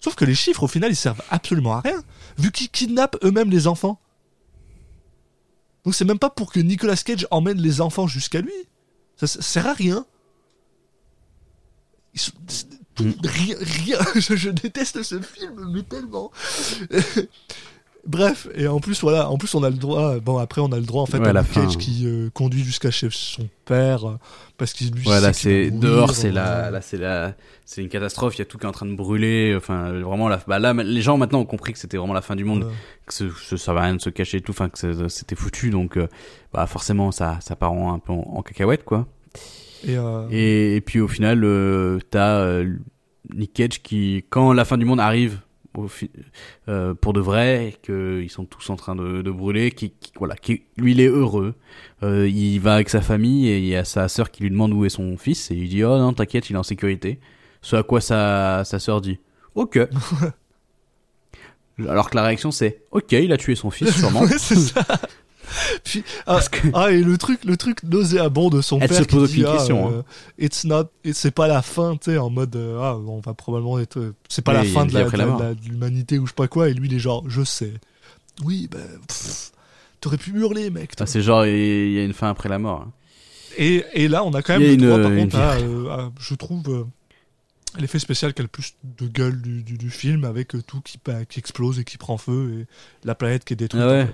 sauf 0.04 0.16
que 0.16 0.26
les 0.26 0.36
chiffres 0.36 0.64
au 0.64 0.68
final 0.68 0.92
ils 0.92 0.96
servent 0.96 1.22
absolument 1.30 1.74
à 1.74 1.82
rien 1.82 2.04
vu 2.38 2.52
qu'ils 2.52 2.70
kidnappent 2.70 3.18
eux-mêmes 3.24 3.50
les 3.50 3.68
enfants 3.68 4.00
donc 5.86 5.96
c'est 5.96 6.06
même 6.06 6.20
pas 6.20 6.30
pour 6.30 6.52
que 6.52 6.60
Nicolas 6.60 6.96
Cage 6.96 7.28
emmène 7.32 7.60
les 7.60 7.82
enfants 7.82 8.08
jusqu'à 8.08 8.40
lui. 8.40 8.54
Ça, 9.18 9.28
ça 9.28 9.42
sert 9.42 9.68
à 9.68 9.74
rien. 9.74 10.06
Ils 12.14 12.22
sont- 12.22 12.32
Mm. 13.00 13.12
Rien, 13.24 13.56
rien. 13.60 13.98
Je, 14.16 14.36
je 14.36 14.50
déteste 14.52 15.02
ce 15.02 15.20
film, 15.20 15.72
mais 15.74 15.82
tellement. 15.82 16.32
Bref, 18.06 18.50
et 18.54 18.68
en 18.68 18.82
plus 18.82 19.00
voilà, 19.02 19.30
en 19.30 19.38
plus 19.38 19.56
on 19.56 19.64
a 19.64 19.70
le 19.70 19.78
droit. 19.78 20.20
Bon 20.20 20.38
après 20.38 20.60
on 20.60 20.72
a 20.74 20.76
le 20.76 20.82
droit 20.84 21.04
en 21.04 21.06
fait 21.06 21.20
Ouais, 21.20 21.30
à 21.30 21.34
la 21.34 21.44
fin. 21.44 21.64
Cage 21.64 21.78
qui 21.78 22.02
euh, 22.06 22.30
conduit 22.34 22.62
jusqu'à 22.62 22.92
chez 22.92 23.08
son 23.10 23.48
père 23.64 24.06
euh, 24.06 24.18
parce 24.58 24.74
qu'il 24.74 24.92
lui. 24.92 25.04
Voilà, 25.06 25.32
c'est 25.32 25.72
dehors, 25.72 26.14
c'est 26.14 26.32
la, 26.34 26.70
là, 26.70 26.82
c'est 26.82 26.98
la, 26.98 27.34
c'est 27.64 27.82
une 27.82 27.88
catastrophe. 27.88 28.36
Il 28.36 28.40
y 28.40 28.42
a 28.42 28.46
tout 28.46 28.58
qui 28.58 28.66
est 28.66 28.68
en 28.68 28.74
train 28.74 28.88
de 28.88 28.94
brûler. 28.96 29.54
Enfin, 29.56 29.94
vraiment, 30.02 30.28
la, 30.28 30.38
bah 30.46 30.60
là, 30.60 30.74
les 30.74 31.02
gens 31.02 31.18
maintenant 31.18 31.40
ont 31.40 31.46
compris 31.46 31.72
que 31.72 31.80
c'était 31.80 31.96
vraiment 31.96 32.14
la 32.14 32.22
fin 32.22 32.36
du 32.36 32.44
monde, 32.44 32.68
que 33.06 33.14
ce, 33.14 33.30
ce- 33.30 33.56
ça 33.56 33.72
va 33.74 33.84
rien 33.84 33.96
de 33.96 34.02
se 34.02 34.10
cacher 34.10 34.40
et 34.40 34.42
tout. 34.42 34.52
Enfin, 34.52 34.68
que 34.68 35.08
c'était 35.08 35.36
foutu. 35.38 35.70
Donc, 35.70 35.96
euh, 35.98 36.08
bah 36.54 36.68
forcément, 36.68 37.14
ça, 37.14 37.38
ça 37.40 37.56
part 37.56 37.72
en- 37.72 37.94
un 37.94 38.00
peu 38.00 38.12
en, 38.12 38.34
en 38.36 38.42
cacahuète, 38.42 38.84
quoi. 38.84 39.08
Et, 39.88 39.96
euh, 39.98 40.28
Et, 40.30 40.76
et 40.76 40.82
puis 40.82 41.00
au 41.00 41.08
final, 41.08 41.40
t'as 42.10 42.64
Nick 43.34 43.54
Cage 43.54 43.82
qui, 43.82 44.26
quand 44.30 44.52
la 44.52 44.66
fin 44.66 44.78
du 44.78 44.84
monde 44.84 45.00
arrive, 45.00 45.40
au 45.76 45.88
euh, 46.70 46.94
pour 46.94 47.14
de 47.14 47.20
vrai, 47.22 47.76
qu'ils 47.84 48.30
sont 48.30 48.46
tous 48.46 48.70
en 48.70 48.76
train 48.76 48.96
de, 48.96 49.22
de 49.22 49.32
brûler, 49.32 49.72
qui, 49.72 49.92
qui- 49.92 50.12
voilà, 50.18 50.36
qui, 50.36 50.64
lui 50.78 50.92
il 50.94 51.02
est 51.02 51.08
heureux, 51.08 51.56
euh, 52.04 52.28
il 52.28 52.60
va 52.60 52.76
avec 52.76 52.90
sa 52.90 53.02
famille 53.02 53.48
et 53.48 53.58
il 53.60 53.66
y 53.66 53.76
a 53.76 53.84
sa 53.86 54.08
sœur 54.08 54.32
qui 54.32 54.44
lui 54.44 54.50
demande 54.50 54.74
où 54.74 54.86
est 54.86 54.90
son 54.90 55.18
fils 55.18 55.52
et 55.52 55.56
il 55.56 55.70
dit 55.70 55.84
oh 55.84 55.98
non 55.98 56.14
t'inquiète 56.14 56.50
il 56.50 56.54
est 56.56 56.60
en 56.60 56.64
sécurité. 56.64 57.20
Ce 57.62 57.76
à 57.76 57.84
quoi 57.84 58.02
sa 58.02 58.64
sa 58.66 58.80
sœur 58.80 59.02
dit 59.02 59.20
ok. 59.56 59.80
Alors 61.88 62.10
que 62.10 62.16
la 62.16 62.24
réaction 62.24 62.52
c'est 62.52 62.84
ok 62.92 63.14
il 63.14 63.32
a 63.34 63.38
tué 63.38 63.56
son 63.56 63.72
fils 63.72 63.90
sûrement. 64.00 64.22
ouais, 64.22 64.38
c'est 64.38 64.56
ça. 64.56 64.86
Puis, 65.84 66.04
ah, 66.26 66.40
que 66.52 66.68
ah, 66.74 66.92
et 66.92 67.02
le 67.04 67.18
truc, 67.18 67.44
le 67.46 67.58
truc 67.58 67.84
nauséabond 67.84 68.50
de 68.50 68.62
son 68.62 68.80
Elle 68.80 68.88
père 68.90 68.98
se 69.00 69.04
qui 69.04 69.16
pose 69.16 69.30
aucune 69.32 69.46
ah, 69.46 69.52
question, 69.58 69.92
euh, 69.94 70.02
It's 70.40 70.64
not, 70.66 70.86
c'est 71.14 71.32
pas 71.32 71.48
la 71.48 71.62
fin, 71.62 71.96
tu 71.98 72.12
sais, 72.12 72.18
en 72.18 72.30
mode, 72.30 72.56
euh, 72.56 72.80
ah, 72.82 72.98
on 72.98 73.20
va 73.20 73.34
probablement 73.34 73.80
être, 73.80 73.98
euh, 74.00 74.16
c'est 74.30 74.42
pas 74.44 74.54
la 74.54 74.64
fin 74.64 74.86
de 74.86 74.94
la- 74.94 75.04
la 75.06 75.54
l'humanité 75.66 76.18
ou 76.20 76.26
je 76.26 76.32
sais 76.32 76.36
pas 76.36 76.48
quoi, 76.48 76.70
et 76.70 76.74
lui 76.74 76.88
il 76.88 76.94
est 76.96 77.00
genre, 77.00 77.24
je 77.30 77.44
sais. 77.44 77.74
Oui, 78.44 78.68
ben, 78.72 78.82
pff, 79.08 79.52
t'aurais 80.02 80.18
pu 80.18 80.32
hurler, 80.32 80.70
mec. 80.70 80.96
toi. 80.96 81.04
Ah, 81.04 81.08
c'est 81.08 81.22
genre 81.22 81.46
il 81.46 81.92
y 81.92 82.00
a 82.00 82.04
une 82.04 82.14
fin 82.14 82.30
après 82.30 82.50
la 82.50 82.58
mort. 82.60 82.82
hein. 82.88 82.92
Et, 83.58 83.84
et 83.94 84.08
là, 84.08 84.24
on 84.24 84.34
a 84.34 84.42
quand 84.42 84.54
même 84.54 84.64
le 84.64 84.74
une, 84.74 84.88
droit, 84.88 84.98
par 85.00 85.12
une 85.12 85.20
contre, 85.26 85.38
à, 85.38 85.56
euh, 85.58 85.90
à- 85.90 86.12
je 86.20 86.34
trouve, 86.34 86.64
euh, 86.70 86.84
l'effet 87.80 88.00
spécial 88.00 88.34
qui 88.34 88.42
a 88.42 88.44
le 88.44 88.48
plus 88.48 88.74
de 88.84 89.08
gueule 89.08 89.40
du, 89.42 89.62
du, 89.62 89.78
du 89.78 89.90
film, 89.92 90.24
avec 90.26 90.56
tout 90.66 90.82
qui, 90.82 90.98
bah, 91.06 91.26
qui 91.26 91.38
explose 91.40 91.78
et 91.80 91.84
qui 91.84 91.98
prend 92.00 92.18
feu, 92.18 92.62
et 92.62 93.08
la 93.08 93.14
planète 93.14 93.44
qui 93.46 93.54
est 93.54 93.58
détruite. 93.58 93.84
Ah 93.84 93.90
ouais. 93.92 94.02
en 94.04 94.08
fait. 94.08 94.14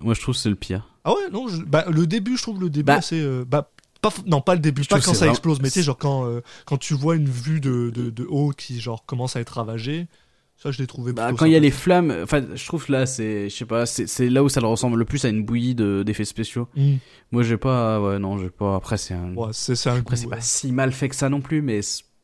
Moi 0.00 0.14
je 0.14 0.20
trouve 0.20 0.34
que 0.34 0.40
c'est 0.40 0.48
le 0.48 0.54
pire. 0.56 0.88
Ah 1.04 1.12
ouais, 1.12 1.30
non, 1.32 1.48
je- 1.48 1.62
bah, 1.62 1.84
le 1.90 2.06
début, 2.06 2.36
je 2.36 2.42
trouve 2.42 2.60
le 2.60 2.70
début 2.70 2.84
Bah. 2.86 2.96
assez. 2.96 3.20
euh, 3.20 3.44
bah, 3.46 3.70
pas, 4.02 4.12
non, 4.26 4.40
pas 4.40 4.54
le 4.54 4.60
début, 4.60 4.82
Je 4.82 4.88
pas 4.88 5.00
quand 5.00 5.14
ça 5.14 5.28
explose, 5.28 5.60
mais 5.60 5.68
tu 5.68 5.74
sais, 5.74 5.82
genre 5.82 5.98
quand, 5.98 6.26
euh, 6.26 6.40
quand 6.66 6.78
tu 6.78 6.94
vois 6.94 7.16
une 7.16 7.28
vue 7.28 7.60
de, 7.60 7.90
de, 7.94 8.08
de 8.10 8.24
haut 8.28 8.50
qui, 8.56 8.80
genre, 8.80 9.04
commence 9.04 9.36
à 9.36 9.40
être 9.40 9.50
ravagée, 9.50 10.08
ça, 10.56 10.70
je 10.70 10.78
l'ai 10.78 10.86
trouvé 10.86 11.12
Bah, 11.12 11.32
quand 11.36 11.44
il 11.46 11.52
y 11.52 11.56
a 11.56 11.58
les 11.60 11.70
flammes, 11.70 12.14
enfin, 12.22 12.42
je 12.54 12.66
trouve 12.66 12.84
là, 12.90 13.04
c'est, 13.06 13.48
je 13.50 13.54
sais 13.56 13.64
pas, 13.66 13.84
c'est, 13.86 14.06
c'est 14.06 14.28
là 14.30 14.42
où 14.42 14.48
ça 14.48 14.60
le 14.60 14.66
ressemble 14.66 14.98
le 14.98 15.04
plus 15.06 15.24
à 15.24 15.28
une 15.28 15.42
bouillie 15.44 15.74
de, 15.74 16.02
d'effets 16.02 16.24
spéciaux. 16.26 16.68
Mm. 16.76 16.94
Moi, 17.32 17.42
j'ai 17.42 17.56
pas, 17.58 18.00
ouais, 18.00 18.18
non, 18.18 18.38
j'ai 18.38 18.48
pas. 18.50 18.74
Après, 18.76 18.96
c'est 18.98 19.14
un, 19.14 19.34
Ouais, 19.34 19.50
c'est 19.52 19.72
après, 19.86 20.16
c'est 20.16 20.26
ouais. 20.26 20.36
pas 20.36 20.40
si 20.42 20.72
mal 20.72 20.92
fait 20.92 21.08
que 21.10 21.16
ça 21.16 21.28
non 21.30 21.40
plus, 21.42 21.60
mais 21.62 21.80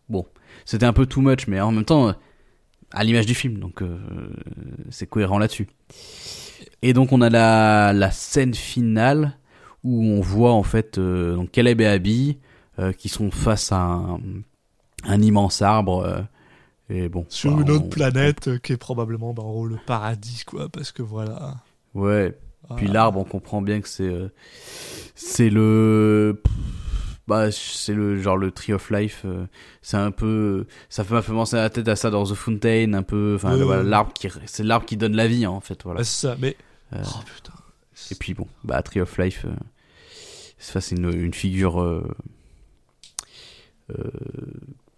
bon, 0.08 0.26
c'était 0.66 0.86
un 0.86 0.92
peu 0.94 1.04
too 1.06 1.20
much, 1.22 1.46
mais 1.46 1.60
en 1.60 1.72
même 1.72 1.84
temps, 1.84 2.08
euh, 2.08 2.12
à 2.92 3.04
l'image 3.04 3.26
du 3.26 3.34
film, 3.34 3.58
donc 3.58 3.82
euh, 3.82 3.98
c'est 4.90 5.06
cohérent 5.06 5.38
là-dessus. 5.38 5.66
Et 6.82 6.92
donc, 6.92 7.12
on 7.12 7.20
a 7.20 7.30
la, 7.30 7.92
la 7.92 8.10
scène 8.10 8.54
finale 8.54 9.36
où 9.84 10.04
on 10.04 10.20
voit 10.20 10.52
en 10.52 10.62
fait 10.62 10.98
euh, 10.98 11.36
donc 11.36 11.50
Caleb 11.52 11.80
et 11.80 11.86
Abby 11.86 12.38
euh, 12.78 12.92
qui 12.92 13.08
sont 13.08 13.30
face 13.30 13.72
à 13.72 13.78
un, 13.80 14.20
un 15.04 15.22
immense 15.22 15.62
arbre. 15.62 16.04
euh, 16.04 16.20
et 16.88 17.08
bon, 17.08 17.24
Sur 17.28 17.54
bah, 17.56 17.62
une 17.62 17.70
autre 17.70 17.84
on- 17.86 17.88
planète 17.88 18.58
qui 18.62 18.72
est 18.72 18.76
probablement, 18.76 19.32
bah, 19.34 19.42
en 19.42 19.50
gros, 19.50 19.66
le 19.66 19.78
paradis, 19.86 20.42
quoi, 20.46 20.68
parce 20.68 20.92
que 20.92 21.02
voilà. 21.02 21.54
Ouais, 21.94 22.36
Puis 22.76 22.86
Ah. 22.90 22.92
l'arbre, 22.92 23.18
on 23.20 23.24
comprend 23.24 23.62
bien 23.62 23.80
que 23.80 23.88
c'est 23.88 24.12
c'est 25.14 25.50
le 25.50 26.42
bah 27.26 27.50
c'est 27.50 27.94
le 27.94 28.20
genre 28.22 28.36
le 28.36 28.50
tree 28.52 28.72
of 28.72 28.90
life. 28.90 29.24
c'est 29.82 29.96
un 29.96 30.10
peu 30.12 30.66
ça 30.88 31.04
m'a 31.10 31.22
fait 31.22 31.32
penser 31.32 31.56
à 31.56 31.62
la 31.62 31.70
tête 31.70 31.88
à 31.88 31.96
ça 31.96 32.10
dans 32.10 32.24
The 32.24 32.34
Fountain, 32.34 32.92
un 32.92 33.02
peu. 33.02 33.34
Enfin 33.36 33.56
voilà, 33.56 33.82
l'arbre 33.82 34.12
qui 34.12 34.28
c'est 34.46 34.62
l'arbre 34.62 34.86
qui 34.86 34.96
donne 34.96 35.16
la 35.16 35.26
vie 35.26 35.44
hein, 35.44 35.50
en 35.50 35.60
fait. 35.60 35.82
Voilà. 35.84 36.00
Ouais, 36.00 36.04
c'est 36.04 36.26
ça, 36.28 36.36
mais. 36.40 36.56
Euh, 36.92 37.02
Oh 37.04 37.20
putain. 37.34 37.52
Et 38.10 38.14
puis 38.14 38.34
bon, 38.34 38.46
bah 38.64 38.82
tree 38.82 39.00
of 39.00 39.16
life, 39.18 39.44
euh, 39.46 39.54
ça 40.58 40.80
c'est 40.80 40.96
une, 40.96 41.12
une 41.12 41.34
figure. 41.34 41.80
Euh, 41.80 42.02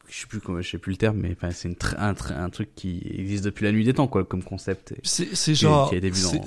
je 0.08 0.20
sais 0.20 0.26
plus 0.26 0.40
comment, 0.40 0.60
je 0.62 0.70
sais 0.70 0.78
plus 0.78 0.92
le 0.92 0.96
terme, 0.96 1.18
mais 1.18 1.32
enfin 1.32 1.50
c'est 1.50 1.68
un, 1.98 2.12
tr- 2.14 2.32
un 2.34 2.48
truc 2.50 2.74
qui 2.74 3.02
existe 3.12 3.44
depuis 3.44 3.64
la 3.64 3.72
nuit 3.72 3.84
des 3.84 3.92
temps 3.94 4.08
quoi, 4.08 4.24
comme 4.24 4.42
concept. 4.42 4.94
C'est 5.02 5.54
genre. 5.54 5.90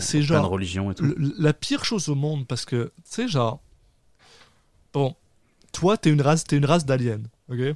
c'est- 0.02 0.22
genre. 0.24 0.50
religions 0.50 0.92
et 0.92 0.96
tout. 0.96 1.04
le- 1.04 1.34
la 1.38 1.54
pire 1.54 1.86
chose 1.86 2.10
au 2.10 2.16
monde 2.16 2.48
parce 2.48 2.66
que 2.66 2.86
tu 2.98 3.02
sais 3.04 3.28
genre 3.28 3.62
bon 4.94 5.16
toi 5.72 5.96
t'es 5.96 6.10
une 6.10 6.22
race 6.22 6.44
t'es 6.44 6.58
une 6.58 6.66
race 6.66 6.86
d'aliens 6.86 7.22
ok? 7.50 7.76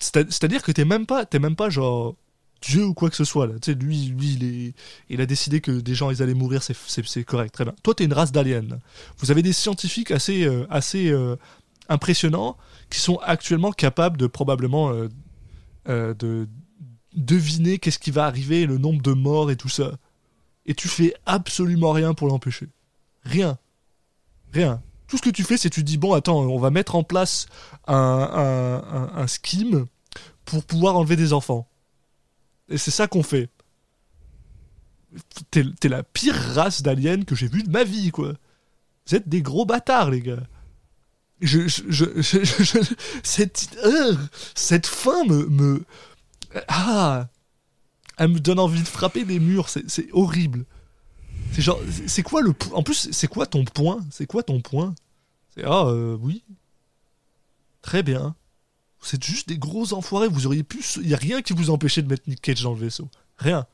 C'est-à-dire 0.00 0.62
que 0.62 0.72
t'es 0.72 0.84
même 0.84 1.06
pas 1.06 1.24
t'es 1.24 1.38
même 1.38 1.56
pas 1.56 1.70
genre 1.70 2.16
Dieu 2.66 2.84
ou 2.84 2.94
quoi 2.94 3.10
que 3.10 3.16
ce 3.16 3.24
soit 3.24 3.46
là 3.46 3.54
tu 3.60 3.72
sais 3.72 3.74
lui 3.78 4.06
lui 4.06 4.74
il 5.08 5.20
a 5.20 5.26
décidé 5.26 5.60
que 5.60 5.72
des 5.72 5.94
gens 5.94 6.10
ils 6.10 6.22
allaient 6.22 6.34
mourir 6.34 6.62
c'est 6.62 7.24
correct 7.24 7.52
très 7.52 7.64
bien 7.64 7.74
toi 7.82 7.94
t'es 7.94 8.04
une 8.04 8.12
race 8.12 8.32
d'aliens 8.32 8.78
vous 9.18 9.30
avez 9.30 9.42
des 9.42 9.52
scientifiques 9.52 10.10
assez 10.10 10.44
euh, 10.44 10.66
assez 10.70 11.10
euh, 11.10 11.36
impressionnants 11.88 12.56
qui 12.90 13.00
sont 13.00 13.18
actuellement 13.22 13.72
capables 13.72 14.16
de 14.16 14.26
probablement 14.26 14.92
euh, 15.86 16.14
de 16.14 16.48
deviner 17.14 17.78
qu'est-ce 17.78 17.98
qui 17.98 18.10
va 18.10 18.24
arriver 18.26 18.66
le 18.66 18.78
nombre 18.78 19.02
de 19.02 19.12
morts 19.12 19.50
et 19.50 19.56
tout 19.56 19.68
ça 19.68 19.92
et 20.66 20.74
tu 20.74 20.88
fais 20.88 21.14
absolument 21.26 21.92
rien 21.92 22.14
pour 22.14 22.28
l'empêcher. 22.28 22.68
Rien. 23.24 23.58
Rien. 24.52 24.82
Tout 25.06 25.18
ce 25.18 25.22
que 25.22 25.30
tu 25.30 25.44
fais, 25.44 25.56
c'est 25.56 25.70
tu 25.70 25.82
dis 25.82 25.98
bon, 25.98 26.14
attends, 26.14 26.38
on 26.38 26.58
va 26.58 26.70
mettre 26.70 26.94
en 26.94 27.04
place 27.04 27.46
un, 27.86 28.82
un 29.14 29.26
scheme 29.26 29.86
pour 30.44 30.64
pouvoir 30.64 30.96
enlever 30.96 31.16
des 31.16 31.32
enfants. 31.32 31.68
C'est 32.76 32.90
ça 32.90 33.06
qu'on 33.06 33.22
fait. 33.22 33.48
T'es 35.50 35.88
la 35.88 36.02
pire 36.02 36.34
race 36.34 36.82
d'aliens 36.82 37.22
que 37.22 37.34
j'ai 37.36 37.46
vue 37.48 37.62
de 37.62 37.70
ma 37.70 37.84
vie, 37.84 38.10
quoi. 38.10 38.32
Vous 39.06 39.14
êtes 39.14 39.28
des 39.28 39.42
gros 39.42 39.64
bâtards, 39.64 40.10
les 40.10 40.20
gars. 40.20 40.42
Je, 41.40 41.68
je, 41.68 41.82
je, 41.88 42.78
cette, 43.22 43.76
euh, 43.84 44.16
cette 44.54 44.86
fin 44.86 45.24
me, 45.24 45.46
me, 45.46 45.84
ah, 46.68 47.28
elle 48.16 48.28
me 48.28 48.40
donne 48.40 48.58
envie 48.58 48.82
de 48.82 48.88
frapper 48.88 49.24
des 49.24 49.38
murs. 49.40 49.68
C'est 49.68 50.08
horrible. 50.12 50.64
C'est 51.52 51.62
genre, 51.62 51.80
c'est- 52.06 52.22
quoi 52.22 52.40
le, 52.40 52.52
en 52.72 52.82
plus, 52.82 53.08
c'est 53.12 53.28
quoi 53.28 53.46
ton 53.46 53.64
point? 53.64 54.04
C'est 54.10 54.26
quoi 54.26 54.42
ton 54.42 54.60
point? 54.60 54.94
C'est 55.54 55.64
ah 55.64 55.86
euh, 55.86 56.16
oui, 56.20 56.42
très 57.82 58.02
bien. 58.02 58.34
Vous 59.04 59.14
êtes 59.14 59.24
juste 59.24 59.48
des 59.48 59.58
gros 59.58 59.92
enfoirés. 59.92 60.28
Vous 60.28 60.46
auriez 60.46 60.62
pu, 60.62 60.82
il 60.96 61.08
y 61.08 61.14
a 61.14 61.18
rien 61.18 61.42
qui 61.42 61.52
vous 61.52 61.68
empêchait 61.68 62.00
de 62.00 62.08
mettre 62.08 62.22
Nick 62.26 62.40
Cage 62.40 62.62
dans 62.62 62.72
le 62.72 62.80
vaisseau. 62.80 63.10
Rien. 63.36 63.66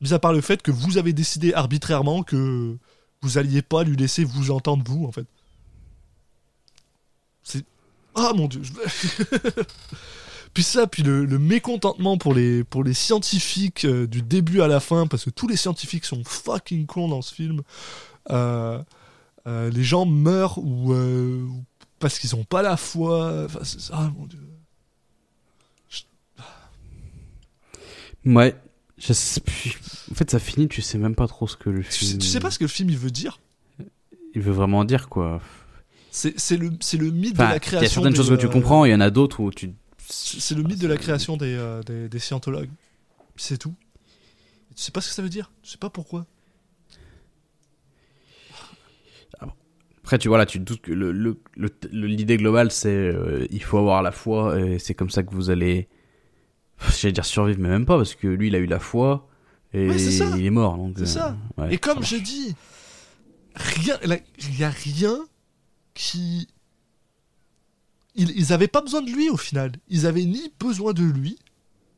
Mis 0.00 0.12
à 0.12 0.20
part 0.20 0.32
le 0.32 0.40
fait 0.40 0.62
que 0.62 0.70
vous 0.70 0.96
avez 0.96 1.12
décidé 1.12 1.52
arbitrairement 1.52 2.22
que 2.22 2.78
vous 3.20 3.38
alliez 3.38 3.62
pas 3.62 3.82
lui 3.82 3.96
laisser 3.96 4.22
vous 4.22 4.52
entendre 4.52 4.84
vous 4.86 5.06
en 5.06 5.12
fait. 5.12 5.26
C'est 7.42 7.64
ah 8.14 8.32
mon 8.34 8.46
dieu. 8.46 8.62
puis 10.54 10.62
ça, 10.62 10.86
puis 10.86 11.02
le, 11.02 11.26
mécontentement 11.38 12.16
pour 12.16 12.32
les 12.32 12.62
pour 12.62 12.84
les 12.84 12.94
scientifiques 12.94 13.84
euh, 13.86 14.06
du 14.06 14.22
début 14.22 14.60
à 14.60 14.68
la 14.68 14.78
fin 14.78 15.08
parce 15.08 15.24
que 15.24 15.30
tous 15.30 15.48
les 15.48 15.56
scientifiques 15.56 16.04
sont 16.04 16.22
fucking 16.24 16.86
cons 16.86 17.08
dans 17.08 17.22
ce 17.22 17.34
film. 17.34 17.62
Euh, 18.30 18.80
euh, 19.46 19.70
les 19.70 19.82
gens 19.84 20.06
meurent 20.06 20.58
ou 20.58 20.94
parce 22.00 22.18
qu'ils 22.18 22.34
ont 22.34 22.42
pas 22.44 22.62
la 22.62 22.76
foi. 22.76 23.44
Enfin, 23.44 23.60
c'est- 23.62 23.90
ah 23.92 24.10
mon 24.18 24.26
dieu. 24.26 24.40
Ouais. 28.26 28.56
Je 28.98 29.12
sais 29.14 29.40
plus. 29.40 29.78
En 30.10 30.14
fait, 30.14 30.30
ça 30.30 30.38
finit, 30.38 30.68
tu 30.68 30.82
sais 30.82 30.98
même 30.98 31.14
pas 31.14 31.26
trop 31.26 31.46
ce 31.48 31.56
que 31.56 31.70
le 31.70 31.82
Tu 31.84 31.90
sais, 31.92 32.06
film. 32.06 32.18
tu 32.18 32.26
sais 32.26 32.40
pas 32.40 32.50
ce 32.50 32.58
que 32.58 32.64
le 32.64 32.68
film 32.68 32.90
il 32.90 32.98
veut 32.98 33.10
dire? 33.10 33.40
Il 34.34 34.42
veut 34.42 34.52
vraiment 34.52 34.84
dire 34.84 35.08
quoi. 35.08 35.40
C'est 36.10 36.34
le 36.58 36.68
mythe 37.10 37.34
Enfin, 37.34 37.44
de 37.46 37.50
la 37.50 37.54
il 37.54 37.56
y 37.56 37.60
création. 37.60 37.86
a 37.86 37.88
certaines 37.88 38.12
des, 38.12 38.16
choses 38.16 38.28
que 38.28 38.34
tu 38.34 38.46
euh, 38.46 38.50
comprends, 38.50 38.84
il 38.84 38.90
y 38.90 38.94
en 38.94 39.00
a 39.00 39.10
d'autres 39.10 39.40
où 39.40 39.50
tu. 39.50 39.72
C'est 40.06 40.54
le 40.54 40.62
mythe 40.64 40.80
de 40.80 40.86
la 40.88 40.96
création 40.98 41.36
des, 41.36 41.54
euh, 41.54 41.82
des, 41.82 42.08
des 42.08 42.18
scientologues. 42.18 42.68
C'est 43.36 43.56
tout. 43.56 43.74
Tu 44.76 44.82
sais 44.82 44.92
pas 44.92 45.00
ce 45.00 45.08
que 45.08 45.14
ça 45.14 45.22
veut 45.22 45.28
dire? 45.30 45.50
Tu 45.62 45.70
sais 45.70 45.78
pas 45.78 45.88
pourquoi? 45.88 46.26
Après, 50.10 50.18
tu 50.18 50.26
vois 50.26 50.38
là, 50.38 50.46
tu 50.46 50.58
te 50.58 50.64
doutes 50.64 50.80
que 50.80 50.90
le 50.90 51.12
le- 51.12 51.40
le- 51.54 51.70
le- 51.92 52.06
l'idée 52.08 52.36
globale, 52.36 52.72
c'est 52.72 52.88
euh, 52.92 53.46
il 53.48 53.62
faut 53.62 53.78
avoir 53.78 54.02
la 54.02 54.10
foi 54.10 54.58
et 54.58 54.80
c'est 54.80 54.92
comme 54.92 55.08
ça 55.08 55.22
que 55.22 55.32
vous 55.32 55.50
allez. 55.50 55.88
J'allais 56.98 57.12
dire 57.12 57.24
survivre, 57.24 57.60
mais 57.60 57.68
même 57.68 57.86
pas 57.86 57.96
parce 57.96 58.16
que 58.16 58.26
lui, 58.26 58.48
il 58.48 58.56
a 58.56 58.58
eu 58.58 58.66
la 58.66 58.80
foi 58.80 59.28
et 59.72 59.88
Ouais, 59.88 59.96
il 60.02 60.46
est 60.46 60.50
mort. 60.50 60.76
C'est 60.96 61.02
euh, 61.02 61.06
ça. 61.06 61.36
ouais, 61.58 61.72
Et 61.74 61.78
comme 61.78 62.02
ça 62.02 62.16
je 62.16 62.20
dis, 62.20 62.56
rien, 63.54 63.96
il 64.02 64.58
y 64.58 64.64
a 64.64 64.70
rien 64.70 65.16
qui. 65.94 66.48
ils, 68.16 68.32
ils 68.36 68.52
avaient 68.52 68.66
pas 68.66 68.80
besoin 68.80 69.02
de 69.02 69.12
lui 69.12 69.30
au 69.30 69.36
final. 69.36 69.70
Ils 69.88 70.06
avaient 70.06 70.24
ni 70.24 70.52
besoin 70.58 70.92
de 70.92 71.04
lui, 71.04 71.38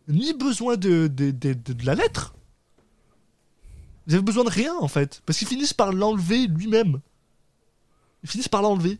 ni 0.06 0.34
besoin 0.34 0.76
de, 0.76 1.06
de, 1.06 1.30
de, 1.30 1.54
de- 1.54 1.72
de 1.72 1.86
la 1.86 1.94
lettre. 1.94 2.34
Ils 4.06 4.12
avaient 4.12 4.22
besoin 4.22 4.44
de 4.44 4.50
rien 4.50 4.74
en 4.78 4.88
fait. 4.88 5.22
Parce 5.24 5.38
qu'ils 5.38 5.48
finissent 5.48 5.72
par 5.72 5.94
l'enlever 5.94 6.46
lui-même. 6.46 7.00
Ils 8.23 8.29
finissent 8.31 8.49
par 8.49 8.62
l'enlever. 8.62 8.99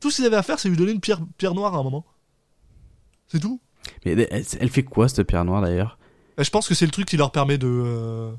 Tout 0.00 0.10
ce 0.10 0.16
qu'ils 0.16 0.26
avaient 0.26 0.36
à 0.36 0.42
faire, 0.42 0.58
c'est 0.58 0.68
lui 0.68 0.76
donner 0.76 0.92
une 0.92 1.00
pierre, 1.00 1.20
pierre 1.38 1.54
noire 1.54 1.74
à 1.74 1.78
un 1.78 1.82
moment. 1.82 2.04
C'est 3.28 3.40
tout. 3.40 3.60
Mais 4.04 4.12
elle, 4.12 4.44
elle 4.60 4.70
fait 4.70 4.82
quoi 4.84 5.08
cette 5.08 5.26
pierre 5.26 5.44
noire 5.44 5.62
d'ailleurs? 5.62 5.98
Et 6.38 6.44
je 6.44 6.50
pense 6.50 6.68
que 6.68 6.74
c'est 6.74 6.84
le 6.86 6.90
truc 6.92 7.06
qui 7.06 7.16
leur 7.16 7.30
permet 7.32 7.58
de, 7.58 7.68
euh, 7.68 8.32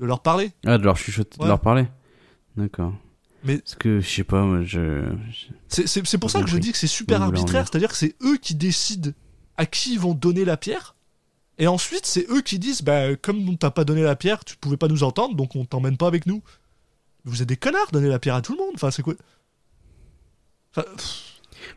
de 0.00 0.06
leur 0.06 0.20
parler. 0.20 0.52
Ah, 0.66 0.78
de 0.78 0.84
leur 0.84 0.96
chuchoter, 0.96 1.36
Ouais. 1.38 1.44
de 1.44 1.48
leur 1.48 1.60
parler. 1.60 1.86
D'accord. 2.56 2.94
Mais- 3.44 3.58
Parce 3.58 3.74
que 3.76 4.00
je 4.00 4.08
sais 4.08 4.24
pas, 4.24 4.42
moi, 4.42 4.62
je. 4.62 5.04
C'est- 5.68 6.18
pour 6.18 6.30
ça 6.30 6.42
que 6.42 6.48
je 6.48 6.58
dis 6.58 6.72
que 6.72 6.78
c'est 6.78 6.86
super 6.88 7.22
arbitraire, 7.22 7.66
c'est-à-dire 7.70 7.90
que 7.90 7.96
c'est 7.96 8.16
eux 8.22 8.36
qui 8.36 8.54
décident 8.54 9.10
à 9.56 9.66
qui 9.66 9.92
ils 9.94 10.00
vont 10.00 10.14
donner 10.14 10.44
la 10.44 10.56
pierre, 10.56 10.96
et 11.58 11.66
ensuite 11.68 12.06
c'est 12.06 12.26
eux 12.30 12.40
qui 12.42 12.58
disent 12.58 12.82
bah, 12.82 13.14
comme 13.16 13.48
on 13.48 13.56
t'a 13.56 13.70
pas 13.70 13.84
donné 13.84 14.02
la 14.02 14.16
pierre, 14.16 14.44
tu 14.44 14.56
pouvais 14.56 14.76
pas 14.76 14.88
nous 14.88 15.02
entendre, 15.04 15.36
donc 15.36 15.54
on 15.56 15.64
t'emmène 15.64 15.96
pas 15.96 16.06
avec 16.08 16.26
nous. 16.26 16.42
Vous 17.24 17.42
êtes 17.42 17.48
des 17.48 17.56
connards, 17.56 17.88
donnez 17.92 18.08
la 18.08 18.18
pierre 18.18 18.34
à 18.36 18.42
tout 18.42 18.52
le 18.52 18.58
monde, 18.58 18.72
enfin 18.74 18.90
c'est 18.90 19.02
quoi? 19.02 19.14
Enfin, 20.78 20.90
pff, 20.96 21.24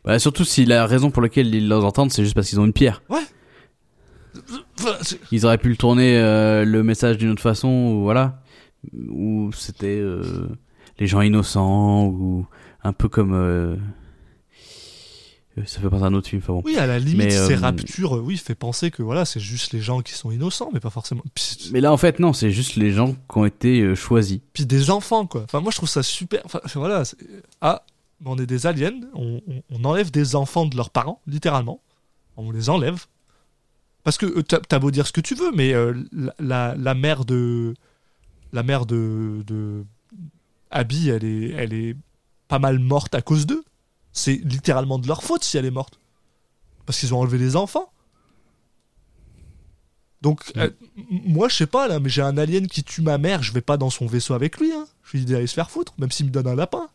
Bah, 0.06 0.20
surtout 0.20 0.44
si 0.46 0.66
la 0.66 0.86
raison 0.86 1.12
pour 1.12 1.22
laquelle 1.22 1.54
ils 1.54 1.68
les 1.68 1.74
entendent, 1.76 2.12
c'est 2.12 2.24
juste 2.24 2.36
parce 2.36 2.50
qu'ils 2.50 2.60
ont 2.60 2.66
une 2.66 2.74
pierre. 2.74 3.02
enfin, 3.10 4.98
c'est- 5.02 5.20
Ils 5.32 5.46
auraient 5.46 5.58
pu 5.58 5.70
le 5.70 5.76
tourner 5.78 6.18
euh, 6.18 6.66
le 6.66 6.84
message 6.84 7.18
d'une 7.18 7.30
autre 7.30 7.42
façon, 7.42 7.68
ou 7.70 8.02
voilà. 8.04 8.42
Ou 9.10 9.52
c'était 9.56 10.00
euh, 10.00 10.48
les 11.00 11.08
gens 11.08 11.22
innocents, 11.22 12.06
ou 12.08 12.46
un 12.84 12.94
peu 12.94 13.08
comme. 13.10 13.34
euh, 13.34 13.76
euh, 15.58 15.62
Ça 15.66 15.82
fait 15.82 15.90
penser 15.90 16.04
à 16.04 16.08
un 16.08 16.14
autre 16.14 16.30
film, 16.30 16.42
enfin 16.44 16.54
bon. 16.54 16.62
oui, 16.66 16.78
à 16.78 16.88
la 16.88 16.98
limite, 16.98 17.18
Mais, 17.18 17.30
ces 17.30 17.54
euh, 17.56 17.60
raptures, 17.60 18.14
oui, 18.24 18.38
fait 18.38 18.56
penser 18.56 18.90
que 18.90 19.04
voilà, 19.04 19.26
c'est 19.26 19.40
juste 19.42 19.74
les 19.74 19.82
gens 19.82 20.02
qui 20.02 20.14
sont 20.14 20.32
innocents, 20.32 20.70
mais 20.74 20.80
pas 20.80 20.90
forcément. 20.90 21.22
Puis, 21.36 21.70
Mais 21.74 21.82
là, 21.82 21.92
en 21.92 21.98
fait, 21.98 22.20
non, 22.20 22.34
c'est 22.34 22.52
juste 22.52 22.76
les 22.78 22.92
gens 22.92 23.14
qui 23.14 23.38
ont 23.38 23.46
été 23.46 23.82
euh, 23.82 23.94
choisis. 23.96 24.40
puis 24.54 24.66
des 24.66 24.90
enfants, 24.90 25.26
quoi. 25.28 25.42
Enfin, 25.44 25.60
moi 25.60 25.72
je 25.72 25.78
trouve 25.78 25.90
ça 25.90 26.02
super. 26.04 26.42
Enfin, 26.46 26.60
voilà, 26.76 27.04
c'est- 27.06 27.18
on 28.26 28.38
est 28.38 28.46
des 28.46 28.66
aliens, 28.68 29.00
on, 29.14 29.42
on- 29.48 29.64
on 29.72 29.84
enlève 29.86 30.12
des 30.12 30.36
enfants 30.36 30.66
de 30.66 30.76
leurs 30.76 30.90
parents, 30.90 31.22
littéralement. 31.28 31.82
On 32.38 32.52
les 32.52 32.70
enlève. 32.70 33.06
Parce 34.04 34.18
que 34.18 34.26
euh, 34.26 34.42
t'as 34.44 34.80
beau 34.80 34.90
dire 34.92 35.06
ce 35.06 35.12
que 35.12 35.22
tu 35.22 35.36
veux, 35.36 35.52
mais 35.52 35.74
euh, 35.74 35.94
la, 36.12 36.34
la, 36.40 36.76
la 36.76 36.94
mère 36.96 37.26
de. 37.26 37.74
La 38.54 38.64
mère 38.64 38.86
de. 38.86 39.44
de 39.46 39.86
Abby, 40.72 41.10
elle 41.10 41.24
est, 41.24 41.50
elle 41.52 41.74
est 41.74 41.96
pas 42.48 42.60
mal 42.60 42.80
morte 42.80 43.14
à 43.16 43.22
cause 43.22 43.46
d'eux. 43.46 43.64
C'est 44.14 44.36
littéralement 44.44 45.00
de 45.00 45.08
leur 45.08 45.24
faute 45.24 45.44
si 45.44 45.58
elle 45.58 45.66
est 45.66 45.72
morte. 45.72 46.00
Parce 46.86 47.00
qu'ils 47.00 47.14
ont 47.14 47.20
enlevé 47.20 47.38
les 47.38 47.56
enfants. 47.56 47.92
Donc, 50.22 50.52
euh, 50.58 50.70
m- 50.98 51.04
moi, 51.26 51.50
je 51.50 51.56
sais 51.56 51.66
pas, 51.68 51.88
là, 51.88 52.00
mais 52.00 52.10
j'ai 52.10 52.22
un 52.22 52.38
alien 52.38 52.68
qui 52.68 52.84
tue 52.84 53.02
ma 53.02 53.18
mère, 53.18 53.42
je 53.42 53.52
vais 53.54 53.62
pas 53.62 53.78
dans 53.78 53.90
son 53.90 54.06
vaisseau 54.06 54.34
avec 54.34 54.60
lui, 54.60 54.72
hein. 54.72 54.86
Je 55.04 55.18
lui 55.18 55.26
dis 55.26 55.32
d'aller 55.34 55.48
se 55.48 55.54
faire 55.56 55.72
foutre, 55.72 55.94
même 55.98 56.12
s'il 56.12 56.28
me 56.28 56.32
donne 56.32 56.48
un 56.48 56.56
lapin. 56.56 56.88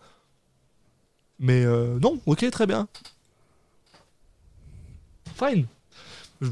Mais 1.39 1.65
euh, 1.65 1.99
non, 2.01 2.19
ok, 2.27 2.51
très 2.51 2.67
bien. 2.67 2.89
Fine. 5.35 5.67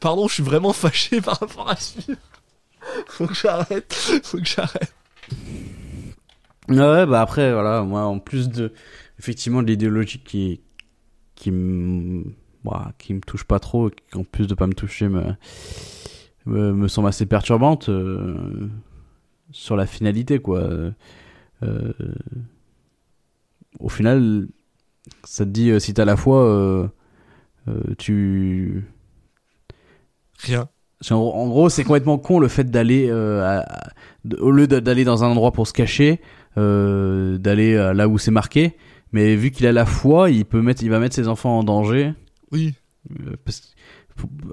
Pardon, 0.00 0.28
je 0.28 0.34
suis 0.34 0.42
vraiment 0.42 0.72
fâché 0.72 1.20
par 1.20 1.40
rapport 1.40 1.68
à 1.68 1.76
ce 1.76 2.00
film. 2.00 2.16
Faut 3.06 3.26
que 3.26 3.34
j'arrête. 3.34 3.92
Faut 4.22 4.38
que 4.38 4.44
j'arrête. 4.44 4.94
Ouais, 6.68 7.06
bah 7.06 7.20
après, 7.20 7.52
voilà, 7.52 7.82
moi, 7.82 8.04
en 8.04 8.18
plus 8.18 8.48
de, 8.48 8.72
effectivement, 9.18 9.62
de 9.62 9.68
l'idéologie 9.68 10.20
qui, 10.20 10.60
qui 11.34 11.50
me, 11.50 12.24
bah, 12.64 12.92
qui 12.98 13.14
me 13.14 13.20
touche 13.20 13.44
pas 13.44 13.58
trop, 13.58 13.90
qui, 13.90 14.16
en 14.16 14.24
plus 14.24 14.46
de 14.46 14.54
pas 14.54 14.66
me 14.66 14.74
toucher, 14.74 15.08
me, 15.08 15.34
me, 16.46 16.88
semble 16.88 17.08
assez 17.08 17.26
perturbante, 17.26 17.88
euh, 17.88 18.68
sur 19.50 19.76
la 19.76 19.86
finalité, 19.86 20.38
quoi. 20.38 20.60
Euh, 20.60 20.94
au 23.82 23.88
final, 23.88 24.46
ça 25.24 25.44
te 25.44 25.50
dit, 25.50 25.70
euh, 25.70 25.78
si 25.78 25.92
t'as 25.92 26.04
la 26.04 26.16
foi, 26.16 26.44
euh, 26.44 26.86
euh, 27.68 27.94
tu, 27.98 28.84
Rien. 30.38 30.68
En, 31.10 31.14
en 31.16 31.48
gros, 31.48 31.68
c'est 31.68 31.82
complètement 31.84 32.18
con 32.18 32.38
le 32.38 32.48
fait 32.48 32.70
d'aller, 32.70 33.08
euh, 33.10 33.60
au 34.38 34.50
lieu 34.52 34.66
d'aller 34.68 35.04
dans 35.04 35.24
un 35.24 35.28
endroit 35.28 35.52
pour 35.52 35.66
se 35.66 35.72
cacher, 35.72 36.20
d'aller 36.56 37.74
là 37.94 38.08
où 38.08 38.18
c'est 38.18 38.30
marqué. 38.30 38.76
Mais 39.12 39.34
vu 39.36 39.50
qu'il 39.50 39.66
a 39.66 39.72
la 39.72 39.84
foi, 39.84 40.30
il 40.30 40.44
peut 40.44 40.62
mettre, 40.62 40.82
il 40.82 40.90
va 40.90 40.98
mettre 41.00 41.14
ses 41.14 41.28
enfants 41.28 41.58
en 41.58 41.64
danger. 41.64 42.14
Oui. 42.52 42.74
parce- 43.44 43.74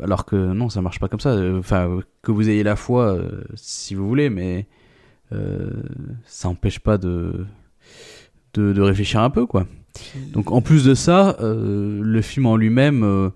alors 0.01 0.25
que 0.25 0.35
non, 0.35 0.69
ça 0.69 0.81
marche 0.81 0.99
pas 0.99 1.07
comme 1.07 1.19
ça. 1.19 1.37
Enfin, 1.57 1.99
que 2.23 2.31
vous 2.31 2.49
ayez 2.49 2.63
la 2.63 2.75
foi, 2.75 3.19
si 3.55 3.93
vous 3.93 4.07
voulez, 4.07 4.29
mais 4.31 4.67
ça 6.25 6.49
empêche 6.49 6.79
pas 6.79 6.97
de, 6.97 7.45
de 8.53 8.73
de 8.73 8.81
réfléchir 8.81 9.21
un 9.21 9.29
peu, 9.29 9.45
quoi. 9.45 9.65
Donc 10.31 10.51
en 10.51 10.61
plus 10.61 10.83
de 10.83 10.93
ça, 10.93 11.37
euh, 11.39 11.99
le 12.01 12.21
film 12.21 12.45
en 12.45 12.55
lui-même, 12.55 13.03
euh, 13.03 13.29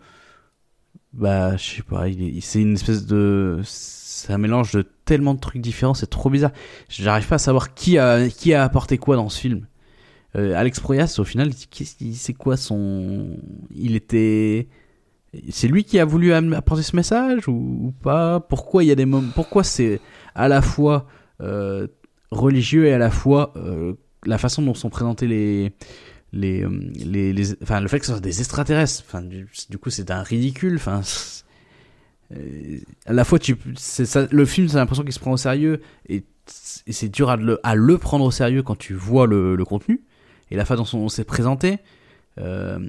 bah 1.13 1.57
je 1.57 1.75
sais 1.75 1.83
pas, 1.83 2.05
c'est 2.41 2.61
une 2.61 2.73
espèce 2.73 3.05
de, 3.05 3.59
c'est 3.63 4.31
un 4.33 4.37
mélange 4.37 4.71
de 4.71 4.85
tellement 5.05 5.33
de 5.33 5.39
trucs 5.39 5.61
différents, 5.61 5.93
c'est 5.93 6.09
trop 6.09 6.29
bizarre. 6.29 6.51
J'arrive 6.89 7.27
pas 7.27 7.35
à 7.35 7.39
savoir 7.39 7.73
qui 7.73 7.97
a 7.97 8.29
qui 8.29 8.53
a 8.53 8.63
apporté 8.63 8.97
quoi 8.97 9.15
dans 9.15 9.29
ce 9.29 9.39
film. 9.39 9.67
Euh, 10.35 10.55
Alex 10.55 10.79
Proyas, 10.79 11.15
au 11.19 11.23
final, 11.23 11.51
c'est 11.53 12.33
quoi 12.33 12.57
son, 12.57 13.37
il 13.75 13.95
était, 13.95 14.67
c'est 15.49 15.67
lui 15.67 15.83
qui 15.83 15.99
a 15.99 16.05
voulu 16.05 16.33
apporter 16.33 16.81
ce 16.81 16.95
message 16.95 17.47
ou, 17.47 17.93
pas? 18.01 18.39
Pourquoi 18.39 18.83
il 18.83 18.87
y 18.87 18.91
a 18.91 18.95
des 18.95 19.05
moments, 19.05 19.29
pourquoi 19.35 19.63
c'est 19.63 20.01
à 20.33 20.47
la 20.47 20.61
fois 20.61 21.05
religieux 22.31 22.87
et 22.87 22.93
à 22.93 22.97
la 22.97 23.11
fois 23.11 23.53
la 24.25 24.37
façon 24.37 24.61
dont 24.61 24.73
sont 24.73 24.89
présentés 24.89 25.27
les 25.27 25.71
les, 26.31 26.63
euh, 26.63 26.69
les, 26.95 27.31
les 27.31 27.53
enfin 27.61 27.79
le 27.79 27.87
fait 27.87 27.99
que 27.99 28.05
ce 28.05 28.13
soit 28.13 28.21
des 28.21 28.39
extraterrestres 28.39 29.03
enfin 29.05 29.21
du, 29.21 29.47
coup 29.77 29.89
c'est 29.89 30.09
un 30.09 30.23
ridicule 30.23 30.75
enfin 30.75 31.01
euh, 32.35 32.79
à 33.05 33.13
la 33.13 33.23
fois 33.23 33.37
tu 33.37 33.55
ça 33.75 34.27
le 34.31 34.45
film 34.45 34.67
c'est 34.67 34.77
l'impression 34.77 35.03
qu'il 35.03 35.13
se 35.13 35.19
prend 35.19 35.31
au 35.31 35.37
sérieux 35.37 35.81
et, 36.09 36.23
et 36.87 36.91
c'est 36.91 37.09
dur 37.09 37.29
à 37.29 37.35
le, 37.35 37.59
à 37.63 37.75
le 37.75 37.97
prendre 37.99 38.25
au 38.25 38.31
sérieux 38.31 38.63
quand 38.63 38.77
tu 38.77 38.95
vois 38.95 39.27
le, 39.27 39.55
le 39.55 39.65
contenu 39.65 40.01
et 40.53 40.55
la 40.55 40.65
façon 40.65 40.99
dont 40.99 41.09
c'est 41.09 41.23
présenté. 41.23 41.79
Euh, 42.39 42.79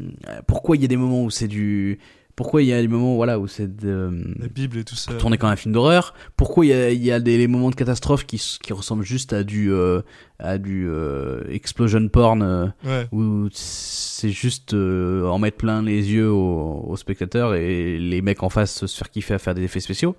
pourquoi 0.46 0.76
il 0.76 0.82
y 0.82 0.84
a 0.84 0.88
des 0.88 0.96
moments 0.96 1.24
où 1.24 1.30
c'est 1.30 1.48
du 1.48 1.98
pourquoi 2.36 2.62
il 2.62 2.68
y 2.68 2.72
a 2.72 2.80
des 2.80 2.88
moments 2.88 3.14
voilà 3.14 3.38
où 3.38 3.46
c'est 3.46 3.76
de, 3.76 4.10
La 4.40 4.48
Bible 4.48 4.78
et 4.78 4.84
tout 4.84 4.96
ça. 4.96 5.14
tourné 5.14 5.38
comme 5.38 5.50
un 5.50 5.56
film 5.56 5.72
d'horreur. 5.72 6.14
Pourquoi 6.36 6.66
il 6.66 6.68
y 6.70 6.72
a, 6.72 6.90
il 6.90 7.04
y 7.04 7.12
a 7.12 7.20
des 7.20 7.38
les 7.38 7.46
moments 7.46 7.70
de 7.70 7.76
catastrophe 7.76 8.26
qui, 8.26 8.36
qui 8.62 8.72
ressemblent 8.72 9.04
juste 9.04 9.32
à 9.32 9.44
du 9.44 9.72
euh, 9.72 10.02
à 10.38 10.58
du 10.58 10.86
euh, 10.88 11.42
explosion 11.50 12.08
porn 12.08 12.42
euh, 12.42 12.66
Ouais. 12.84 13.06
où 13.12 13.48
c'est 13.52 14.30
juste 14.30 14.74
euh, 14.74 15.26
en 15.28 15.38
mettre 15.38 15.58
plein 15.58 15.82
les 15.82 16.10
yeux 16.12 16.30
aux, 16.30 16.84
aux 16.88 16.96
spectateurs 16.96 17.54
et 17.54 17.98
les 17.98 18.20
mecs 18.22 18.42
en 18.42 18.48
face 18.50 18.84
se 18.86 18.96
faire 18.96 19.10
kiffer 19.10 19.34
à 19.34 19.38
faire 19.38 19.54
des 19.54 19.62
effets 19.62 19.80
spéciaux. 19.80 20.16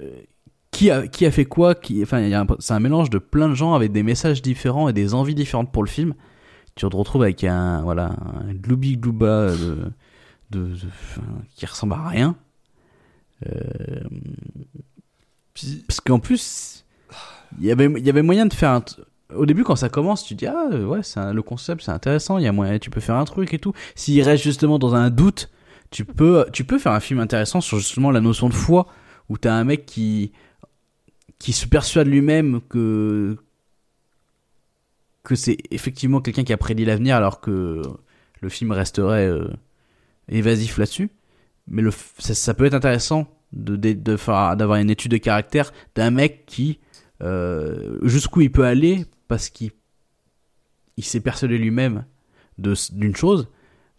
Euh, 0.00 0.10
qui 0.72 0.90
a 0.90 1.06
qui 1.06 1.24
a 1.24 1.30
fait 1.30 1.44
quoi 1.44 1.76
qui 1.76 2.02
enfin 2.02 2.28
c'est 2.58 2.74
un 2.74 2.80
mélange 2.80 3.08
de 3.08 3.18
plein 3.18 3.48
de 3.48 3.54
gens 3.54 3.74
avec 3.74 3.92
des 3.92 4.02
messages 4.02 4.42
différents 4.42 4.88
et 4.88 4.92
des 4.92 5.14
envies 5.14 5.36
différentes 5.36 5.70
pour 5.70 5.84
le 5.84 5.88
film. 5.88 6.14
Tu 6.74 6.84
te 6.88 6.96
retrouves 6.96 7.22
avec 7.22 7.44
un 7.44 7.82
voilà 7.82 8.10
un 8.48 8.52
gloubi 8.52 8.96
glouba 8.96 9.52
de, 9.52 9.76
de, 10.50 10.66
de- 10.66 10.78
qui 11.56 11.66
ressemble 11.66 11.94
à 11.94 12.08
rien. 12.08 12.36
Euh, 13.46 14.00
Puis, 15.54 15.84
parce 15.86 16.00
qu'en 16.00 16.18
plus, 16.18 16.84
il 17.58 17.64
y 17.66 17.70
avait, 17.70 17.86
il 17.86 18.04
y 18.04 18.10
avait 18.10 18.22
moyen 18.22 18.46
de 18.46 18.54
faire 18.54 18.70
un. 18.70 18.84
Au 19.34 19.46
début, 19.46 19.64
quand 19.64 19.76
ça 19.76 19.88
commence, 19.88 20.24
tu 20.24 20.34
dis 20.34 20.46
ah 20.46 20.66
ouais, 20.68 21.00
un- 21.16 21.32
le 21.32 21.42
concept, 21.42 21.82
c'est 21.82 21.90
intéressant. 21.90 22.38
Il 22.38 22.44
y 22.44 22.46
a 22.48 22.52
moyen, 22.52 22.78
tu 22.78 22.90
peux 22.90 23.00
faire 23.00 23.16
un 23.16 23.24
truc 23.24 23.52
et 23.54 23.58
tout. 23.58 23.72
S'il 23.94 24.20
reste 24.22 24.42
justement 24.44 24.78
dans 24.78 24.94
un 24.94 25.10
doute, 25.10 25.50
tu 25.90 26.04
peux, 26.04 26.46
tu 26.52 26.64
peux 26.64 26.78
faire 26.78 26.92
un 26.92 27.00
film 27.00 27.20
intéressant 27.20 27.60
sur 27.60 27.78
justement 27.78 28.10
la 28.10 28.20
notion 28.20 28.48
de 28.48 28.54
foi, 28.54 28.86
où 29.28 29.38
t'as 29.38 29.54
un 29.54 29.64
mec 29.64 29.86
qui, 29.86 30.32
qui 31.38 31.52
se 31.52 31.66
persuade 31.66 32.06
lui-même 32.08 32.60
que 32.68 33.38
que 35.22 35.34
c'est 35.36 35.56
effectivement 35.70 36.20
quelqu'un 36.20 36.44
qui 36.44 36.52
a 36.52 36.58
prédit 36.58 36.84
l'avenir, 36.84 37.16
alors 37.16 37.40
que 37.40 37.80
le 38.42 38.48
film 38.50 38.72
resterait 38.72 39.26
euh, 39.26 39.48
évasif 40.28 40.78
là-dessus. 40.78 41.10
Mais 41.66 41.82
ça, 42.18 42.54
peut 42.54 42.66
être 42.66 42.74
intéressant 42.74 43.26
de, 43.52 44.16
faire 44.16 44.56
d'avoir 44.56 44.78
une 44.78 44.90
étude 44.90 45.12
de 45.12 45.16
caractère 45.16 45.72
d'un 45.94 46.10
mec 46.10 46.44
qui 46.46 46.80
euh, 47.22 47.98
jusqu'où 48.02 48.40
il 48.40 48.50
peut 48.50 48.64
aller 48.64 49.06
parce 49.28 49.48
qu'il 49.48 49.70
il 50.96 51.04
s'est 51.04 51.20
persuadé 51.20 51.58
lui-même 51.58 52.04
d'une 52.58 53.16
chose 53.16 53.48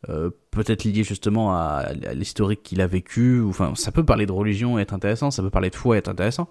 euh, 0.09 0.29
peut-être 0.51 0.83
lié 0.83 1.03
justement 1.03 1.55
à, 1.55 1.85
l'historique 2.13 2.63
qu'il 2.63 2.81
a 2.81 2.87
vécu 2.87 3.41
enfin 3.41 3.73
ça 3.75 3.91
peut 3.91 4.03
parler 4.03 4.25
de 4.25 4.31
religion 4.31 4.77
et 4.77 4.81
être 4.81 4.93
intéressant 4.93 5.31
ça 5.31 5.41
peut 5.41 5.49
parler 5.49 5.69
de 5.69 5.75
foi 5.75 5.95
et 5.95 5.99
être 5.99 6.09
intéressant 6.09 6.49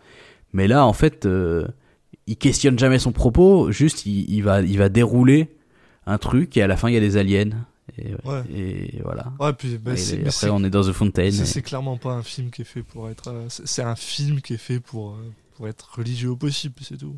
mais 0.52 0.66
là 0.66 0.86
en 0.86 0.92
fait 0.92 1.26
euh, 1.26 1.68
il 2.26 2.36
questionne 2.36 2.78
jamais 2.78 2.98
son 2.98 3.12
propos 3.12 3.70
juste 3.70 4.06
il 4.06 4.40
va 4.40 4.62
il 4.62 4.78
va 4.78 4.88
dérouler 4.88 5.56
un 6.06 6.18
truc 6.18 6.56
et 6.56 6.62
à 6.62 6.66
la 6.66 6.76
fin 6.76 6.88
il 6.88 6.94
y 6.94 6.98
a 6.98 7.00
des 7.00 7.16
aliens 7.16 7.66
Et, 7.98 8.14
Ouais. 8.24 8.42
et 8.52 9.00
voilà. 9.04 9.32
Ouais, 9.38 9.52
puis 9.52 9.78
bah, 9.78 9.92
Et 9.94 10.26
après, 10.26 10.50
on 10.50 10.64
est 10.64 10.70
dans 10.70 10.82
The 10.82 10.92
Fountain. 10.92 11.30
c'est 11.30 11.58
et- 11.60 11.62
clairement 11.62 11.96
pas 11.96 12.12
un 12.12 12.22
film 12.22 12.50
qui 12.50 12.62
est 12.62 12.64
fait 12.66 12.82
pour 12.82 13.08
être. 13.08 13.28
euh, 13.28 13.46
c'est 13.48 13.82
un 13.82 13.96
film 13.96 14.40
qui 14.40 14.54
est 14.54 14.58
fait 14.58 14.80
pour, 14.80 15.10
euh, 15.12 15.32
pour 15.56 15.68
être 15.68 15.94
religieux 15.96 16.30
au 16.30 16.36
possible, 16.36 16.74
c'est 16.82 16.96
tout. 16.98 17.16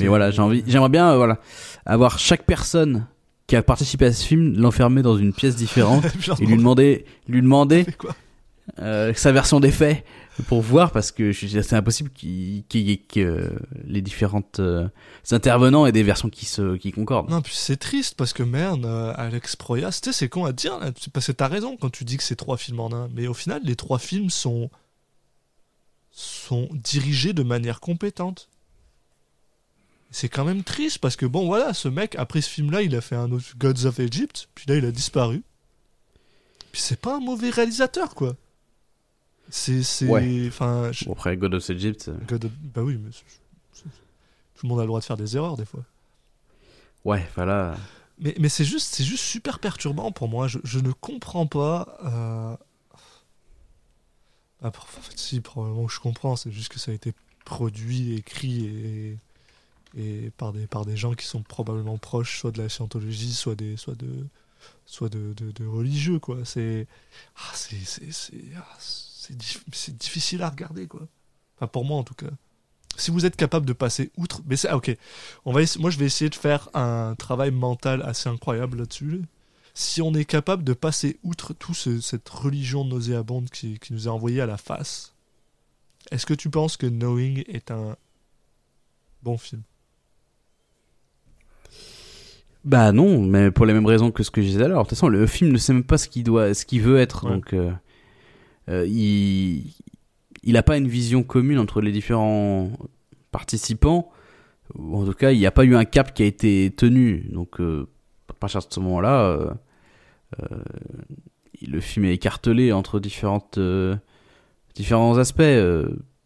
Mais 0.00 0.06
voilà, 0.06 0.30
j'ai 0.30 0.40
envie, 0.40 0.62
j'aimerais 0.68 0.88
bien, 0.88 1.10
euh, 1.12 1.16
voilà, 1.16 1.38
avoir 1.84 2.20
chaque 2.20 2.44
personne 2.46 3.06
qui 3.48 3.56
a 3.56 3.62
participé 3.62 4.06
à 4.06 4.12
ce 4.12 4.24
film, 4.24 4.56
l'enfermer 4.56 5.02
dans 5.02 5.16
une 5.18 5.32
pièce 5.32 5.56
différente 5.56 6.04
et 6.40 6.46
lui 6.46 6.56
demander, 6.56 7.04
lui 7.28 7.42
demander 7.42 7.84
euh, 8.78 9.12
sa 9.14 9.30
version 9.30 9.60
des 9.60 9.70
faits 9.70 10.04
pour 10.46 10.62
voir 10.62 10.90
parce 10.90 11.12
que 11.12 11.32
c'est 11.32 11.74
impossible 11.74 12.10
qu'il 12.10 12.64
y 12.72 12.90
ait 12.92 12.96
que 12.96 13.52
les 13.84 14.00
différentes 14.00 14.58
euh, 14.58 14.88
intervenants 15.30 15.86
aient 15.86 15.92
des 15.92 16.02
versions 16.02 16.30
qui 16.30 16.46
se 16.46 16.76
qui 16.76 16.90
concordent. 16.90 17.30
Non, 17.30 17.42
puis 17.42 17.54
c'est 17.54 17.76
triste 17.76 18.16
parce 18.16 18.32
que 18.32 18.42
merde, 18.42 18.86
euh, 18.86 19.12
Alex 19.16 19.54
Proyas, 19.56 20.00
tu 20.02 20.10
sais, 20.10 20.18
c'est 20.18 20.28
con 20.28 20.44
à 20.46 20.52
dire, 20.52 20.80
parce 21.12 21.26
que 21.26 21.32
t'as 21.32 21.46
raison 21.46 21.76
quand 21.76 21.90
tu 21.90 22.04
dis 22.04 22.16
que 22.16 22.22
c'est 22.22 22.36
trois 22.36 22.56
films 22.56 22.80
en 22.80 22.92
un, 22.92 23.08
mais 23.14 23.26
au 23.26 23.34
final, 23.34 23.60
les 23.64 23.76
trois 23.76 23.98
films 23.98 24.30
sont, 24.30 24.70
sont 26.10 26.68
dirigés 26.72 27.32
de 27.34 27.42
manière 27.42 27.80
compétente. 27.80 28.48
C'est 30.10 30.28
quand 30.28 30.44
même 30.44 30.62
triste 30.62 30.98
parce 30.98 31.16
que 31.16 31.26
bon, 31.26 31.46
voilà, 31.46 31.74
ce 31.74 31.88
mec, 31.88 32.16
après 32.16 32.40
ce 32.40 32.48
film-là, 32.48 32.82
il 32.82 32.96
a 32.96 33.00
fait 33.00 33.16
un 33.16 33.30
autre 33.30 33.46
Gods 33.58 33.84
of 33.84 34.00
Egypt, 34.00 34.48
puis 34.54 34.64
là, 34.68 34.76
il 34.76 34.84
a 34.84 34.90
disparu. 34.90 35.42
Puis 36.72 36.80
c'est 36.80 37.00
pas 37.00 37.16
un 37.16 37.20
mauvais 37.20 37.50
réalisateur, 37.50 38.14
quoi. 38.14 38.36
C'est. 39.50 39.82
c'est- 39.82 40.06
Ouais. 40.08 40.46
Enfin. 40.48 40.90
je- 40.92 41.04
Bon, 41.04 41.12
après 41.12 41.36
God 41.36 41.54
of 41.54 41.68
Egypt, 41.70 42.08
euh, 42.08 42.16
God 42.26 42.44
of- 42.46 42.52
Bah 42.74 42.82
oui, 42.82 42.98
mais. 43.02 43.10
Tout 44.56 44.66
le 44.66 44.68
monde 44.68 44.78
a 44.78 44.82
le 44.82 44.86
droit 44.88 45.00
de 45.00 45.04
faire 45.04 45.16
des 45.16 45.36
erreurs, 45.36 45.56
des 45.56 45.64
fois. 45.64 45.84
ouais, 47.04 47.28
voilà. 47.34 47.76
Mais, 48.20 48.34
mais 48.38 48.48
c'est 48.48 48.64
juste, 48.64 48.94
c'est 48.94 49.02
juste 49.04 49.24
super 49.24 49.58
perturbant 49.58 50.12
pour 50.12 50.28
moi. 50.28 50.46
Je, 50.46 50.58
je 50.64 50.78
ne 50.78 50.92
comprends 50.92 51.46
pas. 51.48 51.98
euh, 52.04 52.56
ah, 54.62 54.68
en 54.68 55.02
fait, 55.02 55.18
si, 55.18 55.40
probablement 55.40 55.86
que 55.86 55.92
je 55.92 56.00
comprends. 56.00 56.36
C'est 56.36 56.52
juste 56.52 56.72
que 56.72 56.78
ça 56.78 56.92
a 56.92 56.94
été 56.94 57.12
produit, 57.44 58.14
écrit 58.14 58.64
et, 58.66 59.18
et 59.96 60.30
par, 60.38 60.52
des, 60.52 60.66
par 60.66 60.84
des 60.86 60.96
gens 60.96 61.14
qui 61.14 61.26
sont 61.26 61.42
probablement 61.42 61.98
proches, 61.98 62.38
soit 62.40 62.52
de 62.52 62.62
la 62.62 62.68
scientologie, 62.68 63.32
soit, 63.34 63.56
des, 63.56 63.76
soit, 63.76 63.96
de, 63.96 64.26
soit 64.86 65.08
de, 65.08 65.34
de, 65.34 65.50
de 65.50 65.66
religieux, 65.66 66.18
quoi. 66.20 66.38
C'est. 66.44 66.86
Ah, 67.36 67.50
c'est. 67.54 67.76
C'est 67.84 68.12
c'est- 68.12 68.32
ah, 68.56 68.76
c'est 69.26 69.36
dif- 69.36 69.62
c'est 69.72 69.96
difficile 69.96 70.42
à 70.42 70.50
regarder, 70.50 70.86
quoi. 70.86 71.06
Enfin, 71.56 71.66
pour 71.66 71.84
moi, 71.84 71.98
en 71.98 72.04
tout 72.04 72.14
cas. 72.14 72.30
Si 72.96 73.10
vous 73.10 73.26
êtes 73.26 73.36
capable 73.36 73.66
de 73.66 73.72
passer 73.72 74.10
outre. 74.16 74.40
Mais 74.46 74.56
c'est. 74.56 74.68
ah, 74.68 74.76
ok. 74.76 74.96
On 75.44 75.52
va 75.52 75.62
essa- 75.62 75.78
moi, 75.80 75.90
je 75.90 75.98
vais 75.98 76.06
essayer 76.06 76.30
de 76.30 76.34
faire 76.34 76.68
un 76.74 77.14
travail 77.16 77.50
mental 77.50 78.02
assez 78.02 78.28
incroyable 78.28 78.78
là-dessus. 78.78 79.22
Si 79.74 80.00
on 80.02 80.14
est 80.14 80.24
capable 80.24 80.62
de 80.62 80.72
passer 80.74 81.18
outre 81.24 81.52
tout 81.54 81.74
ce- 81.74 82.00
cette 82.00 82.28
religion 82.28 82.84
nauséabonde 82.84 83.50
qui, 83.50 83.78
qui 83.80 83.92
nous 83.92 84.06
est 84.06 84.10
envoyée 84.10 84.40
à 84.40 84.46
la 84.46 84.56
face, 84.56 85.12
est-ce 86.12 86.26
que 86.26 86.34
tu 86.34 86.50
penses 86.50 86.76
que 86.76 86.86
Knowing 86.86 87.42
est 87.48 87.70
un 87.72 87.96
bon 89.24 89.38
film? 89.38 89.62
Bah 92.64 92.92
non, 92.92 93.20
mais 93.20 93.50
pour 93.50 93.66
les 93.66 93.74
mêmes 93.74 93.84
raisons 93.86 94.10
que 94.10 94.22
ce 94.22 94.30
que 94.30 94.40
je 94.40 94.46
disais 94.46 94.64
alors. 94.64 94.84
De 94.84 94.88
toute 94.88 94.96
façon, 94.96 95.08
le 95.08 95.26
film 95.26 95.52
ne 95.52 95.58
sait 95.58 95.72
même 95.74 95.84
pas 95.84 95.98
ce 95.98 96.08
qu'il 96.08 96.24
doit, 96.24 96.54
ce 96.54 96.64
qu'il 96.64 96.80
veut 96.80 96.98
être, 96.98 97.24
Ouais. 97.26 97.32
donc 97.32 97.52
euh, 97.52 97.72
euh, 98.68 98.86
il 98.86 99.72
il 100.44 100.56
a 100.56 100.62
pas 100.62 100.76
une 100.76 100.88
vision 100.88 101.22
commune 101.22 101.58
entre 101.58 101.80
les 101.80 101.90
différents 101.92 102.70
participants. 103.30 104.12
En 104.78 105.04
tout 105.04 105.14
cas, 105.14 105.32
il 105.32 105.38
n'y 105.38 105.46
a 105.46 105.50
pas 105.50 105.64
eu 105.64 105.74
un 105.74 105.84
cap 105.84 106.14
qui 106.14 106.22
a 106.22 106.26
été 106.26 106.72
tenu. 106.76 107.28
Donc, 107.32 107.60
euh, 107.60 107.88
à 108.28 108.34
partir 108.34 108.60
de 108.60 108.72
ce 108.72 108.80
moment-là, 108.80 109.22
euh, 109.22 109.50
euh, 110.42 110.58
le 111.66 111.80
film 111.80 112.04
est 112.04 112.14
écartelé 112.14 112.72
entre 112.72 113.00
différentes 113.00 113.58
euh, 113.58 113.96
différents 114.74 115.18
aspects, 115.18 115.42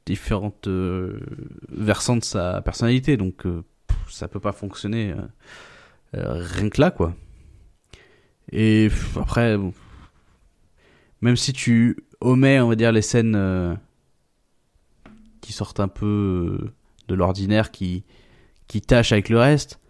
différentes 0.07 0.69
versants 1.69 2.17
de 2.17 2.25
sa 2.25 2.61
personnalité. 2.63 3.17
Donc, 3.17 3.45
ça 4.09 4.27
peut 4.27 4.41
pas 4.41 4.53
fonctionner. 4.53 5.15
rien 6.13 6.71
que 6.71 6.81
là 6.81 6.91
quoi 6.91 7.15
et 8.51 8.89
après 9.17 9.59
bon, 9.59 9.75
même 11.21 11.37
si 11.37 11.53
tu 11.53 11.99
omets 12.21 12.61
on 12.61 12.69
va 12.69 12.75
dire 12.77 12.93
les 12.93 13.03
scènes 13.03 13.35
euh, 13.37 13.75
qui 15.41 15.53
sortent 15.53 15.81
un 15.81 15.89
peu 15.89 16.07
euh, 16.63 16.73
de 17.09 17.15
l'ordinaire 17.15 17.71
qui 17.71 18.05
qui 18.67 18.81
tâchent 18.81 19.13
avec 19.13 19.29
le 19.29 19.39
reste 19.39 19.81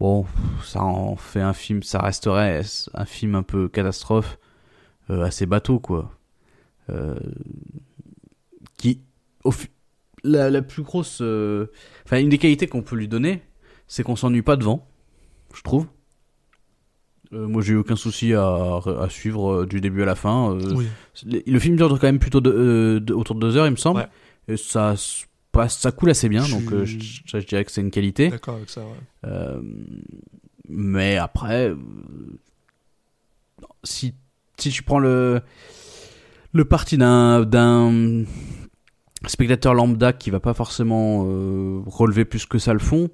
bon 0.00 0.26
ça 0.64 0.82
en 0.82 1.16
fait 1.16 1.40
un 1.42 1.52
film 1.52 1.82
ça 1.82 2.00
resterait 2.00 2.62
un 2.94 3.04
film 3.04 3.34
un 3.34 3.42
peu 3.42 3.68
catastrophe 3.68 4.38
euh, 5.10 5.22
assez 5.24 5.46
bateau 5.46 5.78
quoi 5.80 6.16
Euh, 6.90 7.14
qui 8.78 9.00
au 9.44 9.52
la, 10.24 10.50
la 10.50 10.60
plus 10.62 10.82
grosse 10.82 11.20
euh, 11.22 11.70
enfin 12.04 12.18
une 12.18 12.30
des 12.30 12.38
qualités 12.38 12.66
qu'on 12.66 12.82
peut 12.82 12.96
lui 12.96 13.06
donner 13.06 13.42
c'est 13.86 14.02
qu'on 14.02 14.16
s'ennuie 14.16 14.42
pas 14.42 14.56
devant 14.56 14.86
je 15.54 15.62
trouve. 15.62 15.86
Euh, 17.32 17.46
moi, 17.46 17.62
j'ai 17.62 17.74
eu 17.74 17.76
aucun 17.76 17.94
souci 17.96 18.34
à, 18.34 18.44
à 18.44 19.06
suivre 19.08 19.52
euh, 19.62 19.66
du 19.66 19.80
début 19.80 20.02
à 20.02 20.06
la 20.06 20.14
fin. 20.16 20.52
Euh, 20.54 20.74
Oui. 20.74 20.86
le, 21.24 21.40
le 21.46 21.58
film 21.60 21.76
dure 21.76 21.88
quand 21.90 22.02
même 22.08 22.18
plutôt 22.18 22.40
de, 22.40 23.00
de- 23.00 23.14
autour 23.14 23.36
de 23.36 23.40
deux 23.40 23.56
heures, 23.56 23.66
il 23.66 23.70
me 23.72 23.76
semble. 23.76 24.00
Ouais. 24.00 24.54
Et 24.54 24.56
ça 24.56 24.96
se 24.96 25.24
passe, 25.52 25.78
ça 25.78 25.92
coule 25.92 26.10
assez 26.10 26.28
bien, 26.28 26.42
Je 26.42 26.56
donc 26.56 26.86
suis- 26.88 27.00
je, 27.00 27.30
ça, 27.30 27.38
je 27.40 27.46
dirais 27.46 27.64
que 27.64 27.70
c'est 27.70 27.80
une 27.82 27.90
qualité. 27.92 28.28
D'accord 28.30 28.56
avec 28.56 28.68
ça, 28.70 28.80
ouais. 28.82 29.60
Mais 30.68 31.16
après, 31.16 31.72
si, 33.84 34.14
si 34.56 34.70
tu 34.70 34.82
prends 34.82 34.98
le, 34.98 35.40
le 36.52 36.64
parti 36.64 36.96
d'un, 36.96 37.42
d'un 37.44 38.24
spectateur 39.26 39.74
lambda 39.74 40.12
qui 40.12 40.30
va 40.30 40.40
pas 40.40 40.54
forcément 40.54 41.22
relever 41.86 42.24
plus 42.24 42.46
que 42.46 42.58
ça 42.58 42.72
le 42.72 42.78
fond, 42.78 43.10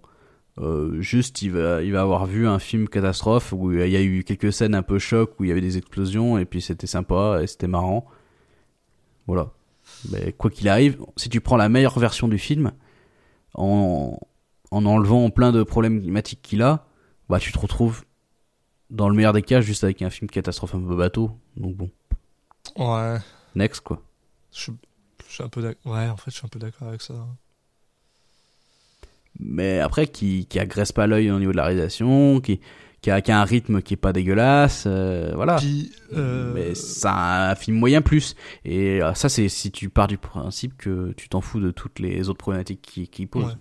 euh, 0.59 1.01
juste 1.01 1.43
il 1.43 1.53
va, 1.53 1.83
il 1.83 1.93
va 1.93 2.01
avoir 2.03 2.27
vu 2.27 2.47
un 2.49 2.59
film 2.59 2.89
catastrophe 2.89 3.53
où 3.53 3.73
il 3.73 3.89
y 3.91 3.97
a 3.97 4.03
eu 4.03 4.25
quelques 4.25 4.53
scènes 4.53 4.75
un 4.75 4.83
peu 4.83 4.99
choc 4.99 5.39
où 5.39 5.45
il 5.45 5.49
y 5.49 5.51
avait 5.53 5.61
des 5.61 5.77
explosions 5.79 6.39
et 6.39 6.45
puis 6.47 6.63
c'était 6.63 6.87
sympa 6.87 7.41
et 7.43 7.47
c'était 7.47 7.67
marrant. 7.67 8.07
Voilà. 9.27 9.51
Mais 10.11 10.33
quoi 10.33 10.51
qu'il 10.51 10.69
arrive, 10.69 10.99
si 11.17 11.29
tu 11.29 11.41
prends 11.41 11.57
la 11.57 11.69
meilleure 11.69 11.99
version 11.99 12.27
du 12.29 12.39
film, 12.39 12.73
en, 13.55 14.19
en 14.71 14.87
enlevant 14.87 15.31
plein 15.31 15.53
de 15.53 15.63
problèmes 15.63 16.01
climatiques 16.01 16.43
qu'il 16.43 16.63
a, 16.63 16.87
bah 17.29 17.39
tu 17.39 17.53
te 17.53 17.59
retrouves 17.59 18.05
dans 18.91 19.09
le 19.09 19.15
meilleur 19.15 19.33
des 19.33 19.43
cas 19.43 19.61
juste 19.61 19.85
avec 19.85 20.01
un 20.03 20.11
film 20.11 20.29
catastrophe 20.31 20.75
un 20.75 20.81
peu 20.81 20.97
bateau. 20.97 21.31
Donc 21.57 21.77
bon, 21.77 21.91
Ouais. 22.77 23.19
next 23.55 23.81
quoi. 23.83 24.03
Je, 24.53 24.71
je 25.29 25.33
suis 25.35 25.43
un 25.45 25.49
peu 25.49 25.61
d'accord. 25.63 25.93
Ouais, 25.93 26.09
en 26.09 26.17
fait, 26.17 26.31
je 26.31 26.37
suis 26.37 26.47
un 26.47 26.49
peu 26.49 26.59
d'accord 26.59 26.89
avec 26.89 27.03
ça. 27.03 27.15
Mais 29.41 29.81
après 29.81 30.07
qui 30.07 30.47
qui 30.47 30.59
agresse 30.59 30.93
pas 30.93 31.07
l'œil 31.07 31.31
au 31.31 31.39
niveau 31.39 31.53
de 31.53 31.57
la 31.57 31.65
réalisation, 31.65 32.41
qui 32.41 32.61
qui 33.07 33.11
a, 33.11 33.21
qui 33.21 33.31
a 33.31 33.41
un 33.41 33.45
rythme 33.45 33.83
qui 33.83 33.95
est 33.95 33.99
pas 33.99 34.13
dégueulasse, 34.13 34.85
euh, 34.87 35.31
voilà. 35.35 35.57
Puis, 35.57 35.93
euh, 36.15 36.53
Mais 36.55 36.75
c'est 36.75 37.07
un 37.07 37.55
film 37.55 37.77
moyen 37.77 38.03
plus. 38.03 38.35
Et 38.65 39.01
euh, 39.01 39.15
ça, 39.15 39.29
c'est 39.29 39.49
si 39.49 39.71
tu 39.71 39.91
pars 39.91 40.09
du 40.09 40.19
principe 40.19 40.77
que 40.77 41.13
tu 41.13 41.29
t'en 41.29 41.41
fous 41.41 41.61
de 41.61 41.71
toutes 41.71 42.01
les 42.01 42.29
autres 42.29 42.39
problématiques 42.39 42.83
qui, 42.83 43.07
qui 43.07 43.27
posent. 43.27 43.45
Ouais. 43.45 43.53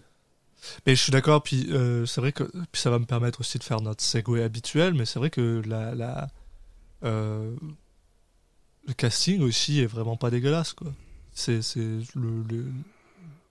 Mais 0.87 0.95
je 0.95 1.03
suis 1.03 1.11
d'accord, 1.11 1.43
puis 1.43 1.67
euh, 1.71 2.07
c'est 2.07 2.21
vrai 2.21 2.31
que 2.31 2.43
puis 2.43 2.81
ça 2.81 2.89
va 2.89 2.97
me 2.97 3.05
permettre 3.05 3.41
aussi 3.41 3.59
de 3.59 3.63
faire 3.63 3.81
notre 3.81 4.03
segue 4.03 4.39
habituel, 4.39 4.95
mais 4.95 5.05
c'est 5.05 5.19
vrai 5.19 5.29
que 5.29 5.61
la, 5.67 5.93
la 5.93 6.27
le 7.03 8.93
casting 8.97 9.43
aussi 9.43 9.79
est 9.81 9.85
vraiment 9.85 10.17
pas 10.17 10.31
dégueulasse 10.31 10.73
quoi. 10.73 10.91
C'est 11.33 11.61
c'est 11.61 11.81
le, 12.15 12.41
le, 12.49 12.65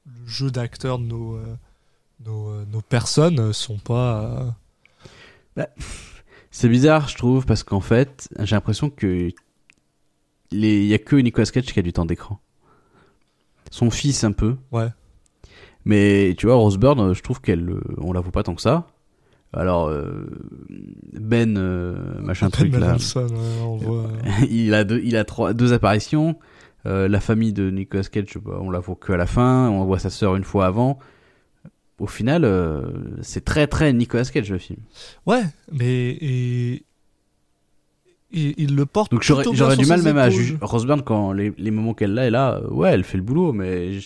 le 0.07 0.27
jeu 0.27 0.51
d'acteurs 0.51 0.99
de 0.99 1.05
nos 1.05 1.39
nos, 2.25 2.51
euh, 2.51 2.65
nos 2.71 2.81
personnes 2.81 3.53
sont 3.53 3.79
pas 3.79 4.55
euh, 5.59 5.65
C'est 6.51 6.69
bizarre, 6.69 7.09
je 7.09 7.17
trouve, 7.17 7.47
parce 7.47 7.63
qu'en 7.63 7.81
fait, 7.81 8.29
j'ai 8.41 8.57
l'impression 8.57 8.91
que 8.91 9.31
les... 10.51 10.83
il 10.83 10.87
y 10.87 10.95
a 10.95 10.99
que 10.99 11.17
Nicolas 11.17 11.47
Cage 11.47 11.67
qui 11.67 11.79
a 11.79 11.83
du 11.83 11.93
temps 11.93 12.07
d'écran. 12.07 12.41
Son 13.71 13.91
fils 13.91 14.25
un 14.25 14.33
peu. 14.33 14.57
Ouais. 14.71 14.89
Mais 15.85 16.35
tu 16.39 16.47
vois, 16.47 16.55
Rose 16.57 16.79
Byrne, 16.79 17.13
je 17.13 17.23
trouve 17.23 17.41
qu'elle, 17.41 17.69
euh, 17.69 17.83
on 17.99 18.13
la 18.13 18.21
voit 18.21 18.33
pas 18.33 18.43
tant 18.43 18.55
que 18.55 18.63
ça. 18.63 18.87
Alors 19.57 19.89
euh, 19.89 20.27
Ben, 21.13 21.57
euh, 21.57 21.95
machin 22.21 22.47
Ben 22.47 22.51
truc 22.51 22.73
là, 22.73 22.89
Mendelsohn, 22.89 23.31
ouais, 23.31 23.63
on 23.63 23.77
voit. 23.77 24.09
il 24.51 24.75
a 24.75 24.85
deux, 24.85 25.01
il 25.05 25.17
a 25.17 25.25
trois, 25.25 25.53
deux 25.53 25.73
apparitions. 25.73 26.37
Euh, 26.87 27.09
la 27.09 27.21
famille 27.21 27.53
de 27.53 27.71
Nicolas 27.71 28.03
Cage, 28.05 28.37
bah, 28.45 28.59
on 28.61 28.71
la 28.71 28.81
voit 28.81 28.97
que 28.97 29.13
à 29.13 29.17
la 29.17 29.27
fin. 29.27 29.69
On 29.69 29.85
voit 29.85 29.99
sa 29.99 30.11
sœur 30.11 30.37
une 30.37 30.45
fois 30.45 30.67
avant. 30.67 30.99
Au 32.05 32.07
final, 32.07 32.45
euh, 32.45 32.83
c'est 33.23 33.47
très 33.47 33.67
très 33.67 33.91
Nicolas 33.95 34.27
Cage 34.27 34.51
le 34.51 34.59
film. 34.59 34.79
Ouais, 35.25 35.43
mais 35.73 36.11
et, 36.21 36.85
il 38.31 38.77
le 38.77 38.85
porte. 38.85 39.11
Donc 39.11 39.23
j'aurais 39.23 39.77
du 39.79 39.87
mal 39.87 40.03
même 40.03 40.19
à 40.19 40.29
juger. 40.29 40.59
Rose 40.61 40.85
Byrne, 40.85 41.01
quand 41.01 41.33
les, 41.33 41.55
les 41.57 41.71
moments 41.71 41.95
qu'elle 41.95 42.19
a, 42.19 42.27
est 42.27 42.31
là, 42.31 42.57
euh, 42.57 42.69
ouais, 42.69 42.91
elle 42.93 43.05
fait 43.05 43.17
le 43.17 43.23
boulot, 43.23 43.55
mais 43.55 44.01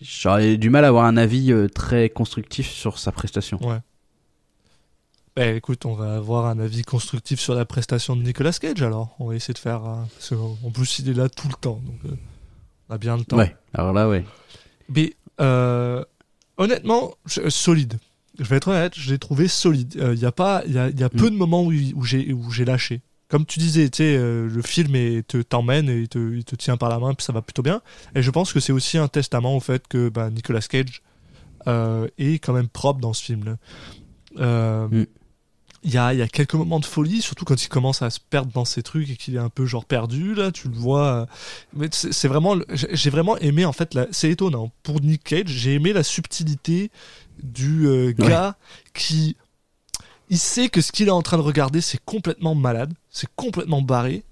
j'aurais 0.00 0.56
du 0.56 0.70
mal 0.70 0.84
à 0.84 0.88
avoir 0.88 1.04
un 1.04 1.16
avis 1.16 1.52
euh, 1.52 1.68
très 1.68 2.08
constructif 2.08 2.68
sur 2.68 2.98
sa 2.98 3.12
prestation. 3.12 3.64
Ouais. 3.64 3.78
Ben 5.36 5.54
écoute, 5.54 5.86
on 5.86 5.94
va 5.94 6.16
avoir 6.16 6.46
un 6.46 6.58
avis 6.58 6.82
constructif 6.82 7.38
sur 7.38 7.54
la 7.54 7.64
prestation 7.64 8.16
de 8.16 8.22
Nicolas 8.22 8.50
Cage 8.50 8.82
alors. 8.82 9.14
On 9.20 9.28
va 9.28 9.36
essayer 9.36 9.54
de 9.54 9.58
faire. 9.58 9.82
parce 9.82 10.30
que, 10.30 10.34
en 10.34 10.70
plus, 10.72 10.98
il 10.98 11.10
est 11.10 11.14
là 11.14 11.28
tout 11.28 11.46
le 11.46 11.54
temps. 11.54 11.80
Donc, 11.86 12.00
euh, 12.06 12.16
on 12.88 12.94
a 12.94 12.98
bien 12.98 13.16
le 13.16 13.22
temps. 13.22 13.36
Ouais, 13.36 13.54
alors 13.72 13.92
là, 13.92 14.08
ouais. 14.08 14.24
Mais 14.88 15.14
euh, 15.40 16.04
honnêtement, 16.58 17.14
je- 17.26 17.48
solide. 17.48 17.98
Je 18.38 18.44
vais 18.44 18.56
être 18.56 18.68
honnête, 18.68 18.92
je 18.96 19.10
l'ai 19.10 19.18
trouvé 19.18 19.48
solide. 19.48 19.94
Il 20.12 20.18
y 20.18 20.26
a 20.26 20.30
pas, 20.32 20.62
il 20.66 20.72
y 20.74 20.78
a, 20.78 20.90
y 20.90 21.02
a 21.02 21.08
peu 21.08 21.26
Mm. 21.26 21.30
de 21.30 21.36
moments 21.36 21.62
où, 21.64 21.72
où 21.72 22.04
j'ai 22.04 22.32
où 22.32 22.50
j'ai 22.52 22.64
lâché. 22.64 23.00
Comme 23.28 23.44
tu 23.44 23.58
disais, 23.58 23.88
tu 23.90 23.98
sais, 23.98 24.16
euh, 24.16 24.48
le 24.48 24.62
film 24.62 24.94
est- 24.94 25.26
te 25.26 25.38
t'emmène 25.42 25.88
et 25.90 25.98
il 26.02 26.08
te, 26.08 26.18
il 26.34 26.44
te 26.44 26.54
tient 26.56 26.76
par 26.76 26.88
la 26.88 26.98
main, 26.98 27.14
puis 27.14 27.24
ça 27.24 27.32
va 27.32 27.42
plutôt 27.42 27.62
bien. 27.62 27.82
Et 28.14 28.22
je 28.22 28.30
pense 28.30 28.52
que 28.52 28.60
c'est 28.60 28.72
aussi 28.72 28.96
un 28.96 29.08
testament 29.08 29.56
au 29.56 29.60
fait 29.60 29.86
que 29.88 30.08
ben, 30.08 30.30
Nicolas 30.30 30.60
Cage 30.60 31.02
euh, 31.66 32.06
est 32.16 32.34
quand 32.38 32.52
même 32.54 32.68
propre 32.68 33.00
dans 33.00 33.12
ce 33.12 33.22
film-là. 33.24 33.56
Euh, 34.38 34.88
Mm. 34.88 35.06
Il 35.88 35.94
y, 35.94 35.96
a, 35.96 36.12
y 36.12 36.20
a 36.20 36.28
quelques 36.28 36.52
moments 36.52 36.80
de 36.80 36.84
folie, 36.84 37.22
surtout 37.22 37.46
quand 37.46 37.64
il 37.64 37.68
commence 37.70 38.02
à 38.02 38.10
se 38.10 38.18
perdre 38.20 38.52
dans 38.52 38.66
ses 38.66 38.82
trucs 38.82 39.08
et 39.08 39.16
qu'il 39.16 39.36
est 39.36 39.38
un 39.38 39.48
peu 39.48 39.64
genre 39.64 39.86
perdu, 39.86 40.34
là, 40.34 40.52
tu 40.52 40.68
le 40.68 40.74
vois. 40.74 41.06
euh, 41.06 41.26
Mais 41.72 41.88
c'est 41.90 42.28
vraiment, 42.28 42.56
j'ai 42.70 43.08
vraiment 43.08 43.38
aimé, 43.38 43.64
en 43.64 43.72
fait, 43.72 43.94
la- 43.94 44.06
c'est 44.10 44.28
étonnant. 44.30 44.70
Pour 44.82 45.00
Nick 45.00 45.24
Cage, 45.24 45.46
j'ai 45.48 45.72
aimé 45.72 45.94
la 45.94 46.02
subtilité 46.02 46.90
du 47.42 47.86
euh, 47.86 48.12
gars 48.12 48.56
qui. 48.92 49.34
Il 50.28 50.38
sait 50.38 50.68
que 50.68 50.82
ce 50.82 50.92
qu'il 50.92 51.08
est 51.08 51.10
en 51.10 51.22
train 51.22 51.38
de 51.38 51.42
regarder, 51.42 51.80
c'est 51.80 52.04
complètement 52.04 52.54
malade, 52.54 52.92
c'est 53.10 53.30
complètement 53.34 53.80
barré, 53.80 54.24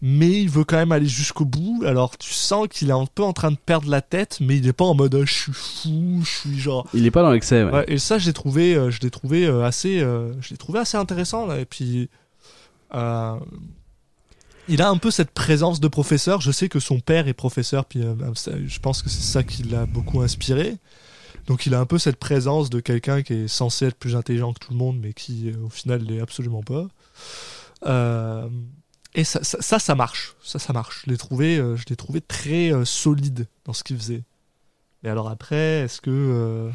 mais 0.00 0.30
il 0.42 0.48
veut 0.48 0.64
quand 0.64 0.76
même 0.76 0.92
aller 0.92 1.06
jusqu'au 1.08 1.44
bout. 1.44 1.82
Alors 1.86 2.16
tu 2.18 2.32
sens 2.32 2.68
qu'il 2.68 2.88
est 2.90 2.92
un 2.92 3.06
peu 3.06 3.22
en 3.22 3.32
train 3.32 3.50
de 3.50 3.56
perdre 3.56 3.88
la 3.90 4.00
tête, 4.00 4.38
mais 4.40 4.56
il 4.56 4.64
n'est 4.64 4.72
pas 4.72 4.84
en 4.84 4.94
mode 4.94 5.14
Ah, 5.14 5.24
je 5.24 5.32
suis 5.32 5.52
fou, 5.52 6.20
je 6.24 6.30
suis 6.30 6.58
genre. 6.58 6.86
Il 6.94 7.04
est 7.06 7.10
pas 7.10 7.22
dans 7.22 7.30
l'excès, 7.32 7.64
ouais. 7.64 7.72
Ouais, 7.72 7.84
et 7.88 7.98
ça, 7.98 8.18
je 8.18 8.26
l'ai 8.26 8.32
trouvé, 8.32 8.74
euh, 8.74 8.90
je 8.90 9.00
l'ai 9.00 9.10
trouvé 9.10 9.46
euh, 9.46 9.64
assez, 9.64 10.00
euh, 10.00 10.32
je 10.40 10.50
l'ai 10.50 10.56
trouvé 10.56 10.78
assez 10.78 10.96
intéressant. 10.96 11.46
Là. 11.46 11.58
Et 11.60 11.64
puis, 11.64 12.08
euh, 12.94 13.36
il 14.68 14.82
a 14.82 14.88
un 14.90 14.98
peu 14.98 15.10
cette 15.10 15.30
présence 15.30 15.80
de 15.80 15.88
professeur. 15.88 16.40
Je 16.40 16.52
sais 16.52 16.68
que 16.68 16.78
son 16.80 17.00
père 17.00 17.26
est 17.26 17.32
professeur, 17.34 17.84
puis 17.86 18.02
euh, 18.02 18.14
ça- 18.34 18.52
je 18.66 18.78
pense 18.80 19.02
que 19.02 19.08
c'est 19.08 19.22
ça 19.22 19.42
qui 19.42 19.62
l'a 19.64 19.86
beaucoup 19.86 20.20
inspiré. 20.20 20.76
Donc, 21.46 21.64
il 21.64 21.74
a 21.74 21.80
un 21.80 21.86
peu 21.86 21.98
cette 21.98 22.16
présence 22.18 22.68
de 22.68 22.78
quelqu'un 22.80 23.22
qui 23.22 23.32
est 23.32 23.48
censé 23.48 23.86
être 23.86 23.96
plus 23.96 24.14
intelligent 24.14 24.52
que 24.52 24.58
tout 24.58 24.72
le 24.72 24.76
monde, 24.76 24.98
mais 25.00 25.14
qui, 25.14 25.50
au 25.64 25.70
final, 25.70 26.02
l'est 26.02 26.20
absolument 26.20 26.62
pas. 26.62 26.86
Euh, 27.86 28.46
et 29.18 29.24
ça, 29.24 29.42
ça, 29.42 29.58
ça, 29.60 29.78
ça 29.78 29.94
marche. 29.94 30.34
Ça, 30.42 30.58
ça 30.58 30.72
marche. 30.72 31.02
Je 31.06 31.10
l'ai 31.10 31.16
trouvé, 31.18 31.58
euh, 31.58 31.76
je 31.76 31.84
l'ai 31.90 31.96
trouvé 31.96 32.20
très 32.20 32.72
euh, 32.72 32.84
solide 32.84 33.46
dans 33.64 33.72
ce 33.72 33.82
qu'il 33.84 33.96
faisait. 33.98 34.22
Mais 35.02 35.10
alors 35.10 35.28
après, 35.28 35.80
est-ce 35.84 36.00
que 36.00 36.10
euh, 36.10 36.70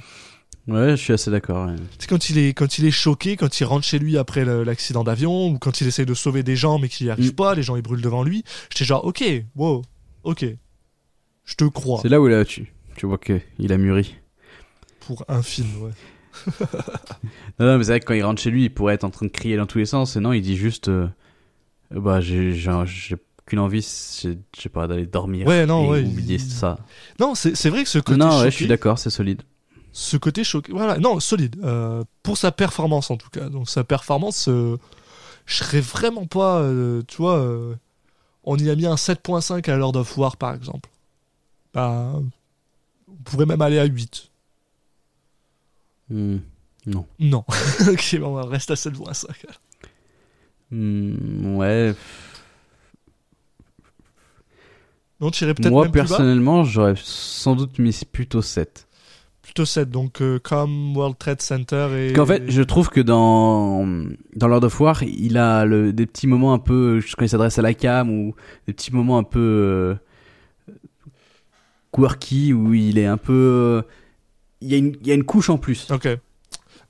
Ouais, 0.67 0.91
je 0.91 0.95
suis 0.95 1.11
assez 1.13 1.29
d'accord. 1.31 1.67
ouais. 1.67 1.75
tu 1.75 1.81
sais, 1.99 2.07
quand 2.07 2.29
il 2.29 2.37
est 2.37 2.53
quand 2.53 2.77
il 2.77 2.85
est 2.85 2.91
choqué, 2.91 3.35
quand 3.35 3.59
il 3.59 3.65
rentre 3.65 3.85
chez 3.85 3.99
lui 3.99 4.17
après 4.17 4.45
le- 4.45 4.63
l'accident 4.63 5.03
d'avion, 5.03 5.49
ou 5.49 5.59
quand 5.59 5.81
il 5.81 5.87
essaye 5.87 6.05
de 6.05 6.13
sauver 6.13 6.41
des 6.43 6.55
gens 6.55 6.79
mais 6.79 6.87
qu'il 6.87 7.07
n'y 7.07 7.11
arrive 7.11 7.31
Mm. 7.31 7.35
pas, 7.35 7.53
les 7.55 7.63
gens 7.63 7.75
ils 7.75 7.81
brûlent 7.81 8.01
devant 8.01 8.23
lui, 8.23 8.43
j'étais 8.69 8.85
genre 8.85 9.03
ok, 9.03 9.23
wow, 9.55 9.81
ok, 10.23 10.45
je 11.43 11.55
te 11.55 11.65
crois 11.65 11.99
C'est 12.01 12.07
là 12.09 12.21
où 12.21 12.27
là, 12.27 12.45
tu, 12.45 12.71
tu 12.95 13.05
vois 13.05 13.17
que 13.17 13.41
il 13.59 13.73
a 13.73 13.77
mûri. 13.77 14.15
pour 15.01 15.25
un 15.27 15.41
film, 15.41 15.67
ouais. 15.81 15.91
Non, 17.59 17.65
non, 17.67 17.77
mais 17.77 17.83
c'est 17.83 17.91
vrai 17.91 17.99
que 17.99 18.05
quand 18.05 18.13
il 18.13 18.23
rentre 18.23 18.41
chez 18.41 18.49
lui, 18.49 18.63
il 18.65 18.73
pourrait 18.73 18.93
être 18.95 19.03
en 19.03 19.09
train 19.11 19.25
de 19.25 19.31
crier 19.31 19.57
dans 19.57 19.65
tous 19.67 19.77
les 19.79 19.85
sens. 19.85 20.15
Et 20.15 20.19
non, 20.21 20.33
il 20.33 20.41
dit 20.41 20.55
juste, 20.57 20.87
euh, 20.87 21.07
bah, 21.99 22.21
j'ai, 22.21 22.53
qu'une 23.45 23.59
envie, 23.59 23.81
c'est, 23.81 24.37
je 24.55 24.61
sais 24.61 24.69
pas, 24.69 24.87
d'aller 24.87 25.05
dormir. 25.05 25.47
Ouais, 25.47 25.65
non, 25.65 25.85
et 25.85 25.89
ouais, 25.89 26.03
oublier 26.03 26.35
il- 26.35 26.41
ça. 26.41 26.77
Non, 27.19 27.35
c'est 27.35 27.55
c'est 27.55 27.69
vrai 27.69 27.83
que 27.83 27.89
ce 27.89 27.99
côté 27.99 28.17
Non, 28.19 28.31
choqué, 28.31 28.43
ouais, 28.45 28.51
je 28.51 28.55
suis 28.55 28.67
d'accord, 28.67 28.97
c'est 28.99 29.09
solide. 29.09 29.41
ce 29.91 30.17
côté 30.17 30.43
choqué, 30.43 30.71
voilà, 30.71 30.97
non, 30.97 31.19
solide 31.19 31.57
euh, 31.63 32.03
pour 32.23 32.37
sa 32.37 32.51
performance 32.51 33.11
en 33.11 33.17
tout 33.17 33.29
cas. 33.29 33.49
Donc 33.49 33.69
sa 33.69 33.83
performance, 33.83 34.47
euh, 34.47 34.77
je 35.45 35.55
serais 35.55 35.81
vraiment 35.81 36.25
pas, 36.25 36.59
euh, 36.61 37.01
tu 37.07 37.17
vois, 37.17 37.37
euh, 37.37 37.75
on 38.43 38.57
y 38.57 38.69
a 38.69 38.75
mis 38.75 38.85
un 38.85 38.95
7.5 38.95 39.67
à 39.69 39.75
Lord 39.77 39.95
of 39.97 40.17
War 40.17 40.37
par 40.37 40.53
exemple. 40.55 40.89
Bah, 41.73 42.13
on 43.07 43.15
pourrait 43.23 43.45
même 43.45 43.61
aller 43.61 43.79
à 43.79 43.85
8. 43.85 44.29
Hmm, 46.09 46.37
non. 46.85 47.05
Non. 47.19 47.43
ok, 47.87 48.17
bon, 48.19 48.37
on 48.39 48.45
reste 48.47 48.71
à 48.71 48.75
7.5. 48.75 49.27
Hmm, 50.73 51.55
ouais. 51.57 51.93
Non, 55.19 55.29
peut-être 55.29 55.69
Moi, 55.69 55.83
même 55.83 55.91
personnellement, 55.91 56.63
j'aurais 56.63 56.95
sans 56.97 57.55
doute 57.55 57.77
mis 57.77 57.97
plutôt 58.11 58.41
7. 58.41 58.87
Plutôt 59.43 59.65
7, 59.65 59.89
donc 59.89 60.21
euh, 60.21 60.39
comme 60.39 60.97
World 60.97 61.17
Trade 61.17 61.41
Center 61.41 61.89
et... 61.95 62.13
Qu'en 62.13 62.25
fait, 62.25 62.49
je 62.49 62.61
trouve 62.63 62.89
que 62.89 63.01
dans, 63.01 63.85
dans 64.35 64.47
Lord 64.47 64.63
of 64.63 64.79
War, 64.79 65.03
il 65.03 65.37
a 65.37 65.65
le, 65.65 65.93
des 65.93 66.07
petits 66.07 66.27
moments 66.27 66.53
un 66.53 66.59
peu, 66.59 67.01
quand 67.17 67.23
il 67.23 67.29
s'adresse 67.29 67.59
à 67.59 67.61
la 67.61 67.73
cam, 67.73 68.09
ou 68.09 68.35
des 68.67 68.73
petits 68.73 68.93
moments 68.93 69.17
un 69.19 69.23
peu 69.23 69.39
euh, 70.69 70.73
quirky, 71.91 72.51
où 72.51 72.73
il 72.73 72.97
est 72.97 73.05
un 73.05 73.17
peu... 73.17 73.33
euh, 73.33 73.81
Il 74.61 74.69
y, 74.69 74.73
a 74.73 74.77
une, 74.77 74.95
il 75.01 75.07
y 75.07 75.11
a 75.11 75.13
une 75.13 75.25
couche 75.25 75.49
en 75.49 75.57
plus. 75.57 75.91
Ok. 75.91 76.07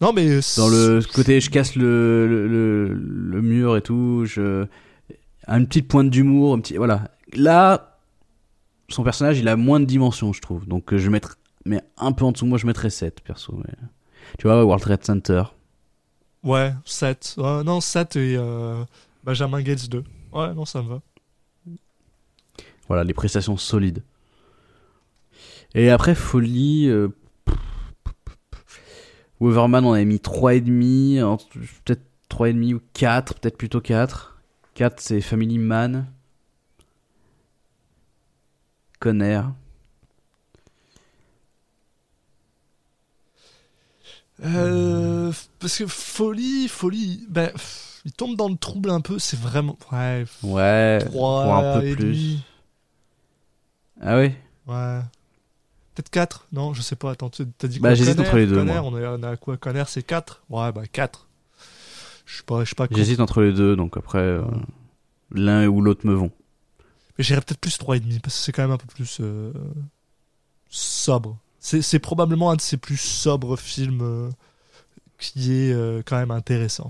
Non, 0.03 0.11
mais... 0.11 0.39
Dans 0.57 0.67
le 0.67 0.99
côté, 1.13 1.39
je 1.39 1.49
casse 1.49 1.77
le, 1.77 2.27
le, 2.27 2.47
le, 2.47 2.93
le 2.93 3.41
mur 3.41 3.77
et 3.77 3.81
tout, 3.81 4.25
je... 4.25 4.65
Une 5.47 5.65
petite 5.65 5.87
pointe 5.87 6.09
d'humour, 6.09 6.53
un 6.55 6.59
petit... 6.59 6.75
Voilà. 6.75 7.09
Là, 7.31 7.97
son 8.89 9.03
personnage, 9.03 9.39
il 9.39 9.47
a 9.47 9.55
moins 9.55 9.79
de 9.79 9.85
dimensions, 9.85 10.33
je 10.33 10.41
trouve. 10.41 10.67
Donc, 10.67 10.91
euh, 10.91 10.97
je 10.97 11.09
mettre... 11.09 11.37
Mais 11.65 11.81
un 11.97 12.11
peu 12.11 12.25
en 12.25 12.33
dessous, 12.33 12.45
moi, 12.45 12.57
je 12.57 12.67
mettrais 12.67 12.89
7, 12.89 13.21
perso. 13.21 13.53
mais- 13.65 13.73
Tu 14.39 14.47
vois, 14.47 14.65
World 14.65 14.83
Trade 14.83 15.05
Center. 15.05 15.43
Ouais, 16.43 16.73
7. 16.83 17.35
Ouais, 17.37 17.63
non, 17.63 17.79
7 17.79 18.17
et 18.17 18.35
euh, 18.37 18.83
Benjamin 19.23 19.61
Gates 19.61 19.87
2. 19.89 20.03
Ouais, 20.33 20.53
non, 20.53 20.65
ça 20.65 20.81
me 20.81 20.89
va. 20.89 21.01
Voilà, 22.89 23.05
les 23.05 23.13
prestations 23.13 23.55
solides. 23.55 24.03
Et 25.75 25.89
après, 25.89 26.13
Folie... 26.13 26.89
euh, 26.89 27.07
Weverman, 29.47 29.85
on 29.85 29.93
avait 29.93 30.05
mis 30.05 30.19
3,5, 30.19 31.21
entre- 31.23 31.47
peut-être 31.85 32.03
3,5 32.29 32.73
ou 32.75 32.81
4, 32.93 33.35
peut-être 33.35 33.57
plutôt 33.57 33.81
4. 33.81 34.37
4, 34.75 34.99
c'est 34.99 35.21
Family 35.21 35.57
Man. 35.57 36.05
Conner. 38.99 39.41
Euh, 44.43 45.31
parce 45.59 45.77
que 45.77 45.87
folie, 45.87 46.67
folie, 46.67 47.25
ben, 47.29 47.51
il 48.05 48.11
tombe 48.11 48.35
dans 48.35 48.49
le 48.49 48.57
trouble 48.57 48.89
un 48.89 48.99
peu, 49.01 49.19
c'est 49.19 49.39
vraiment... 49.39 49.77
Ouais, 49.91 50.25
Ouais, 50.41 50.99
3 51.05 51.43
pour 51.43 51.53
un 51.55 51.79
peu 51.79 51.85
et 51.87 51.95
plus. 51.95 52.03
demi. 52.05 52.43
Ah 54.01 54.15
ouais? 54.17 54.35
Ouais. 54.67 54.99
Peut-être 55.93 56.09
4 56.09 56.47
Non, 56.51 56.73
je 56.73 56.81
sais 56.81 56.95
pas. 56.95 57.11
Attends, 57.11 57.29
t'as 57.29 57.67
dit 57.67 57.79
Bah, 57.79 57.89
quoi 57.89 57.95
j'hésite 57.95 58.15
Conner 58.15 58.27
entre 58.27 58.37
les 58.37 58.47
deux, 58.47 58.55
Conner, 58.55 58.79
on, 58.83 58.97
est, 58.97 59.05
on 59.05 59.23
à 59.23 59.37
quoi 59.37 59.57
Conner, 59.57 59.83
c'est 59.87 60.03
4 60.03 60.43
Ouais, 60.49 60.71
bah 60.71 60.83
4. 60.91 61.27
Je 62.25 62.37
sais 62.37 62.43
pas, 62.43 62.63
pas. 62.75 62.87
J'hésite 62.95 63.19
entre 63.19 63.41
les 63.41 63.53
deux, 63.53 63.75
donc 63.75 63.97
après, 63.97 64.19
euh, 64.19 64.41
l'un 65.31 65.67
ou 65.67 65.81
l'autre 65.81 66.07
me 66.07 66.13
vont. 66.13 66.31
Mais 67.17 67.23
j'irais 67.23 67.41
peut-être 67.41 67.59
plus 67.59 67.77
3,5 67.77 68.21
parce 68.21 68.35
que 68.35 68.41
c'est 68.41 68.51
quand 68.51 68.63
même 68.63 68.71
un 68.71 68.77
peu 68.77 68.87
plus 68.87 69.19
euh, 69.19 69.51
sobre. 70.69 71.37
C'est 71.59 71.99
probablement 71.99 72.51
un 72.51 72.55
de 72.55 72.61
ses 72.61 72.75
plus 72.77 72.97
sobres 72.97 73.57
films 73.57 74.01
euh, 74.01 74.29
qui 75.17 75.53
est 75.53 76.03
quand 76.05 76.17
même 76.17 76.31
intéressant. 76.31 76.89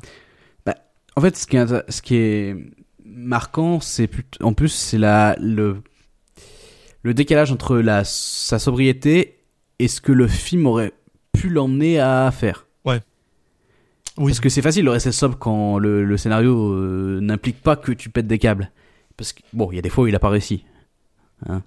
En 1.16 1.22
fait, 1.22 1.38
ce 1.38 1.46
qui 1.46 1.58
est, 1.58 1.92
ce 1.92 2.02
qui 2.02 2.16
est 2.16 2.56
marquant, 3.06 3.80
c'est 3.80 4.10
en 4.42 4.54
plus, 4.54 4.70
c'est 4.70 4.98
la 4.98 5.36
le 5.40 5.84
le 7.04 7.14
décalage 7.14 7.52
entre 7.52 7.78
la 7.78 8.04
sa 8.04 8.60
sobriété 8.60 9.38
et 9.80 9.88
ce 9.88 10.02
que 10.02 10.12
le 10.12 10.28
film 10.28 10.66
aurait 10.66 10.94
pu 11.34 11.50
l'emmener 11.50 12.00
à 12.00 12.32
faire. 12.32 12.66
Oui, 14.18 14.28
Parce 14.28 14.40
que 14.40 14.50
c'est 14.50 14.62
facile 14.62 14.86
de 14.86 14.90
rester 14.92 15.12
sobre 15.12 15.40
quand 15.40 15.80
le, 15.80 16.04
le 16.06 16.18
scénario 16.18 16.74
euh, 16.74 17.20
n'implique 17.20 17.62
pas 17.62 17.76
que 17.76 17.92
tu 17.92 18.10
pètes 18.10 18.28
des 18.28 18.38
câbles. 18.38 18.72
Parce 19.18 19.34
que 19.34 19.42
bon, 19.54 19.72
il 19.72 19.76
y 19.76 19.80
a 19.80 19.82
des 19.82 19.90
fois 19.90 20.04
où 20.04 20.08
il 20.08 20.16
a 20.16 20.20
pas 20.20 20.30
réussi. 20.30 20.66
Hein. 21.48 21.64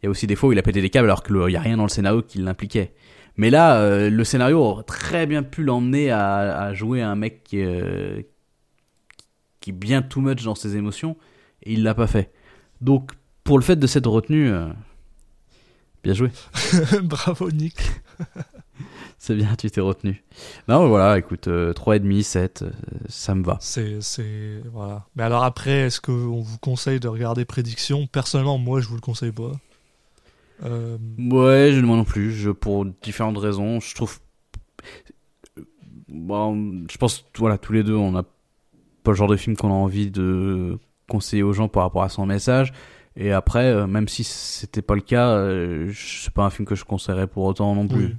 Il 0.00 0.06
y 0.06 0.08
a 0.08 0.10
aussi 0.10 0.28
des 0.28 0.36
fois 0.36 0.48
où 0.48 0.52
il 0.52 0.58
a 0.60 0.62
pété 0.62 0.80
des 0.80 0.90
câbles 0.90 1.08
alors 1.08 1.24
qu'il 1.24 1.36
n'y 1.36 1.56
a 1.56 1.60
rien 1.60 1.76
dans 1.76 1.82
le 1.82 1.88
scénario 1.88 2.22
qui 2.22 2.38
l'impliquait. 2.38 2.92
Mais 3.36 3.50
là, 3.50 3.80
euh, 3.80 4.10
le 4.10 4.24
scénario 4.24 4.58
aurait 4.58 4.84
très 4.84 5.26
bien 5.26 5.42
pu 5.42 5.64
l'emmener 5.64 6.10
à, 6.10 6.60
à 6.60 6.72
jouer 6.72 7.02
un 7.02 7.16
mec 7.16 7.42
qui, 7.42 7.62
euh, 7.62 8.22
qui 9.60 9.70
est 9.70 9.72
bien 9.72 10.02
too 10.02 10.20
much 10.20 10.44
dans 10.44 10.54
ses 10.54 10.76
émotions 10.76 11.16
et 11.64 11.72
il 11.72 11.82
l'a 11.82 11.94
pas 11.94 12.06
fait. 12.06 12.32
Donc, 12.80 13.12
pour 13.48 13.56
le 13.56 13.64
fait 13.64 13.76
de 13.76 13.86
cette 13.86 14.04
retenue, 14.04 14.50
euh, 14.50 14.68
bien 16.04 16.12
joué. 16.12 16.28
bravo 17.02 17.50
Nick. 17.50 17.76
C'est 19.18 19.34
bien, 19.34 19.54
tu 19.56 19.70
t'es 19.70 19.80
retenu. 19.80 20.22
Non, 20.68 20.86
voilà, 20.86 21.18
écoute, 21.18 21.48
euh, 21.48 21.72
3,5, 21.72 22.22
7, 22.22 22.62
euh, 22.62 22.70
ça 23.08 23.34
me 23.34 23.42
va. 23.42 23.56
C'est 23.62 24.02
c'est 24.02 24.60
voilà. 24.70 25.06
Mais 25.16 25.22
alors 25.22 25.44
après, 25.44 25.86
est-ce 25.86 25.98
qu'on 25.98 26.42
vous 26.42 26.58
conseille 26.58 27.00
de 27.00 27.08
regarder 27.08 27.46
Prédiction? 27.46 28.06
Personnellement, 28.06 28.58
moi, 28.58 28.82
je 28.82 28.88
vous 28.88 28.96
le 28.96 29.00
conseille 29.00 29.32
pas. 29.32 29.52
Euh, 30.64 30.98
Ouais, 31.18 31.70
je 31.72 31.80
moi 31.80 31.96
non 31.96 32.04
plus, 32.04 32.34
je, 32.34 32.50
pour 32.50 32.84
différentes 32.84 33.38
raisons. 33.38 33.80
Je 33.80 33.94
trouve. 33.94 34.20
bon, 36.08 36.84
je 36.90 36.98
pense, 36.98 37.24
voilà, 37.38 37.56
tous 37.56 37.72
les 37.72 37.82
deux, 37.82 37.96
on 37.96 38.12
n'a 38.12 38.24
pas 39.04 39.12
le 39.12 39.16
genre 39.16 39.28
de 39.28 39.36
film 39.36 39.56
qu'on 39.56 39.70
a 39.70 39.74
envie 39.74 40.10
de 40.10 40.78
conseiller 41.08 41.42
aux 41.42 41.54
gens 41.54 41.68
par 41.68 41.84
rapport 41.84 42.02
à 42.02 42.10
son 42.10 42.26
message. 42.26 42.74
Et 43.20 43.32
après, 43.32 43.64
euh, 43.66 43.86
même 43.88 44.06
si 44.06 44.22
c'était 44.22 44.80
pas 44.80 44.94
le 44.94 45.00
cas, 45.00 45.30
euh, 45.30 45.92
c'est 45.92 46.32
pas 46.32 46.44
un 46.44 46.50
film 46.50 46.66
que 46.66 46.76
je 46.76 46.84
conseillerais 46.84 47.26
pour 47.26 47.44
autant 47.44 47.74
non 47.74 47.88
plus. 47.88 48.06
Oui. 48.06 48.16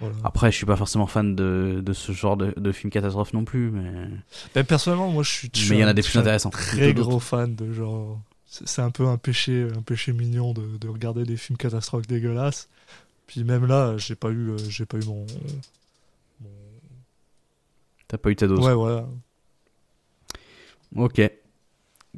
Voilà. 0.00 0.16
Après, 0.24 0.50
je 0.50 0.56
suis 0.56 0.66
pas 0.66 0.76
forcément 0.76 1.06
fan 1.06 1.36
de, 1.36 1.80
de 1.84 1.92
ce 1.92 2.10
genre 2.12 2.36
de, 2.36 2.52
de 2.56 2.72
film 2.72 2.90
catastrophe 2.90 3.32
non 3.32 3.44
plus, 3.44 3.70
mais, 3.70 4.08
Ben, 4.54 4.64
personnellement, 4.64 5.10
moi, 5.10 5.22
je 5.22 5.30
suis. 5.30 5.50
mais 5.68 5.76
il 5.76 5.80
y 5.80 5.84
en 5.84 5.88
a 5.88 5.92
des 5.94 6.02
plus 6.02 6.18
intéressants. 6.18 6.50
Très 6.50 6.92
gros 6.92 7.20
fan 7.20 7.54
de 7.54 7.72
genre. 7.72 8.20
C'est 8.46 8.82
un 8.82 8.90
peu 8.90 9.06
un 9.06 9.16
péché, 9.18 9.68
un 9.76 9.82
péché 9.82 10.12
mignon 10.12 10.52
de, 10.52 10.76
de 10.80 10.88
regarder 10.88 11.22
des 11.24 11.36
films 11.36 11.56
catastrophes 11.56 12.08
dégueulasses. 12.08 12.68
Puis 13.28 13.44
même 13.44 13.66
là, 13.66 13.96
j'ai 13.98 14.16
pas 14.16 14.30
eu, 14.30 14.50
euh, 14.50 14.58
j'ai 14.68 14.86
pas 14.86 14.96
eu 14.96 15.04
mon. 15.06 15.24
mon- 16.40 16.48
T'as 18.08 18.18
pas 18.18 18.30
eu 18.30 18.36
ta 18.36 18.48
dose. 18.48 18.58
Ouais, 18.66 18.74
voilà. 18.74 19.06
Ok. 20.96 21.20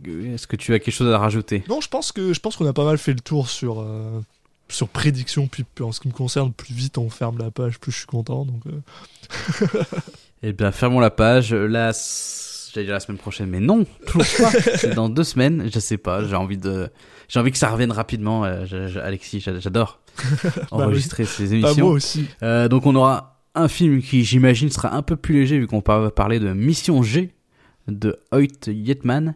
Est-ce 0.06 0.46
que 0.46 0.56
tu 0.56 0.72
as 0.74 0.78
quelque 0.78 0.94
chose 0.94 1.12
à 1.12 1.18
rajouter? 1.18 1.62
Non, 1.68 1.80
je 1.80 1.88
pense 1.88 2.12
que 2.12 2.32
je 2.32 2.40
pense 2.40 2.56
qu'on 2.56 2.66
a 2.66 2.72
pas 2.72 2.84
mal 2.84 2.98
fait 2.98 3.12
le 3.12 3.20
tour 3.20 3.48
sur 3.50 3.80
euh, 3.80 4.20
sur 4.68 4.88
prédiction. 4.88 5.46
Puis 5.48 5.64
en 5.80 5.92
ce 5.92 6.00
qui 6.00 6.08
me 6.08 6.12
concerne, 6.12 6.52
plus 6.52 6.72
vite 6.74 6.96
on 6.98 7.10
ferme 7.10 7.38
la 7.38 7.50
page, 7.50 7.78
plus 7.78 7.92
je 7.92 7.98
suis 7.98 8.06
content. 8.06 8.44
Donc 8.46 8.62
euh, 8.66 9.66
Eh 10.42 10.52
bien, 10.52 10.72
fermons 10.72 10.98
la 11.00 11.10
page. 11.10 11.52
La, 11.54 11.92
j'allais 12.72 12.86
dire 12.86 12.94
la 12.94 13.00
semaine 13.00 13.18
prochaine, 13.18 13.48
mais 13.48 13.60
non, 13.60 13.84
toujours 14.06 14.24
pas. 14.38 14.50
C'est 14.76 14.94
dans 14.94 15.08
deux 15.08 15.24
semaines. 15.24 15.68
Je 15.72 15.78
sais 15.78 15.98
pas. 15.98 16.24
J'ai 16.26 16.34
envie 16.34 16.58
de, 16.58 16.88
j'ai 17.28 17.38
envie 17.38 17.52
que 17.52 17.58
ça 17.58 17.70
revienne 17.70 17.92
rapidement. 17.92 18.44
euh, 18.44 18.64
je- 18.66 18.88
je- 18.88 18.98
Alexis, 18.98 19.40
j'a- 19.40 19.60
j'adore 19.60 20.00
enregistrer 20.72 21.24
ces 21.26 21.44
bah, 21.44 21.56
moi 21.60 21.68
émissions. 21.68 21.86
aussi. 21.88 22.26
Euh, 22.42 22.66
donc, 22.68 22.86
on 22.86 22.94
aura 22.96 23.40
un 23.54 23.68
film 23.68 24.00
qui, 24.02 24.24
j'imagine, 24.24 24.70
sera 24.70 24.94
un 24.96 25.02
peu 25.02 25.14
plus 25.16 25.34
léger 25.34 25.58
vu 25.58 25.66
qu'on 25.68 25.82
va 25.86 26.10
parler 26.10 26.40
de 26.40 26.52
Mission 26.54 27.02
G 27.02 27.30
de 27.88 28.18
Hoyt 28.32 28.66
Yetman. 28.68 29.34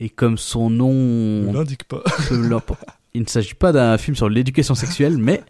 Et 0.00 0.08
comme 0.08 0.38
son 0.38 0.70
Ne 0.70 0.76
nom 0.76 1.52
l'indique 1.52 1.84
pas. 1.84 2.02
il 3.14 3.20
ne 3.20 3.26
s'agit 3.26 3.54
pas 3.54 3.72
d'un 3.72 3.96
film 3.96 4.16
sur 4.16 4.28
l'éducation 4.28 4.74
sexuelle, 4.74 5.18
mais 5.18 5.42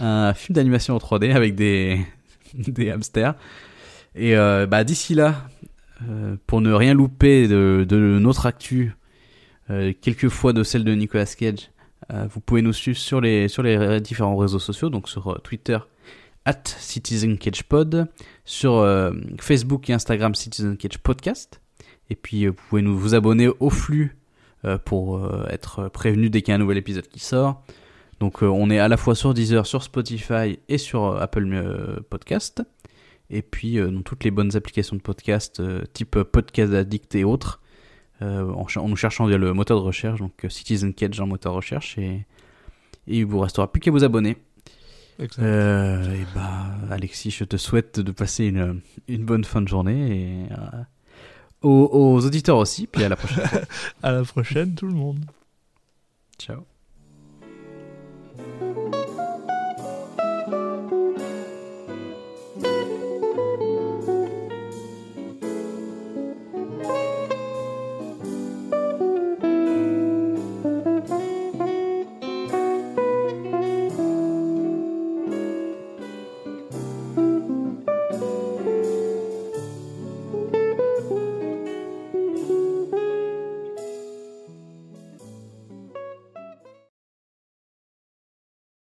un 0.00 0.32
film 0.32 0.54
d'animation 0.54 0.94
en 0.94 0.98
3D 0.98 1.34
avec 1.34 1.54
des, 1.54 2.00
des 2.54 2.90
hamsters. 2.90 3.34
Et 4.14 4.36
euh, 4.36 4.66
bah, 4.66 4.84
d'ici 4.84 5.14
là, 5.14 5.48
euh, 6.08 6.36
pour 6.46 6.60
ne 6.60 6.72
rien 6.72 6.94
louper 6.94 7.48
de, 7.48 7.84
de 7.88 8.18
notre 8.18 8.46
actu, 8.46 8.94
euh, 9.70 9.92
quelquefois 10.00 10.52
de 10.52 10.62
celle 10.62 10.84
de 10.84 10.94
Nicolas 10.94 11.26
Cage, 11.26 11.70
euh, 12.12 12.26
vous 12.28 12.40
pouvez 12.40 12.62
nous 12.62 12.72
suivre 12.72 12.98
sur 12.98 13.20
les, 13.20 13.48
sur 13.48 13.62
les 13.62 14.00
différents 14.00 14.36
réseaux 14.36 14.58
sociaux, 14.58 14.88
donc 14.88 15.08
sur 15.08 15.40
Twitter, 15.42 15.78
at 16.44 16.62
CitizenCagePod, 16.64 18.08
sur 18.44 18.74
euh, 18.76 19.12
Facebook 19.40 19.88
et 19.90 19.92
Instagram, 19.92 20.34
Citizen 20.34 20.76
Cage 20.76 20.98
Podcast. 20.98 21.59
Et 22.10 22.16
puis, 22.16 22.44
euh, 22.44 22.50
vous 22.50 22.62
pouvez 22.68 22.82
nous 22.82 22.96
vous 22.96 23.14
abonner 23.14 23.48
au 23.60 23.70
flux 23.70 24.16
euh, 24.64 24.78
pour 24.78 25.16
euh, 25.16 25.46
être 25.48 25.88
prévenu 25.88 26.28
dès 26.28 26.42
qu'il 26.42 26.50
y 26.50 26.52
a 26.52 26.56
un 26.56 26.58
nouvel 26.58 26.76
épisode 26.76 27.08
qui 27.08 27.20
sort. 27.20 27.62
Donc, 28.18 28.42
on 28.42 28.68
est 28.68 28.78
à 28.78 28.88
la 28.88 28.98
fois 28.98 29.14
sur 29.14 29.32
Deezer, 29.32 29.64
sur 29.66 29.82
Spotify 29.82 30.58
et 30.68 30.76
sur 30.76 31.16
Apple 31.16 32.02
Podcast. 32.10 32.62
Et 33.30 33.40
puis, 33.40 33.78
dans 33.78 34.02
toutes 34.02 34.24
les 34.24 34.30
bonnes 34.30 34.54
applications 34.56 34.94
de 34.94 35.00
podcast, 35.00 35.62
type 35.94 36.22
Podcast 36.24 36.74
Addict 36.74 37.14
et 37.14 37.24
autres, 37.24 37.62
en, 38.20 38.66
nous 38.86 38.96
cherchant 38.96 39.24
via 39.24 39.38
le 39.38 39.54
moteur 39.54 39.80
de 39.80 39.86
recherche, 39.86 40.18
donc 40.18 40.44
Citizen 40.50 40.92
Cage 40.92 41.18
en 41.18 41.26
moteur 41.26 41.52
de 41.52 41.56
recherche. 41.56 41.96
Et, 41.96 42.26
et 43.06 43.20
il 43.20 43.24
vous 43.24 43.38
restera 43.38 43.72
plus 43.72 43.80
qu'à 43.80 43.90
vous 43.90 44.04
abonner. 44.04 44.36
Euh, 45.38 46.14
et 46.14 46.26
bah, 46.34 46.76
Alexis, 46.90 47.30
je 47.30 47.44
te 47.44 47.56
souhaite 47.56 48.00
de 48.00 48.12
passer 48.12 48.46
une, 48.46 48.80
une 49.08 49.24
bonne 49.24 49.44
fin 49.44 49.60
de 49.60 49.68
journée 49.68 50.44
et 50.46 50.52
aux, 51.62 52.24
auditeurs 52.24 52.58
aussi, 52.58 52.86
puis 52.86 53.04
à 53.04 53.08
la 53.08 53.16
prochaine. 53.16 53.66
à 54.02 54.12
la 54.12 54.22
prochaine, 54.24 54.74
tout 54.74 54.86
le 54.86 54.94
monde. 54.94 55.24
Ciao. 56.38 56.64